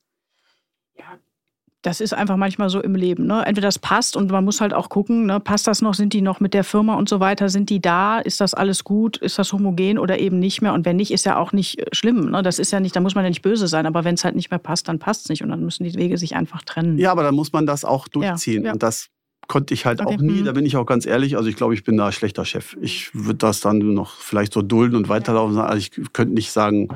Das 1.83 2.01
ist 2.01 2.15
einfach 2.15 2.37
manchmal 2.37 2.71
so 2.71 2.81
im 2.81 2.95
Leben. 2.95 3.27
Ne? 3.27 3.45
Entweder 3.45 3.69
das 3.69 3.79
passt 3.79 4.17
und 4.17 4.31
man 4.31 4.45
muss 4.45 4.61
halt 4.61 4.73
auch 4.73 4.89
gucken, 4.89 5.27
ne? 5.27 5.41
passt 5.41 5.67
das 5.67 5.83
noch, 5.83 5.95
sind 5.95 6.13
die 6.13 6.23
noch 6.23 6.39
mit 6.39 6.55
der 6.55 6.63
Firma 6.63 6.95
und 6.95 7.09
so 7.09 7.19
weiter, 7.19 7.49
sind 7.49 7.71
die 7.71 7.81
da, 7.81 8.21
ist 8.21 8.41
das 8.41 8.55
alles 8.55 8.85
gut, 8.85 9.17
ist 9.17 9.39
das 9.39 9.53
homogen 9.53 9.99
oder 9.99 10.21
eben 10.21 10.39
nicht 10.39 10.63
mehr? 10.63 10.75
Und 10.75 10.85
wenn 10.85 10.97
nicht, 10.97 11.11
ist 11.11 11.27
ja 11.27 11.37
auch 11.37 11.53
nicht 11.53 11.81
äh, 11.81 11.87
schlimm. 11.93 12.31
Ne? 12.31 12.43
Das 12.43 12.61
ist 12.61 12.71
ja 12.71 12.79
nicht, 12.79 12.95
da 12.95 13.01
muss 13.01 13.17
man 13.17 13.25
ja 13.25 13.31
nicht 13.31 13.43
böse 13.43 13.67
sein, 13.67 13.87
aber 13.87 14.05
wenn 14.05 14.15
es 14.15 14.25
halt 14.25 14.37
nicht 14.37 14.51
mehr 14.51 14.59
passt, 14.59 14.87
dann 14.87 15.01
passt 15.01 15.25
es 15.25 15.29
nicht 15.29 15.43
und 15.43 15.49
dann 15.49 15.65
müssen 15.65 15.83
die 15.83 15.95
Wege 15.95 16.17
sich 16.19 16.37
einfach 16.37 16.63
trennen. 16.63 16.99
Ja, 16.99 17.11
aber 17.11 17.25
dann 17.25 17.35
muss 17.35 17.53
man 17.53 17.67
das 17.67 17.85
auch 17.85 18.07
durchziehen. 18.07 18.63
Ja, 18.63 18.69
ja. 18.69 18.73
Und 18.75 18.83
das 18.83 19.09
konnte 19.49 19.75
ich 19.75 19.85
halt 19.85 20.01
okay. 20.01 20.15
auch 20.15 20.21
nie, 20.21 20.43
da 20.45 20.53
bin 20.53 20.65
ich 20.65 20.77
auch 20.77 20.87
ganz 20.87 21.05
ehrlich, 21.05 21.37
also 21.37 21.49
ich 21.49 21.57
glaube, 21.57 21.75
ich 21.75 21.85
bin 21.85 21.97
da 21.97 22.07
ein 22.07 22.13
schlechter 22.13 22.45
Chef. 22.45 22.77
Ich 22.81 23.15
würde 23.15 23.39
das 23.39 23.61
dann 23.61 23.79
noch 23.79 24.17
vielleicht 24.17 24.53
so 24.53 24.63
dulden 24.63 24.97
und 24.97 25.09
weiterlaufen. 25.09 25.59
Also 25.59 25.79
ich 25.79 25.91
könnte 26.13 26.35
nicht 26.35 26.53
sagen, 26.53 26.89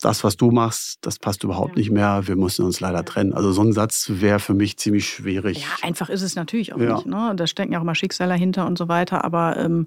das, 0.00 0.24
was 0.24 0.36
du 0.36 0.50
machst, 0.50 0.98
das 1.02 1.18
passt 1.18 1.44
überhaupt 1.44 1.76
ja. 1.76 1.80
nicht 1.80 1.90
mehr, 1.90 2.26
wir 2.26 2.36
müssen 2.36 2.64
uns 2.64 2.80
leider 2.80 3.04
trennen. 3.04 3.32
Also 3.32 3.52
so 3.52 3.62
ein 3.62 3.72
Satz 3.72 4.10
wäre 4.14 4.40
für 4.40 4.54
mich 4.54 4.76
ziemlich 4.76 5.08
schwierig. 5.08 5.62
Ja, 5.62 5.68
einfach 5.82 6.08
ist 6.08 6.22
es 6.22 6.34
natürlich 6.34 6.72
auch 6.72 6.80
ja. 6.80 6.94
nicht. 6.94 7.06
Ne? 7.06 7.32
Da 7.36 7.46
stecken 7.46 7.72
ja 7.72 7.78
auch 7.78 7.82
immer 7.82 7.94
Schicksale 7.94 8.34
hinter 8.34 8.66
und 8.66 8.78
so 8.78 8.88
weiter, 8.88 9.24
aber 9.24 9.56
ähm, 9.56 9.86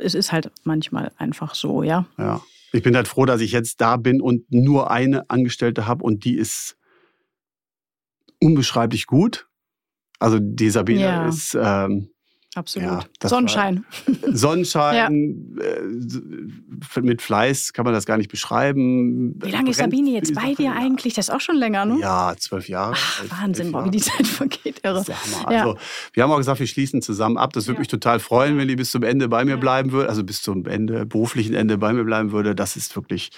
es 0.00 0.14
ist 0.14 0.32
halt 0.32 0.50
manchmal 0.64 1.12
einfach 1.18 1.54
so, 1.54 1.82
ja. 1.82 2.06
Ja. 2.18 2.40
Ich 2.72 2.82
bin 2.82 2.96
halt 2.96 3.08
froh, 3.08 3.24
dass 3.24 3.40
ich 3.40 3.52
jetzt 3.52 3.80
da 3.80 3.96
bin 3.96 4.20
und 4.20 4.52
nur 4.52 4.90
eine 4.90 5.30
Angestellte 5.30 5.86
habe 5.86 6.04
und 6.04 6.24
die 6.24 6.36
ist 6.36 6.76
unbeschreiblich 8.40 9.06
gut. 9.06 9.48
Also 10.18 10.38
die 10.40 10.70
Sabine 10.70 11.00
ja. 11.00 11.28
ist 11.28 11.56
ähm, 11.60 12.10
Absolut. 12.56 12.88
Ja, 13.22 13.28
Sonnenschein. 13.28 13.84
Sonnenschein, 14.32 15.56
ja. 15.58 15.62
äh, 15.62 17.00
mit 17.02 17.20
Fleiß 17.20 17.74
kann 17.74 17.84
man 17.84 17.92
das 17.92 18.06
gar 18.06 18.16
nicht 18.16 18.30
beschreiben. 18.30 19.34
Wie 19.42 19.50
lange 19.50 19.70
ist 19.70 19.76
Sabine 19.76 20.10
jetzt 20.10 20.34
bei 20.34 20.54
dir 20.54 20.72
eigentlich? 20.72 21.12
Das 21.12 21.28
ist 21.28 21.34
auch 21.34 21.40
schon 21.40 21.56
länger, 21.56 21.84
ne? 21.84 21.98
Ja, 22.00 22.34
zwölf 22.38 22.66
Jahre. 22.68 22.94
Ach, 22.96 23.24
Wahnsinn, 23.42 23.72
Jahre. 23.72 23.84
wie 23.84 23.90
die 23.90 24.00
Zeit 24.00 24.26
vergeht. 24.26 24.80
Irre. 24.82 25.04
Ja. 25.06 25.44
Also, 25.44 25.76
wir 26.14 26.22
haben 26.22 26.30
auch 26.30 26.38
gesagt, 26.38 26.58
wir 26.58 26.66
schließen 26.66 27.02
zusammen 27.02 27.36
ab. 27.36 27.52
Das 27.52 27.66
würde 27.66 27.80
mich 27.80 27.88
total 27.88 28.20
freuen, 28.20 28.56
wenn 28.56 28.68
die 28.68 28.76
bis 28.76 28.90
zum 28.90 29.02
Ende 29.02 29.28
bei 29.28 29.44
mir 29.44 29.58
bleiben 29.58 29.92
würde. 29.92 30.08
Also 30.08 30.24
bis 30.24 30.40
zum 30.40 30.64
Ende, 30.64 31.04
beruflichen 31.04 31.54
Ende 31.54 31.76
bei 31.76 31.92
mir 31.92 32.04
bleiben 32.04 32.32
würde. 32.32 32.54
Das 32.54 32.76
ist 32.76 32.96
wirklich, 32.96 33.30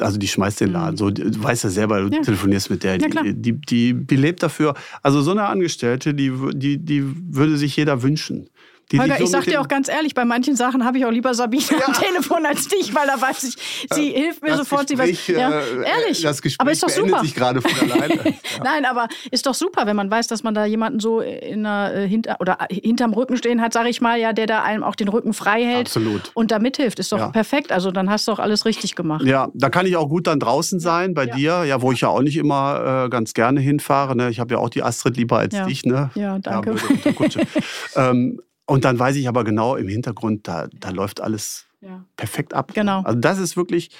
also 0.00 0.18
die 0.18 0.26
schmeißt 0.26 0.60
den 0.60 0.72
Laden. 0.72 0.94
Mhm. 0.94 0.98
So, 0.98 1.10
du 1.10 1.42
weißt 1.42 1.64
ja 1.64 1.70
selber, 1.70 2.00
du 2.00 2.10
telefonierst 2.10 2.70
mit 2.70 2.82
der, 2.82 2.98
die, 2.98 3.34
die, 3.34 3.52
die, 3.52 3.94
die 3.94 4.16
lebt 4.16 4.42
dafür. 4.42 4.74
Also 5.02 5.22
so 5.22 5.30
eine 5.30 5.44
Angestellte, 5.44 6.14
die, 6.14 6.32
die, 6.54 6.78
die 6.78 7.04
würde 7.04 7.56
sich 7.56 7.76
jeder 7.76 8.02
wünschen. 8.02 8.39
Holger, 8.98 9.20
ich 9.20 9.30
sag 9.30 9.44
dir 9.44 9.60
auch 9.60 9.68
ganz 9.68 9.88
ehrlich, 9.88 10.14
bei 10.14 10.24
manchen 10.24 10.56
Sachen 10.56 10.84
habe 10.84 10.98
ich 10.98 11.04
auch 11.04 11.10
lieber 11.10 11.34
Sabine 11.34 11.62
ja. 11.70 11.86
am 11.86 11.92
Telefon 11.92 12.44
als 12.46 12.68
dich, 12.68 12.94
weil 12.94 13.06
da 13.06 13.20
weiß 13.20 13.44
ich, 13.44 13.56
sie 13.92 14.14
äh, 14.14 14.22
hilft 14.22 14.42
mir 14.42 14.56
sofort. 14.56 14.88
Gespräch, 14.88 15.20
sie 15.20 15.34
weiß, 15.34 15.40
ja, 15.40 15.60
äh, 15.60 16.00
ehrlich. 16.00 16.22
Das 16.22 16.42
Gespräch 16.42 16.60
aber 16.60 16.72
ist 16.72 16.82
doch 16.82 16.88
super. 16.88 17.20
sich 17.20 17.34
gerade 17.34 17.60
von 17.60 17.90
alleine. 17.90 18.14
ja. 18.24 18.32
Nein, 18.64 18.84
aber 18.84 19.08
ist 19.30 19.46
doch 19.46 19.54
super, 19.54 19.86
wenn 19.86 19.96
man 19.96 20.10
weiß, 20.10 20.26
dass 20.26 20.42
man 20.42 20.54
da 20.54 20.64
jemanden 20.64 21.00
so 21.00 21.20
in 21.20 21.62
der, 21.62 21.94
äh, 21.94 22.08
hinter, 22.08 22.36
oder 22.40 22.58
hinterm 22.70 23.12
Rücken 23.12 23.36
stehen 23.36 23.60
hat, 23.60 23.72
sage 23.72 23.88
ich 23.88 24.00
mal, 24.00 24.18
ja, 24.18 24.32
der 24.32 24.46
da 24.46 24.62
einem 24.62 24.82
auch 24.82 24.94
den 24.94 25.08
Rücken 25.08 25.32
frei 25.32 25.64
hält 25.64 25.86
Absolut. 25.86 26.30
und 26.34 26.50
da 26.50 26.58
mithilft. 26.58 26.98
Ist 26.98 27.12
doch 27.12 27.18
ja. 27.18 27.28
perfekt. 27.28 27.72
Also 27.72 27.90
dann 27.90 28.10
hast 28.10 28.28
du 28.28 28.32
auch 28.32 28.38
alles 28.38 28.64
richtig 28.64 28.94
gemacht. 28.94 29.24
Ja, 29.24 29.48
da 29.54 29.70
kann 29.70 29.86
ich 29.86 29.96
auch 29.96 30.08
gut 30.08 30.26
dann 30.26 30.40
draußen 30.40 30.80
sein 30.80 31.14
bei 31.14 31.26
dir, 31.26 31.64
ja, 31.64 31.82
wo 31.82 31.92
ich 31.92 32.00
ja 32.00 32.08
auch 32.08 32.22
nicht 32.22 32.36
immer 32.36 33.04
äh, 33.06 33.08
ganz 33.08 33.34
gerne 33.34 33.60
hinfahre. 33.60 34.16
Ne? 34.16 34.30
Ich 34.30 34.40
habe 34.40 34.54
ja 34.54 34.60
auch 34.60 34.70
die 34.70 34.82
Astrid 34.82 35.16
lieber 35.16 35.38
als 35.38 35.54
dich. 35.66 35.84
Ne? 35.84 36.10
Ja, 36.14 36.38
danke. 36.38 36.74
ähm, 37.96 38.40
und 38.70 38.84
dann 38.84 39.00
weiß 39.00 39.16
ich 39.16 39.26
aber 39.26 39.42
genau 39.42 39.74
im 39.74 39.88
Hintergrund, 39.88 40.46
da, 40.46 40.68
da 40.72 40.90
läuft 40.90 41.20
alles 41.20 41.66
ja. 41.80 42.04
perfekt 42.16 42.54
ab. 42.54 42.70
Genau. 42.72 43.02
Also 43.02 43.18
das 43.18 43.38
ist 43.38 43.56
wirklich, 43.56 43.90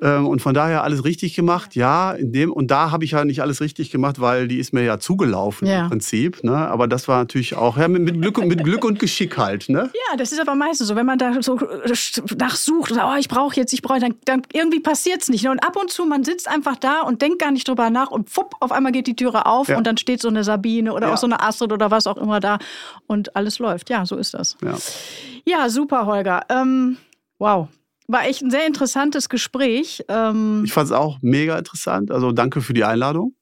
und 0.00 0.40
von 0.40 0.54
daher 0.54 0.82
alles 0.82 1.04
richtig 1.04 1.34
gemacht, 1.34 1.74
ja. 1.76 2.12
In 2.12 2.32
dem, 2.32 2.52
und 2.52 2.70
da 2.70 2.90
habe 2.90 3.04
ich 3.04 3.10
ja 3.10 3.24
nicht 3.24 3.42
alles 3.42 3.60
richtig 3.60 3.90
gemacht, 3.90 4.20
weil 4.20 4.48
die 4.48 4.58
ist 4.58 4.72
mir 4.72 4.82
ja 4.82 4.98
zugelaufen 4.98 5.68
ja. 5.68 5.82
im 5.82 5.88
Prinzip. 5.88 6.42
Ne? 6.42 6.56
Aber 6.56 6.88
das 6.88 7.06
war 7.06 7.18
natürlich 7.18 7.54
auch 7.54 7.76
ja, 7.76 7.86
mit, 7.88 8.20
Glück, 8.20 8.38
mit 8.44 8.64
Glück 8.64 8.84
und 8.84 8.98
Geschick 8.98 9.36
halt. 9.36 9.68
Ne? 9.68 9.90
Ja, 9.92 10.16
das 10.16 10.32
ist 10.32 10.40
aber 10.40 10.54
meistens 10.54 10.88
so. 10.88 10.96
Wenn 10.96 11.04
man 11.04 11.18
da 11.18 11.42
so 11.42 11.58
nachsucht, 12.38 12.92
oh, 12.92 13.16
ich 13.18 13.28
brauche 13.28 13.56
jetzt, 13.56 13.72
ich 13.72 13.82
brauche, 13.82 14.00
dann, 14.00 14.14
dann 14.24 14.42
irgendwie 14.52 14.80
passiert 14.80 15.22
es 15.22 15.28
nicht. 15.28 15.44
Ne? 15.44 15.50
Und 15.50 15.58
ab 15.60 15.76
und 15.76 15.90
zu, 15.90 16.06
man 16.06 16.24
sitzt 16.24 16.48
einfach 16.48 16.76
da 16.76 17.02
und 17.02 17.20
denkt 17.20 17.38
gar 17.38 17.50
nicht 17.50 17.68
drüber 17.68 17.90
nach 17.90 18.10
und 18.10 18.30
fupp, 18.30 18.54
auf 18.60 18.72
einmal 18.72 18.92
geht 18.92 19.06
die 19.06 19.16
Türe 19.16 19.44
auf 19.44 19.68
ja. 19.68 19.76
und 19.76 19.86
dann 19.86 19.98
steht 19.98 20.22
so 20.22 20.28
eine 20.28 20.44
Sabine 20.44 20.94
oder 20.94 21.12
auch 21.12 21.18
so 21.18 21.26
eine 21.26 21.42
Astrid 21.42 21.72
oder 21.72 21.90
was 21.90 22.06
auch 22.06 22.16
immer 22.16 22.40
da 22.40 22.58
und 23.06 23.36
alles 23.36 23.58
läuft. 23.58 23.90
Ja, 23.90 24.06
so 24.06 24.16
ist 24.16 24.32
das. 24.34 24.56
Ja, 24.62 24.76
ja 25.44 25.68
super, 25.68 26.06
Holger. 26.06 26.42
Ähm, 26.48 26.96
wow, 27.38 27.68
war 28.10 28.26
echt 28.26 28.42
ein 28.42 28.50
sehr 28.50 28.66
interessantes 28.66 29.28
Gespräch. 29.28 30.04
Ähm 30.08 30.62
ich 30.64 30.72
fand 30.72 30.86
es 30.86 30.92
auch 30.92 31.18
mega 31.22 31.58
interessant. 31.58 32.10
Also 32.10 32.32
danke 32.32 32.60
für 32.60 32.74
die 32.74 32.84
Einladung. 32.84 33.34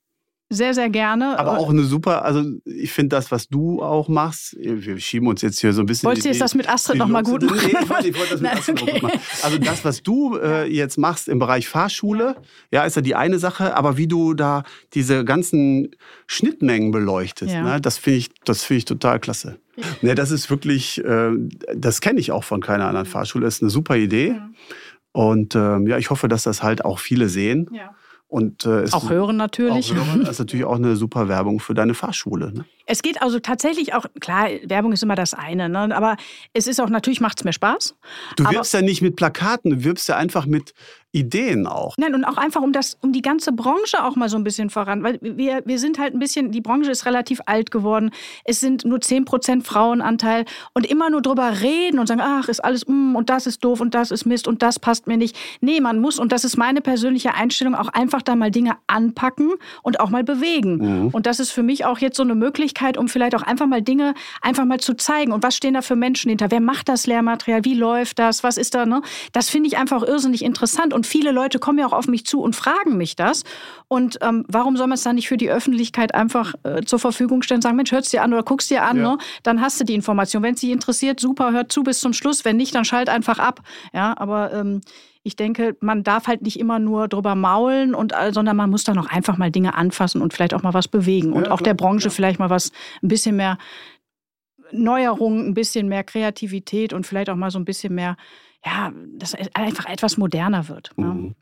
Sehr, 0.51 0.73
sehr 0.73 0.89
gerne. 0.89 1.39
Aber 1.39 1.59
auch 1.59 1.69
eine 1.69 1.83
super, 1.83 2.25
also 2.25 2.43
ich 2.65 2.91
finde 2.91 3.15
das, 3.17 3.31
was 3.31 3.49
du 3.49 3.83
auch 3.83 4.09
machst, 4.09 4.57
wir 4.59 4.99
schieben 4.99 5.29
uns 5.29 5.43
jetzt 5.43 5.61
hier 5.61 5.75
so 5.75 5.83
ein 5.83 5.87
bisschen. 5.87 6.07
Wolltest 6.07 6.25
du 6.25 6.31
jetzt 6.31 6.41
das 6.41 6.55
mit 6.55 6.67
Astrid 6.71 6.97
nochmal 6.97 7.23
gut 7.23 7.43
machen? 7.43 7.59
Nee, 7.63 7.77
ich 7.83 7.91
wollte, 7.91 8.09
ich 8.09 8.19
wollte 8.19 8.33
das 8.33 8.41
mit 8.41 8.53
Astrid 8.57 8.83
okay. 8.83 8.93
gut 8.93 9.03
machen. 9.03 9.21
Also 9.43 9.59
das, 9.59 9.85
was 9.85 10.03
du 10.03 10.39
äh, 10.39 10.65
jetzt 10.65 10.97
machst 10.97 11.29
im 11.29 11.39
Bereich 11.39 11.69
Fahrschule, 11.69 12.37
ja, 12.71 12.85
ist 12.85 12.97
ja 12.97 13.03
die 13.03 13.15
eine 13.15 13.39
Sache, 13.39 13.77
aber 13.77 13.99
wie 13.99 14.07
du 14.07 14.33
da 14.33 14.63
diese 14.95 15.23
ganzen 15.23 15.91
Schnittmengen 16.27 16.93
beleuchtest, 16.93 17.53
ja. 17.53 17.63
ne, 17.63 17.81
das 17.83 17.99
finde 17.99 18.21
ich, 18.21 18.31
das 18.45 18.65
finde 18.65 18.79
ich 18.79 18.85
total 18.87 19.21
klasse. 19.21 19.59
Ne, 20.03 20.15
das 20.15 20.31
ist 20.31 20.51
wirklich, 20.51 21.05
äh, 21.05 21.31
das 21.75 22.01
kenne 22.01 22.21
ich 22.21 22.33
auch 22.33 22.45
von 22.45 22.61
keiner 22.61 22.87
anderen 22.87 23.07
Fahrschule, 23.07 23.45
das 23.45 23.57
ist 23.57 23.63
eine 23.63 23.71
super 23.71 23.97
Idee. 23.97 24.29
Ja. 24.29 24.51
Und 25.13 25.55
ähm, 25.55 25.87
ja, 25.87 25.99
ich 25.99 26.11
hoffe, 26.11 26.29
dass 26.29 26.43
das 26.45 26.63
halt 26.63 26.85
auch 26.85 26.99
viele 26.99 27.29
sehen. 27.29 27.69
Ja. 27.73 27.95
Und, 28.31 28.67
äh, 28.67 28.85
auch 28.93 29.09
hören 29.09 29.39
natürlich. 29.39 29.93
Auch 29.93 30.07
hören 30.07 30.27
ist 30.27 30.39
natürlich 30.39 30.67
auch 30.67 30.77
eine 30.77 30.97
super 30.97 31.29
Werbung 31.29 31.61
für 31.61 31.73
deine 31.73 31.95
Fahrschule. 31.95 32.53
Ne? 32.53 32.67
Es 32.85 33.01
geht 33.01 33.23
also 33.23 33.41
tatsächlich 33.41 33.95
auch, 33.95 34.05
klar, 34.21 34.49
Werbung 34.65 34.93
ist 34.93 35.03
immer 35.03 35.15
das 35.15 35.33
eine, 35.33 35.71
ne? 35.71 35.97
aber 35.97 36.19
es 36.53 36.67
ist 36.67 36.79
auch, 36.79 36.91
natürlich 36.91 37.23
macht 37.23 37.41
es 37.41 37.45
mir 37.45 37.55
Spaß. 37.55 37.97
Du 38.37 38.45
wirbst 38.51 38.75
ja 38.75 38.83
nicht 38.83 39.01
mit 39.01 39.17
Plakaten, 39.17 39.71
du 39.71 39.85
wirbst 39.85 40.09
ja 40.11 40.17
einfach 40.17 40.45
mit 40.45 40.75
Ideen 41.19 41.67
auch. 41.67 41.95
Nein, 41.99 42.15
und 42.15 42.25
auch 42.25 42.37
einfach 42.37 42.63
um 42.63 42.73
das, 42.73 42.99
um 43.01 43.13
die 43.13 43.23
ganze 43.23 43.53
Branche 43.53 44.05
auch 44.05 44.17
mal 44.17 44.29
so 44.29 44.37
ein 44.37 44.45
bisschen 44.45 44.71
voran. 44.71 45.03
Weil 45.03 45.19
wir, 45.21 45.63
wir 45.65 45.79
sind 45.79 45.99
halt 45.99 46.15
ein 46.15 46.19
bisschen, 46.19 46.53
die 46.53 46.61
Branche 46.61 46.91
ist 46.91 47.07
relativ 47.07 47.41
alt 47.47 47.71
geworden. 47.71 48.11
Es 48.45 48.61
sind 48.61 48.85
nur 48.85 48.99
10% 48.99 49.65
Frauenanteil 49.65 50.45
und 50.75 50.87
immer 50.87 51.11
nur 51.11 51.23
drüber 51.23 51.61
reden 51.61 51.99
und 51.99 52.07
sagen, 52.07 52.21
ach, 52.23 52.49
ist 52.49 52.65
alles, 52.65 52.87
mm, 52.87 53.17
und 53.17 53.31
das 53.31 53.47
ist 53.47 53.65
doof 53.65 53.81
und 53.81 53.95
das 53.95 54.11
ist 54.11 54.25
Mist 54.27 54.49
und 54.49 54.63
das 54.63 54.79
passt 54.79 55.07
mir 55.07 55.17
nicht. 55.17 55.37
Nee, 55.61 55.81
man 55.81 56.01
muss, 56.01 56.19
und 56.19 56.33
das 56.33 56.45
ist 56.45 56.57
meine 56.57 56.81
persönliche 56.81 57.35
Einstellung, 57.35 57.75
auch 57.75 57.89
einfach 57.89 58.23
da 58.23 58.37
mal 58.37 58.51
Dinge 58.51 58.77
anpacken 58.87 59.53
und 59.83 60.01
auch 60.01 60.11
mal 60.11 60.25
bewegen. 60.25 60.77
Mhm. 60.77 61.09
Und 61.09 61.27
das 61.27 61.41
ist 61.41 61.51
für 61.51 61.63
mich 61.63 61.85
auch 61.85 61.99
jetzt 61.99 62.17
so 62.17 62.23
eine 62.23 62.35
Möglichkeit, 62.35 62.97
um 62.97 63.09
vielleicht 63.09 63.35
auch 63.35 63.43
einfach 63.43 63.67
mal 63.67 63.83
Dinge 63.83 64.15
einfach 64.43 64.65
mal 64.65 64.81
zu 64.81 64.95
zeigen. 64.95 65.33
Und 65.33 65.43
was 65.43 65.57
stehen 65.57 65.75
da 65.75 65.83
für 65.83 65.97
Menschen 65.97 66.29
hinter? 66.29 66.51
Wer 66.51 66.61
macht 66.61 66.89
das 66.89 67.07
Lehrmaterial? 67.07 67.65
Wie 67.65 67.75
läuft 67.75 68.19
das? 68.19 68.43
Was 68.45 68.57
ist 68.57 68.75
da? 68.75 68.87
Ne? 68.87 69.03
Das 69.33 69.51
finde 69.51 69.69
ich 69.69 69.79
einfach 69.79 70.03
irrsinnig 70.03 70.45
interessant. 70.45 70.95
Und 70.95 71.07
viele 71.09 71.33
Leute 71.33 71.59
kommen 71.59 71.79
ja 71.79 71.87
auch 71.87 71.93
auf 71.93 72.07
mich 72.07 72.25
zu 72.25 72.41
und 72.41 72.55
fragen 72.55 72.97
mich 72.97 73.17
das. 73.17 73.45
Und 73.89 74.19
ähm, 74.23 74.45
warum 74.49 74.77
soll 74.77 74.87
man 74.87 74.95
es 74.95 75.03
dann 75.03 75.17
nicht 75.17 75.29
für 75.29 75.37
die 75.37 75.51
Öffentlichkeit 75.51 76.15
einfach 76.15 76.55
äh, 76.63 76.83
zur 76.83 76.99
Verfügung 76.99 77.43
stellen 77.43 77.63
sagen, 77.63 77.77
Mensch, 77.77 77.93
hörst 77.93 78.13
dir 78.13 78.23
an 78.23 78.33
oder 78.33 78.43
guckst 78.43 78.71
dir 78.71 78.85
an, 78.85 78.99
ja. 78.99 79.03
ne? 79.13 79.19
dann 79.43 79.61
hast 79.61 79.81
du 79.81 79.85
die 79.85 79.95
Information. 79.95 80.43
Wenn 80.43 80.55
es 80.55 80.61
dich 80.61 80.71
interessiert, 80.71 81.19
super, 81.19 81.53
hört 81.53 81.73
zu 81.73 81.83
bis 81.83 82.01
zum 82.01 82.13
Schluss. 82.13 82.45
Wenn 82.45 82.57
nicht, 82.57 82.75
dann 82.75 82.85
schalt 82.85 83.09
einfach 83.09 83.39
ab. 83.39 83.61
Ja, 83.93 84.15
aber 84.17 84.53
ähm, 84.53 84.81
ich 85.23 85.37
denke, 85.37 85.77
man 85.81 86.05
darf 86.05 86.27
halt 86.27 86.43
nicht 86.43 86.59
immer 86.59 86.79
nur 86.79 87.09
drüber 87.09 87.35
maulen, 87.35 87.95
und, 87.95 88.15
sondern 88.31 88.57
man 88.57 88.71
muss 88.71 88.85
dann 88.85 88.99
auch 88.99 89.07
einfach 89.07 89.37
mal 89.37 89.51
Dinge 89.51 89.75
anfassen 89.75 90.23
und 90.23 90.33
vielleicht 90.33 90.55
auch 90.55 90.63
mal 90.63 90.75
was 90.75 90.89
bewegen. 90.89 91.33
Und 91.33 91.47
ja, 91.47 91.51
auch 91.51 91.61
der 91.61 91.75
Branche 91.75 92.09
ja. 92.09 92.11
vielleicht 92.11 92.39
mal 92.39 92.51
was 92.51 92.73
ein 93.03 93.09
bisschen 93.09 93.37
mehr 93.37 93.59
Neuerung, 94.73 95.47
ein 95.47 95.55
bisschen 95.55 95.89
mehr 95.89 96.05
Kreativität 96.05 96.93
und 96.93 97.07
vielleicht 97.07 97.31
auch 97.31 97.37
mal 97.37 97.51
so 97.51 97.59
ein 97.59 97.65
bisschen 97.65 97.95
mehr, 97.95 98.17
ja, 98.65 98.93
dass 99.15 99.35
einfach 99.55 99.87
etwas 99.87 100.17
moderner 100.17 100.69
wird. 100.69 100.91
Ne? 100.97 101.07
Mhm. 101.07 101.35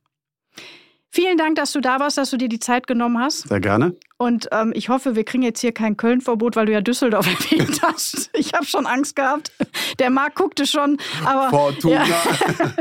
Vielen 1.11 1.39
Dank, 1.39 1.57
dass 1.57 1.73
du 1.73 1.81
da 1.81 1.99
warst, 1.99 2.19
dass 2.19 2.29
du 2.29 2.37
dir 2.37 2.49
die 2.49 2.59
Zeit 2.59 2.87
genommen 2.87 3.19
hast. 3.19 3.49
Sehr 3.49 3.61
gerne. 3.61 3.97
Und 4.19 4.49
ähm, 4.53 4.73
ich 4.75 4.91
hoffe, 4.91 5.17
wir 5.17 5.25
kriegen 5.25 5.43
jetzt 5.43 5.61
hier 5.61 5.73
kein 5.73 5.97
Köln-Verbot, 5.97 6.57
weil 6.57 6.67
du 6.67 6.73
ja 6.73 6.83
Düsseldorf 6.83 7.27
erwähnt 7.51 7.81
hast. 7.83 8.29
Ich 8.35 8.53
habe 8.53 8.67
schon 8.67 8.85
Angst 8.87 9.17
gehabt. 9.17 9.51
Der 9.99 10.11
Marc 10.11 10.35
guckte 10.35 10.67
schon, 10.67 10.99
aber. 11.25 11.49
Fortuna. 11.49 12.07
Ja. 12.07 12.17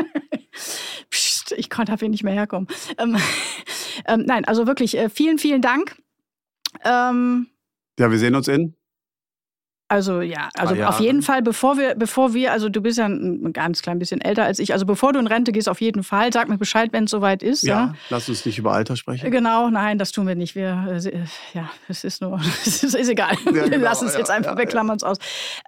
Psst, 1.10 1.54
ich 1.54 1.70
konnte 1.70 1.94
dafür 1.94 2.10
nicht 2.10 2.24
mehr 2.24 2.34
herkommen. 2.34 2.68
Ähm, 2.98 3.16
ähm, 4.08 4.24
nein, 4.26 4.44
also 4.44 4.68
wirklich 4.68 4.98
äh, 4.98 5.10
vielen, 5.10 5.38
vielen 5.38 5.62
Dank. 5.62 5.96
Ähm, 6.84 7.48
ja, 7.98 8.12
wir 8.12 8.18
sehen 8.18 8.36
uns 8.36 8.50
in 8.50 8.76
also 9.88 10.22
ja, 10.22 10.50
also 10.58 10.76
auf 10.84 11.00
jeden 11.00 11.22
Fall, 11.22 11.44
bevor 11.44 11.78
wir, 11.78 11.94
bevor 11.94 12.34
wir, 12.34 12.52
also 12.52 12.70
du 12.70 12.82
bist 12.82 12.98
ja 12.98 13.06
ein 13.06 13.54
ganz 13.54 13.84
klein 13.84 14.00
bisschen 14.00 14.20
älter 14.20 14.44
als 14.44 14.58
ich, 14.58 14.74
also 14.74 14.88
bevor 14.88 15.14
du 15.14 15.20
in 15.20 15.28
Rente 15.28 15.52
gehst, 15.52 15.70
auf 15.70 15.80
jeden 15.80 16.02
Fall, 16.02 16.34
sag 16.34 16.50
mir 16.50 16.58
Bescheid, 16.58 16.92
wenn 16.92 17.04
es 17.04 17.12
soweit 17.12 17.44
ist. 17.44 17.62
Ja, 17.62 17.76
ja, 17.76 17.94
lass 18.10 18.28
uns 18.28 18.44
nicht 18.48 18.58
über 18.58 18.72
Alter 18.72 18.96
sprechen. 18.96 19.30
Genau, 19.30 19.70
nein, 19.70 20.00
das 20.00 20.12
tun 20.12 20.26
wir 20.26 20.34
nicht. 20.34 20.56
Wir, 20.56 20.88
äh, 20.90 21.24
ja, 21.54 21.70
es 21.88 22.04
ist 22.04 22.20
nur, 22.20 22.40
es 22.66 22.84
ist, 22.84 22.96
ist 22.96 23.10
egal. 23.10 23.36
Ja, 23.46 23.68
genau, 23.68 23.78
lass 23.78 24.02
uns 24.02 24.14
ja, 24.14 24.20
jetzt 24.20 24.32
einfach, 24.32 24.58
wir 24.58 24.66
klammern 24.66 24.98
es 24.98 25.04
aus. 25.04 25.18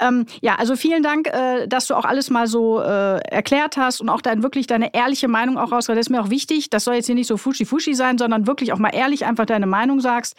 Ähm, 0.01 0.25
ja, 0.41 0.55
also 0.55 0.75
vielen 0.75 1.03
Dank, 1.03 1.27
äh, 1.27 1.67
dass 1.67 1.85
du 1.85 1.93
auch 1.93 2.05
alles 2.05 2.31
mal 2.31 2.47
so 2.47 2.81
äh, 2.81 3.19
erklärt 3.19 3.77
hast 3.77 4.01
und 4.01 4.09
auch 4.09 4.21
dein, 4.21 4.41
wirklich 4.41 4.65
deine 4.65 4.95
ehrliche 4.95 5.27
Meinung 5.27 5.59
auch 5.59 5.71
raus. 5.71 5.85
Das 5.85 5.95
ist 5.95 6.09
mir 6.09 6.21
auch 6.23 6.31
wichtig. 6.31 6.71
Das 6.71 6.85
soll 6.85 6.95
jetzt 6.95 7.05
hier 7.05 7.13
nicht 7.13 7.27
so 7.27 7.37
fuschi-fuschi 7.37 7.93
sein, 7.93 8.17
sondern 8.17 8.47
wirklich 8.47 8.73
auch 8.73 8.79
mal 8.79 8.95
ehrlich 8.95 9.25
einfach 9.27 9.45
deine 9.45 9.67
Meinung 9.67 9.99
sagst 9.99 10.35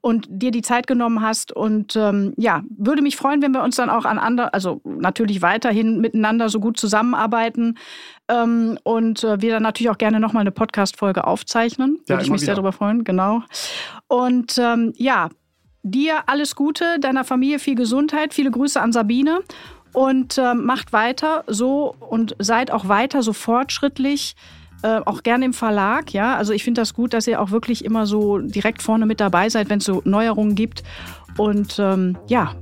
und 0.00 0.26
dir 0.30 0.50
die 0.50 0.62
Zeit 0.62 0.86
genommen 0.86 1.20
hast. 1.20 1.52
Und 1.52 1.94
ähm, 1.94 2.32
ja, 2.38 2.62
würde 2.70 3.02
mich 3.02 3.17
freuen, 3.18 3.42
wenn 3.42 3.52
wir 3.52 3.62
uns 3.62 3.76
dann 3.76 3.90
auch 3.90 4.04
an 4.04 4.18
andere, 4.18 4.54
also 4.54 4.80
natürlich 4.84 5.42
weiterhin 5.42 6.00
miteinander 6.00 6.48
so 6.48 6.60
gut 6.60 6.78
zusammenarbeiten. 6.78 7.76
Ähm, 8.28 8.78
und 8.82 9.24
äh, 9.24 9.40
wir 9.40 9.52
dann 9.52 9.62
natürlich 9.62 9.90
auch 9.90 9.98
gerne 9.98 10.20
nochmal 10.20 10.42
eine 10.42 10.52
Podcast-Folge 10.52 11.26
aufzeichnen. 11.26 11.98
Ja, 12.06 12.14
Würde 12.14 12.24
ich 12.24 12.30
mich 12.30 12.40
wieder. 12.40 12.46
sehr 12.46 12.54
darüber 12.54 12.72
freuen, 12.72 13.04
genau. 13.04 13.42
Und 14.06 14.58
ähm, 14.58 14.92
ja, 14.96 15.28
dir 15.82 16.22
alles 16.26 16.56
Gute, 16.56 16.98
deiner 17.00 17.24
Familie 17.24 17.58
viel 17.58 17.74
Gesundheit, 17.74 18.34
viele 18.34 18.50
Grüße 18.50 18.80
an 18.80 18.92
Sabine 18.92 19.40
und 19.92 20.38
äh, 20.38 20.54
macht 20.54 20.92
weiter 20.92 21.44
so 21.46 21.94
und 22.00 22.36
seid 22.38 22.70
auch 22.70 22.88
weiter 22.88 23.22
so 23.22 23.32
fortschrittlich. 23.32 24.36
Äh, 24.82 25.00
auch 25.06 25.24
gerne 25.24 25.44
im 25.44 25.52
Verlag, 25.52 26.12
ja. 26.12 26.36
Also 26.36 26.52
ich 26.52 26.62
finde 26.62 26.80
das 26.80 26.94
gut, 26.94 27.12
dass 27.12 27.26
ihr 27.26 27.40
auch 27.40 27.50
wirklich 27.50 27.84
immer 27.84 28.06
so 28.06 28.38
direkt 28.38 28.80
vorne 28.80 29.06
mit 29.06 29.18
dabei 29.18 29.48
seid, 29.48 29.70
wenn 29.70 29.78
es 29.78 29.84
so 29.84 30.02
Neuerungen 30.04 30.54
gibt. 30.54 30.84
Und 31.36 31.78
ähm, 31.80 32.16
ja, 32.28 32.54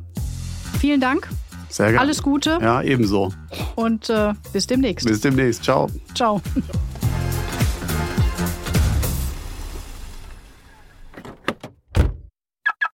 vielen 0.76 1.00
Dank. 1.00 1.28
Sehr 1.68 1.86
gerne. 1.86 2.00
Alles 2.00 2.22
Gute. 2.22 2.58
Ja, 2.60 2.82
ebenso. 2.82 3.32
Und 3.74 4.08
äh, 4.08 4.32
bis 4.52 4.66
demnächst. 4.66 5.06
Bis 5.06 5.20
demnächst. 5.20 5.64
Ciao. 5.64 5.88
Ciao. 6.14 6.40